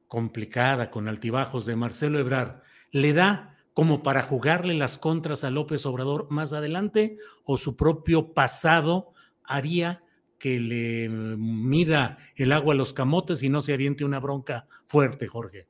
complicada 0.09 0.91
con 0.91 1.09
altibajos 1.09 1.67
de 1.67 1.77
Marcelo 1.77 2.19
Ebrard 2.19 2.63
le 2.93 3.13
da 3.13 3.50
como 3.75 4.03
para 4.03 4.23
jugarle 4.23 4.75
las 4.75 4.99
contras 4.99 5.45
a 5.45 5.51
López 5.51 5.87
Obrador 5.87 6.27
más 6.31 6.53
adelante 6.53 7.17
o 7.45 7.57
su 7.57 7.77
propio 7.77 8.35
pasado 8.35 9.13
haría 9.45 10.05
que 10.39 10.59
le 10.59 11.09
mida 11.09 12.17
el 12.35 12.53
agua 12.53 12.73
a 12.75 12.77
los 12.77 12.95
camotes 12.95 13.43
y 13.43 13.51
no 13.51 13.61
se 13.61 13.75
aviente 13.75 14.05
una 14.05 14.21
bronca 14.21 14.67
fuerte, 14.87 15.29
Jorge. 15.29 15.69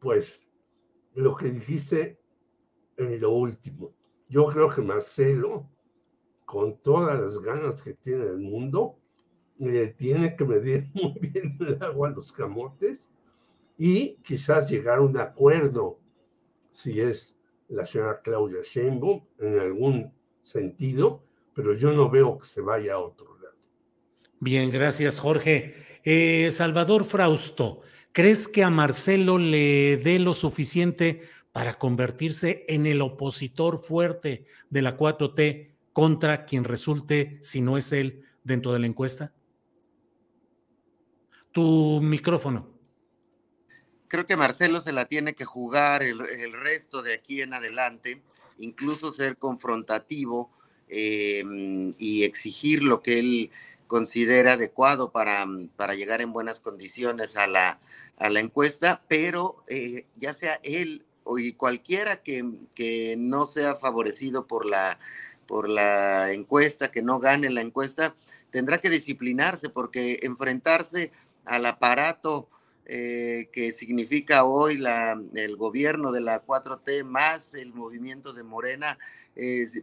Pues 0.00 0.46
lo 1.14 1.34
que 1.36 1.50
dijiste 1.50 2.20
en 2.96 3.20
lo 3.20 3.30
último. 3.30 3.94
Yo 4.28 4.46
creo 4.46 4.68
que 4.68 4.82
Marcelo, 4.82 5.70
con 6.44 6.82
todas 6.82 7.18
las 7.18 7.38
ganas 7.38 7.80
que 7.80 7.94
tiene 7.94 8.24
el 8.24 8.38
mundo, 8.38 8.98
le 9.58 9.88
tiene 9.88 10.36
que 10.36 10.44
medir 10.44 10.90
muy 10.94 11.14
bien 11.20 11.56
el 11.60 11.82
agua 11.82 12.08
a 12.08 12.12
los 12.12 12.32
camotes 12.32 13.10
y 13.76 14.16
quizás 14.16 14.68
llegar 14.68 14.98
a 14.98 15.02
un 15.02 15.16
acuerdo, 15.16 16.00
si 16.72 17.00
es 17.00 17.37
la 17.68 17.84
señora 17.84 18.20
Claudia 18.22 18.60
Sheinbaum, 18.62 19.24
en 19.38 19.58
algún 19.58 20.12
sentido, 20.42 21.24
pero 21.54 21.74
yo 21.74 21.92
no 21.92 22.10
veo 22.10 22.38
que 22.38 22.46
se 22.46 22.60
vaya 22.60 22.94
a 22.94 22.98
otro 22.98 23.36
lado. 23.38 23.56
Bien, 24.40 24.70
gracias, 24.70 25.18
Jorge. 25.18 25.74
Eh, 26.04 26.50
Salvador 26.50 27.04
Frausto, 27.04 27.80
¿crees 28.12 28.48
que 28.48 28.62
a 28.62 28.70
Marcelo 28.70 29.38
le 29.38 29.96
dé 29.98 30.18
lo 30.18 30.34
suficiente 30.34 31.22
para 31.52 31.74
convertirse 31.74 32.64
en 32.68 32.86
el 32.86 33.00
opositor 33.02 33.84
fuerte 33.84 34.44
de 34.70 34.82
la 34.82 34.96
4T 34.96 35.74
contra 35.92 36.44
quien 36.44 36.64
resulte, 36.64 37.38
si 37.42 37.60
no 37.60 37.76
es 37.76 37.92
él, 37.92 38.22
dentro 38.44 38.72
de 38.72 38.78
la 38.78 38.86
encuesta? 38.86 39.34
Tu 41.52 42.00
micrófono. 42.00 42.77
Creo 44.08 44.26
que 44.26 44.36
Marcelo 44.36 44.80
se 44.80 44.92
la 44.92 45.04
tiene 45.04 45.34
que 45.34 45.44
jugar 45.44 46.02
el, 46.02 46.18
resto 46.52 47.02
de 47.02 47.14
aquí 47.14 47.42
en 47.42 47.54
adelante, 47.54 48.22
incluso 48.58 49.12
ser 49.12 49.36
confrontativo 49.36 50.50
em, 50.88 51.94
y 51.98 52.24
exigir 52.24 52.82
lo 52.82 53.02
que 53.02 53.18
él 53.18 53.50
considera 53.86 54.54
adecuado 54.54 55.12
para, 55.12 55.46
para 55.76 55.94
llegar 55.94 56.20
en 56.20 56.32
buenas 56.32 56.60
condiciones 56.60 57.36
a 57.36 57.46
la, 57.46 57.80
a 58.16 58.30
la 58.30 58.40
encuesta, 58.40 59.02
pero 59.08 59.62
eh, 59.68 60.06
ya 60.16 60.34
sea 60.34 60.60
él 60.62 61.04
o 61.24 61.38
y 61.38 61.52
cualquiera 61.52 62.22
que, 62.22 62.42
que, 62.74 63.16
no 63.18 63.44
sea 63.44 63.74
favorecido 63.74 64.46
por 64.46 64.64
la, 64.64 64.98
por 65.46 65.68
la 65.68 66.32
encuesta, 66.32 66.90
que 66.90 67.02
no 67.02 67.20
gane 67.20 67.50
la 67.50 67.60
encuesta, 67.60 68.14
tendrá 68.50 68.78
que 68.78 68.88
disciplinarse 68.88 69.68
porque 69.68 70.20
enfrentarse 70.22 71.12
al 71.44 71.66
aparato 71.66 72.48
eh, 72.88 73.48
que 73.52 73.72
significa 73.72 74.44
hoy 74.44 74.82
el 75.34 75.56
gobierno 75.56 76.10
de 76.10 76.20
la 76.20 76.44
4T 76.44 77.04
más 77.04 77.54
el 77.54 77.72
movimiento 77.74 78.32
de 78.32 78.42
Morena, 78.42 78.98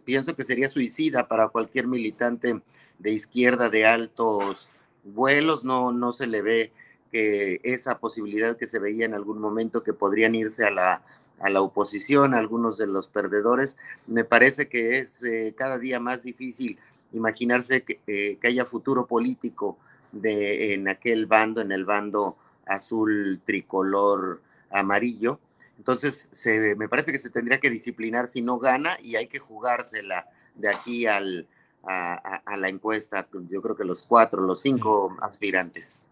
pienso 0.03 0.35
que 0.35 0.43
sería 0.43 0.67
suicida 0.67 1.29
para 1.29 1.47
cualquier 1.47 1.87
militante 1.87 2.61
de 2.99 3.11
izquierda 3.11 3.69
de 3.69 3.85
altos 3.85 4.67
vuelos, 5.05 5.63
no, 5.63 5.91
no 5.91 6.11
se 6.11 6.27
le 6.27 6.41
ve 6.41 6.71
que 7.11 7.61
esa 7.63 7.99
posibilidad 7.99 8.57
que 8.57 8.67
se 8.67 8.79
veía 8.79 9.05
en 9.05 9.13
algún 9.13 9.39
momento 9.39 9.83
que 9.83 9.93
podrían 9.93 10.35
irse 10.35 10.65
a 10.65 10.71
la, 10.71 11.03
a 11.39 11.49
la 11.49 11.61
oposición, 11.61 12.33
algunos 12.33 12.77
de 12.77 12.87
los 12.87 13.07
perdedores, 13.07 13.77
me 14.07 14.23
parece 14.23 14.67
que 14.67 14.97
es 14.97 15.23
eh, 15.23 15.53
cada 15.55 15.77
día 15.77 15.99
más 15.99 16.23
difícil 16.23 16.77
imaginarse 17.13 17.83
que, 17.83 17.99
eh, 18.07 18.37
que 18.41 18.47
haya 18.47 18.65
futuro 18.65 19.05
político 19.05 19.77
de, 20.11 20.73
en 20.73 20.87
aquel 20.87 21.25
bando, 21.25 21.61
en 21.61 21.71
el 21.71 21.85
bando 21.85 22.35
azul 22.65 23.41
tricolor 23.45 24.41
amarillo. 24.71 25.39
Entonces, 25.77 26.29
se, 26.31 26.75
me 26.75 26.87
parece 26.87 27.11
que 27.11 27.19
se 27.19 27.29
tendría 27.29 27.59
que 27.59 27.69
disciplinar 27.69 28.27
si 28.27 28.41
no 28.41 28.59
gana 28.59 28.97
y 29.01 29.15
hay 29.15 29.27
que 29.27 29.39
jugársela 29.39 30.27
de 30.55 30.69
aquí 30.69 31.05
al, 31.05 31.47
a, 31.83 32.57
la 32.57 32.69
encuesta. 32.69 33.27
Yo 33.49 33.61
creo 33.61 33.75
que 33.75 33.85
los 33.85 34.03
cuatro, 34.03 34.41
los 34.41 34.61
cinco 34.61 35.15
aspirantes. 35.21 36.03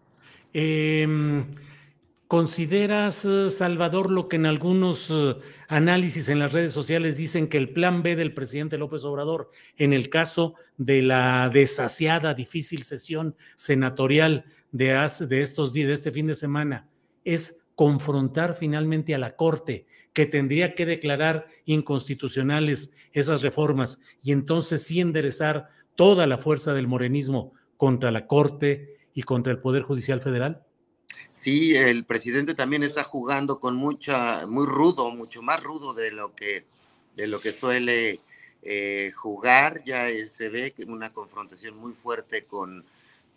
Em, 0.52 1.46
¿Consideras, 2.26 3.24
eh, 3.24 3.50
Salvador, 3.50 4.10
lo 4.10 4.28
que 4.28 4.36
en 4.36 4.46
algunos 4.46 5.10
eh, 5.10 5.36
análisis 5.68 6.28
en 6.28 6.38
las 6.38 6.52
redes 6.52 6.72
sociales 6.72 7.16
dicen 7.16 7.48
que 7.48 7.58
el 7.58 7.72
plan 7.72 8.02
B 8.02 8.16
del 8.16 8.32
presidente 8.32 8.78
López 8.78 9.04
Obrador, 9.04 9.50
en 9.76 9.92
el 9.92 10.08
caso 10.08 10.54
de 10.78 11.02
la 11.02 11.50
desasiada, 11.50 12.34
difícil 12.34 12.82
sesión 12.82 13.36
senatorial 13.56 14.46
de, 14.74 15.08
de 15.28 15.40
estos 15.40 15.72
días, 15.72 15.86
de 15.86 15.94
este 15.94 16.10
fin 16.10 16.26
de 16.26 16.34
semana, 16.34 16.88
es 17.24 17.60
confrontar 17.76 18.56
finalmente 18.56 19.14
a 19.14 19.18
la 19.18 19.36
Corte, 19.36 19.86
que 20.12 20.26
tendría 20.26 20.74
que 20.74 20.84
declarar 20.84 21.46
inconstitucionales 21.64 22.92
esas 23.12 23.42
reformas 23.42 24.00
y 24.20 24.32
entonces 24.32 24.82
sí 24.84 25.00
enderezar 25.00 25.68
toda 25.94 26.26
la 26.26 26.38
fuerza 26.38 26.74
del 26.74 26.88
morenismo 26.88 27.52
contra 27.76 28.10
la 28.10 28.26
Corte 28.26 28.96
y 29.14 29.22
contra 29.22 29.52
el 29.52 29.60
Poder 29.60 29.82
Judicial 29.84 30.20
Federal? 30.20 30.64
Sí, 31.30 31.76
el 31.76 32.04
presidente 32.04 32.54
también 32.56 32.82
está 32.82 33.04
jugando 33.04 33.60
con 33.60 33.76
mucha, 33.76 34.44
muy 34.48 34.66
rudo, 34.66 35.12
mucho 35.12 35.40
más 35.40 35.62
rudo 35.62 35.94
de 35.94 36.10
lo 36.10 36.34
que, 36.34 36.64
de 37.14 37.28
lo 37.28 37.40
que 37.40 37.52
suele 37.52 38.18
eh, 38.62 39.12
jugar. 39.14 39.84
Ya 39.84 40.06
se 40.28 40.48
ve 40.48 40.72
que 40.72 40.82
una 40.82 41.12
confrontación 41.12 41.76
muy 41.76 41.92
fuerte 41.92 42.44
con, 42.44 42.84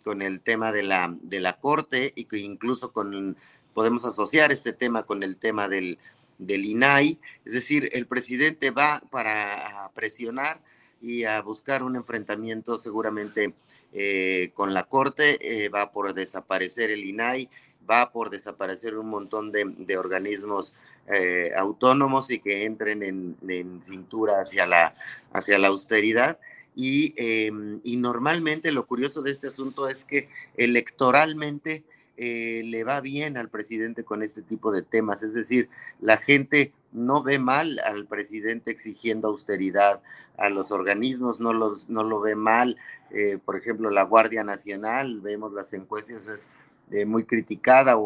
con 0.02 0.22
el 0.22 0.40
tema 0.40 0.72
de 0.72 0.82
la, 0.82 1.14
de 1.22 1.40
la 1.40 1.58
corte 1.58 2.12
y 2.14 2.24
que 2.24 2.38
incluso 2.38 2.92
con, 2.92 3.36
podemos 3.74 4.04
asociar 4.04 4.52
este 4.52 4.72
tema 4.72 5.04
con 5.04 5.22
el 5.22 5.36
tema 5.36 5.68
del, 5.68 5.98
del 6.38 6.64
INAI. 6.64 7.18
Es 7.44 7.52
decir, 7.52 7.88
el 7.92 8.06
presidente 8.06 8.70
va 8.70 9.02
para 9.10 9.90
presionar 9.94 10.60
y 11.00 11.24
a 11.24 11.40
buscar 11.42 11.82
un 11.82 11.96
enfrentamiento 11.96 12.78
seguramente 12.78 13.54
eh, 13.92 14.50
con 14.54 14.74
la 14.74 14.84
corte, 14.84 15.38
eh, 15.64 15.68
va 15.68 15.92
por 15.92 16.12
desaparecer 16.12 16.90
el 16.90 17.04
INAI 17.04 17.48
va 17.88 18.12
por 18.12 18.30
desaparecer 18.30 18.96
un 18.96 19.08
montón 19.08 19.52
de, 19.52 19.96
organismos 19.96 20.74
eh, 21.06 21.52
autónomos 21.56 22.30
y 22.30 22.40
que 22.40 22.64
entren 22.64 23.02
en, 23.02 23.82
cintura 23.84 24.40
hacia 24.40 24.66
la, 24.66 24.94
hacia 25.32 25.58
la 25.58 25.68
austeridad. 25.68 26.38
Em, 26.80 27.80
y, 27.82 27.96
normalmente 27.96 28.70
lo 28.70 28.86
curioso 28.86 29.20
de 29.22 29.32
este 29.32 29.48
asunto 29.48 29.88
es 29.88 30.04
que 30.04 30.28
electoralmente 30.56 31.82
eh, 32.16 32.62
le 32.64 32.84
va 32.84 33.00
bien 33.00 33.36
al 33.36 33.48
presidente 33.48 34.04
con 34.04 34.22
este 34.22 34.42
tipo 34.42 34.70
de 34.70 34.82
temas. 34.82 35.24
Es 35.24 35.34
decir, 35.34 35.68
la 36.00 36.18
gente 36.18 36.72
no 36.92 37.22
ve 37.24 37.40
mal 37.40 37.80
al 37.80 38.06
presidente 38.06 38.70
exigiendo 38.70 39.26
austeridad 39.26 40.00
a 40.36 40.48
los 40.50 40.70
organismos, 40.70 41.40
no, 41.40 41.52
los, 41.52 41.88
no 41.88 42.04
lo 42.04 42.20
ve 42.20 42.36
mal. 42.36 42.76
Eh, 43.10 43.38
por 43.44 43.56
ejemplo, 43.56 43.90
la 43.90 44.04
Guardia 44.04 44.44
Nacional, 44.44 45.20
vemos 45.20 45.52
las 45.52 45.72
encuestas, 45.72 46.52
eh, 46.92 47.04
muy 47.04 47.24
criticada, 47.24 47.96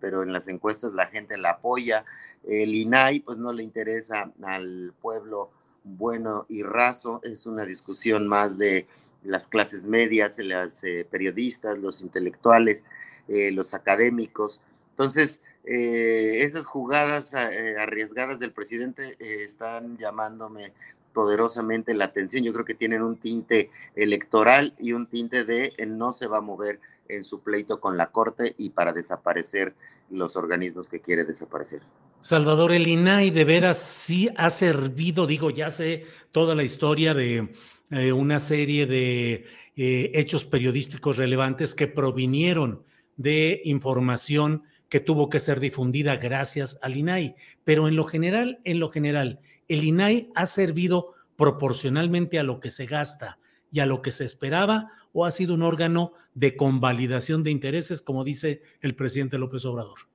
pero 0.00 0.22
en 0.22 0.32
las 0.32 0.46
encuestas 0.46 0.92
la 0.92 1.06
gente 1.06 1.36
la 1.36 1.50
apoya. 1.50 2.04
El 2.46 2.74
INAI 2.74 3.20
pues 3.20 3.38
no 3.38 3.52
le 3.52 3.64
interesa 3.64 4.32
al 4.42 4.94
pueblo 5.00 5.50
bueno 5.84 6.46
y 6.48 6.62
raso, 6.62 7.20
es 7.22 7.46
una 7.46 7.64
discusión 7.64 8.28
más 8.28 8.58
de 8.58 8.86
las 9.22 9.46
clases 9.48 9.86
medias, 9.86 10.38
los 10.38 10.82
eh, 10.84 11.06
periodistas, 11.10 11.78
los 11.78 12.00
intelectuales, 12.00 12.84
los 13.28 13.72
académicos. 13.72 14.60
Entonces, 14.90 15.40
esas 15.64 16.66
jugadas 16.66 17.32
arriesgadas 17.34 18.40
del 18.40 18.52
presidente 18.52 19.16
están 19.44 19.96
llamándome 19.96 20.72
poderosamente 21.12 21.94
la 21.94 22.06
atención. 22.06 22.44
Yo 22.44 22.52
creo 22.52 22.64
que 22.64 22.74
tienen 22.74 23.02
un 23.02 23.16
tinte 23.16 23.70
electoral 23.94 24.74
y 24.78 24.92
un 24.92 25.06
tinte 25.06 25.44
de 25.44 25.72
no 25.86 26.12
se 26.12 26.26
va 26.26 26.38
a 26.38 26.42
mover 26.42 26.80
en 27.08 27.24
su 27.24 27.40
pleito 27.40 27.80
con 27.80 27.96
la 27.96 28.10
Corte 28.10 28.54
y 28.58 28.70
para 28.70 28.92
desaparecer 28.92 29.74
los 30.10 30.36
organismos 30.36 30.88
que 30.88 31.00
quiere 31.00 31.24
desaparecer. 31.24 31.82
Salvador, 32.22 32.70
el 32.70 32.86
INAI 32.86 33.30
de 33.30 33.44
veras 33.44 33.78
sí 33.78 34.28
ha 34.36 34.48
servido, 34.48 35.26
digo, 35.26 35.50
ya 35.50 35.72
sé 35.72 36.06
toda 36.30 36.54
la 36.54 36.62
historia 36.62 37.14
de 37.14 37.52
eh, 37.90 38.12
una 38.12 38.38
serie 38.38 38.86
de 38.86 39.44
eh, 39.74 40.12
hechos 40.14 40.44
periodísticos 40.44 41.16
relevantes 41.16 41.74
que 41.74 41.88
provinieron 41.88 42.84
de 43.16 43.60
información 43.64 44.62
que 44.88 45.00
tuvo 45.00 45.28
que 45.28 45.40
ser 45.40 45.58
difundida 45.58 46.14
gracias 46.14 46.78
al 46.80 46.96
INAI, 46.96 47.34
pero 47.64 47.88
en 47.88 47.96
lo 47.96 48.04
general, 48.04 48.60
en 48.62 48.78
lo 48.78 48.90
general, 48.90 49.40
el 49.66 49.82
INAI 49.82 50.30
ha 50.36 50.46
servido 50.46 51.14
proporcionalmente 51.34 52.38
a 52.38 52.44
lo 52.44 52.60
que 52.60 52.70
se 52.70 52.86
gasta 52.86 53.40
y 53.72 53.80
a 53.80 53.86
lo 53.86 54.00
que 54.00 54.12
se 54.12 54.24
esperaba 54.24 54.92
o 55.12 55.24
ha 55.24 55.32
sido 55.32 55.54
un 55.54 55.62
órgano 55.62 56.12
de 56.34 56.54
convalidación 56.54 57.42
de 57.42 57.50
intereses, 57.50 58.00
como 58.00 58.22
dice 58.22 58.62
el 58.80 58.94
presidente 58.94 59.38
López 59.38 59.64
Obrador? 59.64 60.11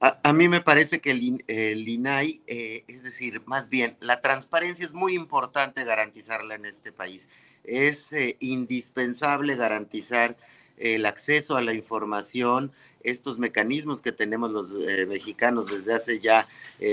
A, 0.00 0.32
mí 0.32 0.48
me 0.48 0.60
parece 0.60 1.00
que 1.00 1.10
el, 1.10 1.88
INAI, 1.88 2.40
eh, 2.46 2.84
es 2.86 3.02
decir, 3.02 3.42
más 3.46 3.68
bien, 3.68 3.96
la 3.98 4.20
transparencia 4.20 4.84
es 4.84 4.92
muy 4.92 5.16
importante 5.16 5.82
garantizarla 5.82 6.54
en 6.54 6.66
este 6.66 6.92
país. 6.92 7.26
Es 7.64 8.12
eh, 8.12 8.36
indispensable 8.38 9.56
garantizar 9.56 10.36
el 10.76 11.04
acceso 11.04 11.56
a 11.56 11.62
la 11.62 11.74
información, 11.74 12.70
estos 13.02 13.40
mecanismos 13.40 14.00
que 14.00 14.12
tenemos 14.12 14.52
los 14.52 14.72
eh, 14.88 15.04
mexicanos 15.06 15.66
desde 15.66 15.94
hace 15.94 16.20
ya 16.20 16.46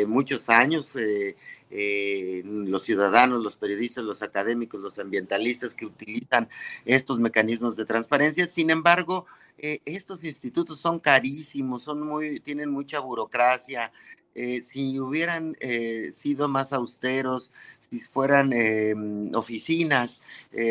muchos 0.07 0.49
años 0.49 0.93
los 1.69 2.83
ciudadanos, 2.83 3.43
los 3.43 3.55
periodistas, 3.55 4.03
los 4.03 4.23
académicos, 4.23 4.81
los 4.81 4.97
ambientalistas 4.97 5.75
que 5.75 5.85
utilizan 5.85 6.49
estos 6.85 7.19
mecanismos 7.19 7.75
de 7.75 7.85
transparencia. 7.85 8.47
Sin 8.47 8.71
embargo, 8.71 9.27
eh, 9.57 9.79
estos 9.85 10.23
institutos 10.23 10.79
son 10.79 10.99
carísimos, 10.99 11.83
son 11.83 12.01
muy, 12.01 12.39
tienen 12.39 12.69
mucha 12.69 12.99
burocracia. 12.99 13.91
Eh, 14.35 14.61
si 14.63 14.99
hubieran 14.99 15.55
sido 16.11 16.49
más 16.49 16.73
austeros, 16.73 17.51
si 17.89 18.01
fueran 18.01 18.51
oficinas 19.33 20.19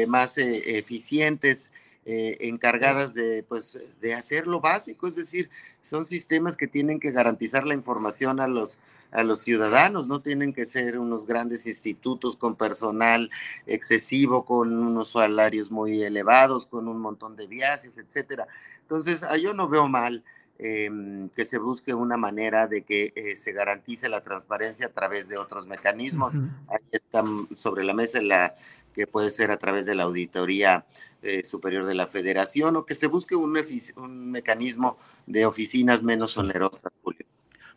más 0.07 0.37
eficientes, 0.37 1.71
encargadas 2.05 3.15
de, 3.15 3.43
pues, 3.43 3.79
de 4.03 4.13
hacer 4.13 4.47
lo 4.47 4.61
básico, 4.61 5.09
es 5.09 5.17
decir, 5.17 5.49
son 5.81 6.05
sistemas 6.05 6.59
que 6.59 6.67
tienen 6.67 7.01
que 7.01 7.11
garantizar 7.11 7.67
la 7.67 7.73
información 7.73 8.39
a 8.39 8.49
los 8.49 8.77
a 9.15 9.23
los 9.23 9.43
ciudadanos, 9.43 10.09
no 10.09 10.21
tienen 10.21 10.53
que 10.53 10.67
ser 10.67 10.99
unos 10.99 11.25
grandes 11.25 11.67
institutos 11.67 12.37
con 12.37 12.57
personal 12.57 13.31
excesivo, 13.65 14.45
con 14.45 14.77
unos 14.77 15.13
salarios 15.13 15.71
muy 15.71 16.03
elevados, 16.03 16.67
con 16.67 16.89
un 16.89 16.99
montón 16.99 17.37
de 17.37 17.47
viajes, 17.47 17.97
etcétera. 17.97 18.49
Entonces, 18.85 19.23
ah, 19.23 19.37
yo 19.37 19.55
no 19.55 19.69
veo 19.69 19.89
mal 19.89 20.23
em, 20.59 21.29
que 21.31 21.47
se 21.47 21.59
busque 21.59 21.95
una 21.95 22.17
manera 22.17 22.69
de 22.69 22.83
que 22.83 23.13
eh, 23.17 23.37
se 23.37 23.53
garantice 23.53 24.09
la 24.09 24.23
transparencia 24.23 24.87
a 24.87 24.91
través 24.91 25.29
de 25.29 25.39
otros 25.39 25.67
mecanismos. 25.67 26.35
Ahí 26.69 26.85
están 26.93 27.49
sobre 27.57 27.83
la 27.83 27.95
mesa 27.95 28.21
la 28.21 28.55
que 28.95 29.07
puede 29.07 29.31
ser 29.31 29.51
a 29.51 29.57
través 29.57 29.87
de 29.87 29.95
la 29.95 30.05
auditoría 30.05 30.87
eh, 31.23 31.43
superior 31.45 31.87
de 31.87 31.95
la 31.95 32.07
federación 32.07 32.77
o 32.77 32.85
que 32.85 32.95
se 32.95 33.09
busque 33.09 33.35
un, 33.35 33.59
un 33.97 34.31
mecanismo 34.31 34.99
de 35.27 35.47
oficinas 35.47 36.03
menos 36.03 36.37
onerosas, 36.37 36.93
Julio. 37.03 37.27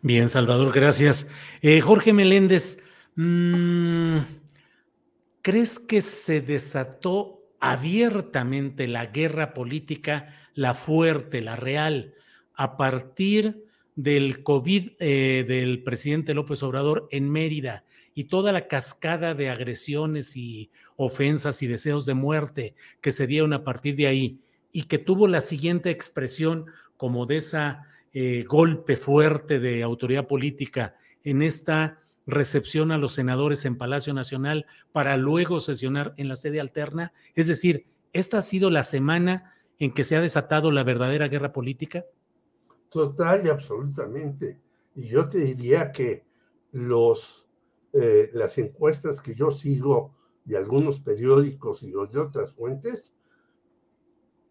Bien, 0.01 0.29
Salvador, 0.29 0.71
gracias. 0.73 1.27
Eh, 1.61 1.81
Jorge 1.81 2.13
Meléndez, 2.13 2.79
mm, 3.15 4.17
¿crees 5.41 5.79
que 5.79 6.01
se 6.01 6.41
desató 6.41 7.36
abiertamente 7.59 8.87
la 8.87 9.07
guerra 9.07 9.53
política, 9.53 10.27
la 10.53 10.73
fuerte, 10.73 11.41
la 11.41 11.55
real, 11.55 12.13
a 12.53 12.77
partir 12.77 13.65
del 13.95 14.43
COVID 14.43 14.91
eh, 14.99 15.45
del 15.47 15.83
presidente 15.83 16.33
López 16.33 16.61
Obrador 16.63 17.07
en 17.11 17.29
Mérida 17.31 17.83
y 18.13 18.25
toda 18.25 18.51
la 18.51 18.67
cascada 18.67 19.33
de 19.33 19.49
agresiones 19.49 20.37
y 20.37 20.71
ofensas 20.95 21.61
y 21.61 21.67
deseos 21.67 22.05
de 22.05 22.13
muerte 22.13 22.75
que 23.01 23.11
se 23.11 23.27
dieron 23.27 23.53
a 23.53 23.63
partir 23.63 23.95
de 23.95 24.07
ahí 24.07 24.39
y 24.71 24.83
que 24.83 24.99
tuvo 24.99 25.27
la 25.27 25.41
siguiente 25.41 25.89
expresión 25.89 26.65
como 26.95 27.25
de 27.25 27.37
esa 27.37 27.83
eh, 28.13 28.43
golpe 28.47 28.97
fuerte 28.97 29.59
de 29.59 29.83
autoridad 29.83 30.27
política 30.27 30.95
en 31.23 31.41
esta 31.41 31.99
recepción 32.27 32.91
a 32.91 32.99
los 32.99 33.13
senadores 33.13 33.65
en 33.65 33.77
Palacio 33.77 34.13
Nacional 34.13 34.67
para 34.91 35.17
luego 35.17 35.59
sesionar 35.59 36.13
en 36.17 36.27
la 36.27 36.35
sede 36.35 36.59
alterna? 36.59 37.13
Es 37.33 37.47
decir, 37.47 37.87
¿esta 38.13 38.37
ha 38.37 38.41
sido 38.43 38.69
la 38.69 38.83
semana 38.83 39.53
en 39.79 39.93
que 39.93 40.03
se 40.03 40.15
ha 40.15 40.21
desatado 40.21 40.71
la 40.71 40.83
verdadera 40.83 41.27
guerra 41.27 41.53
política? 41.53 42.05
Total 42.89 43.45
y 43.45 43.49
absolutamente. 43.49 44.59
Y 44.95 45.07
yo 45.07 45.27
te 45.27 45.39
diría 45.39 45.91
que 45.91 46.25
los, 46.71 47.47
eh, 47.93 48.29
las 48.33 48.57
encuestas 48.57 49.21
que 49.21 49.33
yo 49.33 49.49
sigo 49.49 50.13
de 50.45 50.57
algunos 50.57 50.99
periódicos 50.99 51.83
y 51.83 51.91
de 51.91 52.19
otras 52.19 52.53
fuentes, 52.53 53.13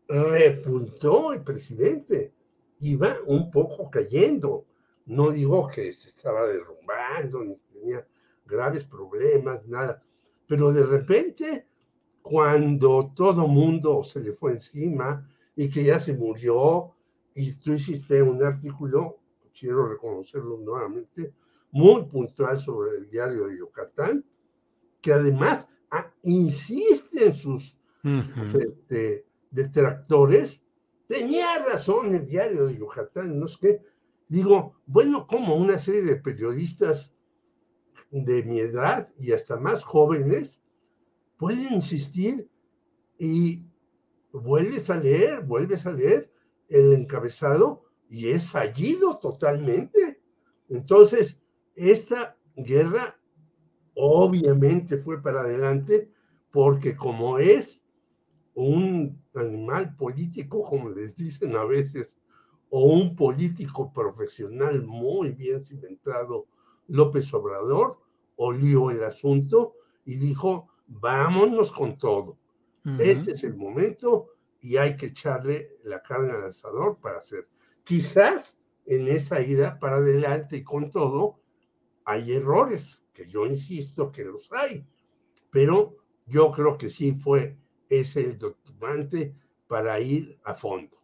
repuntó 0.08 1.32
el 1.32 1.42
presidente 1.42 2.34
iba 2.80 3.16
un 3.26 3.50
poco 3.50 3.90
cayendo. 3.90 4.66
No 5.06 5.30
digo 5.30 5.68
que 5.68 5.92
se 5.92 6.08
estaba 6.08 6.46
derrumbando, 6.46 7.44
ni 7.44 7.58
tenía 7.78 8.06
graves 8.44 8.84
problemas, 8.84 9.66
nada. 9.66 10.02
Pero 10.46 10.72
de 10.72 10.84
repente, 10.84 11.66
cuando 12.22 13.12
todo 13.14 13.46
mundo 13.46 14.02
se 14.02 14.20
le 14.20 14.32
fue 14.32 14.52
encima 14.52 15.28
y 15.54 15.68
que 15.68 15.84
ya 15.84 15.98
se 15.98 16.14
murió, 16.14 16.92
y 17.34 17.54
tú 17.56 17.72
hiciste 17.72 18.22
un 18.22 18.42
artículo, 18.42 19.18
quiero 19.58 19.88
reconocerlo 19.88 20.58
nuevamente, 20.58 21.34
muy 21.72 22.04
puntual 22.04 22.58
sobre 22.58 22.98
el 22.98 23.10
diario 23.10 23.46
de 23.46 23.58
Yucatán, 23.58 24.24
que 25.00 25.12
además 25.12 25.68
ah, 25.90 26.10
insiste 26.22 27.26
en 27.26 27.36
sus 27.36 27.76
este, 28.54 29.26
detractores 29.50 30.62
Tenía 31.06 31.64
razón 31.64 32.14
el 32.14 32.26
diario 32.26 32.66
de 32.66 32.76
Yucatán, 32.76 33.38
no 33.38 33.46
sé 33.46 33.58
qué. 33.60 33.82
Digo, 34.28 34.74
bueno, 34.86 35.26
como 35.26 35.54
una 35.54 35.78
serie 35.78 36.02
de 36.02 36.16
periodistas 36.16 37.14
de 38.10 38.42
mi 38.42 38.60
edad 38.60 39.12
y 39.18 39.32
hasta 39.32 39.56
más 39.56 39.84
jóvenes 39.84 40.62
pueden 41.36 41.74
insistir 41.74 42.48
y 43.18 43.64
vuelves 44.32 44.90
a 44.90 44.96
leer, 44.96 45.42
vuelves 45.44 45.86
a 45.86 45.92
leer 45.92 46.30
el 46.68 46.92
encabezado 46.92 47.84
y 48.08 48.28
es 48.28 48.48
fallido 48.48 49.18
totalmente. 49.18 50.20
Entonces, 50.68 51.40
esta 51.74 52.36
guerra 52.56 53.18
obviamente 53.94 54.98
fue 54.98 55.22
para 55.22 55.40
adelante 55.40 56.10
porque 56.50 56.96
como 56.96 57.38
es 57.38 57.82
un 58.54 59.22
animal 59.34 59.94
político, 59.96 60.62
como 60.62 60.88
les 60.90 61.14
dicen 61.14 61.54
a 61.56 61.64
veces, 61.64 62.18
o 62.70 62.92
un 62.92 63.14
político 63.14 63.92
profesional 63.92 64.82
muy 64.82 65.32
bien 65.32 65.64
cimentado, 65.64 66.46
López 66.88 67.32
Obrador, 67.34 67.98
olió 68.36 68.90
el 68.90 69.02
asunto 69.04 69.74
y 70.04 70.16
dijo, 70.16 70.68
vámonos 70.86 71.72
con 71.72 71.98
todo. 71.98 72.38
Este 73.00 73.32
es 73.32 73.42
el 73.42 73.56
momento 73.56 74.28
y 74.60 74.76
hay 74.76 74.96
que 74.96 75.06
echarle 75.06 75.78
la 75.82 76.00
carne 76.00 76.32
al 76.32 76.44
asador 76.44 77.00
para 77.00 77.18
hacer. 77.18 77.48
Quizás 77.82 78.56
en 78.84 79.08
esa 79.08 79.40
ida 79.40 79.78
para 79.80 79.96
adelante 79.96 80.58
y 80.58 80.62
con 80.62 80.88
todo, 80.88 81.40
hay 82.04 82.32
errores, 82.32 83.02
que 83.12 83.26
yo 83.26 83.46
insisto 83.46 84.12
que 84.12 84.24
los 84.24 84.52
hay, 84.52 84.86
pero 85.50 85.96
yo 86.26 86.52
creo 86.52 86.78
que 86.78 86.88
sí 86.88 87.12
fue 87.12 87.58
es 87.88 88.16
el 88.16 88.38
doctorante 88.38 89.34
para 89.66 89.98
ir 90.00 90.38
a 90.44 90.54
fondo. 90.54 90.95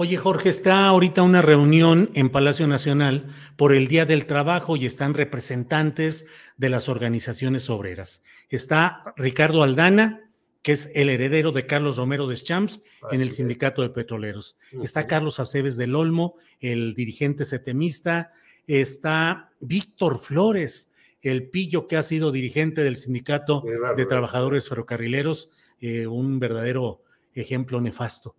Oye, 0.00 0.16
Jorge, 0.16 0.48
está 0.48 0.86
ahorita 0.86 1.22
una 1.22 1.42
reunión 1.42 2.10
en 2.14 2.30
Palacio 2.30 2.68
Nacional 2.68 3.34
por 3.56 3.72
el 3.72 3.88
Día 3.88 4.06
del 4.06 4.26
Trabajo 4.26 4.76
y 4.76 4.86
están 4.86 5.12
representantes 5.12 6.24
de 6.56 6.68
las 6.68 6.88
organizaciones 6.88 7.68
obreras. 7.68 8.22
Está 8.48 9.12
Ricardo 9.16 9.64
Aldana, 9.64 10.30
que 10.62 10.70
es 10.70 10.92
el 10.94 11.08
heredero 11.08 11.50
de 11.50 11.66
Carlos 11.66 11.96
Romero 11.96 12.28
de 12.28 12.36
Champs 12.36 12.80
en 13.10 13.20
el 13.22 13.32
Sindicato 13.32 13.82
de 13.82 13.90
Petroleros. 13.90 14.56
Está 14.84 15.08
Carlos 15.08 15.40
Aceves 15.40 15.76
del 15.76 15.96
Olmo, 15.96 16.36
el 16.60 16.94
dirigente 16.94 17.44
setemista. 17.44 18.30
Está 18.68 19.50
Víctor 19.58 20.20
Flores, 20.20 20.92
el 21.22 21.50
pillo 21.50 21.88
que 21.88 21.96
ha 21.96 22.02
sido 22.02 22.30
dirigente 22.30 22.84
del 22.84 22.94
Sindicato 22.94 23.64
de 23.96 24.06
Trabajadores 24.06 24.68
Ferrocarrileros 24.68 25.50
eh, 25.80 26.06
un 26.06 26.38
verdadero 26.38 27.02
ejemplo 27.34 27.80
nefasto. 27.80 28.36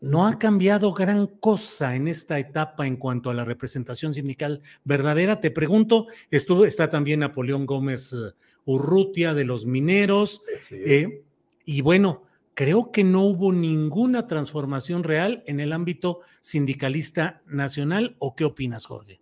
No 0.00 0.26
ha 0.26 0.38
cambiado 0.38 0.92
gran 0.92 1.26
cosa 1.26 1.94
en 1.94 2.08
esta 2.08 2.38
etapa 2.38 2.86
en 2.86 2.96
cuanto 2.96 3.30
a 3.30 3.34
la 3.34 3.44
representación 3.44 4.14
sindical 4.14 4.62
verdadera. 4.84 5.40
Te 5.40 5.50
pregunto, 5.50 6.06
estuvo, 6.30 6.64
está 6.64 6.90
también 6.90 7.20
Napoleón 7.20 7.66
Gómez 7.66 8.12
eh, 8.12 8.32
Urrutia 8.64 9.34
de 9.34 9.44
los 9.44 9.66
mineros. 9.66 10.42
Eh, 10.70 11.22
y 11.64 11.80
bueno, 11.80 12.24
creo 12.54 12.90
que 12.92 13.04
no 13.04 13.24
hubo 13.24 13.52
ninguna 13.52 14.26
transformación 14.26 15.04
real 15.04 15.42
en 15.46 15.60
el 15.60 15.72
ámbito 15.72 16.20
sindicalista 16.40 17.42
nacional. 17.46 18.16
¿O 18.18 18.34
qué 18.34 18.44
opinas, 18.44 18.86
Jorge? 18.86 19.20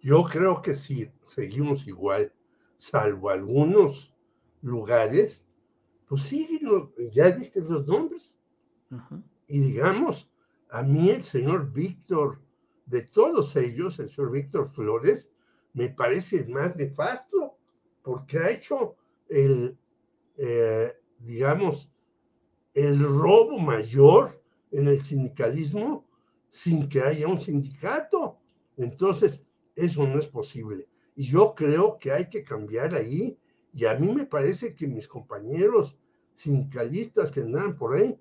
Yo 0.00 0.22
creo 0.22 0.62
que 0.62 0.76
sí, 0.76 1.10
seguimos 1.26 1.86
igual, 1.86 2.32
salvo 2.76 3.30
algunos 3.30 4.14
lugares 4.62 5.48
pues 6.08 6.22
sí, 6.22 6.60
ya 7.12 7.30
diste 7.30 7.60
los 7.60 7.86
nombres. 7.86 8.38
Y 9.48 9.60
digamos, 9.60 10.30
a 10.70 10.82
mí 10.82 11.10
el 11.10 11.24
señor 11.24 11.72
Víctor, 11.72 12.40
de 12.86 13.02
todos 13.02 13.56
ellos, 13.56 13.98
el 13.98 14.10
señor 14.10 14.30
Víctor 14.30 14.68
Flores, 14.68 15.30
me 15.72 15.88
parece 15.88 16.36
el 16.36 16.48
más 16.50 16.76
nefasto, 16.76 17.56
porque 18.02 18.38
ha 18.38 18.50
hecho 18.50 18.96
el, 19.28 19.76
eh, 20.36 20.92
digamos, 21.18 21.90
el 22.74 23.00
robo 23.00 23.58
mayor 23.58 24.42
en 24.70 24.88
el 24.88 25.02
sindicalismo 25.02 26.06
sin 26.50 26.88
que 26.88 27.02
haya 27.02 27.26
un 27.26 27.38
sindicato. 27.38 28.38
Entonces, 28.76 29.44
eso 29.74 30.06
no 30.06 30.18
es 30.18 30.26
posible. 30.26 30.88
Y 31.14 31.26
yo 31.26 31.54
creo 31.54 31.98
que 31.98 32.12
hay 32.12 32.28
que 32.28 32.42
cambiar 32.42 32.94
ahí 32.94 33.38
y 33.72 33.84
a 33.84 33.94
mí 33.94 34.12
me 34.12 34.26
parece 34.26 34.74
que 34.74 34.86
mis 34.86 35.08
compañeros 35.08 35.96
sindicalistas 36.34 37.30
que 37.30 37.40
andan 37.40 37.76
por 37.76 37.94
ahí, 37.94 38.18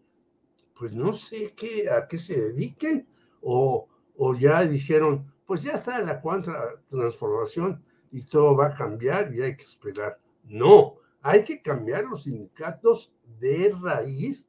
pues 0.77 0.93
no 0.93 1.13
sé 1.13 1.53
qué, 1.55 1.89
a 1.89 2.07
qué 2.07 2.17
se 2.17 2.39
dediquen, 2.39 3.07
o, 3.41 3.87
o 4.15 4.35
ya 4.35 4.63
dijeron, 4.63 5.31
pues 5.45 5.61
ya 5.61 5.73
está 5.73 5.99
la 6.01 6.21
cuarta 6.21 6.81
transformación, 6.87 7.83
y 8.11 8.23
todo 8.23 8.55
va 8.55 8.67
a 8.67 8.73
cambiar 8.73 9.33
y 9.33 9.41
hay 9.41 9.55
que 9.55 9.65
esperar. 9.65 10.19
No, 10.43 10.95
hay 11.21 11.43
que 11.43 11.61
cambiar 11.61 12.05
los 12.05 12.23
sindicatos 12.23 13.13
de 13.39 13.75
raíz 13.81 14.47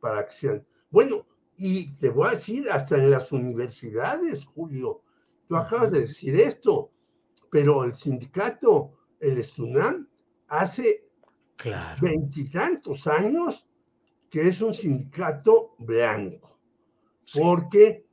para 0.00 0.24
que 0.26 0.32
sean. 0.32 0.66
Bueno, 0.90 1.26
y 1.56 1.92
te 1.96 2.10
voy 2.10 2.28
a 2.28 2.30
decir, 2.30 2.70
hasta 2.70 2.96
en 2.96 3.10
las 3.10 3.32
universidades, 3.32 4.44
Julio, 4.44 5.02
tú 5.46 5.56
acabas 5.56 5.90
de 5.90 6.02
decir 6.02 6.38
esto, 6.38 6.92
pero 7.50 7.84
el 7.84 7.94
sindicato, 7.94 8.92
el 9.18 9.38
Estunam, 9.38 10.08
hace 10.48 11.08
veintitantos 12.00 13.06
años 13.06 13.67
que 14.30 14.48
es 14.48 14.60
un 14.60 14.74
sindicato 14.74 15.74
blanco, 15.78 16.60
porque 17.34 18.06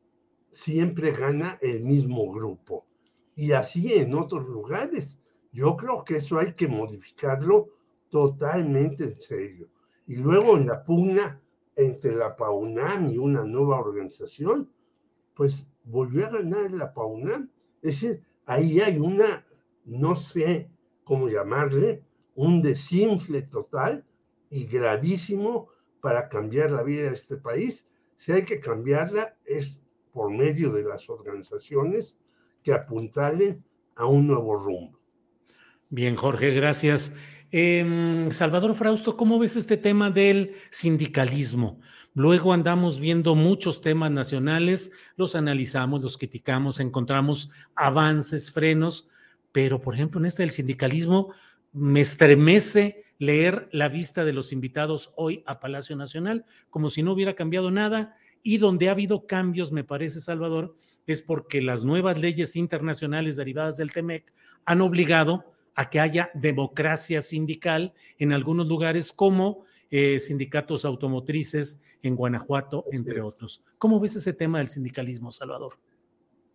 siempre 0.52 1.12
gana 1.12 1.58
el 1.62 1.84
mismo 1.84 2.32
grupo. 2.32 2.86
Y 3.36 3.52
así 3.52 3.94
en 3.94 4.14
otros 4.14 4.48
lugares. 4.48 5.20
Yo 5.52 5.76
creo 5.76 6.04
que 6.04 6.18
eso 6.18 6.40
hay 6.40 6.54
que 6.54 6.68
modificarlo 6.68 7.70
totalmente 8.10 9.04
en 9.04 9.20
serio. 9.20 9.70
Y 10.08 10.16
luego 10.18 10.58
en 10.58 10.68
la 10.68 10.84
pugna 10.84 11.42
entre 11.76 12.16
la 12.16 12.36
PAUNAM 12.36 13.10
y 13.10 13.18
una 13.18 13.44
nueva 13.44 13.80
organización, 13.80 14.72
pues 15.34 15.66
volvió 15.84 16.28
a 16.28 16.30
ganar 16.30 16.72
la 16.72 16.94
PAUNAM. 16.94 17.50
Es 17.82 18.02
decir, 18.02 18.24
ahí 18.46 18.80
hay 18.80 19.00
una, 19.00 19.46
no 19.84 20.16
sé 20.16 20.70
cómo 21.04 21.28
llamarle, 21.28 22.04
un 22.36 22.62
desinfle 22.62 23.42
total 23.42 24.06
y 24.50 24.66
gravísimo 24.66 25.68
para 26.06 26.30
cambiar 26.30 26.70
la 26.70 26.84
vida 26.84 27.06
de 27.08 27.14
este 27.14 27.36
país. 27.36 27.88
Si 28.16 28.32
hay 28.32 28.46
que 28.46 28.60
cambiarla 28.60 29.36
es 29.44 29.82
por 30.14 30.30
medio 30.30 30.72
de 30.72 30.84
las 30.84 31.10
organizaciones 31.10 32.20
que 32.62 32.74
apuntalen 32.74 33.66
a 33.96 34.06
un 34.06 34.28
nuevo 34.28 34.56
rumbo. 34.56 35.00
Bien, 35.90 36.16
Jorge, 36.16 36.52
gracias. 36.52 37.12
Em, 37.52 38.30
Salvador 38.30 38.76
Frausto, 38.76 39.18
¿cómo 39.18 39.40
ves 39.40 39.56
este 39.56 39.78
tema 39.78 40.12
del 40.12 40.54
sindicalismo? 40.70 41.80
Luego 42.14 42.54
andamos 42.54 43.00
viendo 43.00 43.34
muchos 43.34 43.82
temas 43.82 44.12
nacionales, 44.12 44.92
los 45.16 45.34
analizamos, 45.34 46.04
los 46.04 46.20
criticamos, 46.20 46.80
encontramos 46.80 47.50
avances, 47.74 48.52
frenos, 48.52 49.10
pero 49.52 49.82
por 49.82 49.96
ejemplo 49.96 50.20
en 50.20 50.28
este 50.28 50.44
del 50.44 50.52
sindicalismo 50.52 51.34
me 51.74 52.02
estremece 52.02 53.05
leer 53.18 53.70
la 53.72 53.90
vista 53.90 54.26
de 54.26 54.34
los 54.34 54.52
invitados 54.52 55.14
hoy 55.16 55.44
a 55.46 55.60
Palacio 55.60 55.96
Nacional, 55.96 56.46
como 56.70 56.90
si 56.90 57.04
no 57.04 57.14
hubiera 57.14 57.36
cambiado 57.36 57.72
nada, 57.72 58.14
y 58.44 58.58
donde 58.58 58.90
ha 58.90 58.92
habido 58.92 59.26
cambios, 59.26 59.72
me 59.72 59.84
parece, 59.84 60.22
Salvador, 60.22 60.76
es 61.08 61.22
porque 61.22 61.62
las 61.62 61.84
nuevas 61.84 62.20
leyes 62.20 62.56
internacionales 62.56 63.36
derivadas 63.36 63.78
del 63.78 63.92
TEMEC 63.92 64.32
han 64.66 64.82
obligado 64.82 65.46
a 65.76 65.90
que 65.90 66.00
haya 66.00 66.30
democracia 66.34 67.22
sindical 67.22 67.94
en 68.18 68.34
algunos 68.34 68.68
lugares 68.68 69.12
como 69.12 69.66
eh, 69.92 70.20
sindicatos 70.20 70.86
automotrices 70.86 71.80
en 72.02 72.16
Guanajuato, 72.16 72.86
entre 72.92 73.22
otros. 73.22 73.64
¿Cómo 73.78 74.00
ves 74.00 74.16
ese 74.16 74.34
tema 74.34 74.60
del 74.60 74.68
sindicalismo, 74.68 75.32
Salvador? 75.32 75.78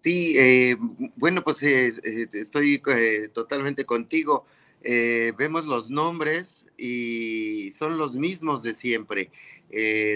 Sí, 0.00 0.34
eh, 0.38 0.76
bueno, 1.16 1.42
pues 1.42 1.62
eh, 1.62 1.92
estoy 2.32 2.80
totalmente 3.32 3.84
contigo. 3.84 4.46
Vemos 4.82 5.66
los 5.66 5.90
nombres 5.90 6.64
y 6.76 7.72
son 7.72 7.98
los 7.98 8.14
mismos 8.14 8.62
de 8.62 8.74
siempre, 8.74 9.30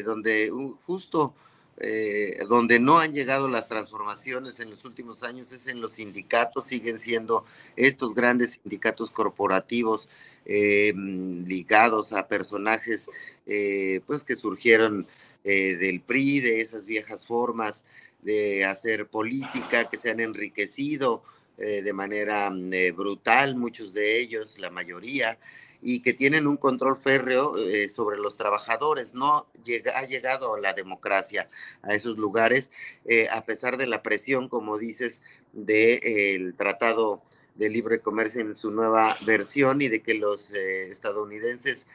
donde 0.04 0.50
justo 0.86 1.34
eh, 1.78 2.38
donde 2.48 2.78
no 2.78 3.00
han 3.00 3.12
llegado 3.12 3.48
las 3.48 3.68
transformaciones 3.68 4.60
en 4.60 4.70
los 4.70 4.84
últimos 4.84 5.24
años 5.24 5.50
es 5.50 5.66
en 5.66 5.80
los 5.80 5.94
sindicatos, 5.94 6.66
siguen 6.66 7.00
siendo 7.00 7.44
estos 7.74 8.14
grandes 8.14 8.60
sindicatos 8.62 9.10
corporativos 9.10 10.08
eh, 10.46 10.92
ligados 10.94 12.12
a 12.12 12.28
personajes 12.28 13.10
eh, 13.46 14.00
pues 14.06 14.22
que 14.22 14.36
surgieron 14.36 15.06
del 15.42 16.00
PRI, 16.00 16.40
de 16.40 16.62
esas 16.62 16.86
viejas 16.86 17.26
formas 17.26 17.84
de 18.22 18.64
hacer 18.64 19.06
política, 19.08 19.90
que 19.90 19.98
se 19.98 20.10
han 20.10 20.20
enriquecido 20.20 21.22
de 21.56 21.93
manera 21.93 22.51
brutal, 22.94 23.56
muchos 23.56 23.94
de 23.94 24.20
ellos, 24.20 24.59
la 24.59 24.70
mayoría, 24.70 25.39
y 25.86 26.01
que 26.01 26.14
tienen 26.14 26.47
un 26.47 26.56
control 26.56 26.97
férreo 26.97 27.59
eh, 27.59 27.90
sobre 27.90 28.18
los 28.18 28.39
trabajadores. 28.39 29.12
No 29.12 29.47
llega, 29.62 29.98
ha 29.98 30.06
llegado 30.06 30.56
la 30.56 30.72
democracia 30.72 31.51
a 31.82 31.94
esos 31.94 32.16
lugares, 32.16 32.70
eh, 33.05 33.28
a 33.31 33.44
pesar 33.44 33.76
de 33.76 33.86
la 33.86 34.02
presión, 34.02 34.48
como 34.48 34.78
dices, 34.78 35.22
del 35.52 36.55
Tratado 36.55 37.22
de 37.55 37.68
Libre 37.68 38.01
Comercio 38.01 38.40
en 38.40 38.56
su 38.56 38.70
nueva 38.70 39.16
versión 39.26 39.82
y 39.82 39.89
de 39.89 40.01
que 40.01 40.14
los 40.14 40.51
eh, 40.52 40.89
estadounidenses 40.89 41.86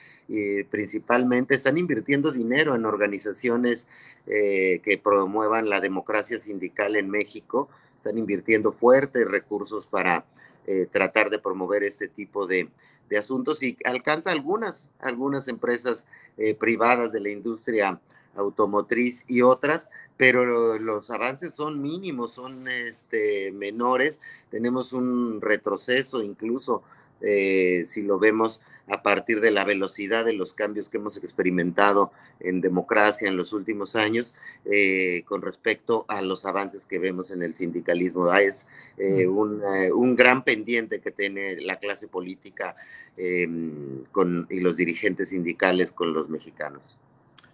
principalmente 0.70 1.56
están 1.56 1.80
invirtiendo 1.80 2.32
dinero 2.32 2.76
en 2.76 2.86
organizaciones 2.86 3.88
que 4.28 5.02
promuevan 5.04 5.70
la 5.70 5.82
democracia 5.82 6.38
sindical 6.38 6.96
en 6.96 7.10
México, 7.10 7.68
están 8.00 8.18
invirtiendo 8.18 8.72
fuertes 8.72 9.28
recursos 9.28 9.86
para 9.86 10.26
tratar 10.92 11.32
de 11.32 11.40
promover 11.40 11.82
este 11.82 12.08
tipo 12.08 12.46
de, 12.46 12.70
de 13.10 13.18
asuntos 13.18 13.62
y 13.64 13.78
alcanza 13.84 14.32
algunas, 14.32 14.90
algunas 15.00 15.48
empresas 15.48 16.06
eh, 16.38 16.56
privadas 16.56 17.12
de 17.12 17.20
la 17.20 17.30
industria 17.30 18.00
automotriz 18.36 19.26
y 19.28 19.42
otras, 19.42 19.90
pero 20.16 20.78
los 20.80 21.10
avances 21.10 21.54
son 21.54 21.82
mínimos, 21.82 22.34
son 22.34 22.68
este, 22.68 23.52
menores. 23.52 24.22
Tenemos 24.52 24.94
un 24.94 25.42
retroceso 25.42 26.22
incluso 26.22 26.84
eh, 27.22 27.84
si 27.88 28.04
lo 28.04 28.20
vemos 28.20 28.62
a 28.90 29.02
partir 29.04 29.40
de 29.40 29.52
la 29.52 29.64
velocidad 29.64 30.26
de 30.26 30.34
los 30.34 30.54
cambios 30.54 30.90
que 30.90 30.98
hemos 30.98 31.18
experimentado 31.18 32.12
en 32.40 32.62
democracia 32.62 33.28
en 33.28 33.38
los 33.38 33.54
últimos 33.54 33.96
años 33.96 34.36
eh, 34.66 35.24
con 35.26 35.42
respecto 35.42 36.06
a 36.08 36.22
los 36.22 36.46
avances 36.46 36.86
que 36.86 37.00
vemos 37.00 37.32
en 37.32 37.44
el 37.44 37.56
sindicalismo. 37.56 38.30
Ah, 38.30 38.42
es 38.42 38.68
eh, 38.98 39.28
un, 39.28 40.16
gran 40.16 40.44
pendiente 40.44 41.00
que 41.00 41.12
tiene 41.12 41.62
la 41.62 41.78
clase 41.78 42.08
política 42.08 42.76
em, 43.16 44.04
con, 44.12 44.48
y 44.50 44.60
los 44.60 44.76
dirigentes 44.76 45.30
sindicales 45.30 45.92
con 45.92 46.14
los 46.14 46.30
mexicanos. 46.30 46.98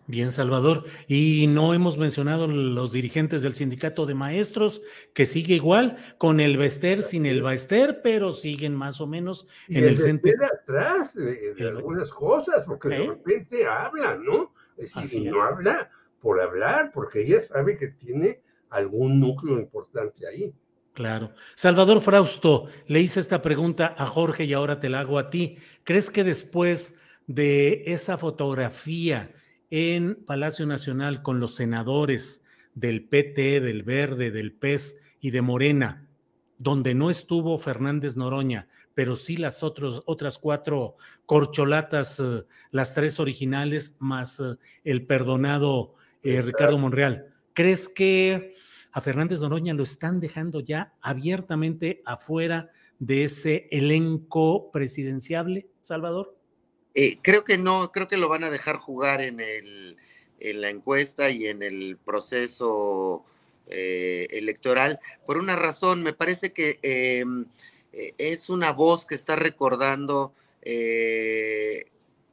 Bien, 0.07 0.32
Salvador. 0.32 0.84
Y 1.07 1.48
no 1.48 1.73
hemos 1.73 1.98
mencionado 1.98 2.48
los 2.48 2.91
dirigentes 2.91 3.41
del 3.41 3.56
sindicato 3.56 4.06
de 4.06 4.14
maestros, 4.14 4.82
que 5.14 5.26
sigue 5.26 5.56
igual, 5.56 5.98
con 6.18 6.40
el 6.40 6.57
Bester, 6.57 7.02
sin 7.02 7.26
el 7.26 7.41
Baester, 7.41 8.02
pero 8.03 8.32
siguen 8.32 8.76
más 8.76 9.02
o 9.02 9.07
menos 9.07 9.48
en 9.68 9.84
el, 9.84 9.98
centro. 9.98 10.32
atrás 10.45 11.15
de, 11.15 11.56
algunas 11.68 12.11
cosas, 12.11 12.65
porque 12.68 12.90
de 12.90 13.07
repente 13.07 13.65
habla, 13.65 14.15
¿no? 14.15 14.53
Es 14.77 14.94
decir, 14.94 15.32
no 15.32 15.41
habla 15.41 15.90
por 16.19 16.40
hablar, 16.40 16.91
porque 16.94 17.22
ella 17.23 17.41
sabe 17.41 17.76
que 17.76 17.88
tiene 17.88 18.41
algún 18.69 19.19
núcleo 19.19 19.57
importante 19.57 20.27
ahí. 20.27 20.53
Claro. 20.94 21.32
Salvador 21.56 21.99
Frausto, 21.99 22.68
le 22.88 23.02
hice 23.02 23.19
esta 23.19 23.41
pregunta 23.41 23.95
a 23.98 24.06
Jorge 24.06 24.45
y 24.45 24.53
ahora 24.53 24.80
te 24.80 24.90
la 24.90 25.02
hago 25.02 25.19
a 25.19 25.30
ti. 25.30 25.57
¿Crees 25.84 26.10
que 26.10 26.23
después 26.23 26.95
de 27.27 27.84
esa 27.88 28.18
fotografía, 28.18 29.34
en 29.77 30.15
Palacio 30.15 30.65
Nacional 30.65 31.22
con 31.22 31.41
los 31.41 31.56
senadores 31.56 32.45
del 32.76 33.03
PT, 33.10 33.60
del 33.60 33.84
Verde, 33.84 34.31
del 34.31 34.53
PES 34.53 34.99
y 35.19 35.31
de 35.31 35.41
Morena, 35.41 36.07
donde 36.57 36.95
no 36.95 37.10
estuvo 37.10 37.57
Fernández 37.57 38.15
Noroña, 38.15 38.69
pero 38.93 39.18
sí 39.18 39.35
las 39.35 39.64
otras 39.64 40.39
cuatro 40.39 40.95
corcholatas, 41.26 42.22
eh, 42.22 42.45
las 42.72 42.93
tres 42.93 43.19
originales, 43.19 43.97
más 43.99 44.39
eh, 44.39 44.56
el 44.85 45.06
perdonado 45.06 45.95
eh, 46.23 46.41
Ricardo 46.41 46.77
Monreal. 46.77 47.34
¿Crees 47.52 47.89
que 47.89 48.53
a 48.93 49.02
Fernández 49.02 49.41
Noroña 49.41 49.73
lo 49.73 49.84
están 49.84 50.22
dejando 50.22 50.61
ya 50.61 50.93
abiertamente 51.02 52.02
afuera 52.06 52.69
de 52.99 53.26
ese 53.26 53.68
elenco 53.72 54.72
presidenciable, 54.72 55.68
Salvador? 55.81 56.35
Eh, 56.95 57.19
creo 57.22 57.43
que 57.43 57.57
no, 57.57 57.91
creo 57.91 58.07
que 58.07 58.15
lo 58.15 58.30
van 58.30 58.45
a 58.45 58.49
dejar 58.49 58.77
jugar 58.77 59.22
en, 59.22 59.41
el, 59.41 59.97
en 60.39 60.61
la 60.61 60.69
encuesta 60.69 61.30
y 61.30 61.45
en 61.45 61.61
el 61.61 61.97
proceso 61.97 63.26
eh, 63.67 64.27
electoral 64.31 64.99
por 65.26 65.38
una 65.38 65.57
razón. 65.57 66.03
Me 66.03 66.13
parece 66.13 66.53
que 66.53 66.80
em, 66.81 67.45
eh, 67.91 68.13
es 68.17 68.49
una 68.49 68.72
voz 68.72 69.05
que 69.05 69.15
está 69.15 69.35
recordando 69.35 70.34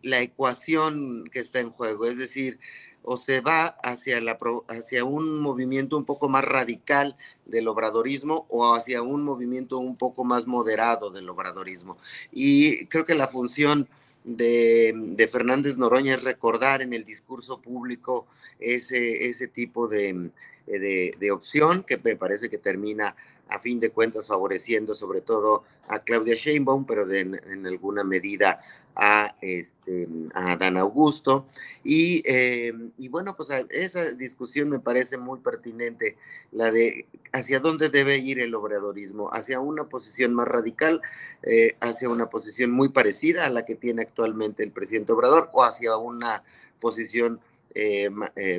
la 0.03 0.23
ecuación 0.23 1.29
que 1.31 1.41
está 1.41 1.61
en 1.61 1.71
juego, 1.71 2.07
es 2.07 2.17
decir, 2.17 2.59
o 3.03 3.19
se 3.19 3.43
va 3.43 3.67
hacia, 3.83 4.23
la, 4.23 4.39
hacia 4.69 5.05
un 5.05 5.41
movimiento 5.41 5.99
un 5.99 6.07
poco 6.07 6.31
más 6.31 6.45
radical 6.45 7.17
del 7.45 7.69
obradorismo 7.69 8.47
o 8.49 8.75
hacia 8.75 9.03
un 9.03 9.23
movimiento 9.23 9.79
un 9.79 9.97
poco 9.97 10.25
más 10.25 10.47
moderado 10.47 11.11
del 11.11 11.29
obradorismo. 11.29 11.99
Y 12.33 12.87
creo 12.87 13.05
que 13.05 13.15
la 13.15 13.29
función 13.29 13.87
de, 14.25 15.29
Fernández 15.31 15.77
Noroña 15.79 16.15
es 16.15 16.25
recordar 16.25 16.83
en 16.83 16.93
el 16.93 17.05
discurso 17.05 17.61
público 17.61 18.27
ese, 18.59 19.29
ese 19.29 19.49
tipo 19.49 19.89
de, 19.89 20.31
de, 20.67 21.15
de, 21.19 21.31
opción 21.31 21.85
que 21.85 21.99
me 21.99 22.17
parece 22.17 22.49
que 22.49 22.59
termina 22.59 23.17
a 23.49 23.59
fin 23.59 23.81
de 23.81 23.91
cuentas 23.91 24.29
favoreciendo 24.29 24.95
sobre 24.95 25.21
todo 25.21 25.65
a 25.89 25.99
Claudia 26.01 26.35
Sheinbaum, 26.35 26.87
pero 26.87 27.07
de, 27.07 27.21
en, 27.21 27.67
alguna 27.67 28.05
medida 28.05 28.61
a, 28.95 29.35
este, 29.41 30.09
a 30.35 30.57
Dan 30.57 30.77
Augusto. 30.77 31.47
Y, 31.85 32.23
eh, 32.27 32.73
y, 32.99 33.09
bueno, 33.09 33.37
pues 33.37 33.49
esa 33.71 34.11
discusión 34.13 34.69
me 34.69 34.79
parece 34.79 35.19
muy 35.19 35.41
pertinente, 35.41 36.17
la 36.53 36.71
de 36.71 37.07
hacia 37.33 37.61
dónde 37.61 37.89
debe 37.89 38.19
ir 38.19 38.39
el 38.41 38.55
obradorismo, 38.55 39.31
hacia 39.33 39.61
una 39.61 39.85
posición 39.85 40.35
más 40.35 40.47
radical, 40.47 41.01
eh, 41.43 41.77
hacia 41.81 42.09
una 42.09 42.27
posición 42.27 42.71
muy 42.71 42.91
parecida 42.91 43.47
a 43.47 43.51
la 43.51 43.65
que 43.65 43.75
tiene 43.75 44.03
actualmente 44.03 44.63
el 44.63 44.71
presidente 44.71 45.13
Obrador, 45.13 45.51
o 45.53 45.65
hacia 45.65 45.97
una 45.97 46.45
posición 46.81 47.41
eh, 47.75 48.11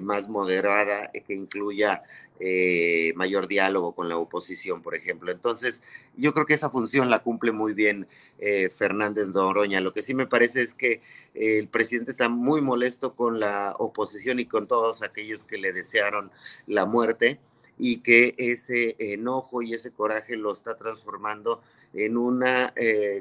más 0.02 0.28
moderada 0.28 1.12
que 1.12 1.36
incluya 1.36 2.04
eh, 2.46 3.14
mayor 3.16 3.48
diálogo 3.48 3.96
con 3.96 4.10
la 4.10 4.18
oposición, 4.18 4.82
por 4.82 4.96
ejemplo. 4.96 5.32
Entonces, 5.32 5.82
yo 6.18 6.34
creo 6.34 6.46
que 6.46 6.56
esa 6.56 6.70
función 6.70 7.10
la 7.10 7.24
cumple 7.24 7.54
muy 7.54 7.74
bien 7.74 8.06
eh, 8.38 8.68
Fernández 8.68 9.30
Noroña. 9.30 9.80
Lo 9.80 9.94
que 9.94 10.04
sí 10.04 10.14
me 10.14 10.28
parece 10.28 10.60
es 10.60 10.74
que 10.74 11.02
eh, 11.36 11.60
el 11.60 11.70
presidente 11.70 12.12
está 12.12 12.28
muy 12.28 12.60
molesto 12.60 13.16
con 13.16 13.40
la 13.40 13.74
oposición 13.80 14.42
y 14.42 14.46
con 14.46 14.68
todos 14.68 15.04
aquellos 15.04 15.46
que 15.46 15.58
le 15.58 15.72
desearon 15.72 16.32
la 16.68 16.86
muerte 16.86 17.40
y 17.80 18.02
que 18.02 18.36
ese 18.38 18.98
enojo 19.00 19.62
y 19.62 19.74
ese 19.74 19.92
coraje 19.92 20.36
lo 20.36 20.52
está 20.52 20.76
transformando 20.76 21.62
en 21.94 22.18
una 22.18 22.74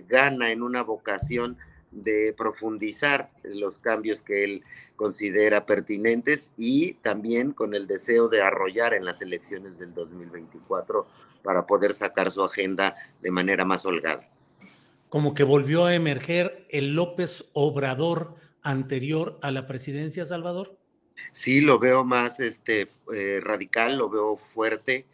gana, 0.09 0.51
en 0.51 0.62
una 0.62 0.82
vocación 0.82 1.59
de 1.93 2.35
profundizar 2.36 3.31
los 3.44 3.78
cambios 3.78 4.23
que 4.23 4.44
él 4.44 4.64
considera 4.97 5.66
pertinentes 5.66 6.52
y 6.56 6.94
también 6.94 7.52
con 7.52 7.74
el 7.74 7.86
deseo 7.86 8.28
de 8.28 8.43
arrollar 8.43 8.94
en 8.94 9.05
las 9.05 9.23
elecciones 9.23 9.78
del 9.78 9.94
2024 9.94 11.06
para 11.43 11.66
poder 11.66 11.94
sacar 11.94 12.31
su 12.31 12.43
agenda 12.43 12.94
de 13.20 13.31
manera 13.31 13.64
más 13.64 13.85
holgada. 13.85 14.28
Como 15.09 15.35
que 15.35 15.44
volvió 15.44 15.85
a 15.85 15.94
emerger 15.94 16.66
el 16.70 16.94
López 16.94 17.51
Obrador 17.52 18.36
anterior 18.62 19.39
a 19.43 19.51
la 19.51 19.66
presidencia, 19.66 20.24
Salvador. 20.24 20.78
Sí, 21.32 21.60
lo 21.60 21.78
veo 21.78 22.05
más 22.05 22.40
este, 22.40 22.89
eh, 23.14 23.40
radical, 23.43 23.98
lo 23.98 24.09
veo 24.09 24.39
fuerte, 24.55 25.06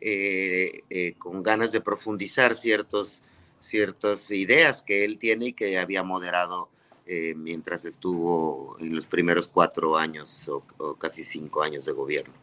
eh, 0.00 0.82
eh, 0.90 1.14
con 1.18 1.42
ganas 1.42 1.72
de 1.72 1.80
profundizar 1.80 2.56
ciertos 2.56 3.22
ciertas 3.64 4.30
ideas 4.30 4.82
que 4.82 5.04
él 5.04 5.18
tiene 5.18 5.46
y 5.46 5.52
que 5.52 5.78
había 5.78 6.02
moderado 6.02 6.68
eh, 7.06 7.34
mientras 7.34 7.84
estuvo 7.84 8.76
en 8.80 8.94
los 8.94 9.06
primeros 9.06 9.48
cuatro 9.48 9.96
años 9.96 10.48
o, 10.48 10.64
o, 10.78 10.94
casi 10.94 11.24
cinco 11.24 11.62
años 11.62 11.84
de 11.84 11.92
gobierno. 11.92 12.34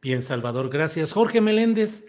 Bien, 0.00 0.22
Salvador, 0.22 0.70
gracias. 0.70 1.12
Jorge 1.12 1.40
Meléndez, 1.40 2.06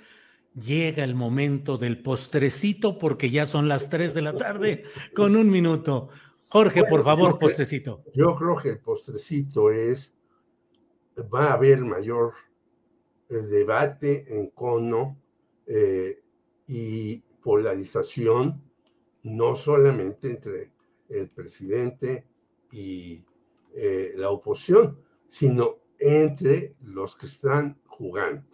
llega 0.55 1.03
el 1.03 1.15
momento 1.15 1.77
del 1.77 2.01
postrecito 2.01 2.97
porque 2.97 3.29
ya 3.29 3.45
son 3.45 3.67
las 3.67 3.89
tres 3.89 4.13
de 4.13 4.21
la 4.21 4.35
tarde 4.35 4.83
con 5.15 5.35
un 5.35 5.49
minuto. 5.49 6.09
Jorge, 6.47 6.81
bueno, 6.81 6.95
por 6.95 7.03
favor, 7.03 7.39
postrecito. 7.39 8.03
Yo 8.13 8.35
creo 8.35 8.55
que 8.57 8.69
el 8.69 8.79
postrecito 8.79 9.71
es, 9.71 10.15
va 11.33 11.47
a 11.47 11.53
haber 11.53 11.79
mayor 11.81 12.33
el 13.29 13.37
eh, 13.37 13.47
debate 13.47 14.37
en 14.37 14.49
cono 14.49 15.17
eh, 15.65 16.21
y 16.67 17.23
polarización 17.43 18.63
no 19.23 19.55
solamente 19.55 20.31
entre 20.31 20.73
el 21.09 21.29
presidente 21.29 22.27
y 22.71 23.23
eh, 23.75 24.13
la 24.15 24.29
oposición, 24.29 24.99
sino 25.27 25.79
entre 25.99 26.75
los 26.81 27.15
que 27.15 27.27
están 27.27 27.79
jugando. 27.85 28.45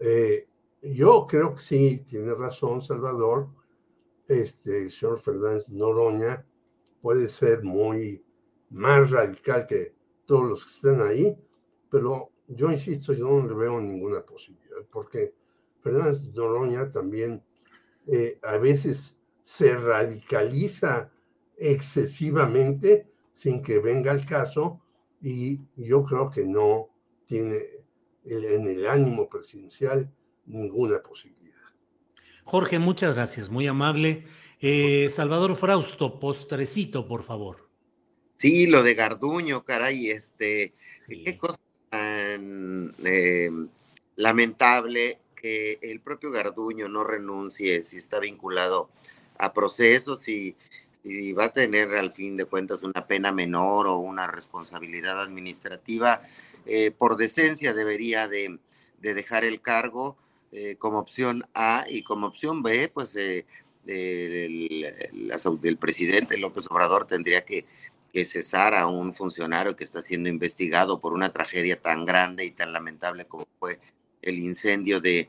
Eh, 0.00 0.48
yo 0.82 1.24
creo 1.28 1.54
que 1.54 1.62
sí, 1.62 2.04
tiene 2.06 2.34
razón 2.34 2.82
Salvador, 2.82 3.48
este, 4.28 4.82
el 4.82 4.90
señor 4.90 5.18
Fernández 5.18 5.68
Noroña 5.68 6.44
puede 7.00 7.28
ser 7.28 7.62
muy 7.62 8.24
más 8.70 9.10
radical 9.10 9.66
que 9.66 9.94
todos 10.24 10.48
los 10.48 10.64
que 10.64 10.72
están 10.72 11.00
ahí, 11.00 11.36
pero 11.88 12.32
yo 12.48 12.70
insisto, 12.70 13.12
yo 13.12 13.28
no 13.28 13.46
le 13.46 13.54
veo 13.54 13.80
ninguna 13.80 14.24
posibilidad, 14.24 14.84
porque 14.90 15.34
Fernández 15.80 16.22
Noroña 16.34 16.90
también 16.90 17.42
eh, 18.06 18.38
a 18.42 18.56
veces 18.56 19.18
se 19.42 19.74
radicaliza 19.74 21.10
excesivamente 21.56 23.06
sin 23.32 23.62
que 23.62 23.78
venga 23.78 24.12
el 24.12 24.24
caso 24.26 24.80
y 25.22 25.60
yo 25.76 26.02
creo 26.04 26.30
que 26.30 26.44
no 26.44 26.88
tiene 27.24 27.58
en 28.24 28.66
el 28.66 28.86
ánimo 28.86 29.28
presidencial 29.28 30.10
ninguna 30.46 31.02
posibilidad. 31.02 31.56
Jorge, 32.44 32.78
muchas 32.78 33.14
gracias, 33.14 33.50
muy 33.50 33.66
amable. 33.66 34.24
Eh, 34.60 35.08
Salvador 35.10 35.54
Frausto, 35.56 36.18
postrecito, 36.18 37.06
por 37.06 37.24
favor. 37.24 37.68
Sí, 38.36 38.66
lo 38.66 38.82
de 38.82 38.94
Garduño, 38.94 39.64
caray, 39.64 40.10
este, 40.10 40.74
sí. 41.08 41.24
qué 41.24 41.36
cosa 41.36 41.58
tan 41.90 42.94
eh, 43.04 43.50
lamentable 44.16 45.18
que 45.36 45.78
el 45.82 46.00
propio 46.00 46.30
Garduño 46.30 46.88
no 46.88 47.04
renuncie 47.04 47.84
si 47.84 47.98
está 47.98 48.18
vinculado 48.18 48.88
a 49.38 49.52
procesos 49.52 50.26
y, 50.28 50.56
va 51.38 51.44
a 51.44 51.52
tener 51.52 51.94
al 51.94 52.12
fin 52.12 52.36
de 52.36 52.46
cuentas 52.46 52.82
una 52.82 53.06
pena 53.06 53.30
menor 53.30 53.86
o 53.86 53.98
una 53.98 54.26
responsabilidad 54.26 55.22
administrativa, 55.22 56.20
eh, 56.64 56.90
por 56.90 57.16
decencia 57.16 57.74
debería 57.74 58.26
de, 58.26 58.58
de, 59.00 59.14
dejar 59.14 59.44
el 59.44 59.60
cargo 59.60 60.16
eh, 60.50 60.74
como 60.76 60.98
opción 60.98 61.44
A 61.54 61.84
y 61.88 62.02
como 62.02 62.26
opción 62.26 62.64
B, 62.64 62.90
pues 62.92 63.14
eh, 63.14 63.44
el, 63.86 65.76
presidente 65.78 66.38
López 66.38 66.66
Obrador 66.68 67.06
tendría 67.06 67.44
que, 67.44 67.66
que 68.12 68.24
cesar 68.24 68.74
a 68.74 68.88
un 68.88 69.14
funcionario 69.14 69.76
que 69.76 69.84
está 69.84 70.02
siendo 70.02 70.28
investigado 70.28 71.00
por 71.00 71.12
una 71.12 71.32
tragedia 71.32 71.80
tan 71.80 72.04
grande 72.04 72.44
y 72.44 72.50
tan 72.50 72.72
lamentable 72.72 73.26
como 73.26 73.46
fue 73.60 73.78
el 74.22 74.38
incendio 74.38 75.00
de, 75.00 75.28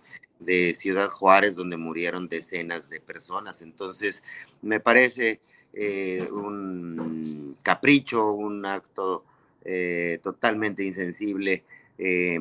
Ciudad 0.76 1.10
Juárez, 1.10 1.56
donde 1.56 1.78
murieron 1.78 2.28
decenas 2.28 2.90
de 2.90 3.00
personas. 3.00 3.62
Entonces, 3.62 4.22
me 4.62 4.80
parece 4.80 5.40
eh, 5.74 6.28
un 6.32 7.58
capricho, 7.64 8.34
un 8.34 8.66
acto 8.66 9.24
eh, 9.66 10.20
totalmente 10.22 10.84
insensible 10.84 11.64
eh, 11.98 12.40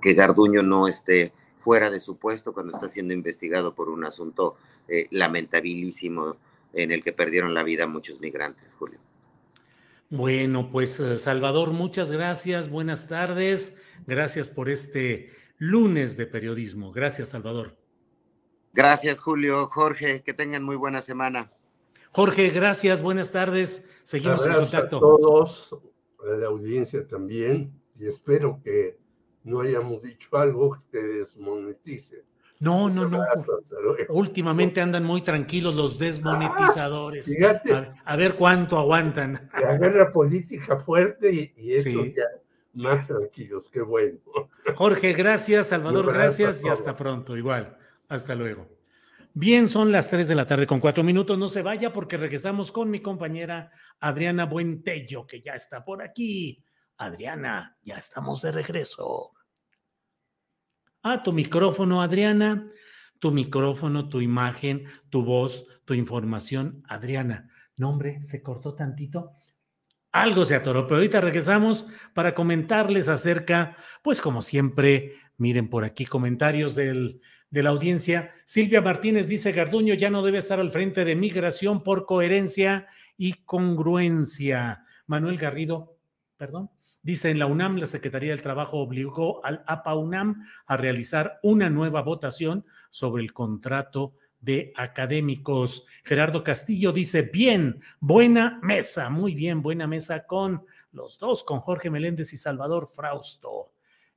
que 0.00 0.14
Garduño 0.14 0.62
no 0.62 0.88
esté 0.88 1.32
fuera 1.58 1.90
de 1.90 2.00
su 2.00 2.16
puesto 2.16 2.52
cuando 2.52 2.72
está 2.72 2.88
siendo 2.88 3.14
investigado 3.14 3.74
por 3.74 3.88
un 3.88 4.04
asunto 4.04 4.56
eh, 4.86 5.08
lamentabilísimo 5.10 6.36
en 6.72 6.92
el 6.92 7.02
que 7.02 7.12
perdieron 7.12 7.54
la 7.54 7.62
vida 7.62 7.86
muchos 7.86 8.20
migrantes, 8.20 8.74
Julio. 8.74 8.98
Bueno, 10.16 10.70
pues 10.70 11.02
Salvador, 11.16 11.72
muchas 11.72 12.12
gracias, 12.12 12.70
buenas 12.70 13.08
tardes, 13.08 13.76
gracias 14.06 14.48
por 14.48 14.68
este 14.68 15.32
lunes 15.58 16.16
de 16.16 16.28
periodismo. 16.28 16.92
Gracias, 16.92 17.30
Salvador. 17.30 17.76
Gracias, 18.72 19.18
Julio, 19.18 19.66
Jorge, 19.66 20.22
que 20.22 20.32
tengan 20.32 20.62
muy 20.62 20.76
buena 20.76 21.02
semana. 21.02 21.52
Jorge, 22.12 22.50
gracias, 22.50 23.02
buenas 23.02 23.32
tardes, 23.32 23.88
seguimos 24.04 24.46
en 24.46 24.52
contacto. 24.52 24.98
A 24.98 25.00
todos, 25.00 25.76
a 26.24 26.36
la 26.36 26.46
audiencia 26.46 27.04
también, 27.08 27.72
y 27.96 28.06
espero 28.06 28.60
que 28.62 29.00
no 29.42 29.62
hayamos 29.62 30.04
dicho 30.04 30.28
algo 30.36 30.74
que 30.92 31.00
te 31.00 31.02
desmonetice. 31.02 32.24
No, 32.60 32.88
no, 32.88 33.06
no. 33.06 33.24
Últimamente 34.08 34.80
andan 34.80 35.04
muy 35.04 35.22
tranquilos 35.22 35.74
los 35.74 35.98
desmonetizadores. 35.98 37.30
Ah, 37.42 37.94
a, 38.04 38.12
a, 38.12 38.16
ver 38.16 38.36
cuánto 38.36 38.78
aguantan. 38.78 39.50
La 39.60 39.76
guerra 39.76 40.12
política 40.12 40.76
fuerte 40.76 41.32
y, 41.32 41.52
y 41.56 41.74
eso 41.74 42.02
sí. 42.02 42.14
ya 42.16 42.24
más 42.74 43.06
tranquilos, 43.06 43.68
qué 43.68 43.82
bueno. 43.82 44.18
Jorge, 44.74 45.12
gracias, 45.12 45.68
Salvador, 45.68 46.12
gracias 46.12 46.62
y 46.64 46.68
hasta 46.68 46.96
pronto, 46.96 47.36
igual. 47.36 47.76
Hasta 48.08 48.34
luego. 48.34 48.68
Bien, 49.32 49.68
son 49.68 49.90
las 49.90 50.10
3 50.10 50.28
de 50.28 50.34
la 50.34 50.46
tarde 50.46 50.66
con 50.66 50.80
cuatro 50.80 51.02
minutos. 51.02 51.36
No 51.38 51.48
se 51.48 51.62
vaya 51.62 51.92
porque 51.92 52.16
regresamos 52.16 52.70
con 52.70 52.90
mi 52.90 53.00
compañera 53.00 53.70
Adriana 54.00 54.46
Buentello, 54.46 55.26
que 55.26 55.40
ya 55.40 55.54
está 55.54 55.84
por 55.84 56.02
aquí. 56.02 56.62
Adriana, 56.98 57.76
ya 57.82 57.96
estamos 57.96 58.42
de 58.42 58.52
regreso. 58.52 59.32
Ah, 61.06 61.22
tu 61.22 61.34
micrófono, 61.34 62.00
Adriana. 62.00 62.66
Tu 63.18 63.30
micrófono, 63.30 64.08
tu 64.08 64.22
imagen, 64.22 64.86
tu 65.10 65.22
voz, 65.22 65.66
tu 65.84 65.92
información, 65.92 66.82
Adriana. 66.88 67.50
Nombre, 67.76 68.22
se 68.22 68.42
cortó 68.42 68.74
tantito. 68.74 69.32
Algo 70.12 70.46
se 70.46 70.54
atoró, 70.54 70.86
pero 70.86 70.96
ahorita 70.96 71.20
regresamos 71.20 71.88
para 72.14 72.34
comentarles 72.34 73.10
acerca, 73.10 73.76
pues 74.02 74.22
como 74.22 74.40
siempre, 74.40 75.16
miren 75.36 75.68
por 75.68 75.84
aquí 75.84 76.06
comentarios 76.06 76.74
del, 76.74 77.20
de 77.50 77.62
la 77.62 77.68
audiencia. 77.68 78.32
Silvia 78.46 78.80
Martínez 78.80 79.28
dice, 79.28 79.52
Garduño 79.52 79.92
ya 79.92 80.08
no 80.08 80.22
debe 80.22 80.38
estar 80.38 80.58
al 80.58 80.72
frente 80.72 81.04
de 81.04 81.16
migración 81.16 81.82
por 81.82 82.06
coherencia 82.06 82.86
y 83.18 83.44
congruencia. 83.44 84.86
Manuel 85.06 85.36
Garrido, 85.36 85.98
perdón, 86.38 86.70
Dice, 87.04 87.30
en 87.30 87.38
la 87.38 87.44
UNAM, 87.44 87.76
la 87.76 87.86
Secretaría 87.86 88.30
del 88.30 88.40
Trabajo 88.40 88.78
obligó 88.78 89.44
al 89.44 89.62
APA 89.66 89.94
UNAM 89.94 90.42
a 90.64 90.78
realizar 90.78 91.38
una 91.42 91.68
nueva 91.68 92.00
votación 92.00 92.64
sobre 92.88 93.22
el 93.22 93.34
contrato 93.34 94.14
de 94.40 94.72
académicos. 94.74 95.86
Gerardo 96.02 96.42
Castillo 96.42 96.92
dice, 96.92 97.28
bien, 97.30 97.78
buena 98.00 98.58
mesa, 98.62 99.10
muy 99.10 99.34
bien, 99.34 99.60
buena 99.60 99.86
mesa 99.86 100.26
con 100.26 100.64
los 100.92 101.18
dos, 101.18 101.44
con 101.44 101.60
Jorge 101.60 101.90
Meléndez 101.90 102.32
y 102.32 102.38
Salvador 102.38 102.86
Frausto. 102.86 103.72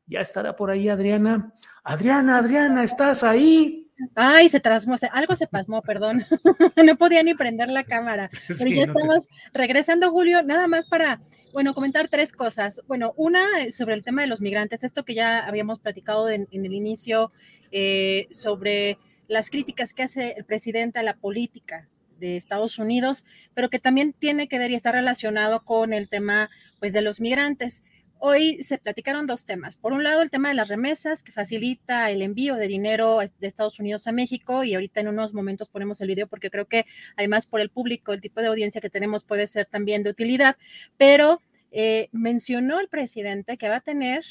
Ya 0.06 0.22
estará 0.22 0.56
por 0.56 0.72
ahí 0.72 0.88
Adriana. 0.88 1.54
Adriana, 1.84 2.38
Adriana, 2.38 2.86
¿estás 2.86 3.22
ahí? 3.22 3.92
Ay, 4.16 4.48
se 4.48 4.62
trasmó, 4.62 4.96
algo 5.12 5.36
se 5.36 5.48
pasmó, 5.48 5.82
perdón. 5.82 6.26
no 6.86 6.98
podía 6.98 7.22
ni 7.22 7.34
prender 7.34 7.68
la 7.68 7.84
cámara. 7.84 8.30
Pero 8.48 8.70
ya 8.70 8.84
estamos 8.84 9.28
regresando, 9.54 10.10
Julio, 10.12 10.42
nada 10.42 10.68
más 10.68 10.88
para 10.88 11.20
bueno, 11.54 11.74
comentar 11.74 12.08
tres 12.08 12.34
cosas. 12.34 12.82
Bueno, 12.88 13.14
una 13.16 13.62
eh, 13.62 13.72
sobre 13.72 13.96
el 13.96 14.04
tema 14.04 14.22
de 14.22 14.28
los 14.28 14.42
migrantes, 14.42 14.84
esto 14.84 15.06
que 15.06 15.14
ya 15.14 15.40
habíamos 15.40 15.80
platicado 15.80 16.30
en, 16.30 16.48
el 16.52 16.74
inicio 16.74 17.32
eh, 17.72 18.28
sobre 18.32 18.98
las 19.28 19.50
críticas 19.50 19.94
que 19.94 20.04
hace 20.04 20.36
el 20.38 20.46
presidente 20.46 21.00
a 21.00 21.04
la 21.04 21.16
política 21.16 21.88
de 22.20 22.38
Estados 22.38 22.80
Unidos, 22.80 23.26
pero 23.54 23.70
que 23.70 23.80
también 23.80 24.14
tiene 24.14 24.48
que 24.48 24.58
ver 24.58 24.72
y 24.72 24.76
está 24.76 24.92
relacionado 24.92 25.62
con 25.64 25.94
el 25.94 26.10
tema 26.10 26.50
pues 26.80 26.94
de 26.94 27.02
los 27.02 27.20
migrantes. 27.20 27.84
Hoy 28.20 28.64
se 28.64 28.80
platicaron 28.80 29.28
dos 29.28 29.46
temas. 29.46 29.78
Por 29.78 29.94
un 29.94 30.04
lado, 30.04 30.24
el 30.24 30.32
tema 30.32 30.50
de 30.50 30.56
las 30.56 30.70
remesas, 30.70 31.22
que 31.22 31.32
facilita 31.32 32.10
el 32.10 32.24
envío 32.24 32.56
de 32.56 32.68
dinero 32.68 33.20
de 33.20 33.48
Estados 33.48 33.80
Unidos 33.80 34.08
a 34.08 34.12
México. 34.12 34.64
Y 34.64 34.74
ahorita 34.74 35.02
en 35.02 35.10
unos 35.10 35.34
momentos 35.34 35.70
ponemos 35.70 36.02
el 36.02 36.08
video 36.08 36.28
porque 36.28 36.50
creo 36.50 36.66
que 36.66 36.86
además 37.16 37.46
por 37.46 37.62
el 37.62 37.70
público, 37.70 38.14
el 38.14 38.22
tipo 38.22 38.42
de 38.42 38.48
audiencia 38.48 38.82
que 38.82 38.90
tenemos 38.90 39.24
puede 39.24 39.46
ser 39.46 39.68
también 39.68 40.02
de 40.02 40.10
utilidad. 40.10 40.58
Pero 40.98 41.42
eh, 41.72 42.10
mencionó 42.12 42.80
el 42.80 42.88
presidente 42.88 43.58
que 43.58 43.70
va 43.70 43.78
a 43.78 43.82
tener 43.82 44.24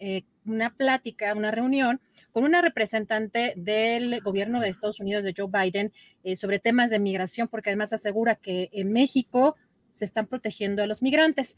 eh, 0.00 0.24
una 0.44 0.74
plática, 0.74 1.32
una 1.34 1.52
reunión 1.52 2.00
con 2.32 2.44
una 2.44 2.62
representante 2.62 3.54
del 3.56 4.20
gobierno 4.22 4.60
de 4.60 4.68
Estados 4.68 5.00
Unidos, 5.00 5.24
de 5.24 5.34
Joe 5.36 5.48
Biden, 5.50 5.92
eh, 6.24 6.36
sobre 6.36 6.58
temas 6.58 6.90
de 6.90 6.98
migración, 6.98 7.48
porque 7.48 7.70
además 7.70 7.92
asegura 7.92 8.36
que 8.36 8.70
en 8.72 8.92
México 8.92 9.56
se 9.92 10.04
están 10.04 10.26
protegiendo 10.26 10.82
a 10.82 10.86
los 10.86 11.02
migrantes. 11.02 11.56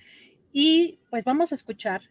Y 0.53 0.99
pues 1.11 1.25
vamos 1.25 1.53
a 1.53 1.55
escuchar 1.55 2.03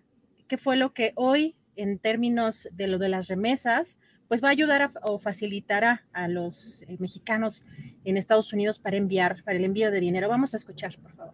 qué 0.48 0.58
fue 0.58 0.76
lo 0.76 0.94
que 0.94 1.14
hoy, 1.16 1.56
en 1.76 2.00
términos 2.00 2.68
de 2.72 2.88
lo 2.88 2.98
de 2.98 3.08
las 3.08 3.28
remesas, 3.28 3.98
pues 4.28 4.44
va 4.44 4.48
a 4.48 4.52
ayudar 4.52 4.92
o 5.04 5.20
facilitará 5.20 6.06
a 6.14 6.28
los 6.28 6.84
eh, 6.84 6.98
mexicanos 7.00 7.66
en 8.04 8.18
Estados 8.18 8.52
Unidos 8.54 8.80
para 8.80 8.98
enviar, 8.98 9.44
para 9.44 9.58
el 9.58 9.66
envío 9.66 9.92
de 9.92 10.00
dinero. 10.00 10.30
Vamos 10.30 10.54
a 10.54 10.58
escuchar, 10.58 10.98
por 11.00 11.14
favor. 11.14 11.34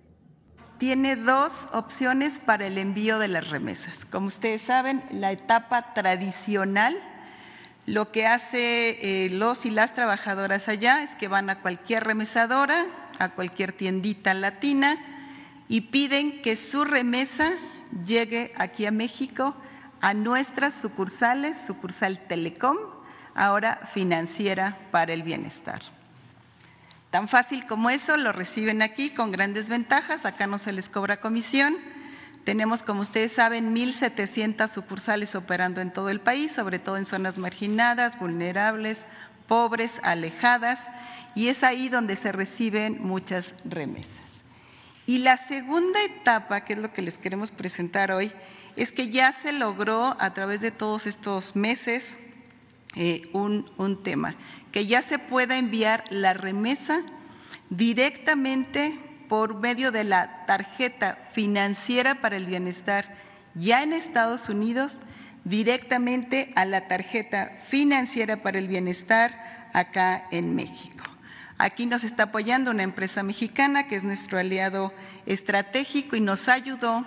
Tiene 0.77 1.15
dos 1.15 1.69
opciones 1.73 2.39
para 2.39 2.67
el 2.67 2.77
envío 2.77 3.19
de 3.19 3.27
las 3.27 3.49
remesas. 3.49 4.05
Como 4.05 4.27
ustedes 4.27 4.61
saben, 4.61 5.01
la 5.11 5.31
etapa 5.31 5.93
tradicional, 5.93 6.95
lo 7.85 8.11
que 8.11 8.27
hace 8.27 8.97
eh, 9.25 9.29
los 9.29 9.65
y 9.65 9.69
las 9.69 9.93
trabajadoras 9.93 10.67
allá 10.67 11.01
es 11.01 11.15
que 11.15 11.27
van 11.27 11.49
a 11.49 11.61
cualquier 11.61 12.03
remesadora, 12.03 12.85
a 13.17 13.29
cualquier 13.33 13.73
tiendita 13.73 14.33
latina, 14.33 15.16
y 15.69 15.81
piden 15.81 16.41
que 16.41 16.55
su 16.55 16.83
remesa 16.85 17.51
llegue 18.05 18.53
aquí 18.57 18.85
a 18.85 18.91
México 18.91 19.55
a 20.01 20.13
nuestras 20.13 20.79
sucursales, 20.79 21.59
sucursal 21.65 22.19
Telecom, 22.27 22.77
ahora 23.33 23.81
financiera 23.93 24.77
para 24.91 25.13
el 25.13 25.23
bienestar. 25.23 25.81
Tan 27.09 27.27
fácil 27.27 27.65
como 27.65 27.89
eso, 27.89 28.17
lo 28.17 28.31
reciben 28.31 28.81
aquí 28.81 29.11
con 29.11 29.31
grandes 29.31 29.69
ventajas, 29.69 30.25
acá 30.25 30.45
no 30.45 30.57
se 30.57 30.73
les 30.73 30.89
cobra 30.89 31.17
comisión. 31.17 31.77
Tenemos, 32.43 32.83
como 32.83 33.01
ustedes 33.01 33.31
saben, 33.31 33.75
1.700 33.75 34.67
sucursales 34.67 35.35
operando 35.35 35.81
en 35.81 35.91
todo 35.91 36.09
el 36.09 36.19
país, 36.19 36.51
sobre 36.51 36.79
todo 36.79 36.97
en 36.97 37.05
zonas 37.05 37.37
marginadas, 37.37 38.19
vulnerables, 38.19 39.05
pobres, 39.47 39.99
alejadas, 40.03 40.87
y 41.35 41.47
es 41.47 41.63
ahí 41.63 41.89
donde 41.89 42.15
se 42.15 42.31
reciben 42.31 43.01
muchas 43.01 43.53
remesas. 43.65 44.26
Y 45.07 45.19
la 45.19 45.37
segunda 45.37 46.03
etapa, 46.03 46.65
que 46.65 46.73
es 46.73 46.79
lo 46.79 46.91
que 46.91 47.01
les 47.01 47.17
queremos 47.17 47.49
presentar 47.49 48.11
hoy, 48.11 48.31
es 48.75 48.91
que 48.91 49.09
ya 49.09 49.31
se 49.31 49.53
logró 49.53 50.17
a 50.19 50.33
través 50.33 50.59
de 50.59 50.69
todos 50.69 51.07
estos 51.07 51.55
meses 51.55 52.17
eh, 52.95 53.29
un, 53.31 53.65
un 53.77 54.03
tema, 54.03 54.35
que 54.71 54.85
ya 54.85 55.01
se 55.01 55.17
pueda 55.17 55.57
enviar 55.57 56.03
la 56.09 56.33
remesa 56.33 57.03
directamente 57.69 58.99
por 59.29 59.55
medio 59.55 59.91
de 59.91 60.03
la 60.03 60.45
tarjeta 60.45 61.17
financiera 61.31 62.21
para 62.21 62.35
el 62.35 62.45
bienestar 62.45 63.15
ya 63.55 63.83
en 63.83 63.93
Estados 63.93 64.49
Unidos, 64.49 64.99
directamente 65.45 66.51
a 66.55 66.65
la 66.65 66.87
tarjeta 66.89 67.57
financiera 67.69 68.43
para 68.43 68.59
el 68.59 68.67
bienestar 68.67 69.69
acá 69.73 70.27
en 70.31 70.53
México. 70.53 71.06
Aquí 71.57 71.87
nos 71.87 72.03
está 72.03 72.23
apoyando 72.23 72.69
una 72.69 72.83
empresa 72.83 73.23
mexicana 73.23 73.87
que 73.87 73.95
es 73.95 74.03
nuestro 74.03 74.37
aliado 74.37 74.93
estratégico 75.25 76.15
y 76.15 76.21
nos 76.21 76.47
ayudó 76.49 77.05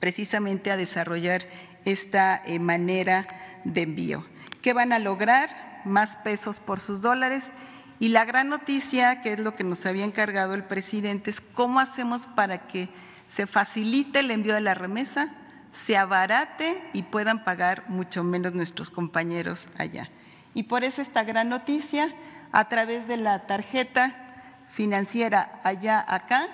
precisamente 0.00 0.70
a 0.70 0.76
desarrollar 0.76 1.42
esta 1.84 2.42
eh, 2.44 2.58
manera 2.58 3.26
de 3.64 3.82
envío. 3.82 4.26
¿Qué 4.62 4.72
van 4.72 4.92
a 4.92 4.98
lograr? 4.98 5.82
Más 5.84 6.16
pesos 6.16 6.60
por 6.60 6.80
sus 6.80 7.00
dólares. 7.00 7.52
Y 8.00 8.08
la 8.08 8.24
gran 8.24 8.48
noticia, 8.48 9.22
que 9.22 9.32
es 9.32 9.40
lo 9.40 9.54
que 9.54 9.64
nos 9.64 9.84
había 9.84 10.04
encargado 10.04 10.54
el 10.54 10.64
presidente, 10.64 11.30
es 11.30 11.40
cómo 11.40 11.80
hacemos 11.80 12.26
para 12.26 12.68
que 12.68 12.88
se 13.28 13.46
facilite 13.46 14.20
el 14.20 14.30
envío 14.30 14.54
de 14.54 14.60
la 14.60 14.74
remesa, 14.74 15.30
se 15.72 15.96
abarate 15.96 16.82
y 16.92 17.02
puedan 17.02 17.44
pagar 17.44 17.84
mucho 17.88 18.24
menos 18.24 18.54
nuestros 18.54 18.90
compañeros 18.90 19.68
allá. 19.76 20.10
Y 20.54 20.64
por 20.64 20.84
eso 20.84 21.02
esta 21.02 21.24
gran 21.24 21.48
noticia, 21.48 22.12
a 22.52 22.68
través 22.68 23.08
de 23.08 23.16
la 23.16 23.46
tarjeta 23.46 24.64
financiera 24.66 25.60
allá 25.64 26.04
acá, 26.06 26.48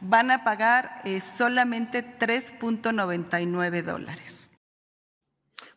van 0.00 0.30
a 0.30 0.44
pagar 0.44 1.02
eh, 1.04 1.20
solamente 1.20 2.04
3.99 2.18 3.82
dólares. 3.82 4.48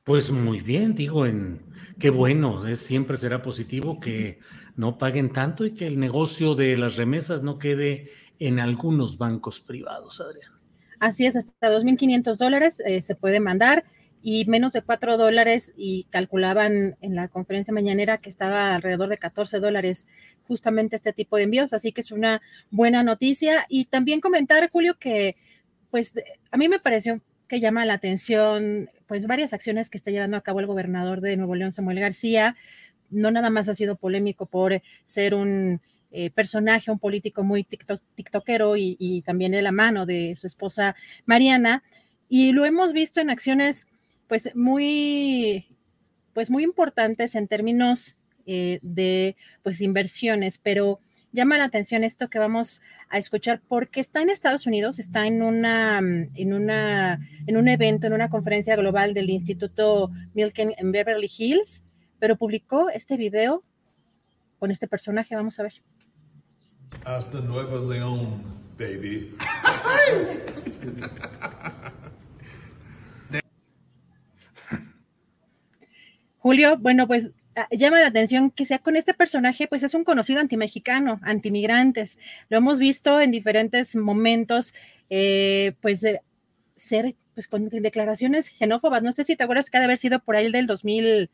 Pues 0.04 0.32
muy 0.32 0.62
bien, 0.62 0.96
digo, 0.96 1.26
en 1.26 1.62
qué 2.00 2.10
bueno, 2.10 2.68
es, 2.68 2.80
siempre 2.80 3.18
será 3.18 3.42
positivo 3.42 4.00
que 4.00 4.40
no 4.76 4.98
paguen 4.98 5.30
tanto 5.32 5.66
y 5.66 5.74
que 5.74 5.86
el 5.86 6.00
negocio 6.00 6.56
de 6.56 6.76
las 6.78 6.96
remesas 6.96 7.44
no 7.44 7.60
quede 7.60 8.10
en 8.40 8.60
algunos 8.60 9.18
bancos 9.18 9.60
privados, 9.60 10.20
Adrián. 10.20 10.52
Así 11.00 11.26
es, 11.26 11.36
hasta 11.36 11.70
2.500 11.70 12.38
dólares 12.38 12.80
eh, 12.86 13.02
se 13.02 13.16
puede 13.16 13.40
mandar 13.40 13.84
y 14.22 14.46
menos 14.46 14.74
de 14.74 14.82
4 14.82 15.18
dólares 15.18 15.74
y 15.76 16.06
calculaban 16.10 16.98
en 17.02 17.16
la 17.16 17.28
conferencia 17.28 17.74
mañanera 17.74 18.20
que 18.20 18.30
estaba 18.30 18.76
alrededor 18.76 19.10
de 19.10 19.18
14 19.18 19.60
dólares 19.60 20.08
justamente 20.48 20.96
este 20.96 21.14
tipo 21.14 21.38
de 21.38 21.44
envíos, 21.44 21.74
así 21.74 21.92
que 21.92 22.02
es 22.02 22.12
una 22.12 22.42
buena 22.70 23.04
noticia. 23.04 23.66
Y 23.70 23.86
también 23.86 24.22
comentar, 24.22 24.70
Julio, 24.70 24.98
que 25.00 25.36
pues 25.90 26.14
a 26.52 26.58
mí 26.58 26.70
me 26.70 26.80
pareció 26.80 27.22
que 27.48 27.60
llama 27.60 27.86
la 27.86 27.94
atención 27.94 28.90
pues 29.08 29.28
varias 29.28 29.54
acciones 29.54 29.90
que 29.90 29.98
está 29.98 30.12
llevando 30.12 30.38
a 30.38 30.42
cabo 30.42 30.60
el 30.60 30.68
gobernador 30.68 31.20
de 31.20 31.36
Nuevo 31.36 31.56
León, 31.56 31.72
Samuel 31.72 32.00
García. 32.00 32.56
No 33.10 33.32
nada 33.32 33.50
más 33.50 33.68
ha 33.68 33.76
sido 33.76 33.98
polémico 33.98 34.46
por 34.46 34.82
ser 35.06 35.34
un 35.34 35.82
eh, 36.12 36.30
personaje, 36.30 36.92
un 36.92 37.00
político 37.00 37.44
muy 37.44 37.66
tiktokero 38.16 38.78
y, 38.78 38.96
y 39.00 39.22
también 39.24 39.52
de 39.52 39.62
la 39.62 39.72
mano 39.72 40.06
de 40.06 40.36
su 40.38 40.48
esposa 40.48 40.96
Mariana. 41.26 41.84
Y 42.30 42.54
lo 42.54 42.64
hemos 42.64 42.94
visto 42.94 43.20
en 43.20 43.30
acciones 43.30 43.86
pues 44.32 44.56
muy, 44.56 45.68
pues 46.34 46.50
muy 46.50 46.64
importantes 46.64 47.36
en 47.36 47.50
términos 47.50 48.16
eh, 48.46 48.80
de 48.82 49.36
pues 49.62 49.82
inversiones, 49.82 50.58
pero 50.58 51.02
llama 51.34 51.58
la 51.58 51.66
atención 51.66 52.06
esto 52.06 52.30
que 52.30 52.40
vamos 52.40 52.82
a 53.10 53.18
escuchar 53.18 53.62
porque 53.68 54.00
está 54.00 54.22
en 54.22 54.30
Estados 54.30 54.66
Unidos, 54.66 55.00
está 55.00 55.28
en 55.28 55.42
una, 55.42 55.98
en 55.98 56.54
una, 56.54 57.20
en 57.46 57.58
un 57.58 57.68
evento, 57.68 58.08
en 58.08 58.14
una 58.14 58.30
conferencia 58.30 58.78
global 58.78 59.14
del 59.14 59.30
Instituto 59.30 60.12
Milken 60.34 60.76
en 60.78 60.94
Beverly 60.94 61.30
Hills, 61.38 61.84
pero 62.18 62.38
publicó 62.38 62.90
este 62.90 63.18
video 63.18 63.66
con 64.60 64.72
este 64.72 64.88
personaje, 64.88 65.36
vamos 65.36 65.60
a 65.60 65.64
ver. 65.64 65.74
Hasta 67.04 67.42
Nueva 67.42 67.94
León, 67.94 68.42
baby. 68.78 69.36
Julio, 76.42 76.76
bueno, 76.80 77.06
pues 77.08 77.32
ah, 77.56 77.68
llama 77.70 78.00
la 78.00 78.08
atención 78.08 78.50
que 78.50 78.66
sea 78.66 78.80
con 78.80 78.96
este 78.96 79.14
personaje, 79.14 79.68
pues 79.68 79.84
es 79.84 79.94
un 79.94 80.04
conocido 80.04 80.40
antimexicano, 80.40 81.20
antimigrantes. 81.22 82.18
Lo 82.50 82.58
hemos 82.58 82.80
visto 82.80 83.22
en 83.22 83.30
diferentes 83.30 83.96
momentos, 83.96 84.74
eh, 85.12 85.74
pues 85.82 86.02
ser, 86.78 87.16
pues 87.36 87.48
con 87.48 87.70
declaraciones 87.70 88.50
xenófobas. 88.50 89.04
No 89.04 89.12
sé 89.12 89.24
si 89.24 89.36
te 89.36 89.44
acuerdas 89.44 89.70
que 89.70 89.78
ha 89.78 89.82
de 89.82 89.86
haber 89.86 90.00
sido 90.00 90.20
por 90.20 90.36
ahí 90.36 90.52
del 90.52 90.66
2000, 90.66 91.30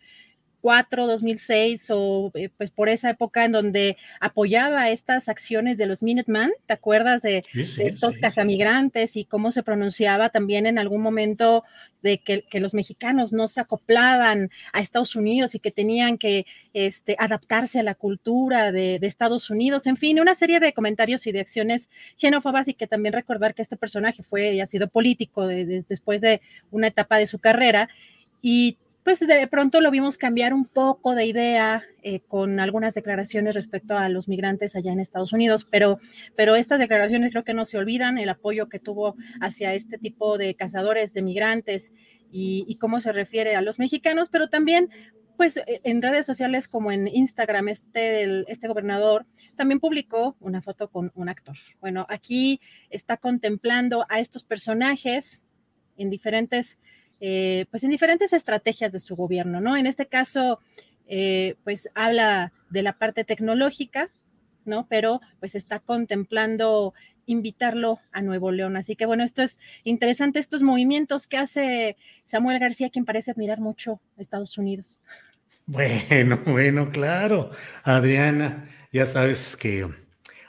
2004, 0.61 1.07
2006 1.07 1.87
o 1.91 2.31
eh, 2.35 2.49
pues 2.57 2.71
por 2.71 2.89
esa 2.89 3.09
época 3.11 3.45
en 3.45 3.51
donde 3.51 3.97
apoyaba 4.19 4.89
estas 4.89 5.29
acciones 5.29 5.77
de 5.77 5.85
los 5.85 6.03
Minuteman, 6.03 6.51
¿te 6.65 6.73
acuerdas 6.73 7.21
de, 7.21 7.43
Sí, 7.51 7.65
sí, 7.65 7.83
de 7.83 7.89
estos 7.89 8.15
sí. 8.15 8.21
casamigrantes 8.21 9.15
y 9.15 9.25
cómo 9.25 9.51
se 9.51 9.63
pronunciaba 9.63 10.29
también 10.29 10.65
en 10.65 10.77
algún 10.79 11.01
momento 11.01 11.63
de 12.01 12.19
que, 12.19 12.43
que 12.49 12.59
los 12.59 12.73
mexicanos 12.73 13.33
no 13.33 13.47
se 13.47 13.59
acoplaban 13.61 14.49
a 14.73 14.79
Estados 14.81 15.15
Unidos 15.15 15.55
y 15.55 15.59
que 15.59 15.71
tenían 15.71 16.17
que 16.17 16.45
este, 16.73 17.15
adaptarse 17.19 17.79
a 17.79 17.83
la 17.83 17.95
cultura 17.95 18.71
de, 18.71 18.99
de 18.99 19.07
Estados 19.07 19.49
Unidos, 19.49 19.87
en 19.87 19.97
fin, 19.97 20.19
una 20.19 20.35
serie 20.35 20.59
de 20.59 20.73
comentarios 20.73 21.25
y 21.27 21.31
de 21.31 21.39
acciones 21.39 21.89
xenófobas 22.17 22.67
y 22.67 22.73
que 22.73 22.87
también 22.87 23.13
recordar 23.13 23.55
que 23.55 23.61
este 23.61 23.77
personaje 23.77 24.23
fue 24.23 24.53
y 24.53 24.61
ha 24.61 24.65
sido 24.67 24.87
político 24.87 25.47
de- 25.47 25.65
de- 25.65 25.85
después 25.87 26.21
de 26.21 26.41
una 26.71 26.87
etapa 26.87 27.17
de 27.17 27.25
su 27.27 27.39
carrera 27.39 27.89
y 28.41 28.77
pues 29.07 29.21
de 29.21 29.47
pronto 29.47 29.79
lo 29.79 29.89
vimos 29.89 30.17
cambiar 30.17 30.53
un 30.53 30.65
poco 30.65 31.15
de 31.15 31.25
idea 31.25 31.81
eh, 32.03 32.19
con 32.27 32.59
algunas 32.59 32.93
declaraciones 32.93 33.55
respecto 33.55 33.97
a 33.97 34.09
los 34.09 34.27
migrantes 34.27 34.75
allá 34.75 34.91
en 34.91 34.99
Estados 34.99 35.31
Unidos, 35.31 35.63
pero, 35.63 36.01
pero 36.35 36.57
estas 36.57 36.77
declaraciones 36.77 37.31
creo 37.31 37.45
que 37.45 37.53
no 37.53 37.63
se 37.63 37.77
olvidan, 37.77 38.17
el 38.17 38.27
apoyo 38.27 38.67
que 38.67 38.79
tuvo 38.79 39.15
hacia 39.39 39.73
este 39.73 39.97
tipo 39.97 40.37
de 40.37 40.55
cazadores 40.55 41.13
de 41.13 41.21
migrantes 41.21 41.93
y, 42.33 42.75
cómo 42.81 42.99
se 42.99 43.13
refiere 43.13 43.55
a 43.55 43.61
los 43.61 43.79
mexicanos, 43.79 44.27
pero 44.29 44.49
también 44.49 44.89
pues 45.37 45.55
e- 45.55 45.79
en 45.85 46.01
redes 46.01 46.25
sociales 46.25 46.67
como 46.67 46.91
en 46.91 47.07
Instagram, 47.07 47.69
este, 47.69 48.51
este 48.51 48.67
gobernador 48.67 49.25
también 49.55 49.79
publicó 49.79 50.35
una 50.41 50.61
foto 50.61 50.91
con 50.91 51.13
un 51.15 51.29
actor. 51.29 51.55
Bueno, 51.79 52.05
aquí 52.09 52.59
está 52.89 53.15
contemplando 53.15 54.05
a 54.09 54.19
estos 54.19 54.43
personajes 54.43 55.43
en 55.95 56.09
diferentes, 56.09 56.77
eh, 57.19 57.65
pues 57.71 57.83
en 57.83 57.91
diferentes 57.91 58.33
estrategias 58.33 58.91
de 58.91 58.99
su 58.99 59.15
gobierno, 59.15 59.59
¿no? 59.59 59.75
En 59.75 59.87
este 59.87 60.07
caso, 60.07 60.59
eh, 61.07 61.55
pues 61.63 61.89
habla 61.95 62.53
de 62.69 62.83
la 62.83 62.97
parte 62.97 63.23
tecnológica, 63.23 64.11
¿no? 64.65 64.87
Pero 64.87 65.21
pues 65.39 65.55
está 65.55 65.79
contemplando 65.79 66.93
invitarlo 67.25 67.99
a 68.11 68.21
Nuevo 68.21 68.51
León. 68.51 68.77
Así 68.77 68.95
que 68.95 69.05
bueno, 69.05 69.23
esto 69.23 69.41
es 69.41 69.59
interesante, 69.83 70.39
estos 70.39 70.61
movimientos 70.61 71.27
que 71.27 71.37
hace 71.37 71.97
Samuel 72.23 72.59
García, 72.59 72.89
quien 72.89 73.05
parece 73.05 73.31
admirar 73.31 73.59
mucho 73.59 73.99
a 74.17 74.21
Estados 74.21 74.57
Unidos. 74.57 75.01
Bueno, 75.65 76.39
bueno, 76.45 76.89
claro. 76.91 77.51
Adriana, 77.83 78.67
ya 78.91 79.05
sabes 79.05 79.57
que 79.57 79.87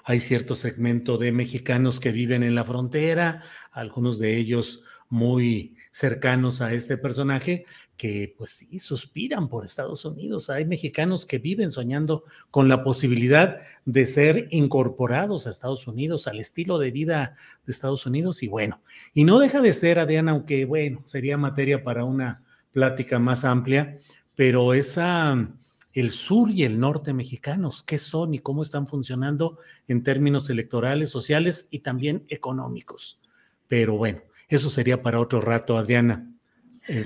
hay 0.04 0.20
cierto 0.20 0.54
segmento 0.54 1.18
de 1.18 1.32
mexicanos 1.32 2.00
que 2.00 2.12
viven 2.12 2.42
en 2.42 2.54
la 2.54 2.64
frontera, 2.64 3.42
algunos 3.72 4.18
de 4.18 4.36
ellos 4.36 4.84
muy 5.08 5.77
cercanos 5.98 6.60
a 6.60 6.72
este 6.74 6.96
personaje, 6.96 7.66
que 7.96 8.32
pues 8.38 8.52
sí, 8.52 8.78
suspiran 8.78 9.48
por 9.48 9.64
Estados 9.64 10.04
Unidos. 10.04 10.48
Hay 10.48 10.64
mexicanos 10.64 11.26
que 11.26 11.38
viven 11.38 11.72
soñando 11.72 12.22
con 12.52 12.68
la 12.68 12.84
posibilidad 12.84 13.62
de 13.84 14.06
ser 14.06 14.46
incorporados 14.52 15.46
a 15.46 15.50
Estados 15.50 15.88
Unidos, 15.88 16.28
al 16.28 16.38
estilo 16.38 16.78
de 16.78 16.92
vida 16.92 17.34
de 17.66 17.72
Estados 17.72 18.06
Unidos. 18.06 18.44
Y 18.44 18.46
bueno, 18.46 18.80
y 19.12 19.24
no 19.24 19.40
deja 19.40 19.60
de 19.60 19.72
ser, 19.72 19.98
Adriana, 19.98 20.30
aunque 20.30 20.66
bueno, 20.66 21.02
sería 21.04 21.36
materia 21.36 21.82
para 21.82 22.04
una 22.04 22.44
plática 22.70 23.18
más 23.18 23.44
amplia, 23.44 23.96
pero 24.36 24.74
esa, 24.74 25.48
el 25.94 26.12
sur 26.12 26.48
y 26.48 26.62
el 26.62 26.78
norte 26.78 27.12
mexicanos, 27.12 27.82
¿qué 27.82 27.98
son 27.98 28.34
y 28.34 28.38
cómo 28.38 28.62
están 28.62 28.86
funcionando 28.86 29.58
en 29.88 30.04
términos 30.04 30.48
electorales, 30.48 31.10
sociales 31.10 31.66
y 31.72 31.80
también 31.80 32.24
económicos? 32.28 33.20
Pero 33.66 33.96
bueno, 33.96 34.22
eso 34.48 34.70
sería 34.70 35.02
para 35.02 35.20
otro 35.20 35.40
rato, 35.40 35.76
Adriana. 35.78 36.26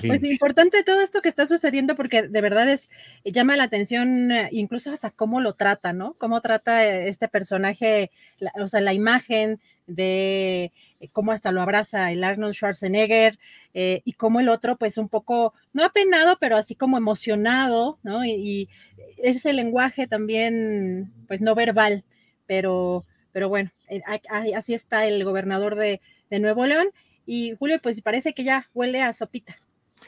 Pues 0.07 0.23
importante 0.23 0.85
todo 0.85 1.01
esto 1.01 1.21
que 1.23 1.29
está 1.29 1.47
sucediendo 1.47 1.97
porque 1.97 2.23
de 2.29 2.41
verdad 2.41 2.69
es 2.69 2.89
llama 3.25 3.57
la 3.57 3.65
atención 3.65 4.31
eh, 4.31 4.49
incluso 4.53 4.93
hasta 4.93 5.11
cómo 5.11 5.41
lo 5.41 5.55
trata, 5.55 5.93
¿no? 5.93 6.15
Cómo 6.19 6.41
trata 6.41 6.87
eh, 6.87 7.09
este 7.09 7.27
personaje, 7.27 8.13
la- 8.39 8.53
o 8.63 8.69
sea, 8.69 8.81
la 8.81 8.95
imagen 8.95 9.61
de 9.89 10.71
eh, 11.01 11.09
cómo 11.11 11.33
hasta 11.33 11.51
lo 11.51 11.61
abraza 11.63 12.13
el 12.13 12.23
Arnold 12.23 12.55
Schwarzenegger 12.55 13.41
eh, 13.75 14.03
y 14.05 14.13
cómo 14.13 14.39
el 14.39 14.49
otro 14.49 14.77
pues 14.77 14.99
un 14.99 15.09
poco, 15.09 15.53
no 15.73 15.85
apenado, 15.85 16.37
pero 16.41 16.57
así 16.57 16.77
como 16.77 16.97
emocionado, 16.97 17.99
¿no? 18.05 18.25
Y, 18.25 18.31
y 18.31 18.69
ese 19.19 19.53
lenguaje 19.53 20.07
también 20.07 21.13
pues 21.27 21.41
no 21.41 21.57
verbal, 21.57 22.05
pero, 22.47 23.05
pero 23.33 23.49
bueno, 23.49 23.73
así 24.55 24.75
está 24.75 25.07
el 25.07 25.25
gobernador 25.25 25.75
de, 25.75 26.01
de 26.31 26.39
Nuevo 26.39 26.67
León 26.67 26.87
y 27.27 27.55
Julio 27.59 27.79
pues 27.83 28.01
parece 28.03 28.33
que 28.33 28.45
ya 28.45 28.69
huele 28.75 29.03
a 29.03 29.13
sopita. 29.13 29.57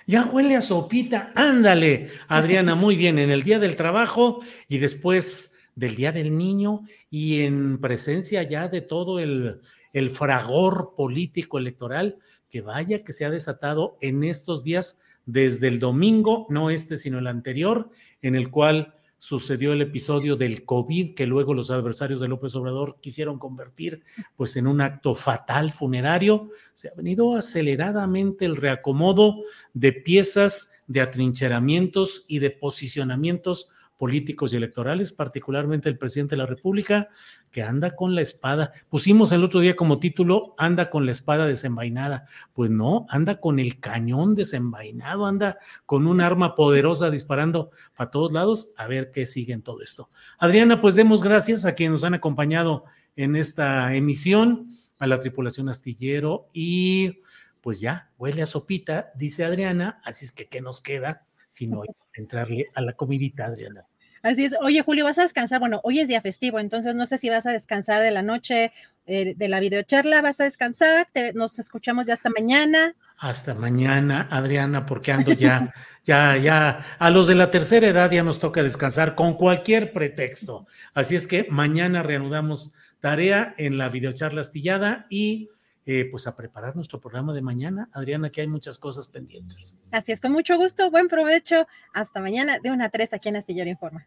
Ya 0.06 0.24
huele 0.26 0.56
a 0.56 0.60
sopita, 0.60 1.32
ándale, 1.34 2.08
Adriana, 2.28 2.74
muy 2.74 2.96
bien, 2.96 3.18
en 3.18 3.30
el 3.30 3.42
día 3.42 3.58
del 3.58 3.76
trabajo 3.76 4.40
y 4.68 4.78
después 4.78 5.54
del 5.74 5.96
día 5.96 6.12
del 6.12 6.36
niño 6.36 6.82
y 7.10 7.42
en 7.42 7.80
presencia 7.80 8.42
ya 8.42 8.68
de 8.68 8.80
todo 8.80 9.18
el, 9.18 9.60
el 9.92 10.10
fragor 10.10 10.94
político 10.96 11.58
electoral 11.58 12.18
que 12.50 12.60
vaya 12.60 13.02
que 13.02 13.12
se 13.12 13.24
ha 13.24 13.30
desatado 13.30 13.96
en 14.00 14.22
estos 14.22 14.62
días 14.62 15.00
desde 15.26 15.68
el 15.68 15.78
domingo, 15.78 16.46
no 16.50 16.70
este 16.70 16.96
sino 16.96 17.18
el 17.18 17.26
anterior, 17.26 17.90
en 18.20 18.34
el 18.34 18.50
cual 18.50 18.94
sucedió 19.24 19.72
el 19.72 19.80
episodio 19.80 20.36
del 20.36 20.66
COVID 20.66 21.14
que 21.14 21.26
luego 21.26 21.54
los 21.54 21.70
adversarios 21.70 22.20
de 22.20 22.28
López 22.28 22.54
Obrador 22.56 22.98
quisieron 23.00 23.38
convertir 23.38 24.02
pues 24.36 24.54
en 24.56 24.66
un 24.66 24.82
acto 24.82 25.14
fatal 25.14 25.72
funerario. 25.72 26.50
Se 26.74 26.88
ha 26.88 26.94
venido 26.94 27.34
aceleradamente 27.34 28.44
el 28.44 28.54
reacomodo 28.54 29.36
de 29.72 29.94
piezas 29.94 30.72
de 30.88 31.00
atrincheramientos 31.00 32.26
y 32.28 32.40
de 32.40 32.50
posicionamientos 32.50 33.70
políticos 33.96 34.52
y 34.52 34.56
electorales, 34.56 35.12
particularmente 35.12 35.88
el 35.88 35.98
presidente 35.98 36.34
de 36.34 36.38
la 36.38 36.46
República, 36.46 37.08
que 37.50 37.62
anda 37.62 37.94
con 37.94 38.14
la 38.14 38.20
espada. 38.20 38.72
Pusimos 38.88 39.32
el 39.32 39.44
otro 39.44 39.60
día 39.60 39.76
como 39.76 39.98
título, 39.98 40.54
anda 40.58 40.90
con 40.90 41.06
la 41.06 41.12
espada 41.12 41.46
desenvainada. 41.46 42.26
Pues 42.52 42.70
no, 42.70 43.06
anda 43.08 43.40
con 43.40 43.58
el 43.58 43.80
cañón 43.80 44.34
desenvainado, 44.34 45.26
anda 45.26 45.58
con 45.86 46.06
un 46.06 46.20
arma 46.20 46.54
poderosa 46.54 47.10
disparando 47.10 47.70
para 47.96 48.10
todos 48.10 48.32
lados. 48.32 48.72
A 48.76 48.86
ver 48.86 49.10
qué 49.10 49.26
sigue 49.26 49.52
en 49.52 49.62
todo 49.62 49.82
esto. 49.82 50.10
Adriana, 50.38 50.80
pues 50.80 50.94
demos 50.94 51.22
gracias 51.22 51.64
a 51.64 51.74
quienes 51.74 51.92
nos 51.92 52.04
han 52.04 52.14
acompañado 52.14 52.84
en 53.16 53.36
esta 53.36 53.94
emisión, 53.94 54.68
a 54.98 55.06
la 55.06 55.18
tripulación 55.18 55.68
astillero 55.68 56.48
y 56.52 57.20
pues 57.60 57.80
ya, 57.80 58.10
huele 58.18 58.42
a 58.42 58.46
sopita, 58.46 59.10
dice 59.14 59.42
Adriana, 59.42 60.00
así 60.04 60.26
es 60.26 60.32
que 60.32 60.48
¿qué 60.48 60.60
nos 60.60 60.82
queda? 60.82 61.26
Sino 61.54 61.82
entrarle 62.14 62.66
a 62.74 62.80
la 62.80 62.94
comidita, 62.94 63.44
Adriana. 63.46 63.84
Así 64.22 64.46
es. 64.46 64.54
Oye, 64.60 64.82
Julio, 64.82 65.04
¿vas 65.04 65.18
a 65.18 65.22
descansar? 65.22 65.60
Bueno, 65.60 65.80
hoy 65.84 66.00
es 66.00 66.08
día 66.08 66.20
festivo, 66.20 66.58
entonces 66.58 66.96
no 66.96 67.06
sé 67.06 67.18
si 67.18 67.28
vas 67.28 67.46
a 67.46 67.52
descansar 67.52 68.02
de 68.02 68.10
la 68.10 68.22
noche 68.22 68.72
eh, 69.06 69.34
de 69.36 69.48
la 69.48 69.60
videocharla, 69.60 70.20
vas 70.20 70.40
a 70.40 70.44
descansar, 70.44 71.06
Te- 71.12 71.32
nos 71.34 71.58
escuchamos 71.60 72.06
ya 72.06 72.14
hasta 72.14 72.30
mañana. 72.30 72.96
Hasta 73.18 73.54
mañana, 73.54 74.26
Adriana, 74.32 74.84
porque 74.84 75.12
ando 75.12 75.32
ya, 75.32 75.70
ya, 76.04 76.36
ya, 76.38 76.84
a 76.98 77.10
los 77.10 77.28
de 77.28 77.36
la 77.36 77.50
tercera 77.52 77.86
edad 77.86 78.10
ya 78.10 78.24
nos 78.24 78.40
toca 78.40 78.62
descansar 78.64 79.14
con 79.14 79.34
cualquier 79.34 79.92
pretexto. 79.92 80.64
Así 80.92 81.14
es 81.14 81.28
que 81.28 81.46
mañana 81.50 82.02
reanudamos 82.02 82.72
tarea 82.98 83.54
en 83.58 83.78
la 83.78 83.90
videocharla 83.90 84.40
astillada 84.40 85.06
y 85.08 85.50
eh, 85.86 86.08
pues 86.10 86.26
a 86.26 86.36
preparar 86.36 86.76
nuestro 86.76 87.00
programa 87.00 87.32
de 87.32 87.42
mañana. 87.42 87.88
Adriana, 87.92 88.30
que 88.30 88.40
hay 88.40 88.48
muchas 88.48 88.78
cosas 88.78 89.08
pendientes. 89.08 89.90
Así 89.92 90.12
es, 90.12 90.20
con 90.20 90.32
mucho 90.32 90.56
gusto, 90.56 90.90
buen 90.90 91.08
provecho. 91.08 91.66
Hasta 91.92 92.20
mañana 92.20 92.58
de 92.58 92.70
una 92.70 92.86
a 92.86 92.88
3 92.90 93.12
aquí 93.14 93.28
en 93.28 93.36
Astillero 93.36 93.70
Informa. 93.70 94.06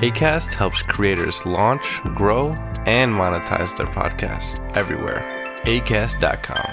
ACAST 0.00 0.52
helps 0.52 0.82
creators 0.82 1.46
launch, 1.46 2.02
grow, 2.14 2.50
and 2.84 3.10
monetize 3.10 3.74
their 3.76 3.86
podcasts 3.86 4.60
everywhere. 4.76 5.24
ACAST.com. 5.64 6.70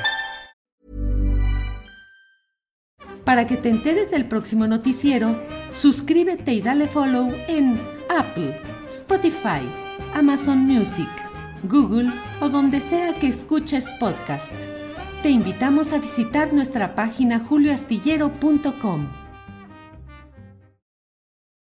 Para 3.24 3.48
que 3.48 3.56
te 3.56 3.70
enteres 3.70 4.12
del 4.12 4.26
próximo 4.26 4.68
noticiero, 4.68 5.42
suscríbete 5.70 6.52
y 6.54 6.62
dale 6.62 6.90
follow 6.90 7.34
en 7.48 7.80
Apple, 8.10 8.60
Spotify, 8.90 9.62
Amazon 10.14 10.58
Music, 10.58 11.08
Google 11.64 12.12
o 12.42 12.50
donde 12.50 12.82
sea 12.82 13.18
que 13.20 13.30
escuches 13.30 13.90
podcast. 14.02 14.52
Te 15.22 15.30
invitamos 15.30 15.94
a 15.94 16.00
visitar 16.00 16.52
nuestra 16.52 16.94
página 16.96 17.40
julioastillero.com. 17.40 19.23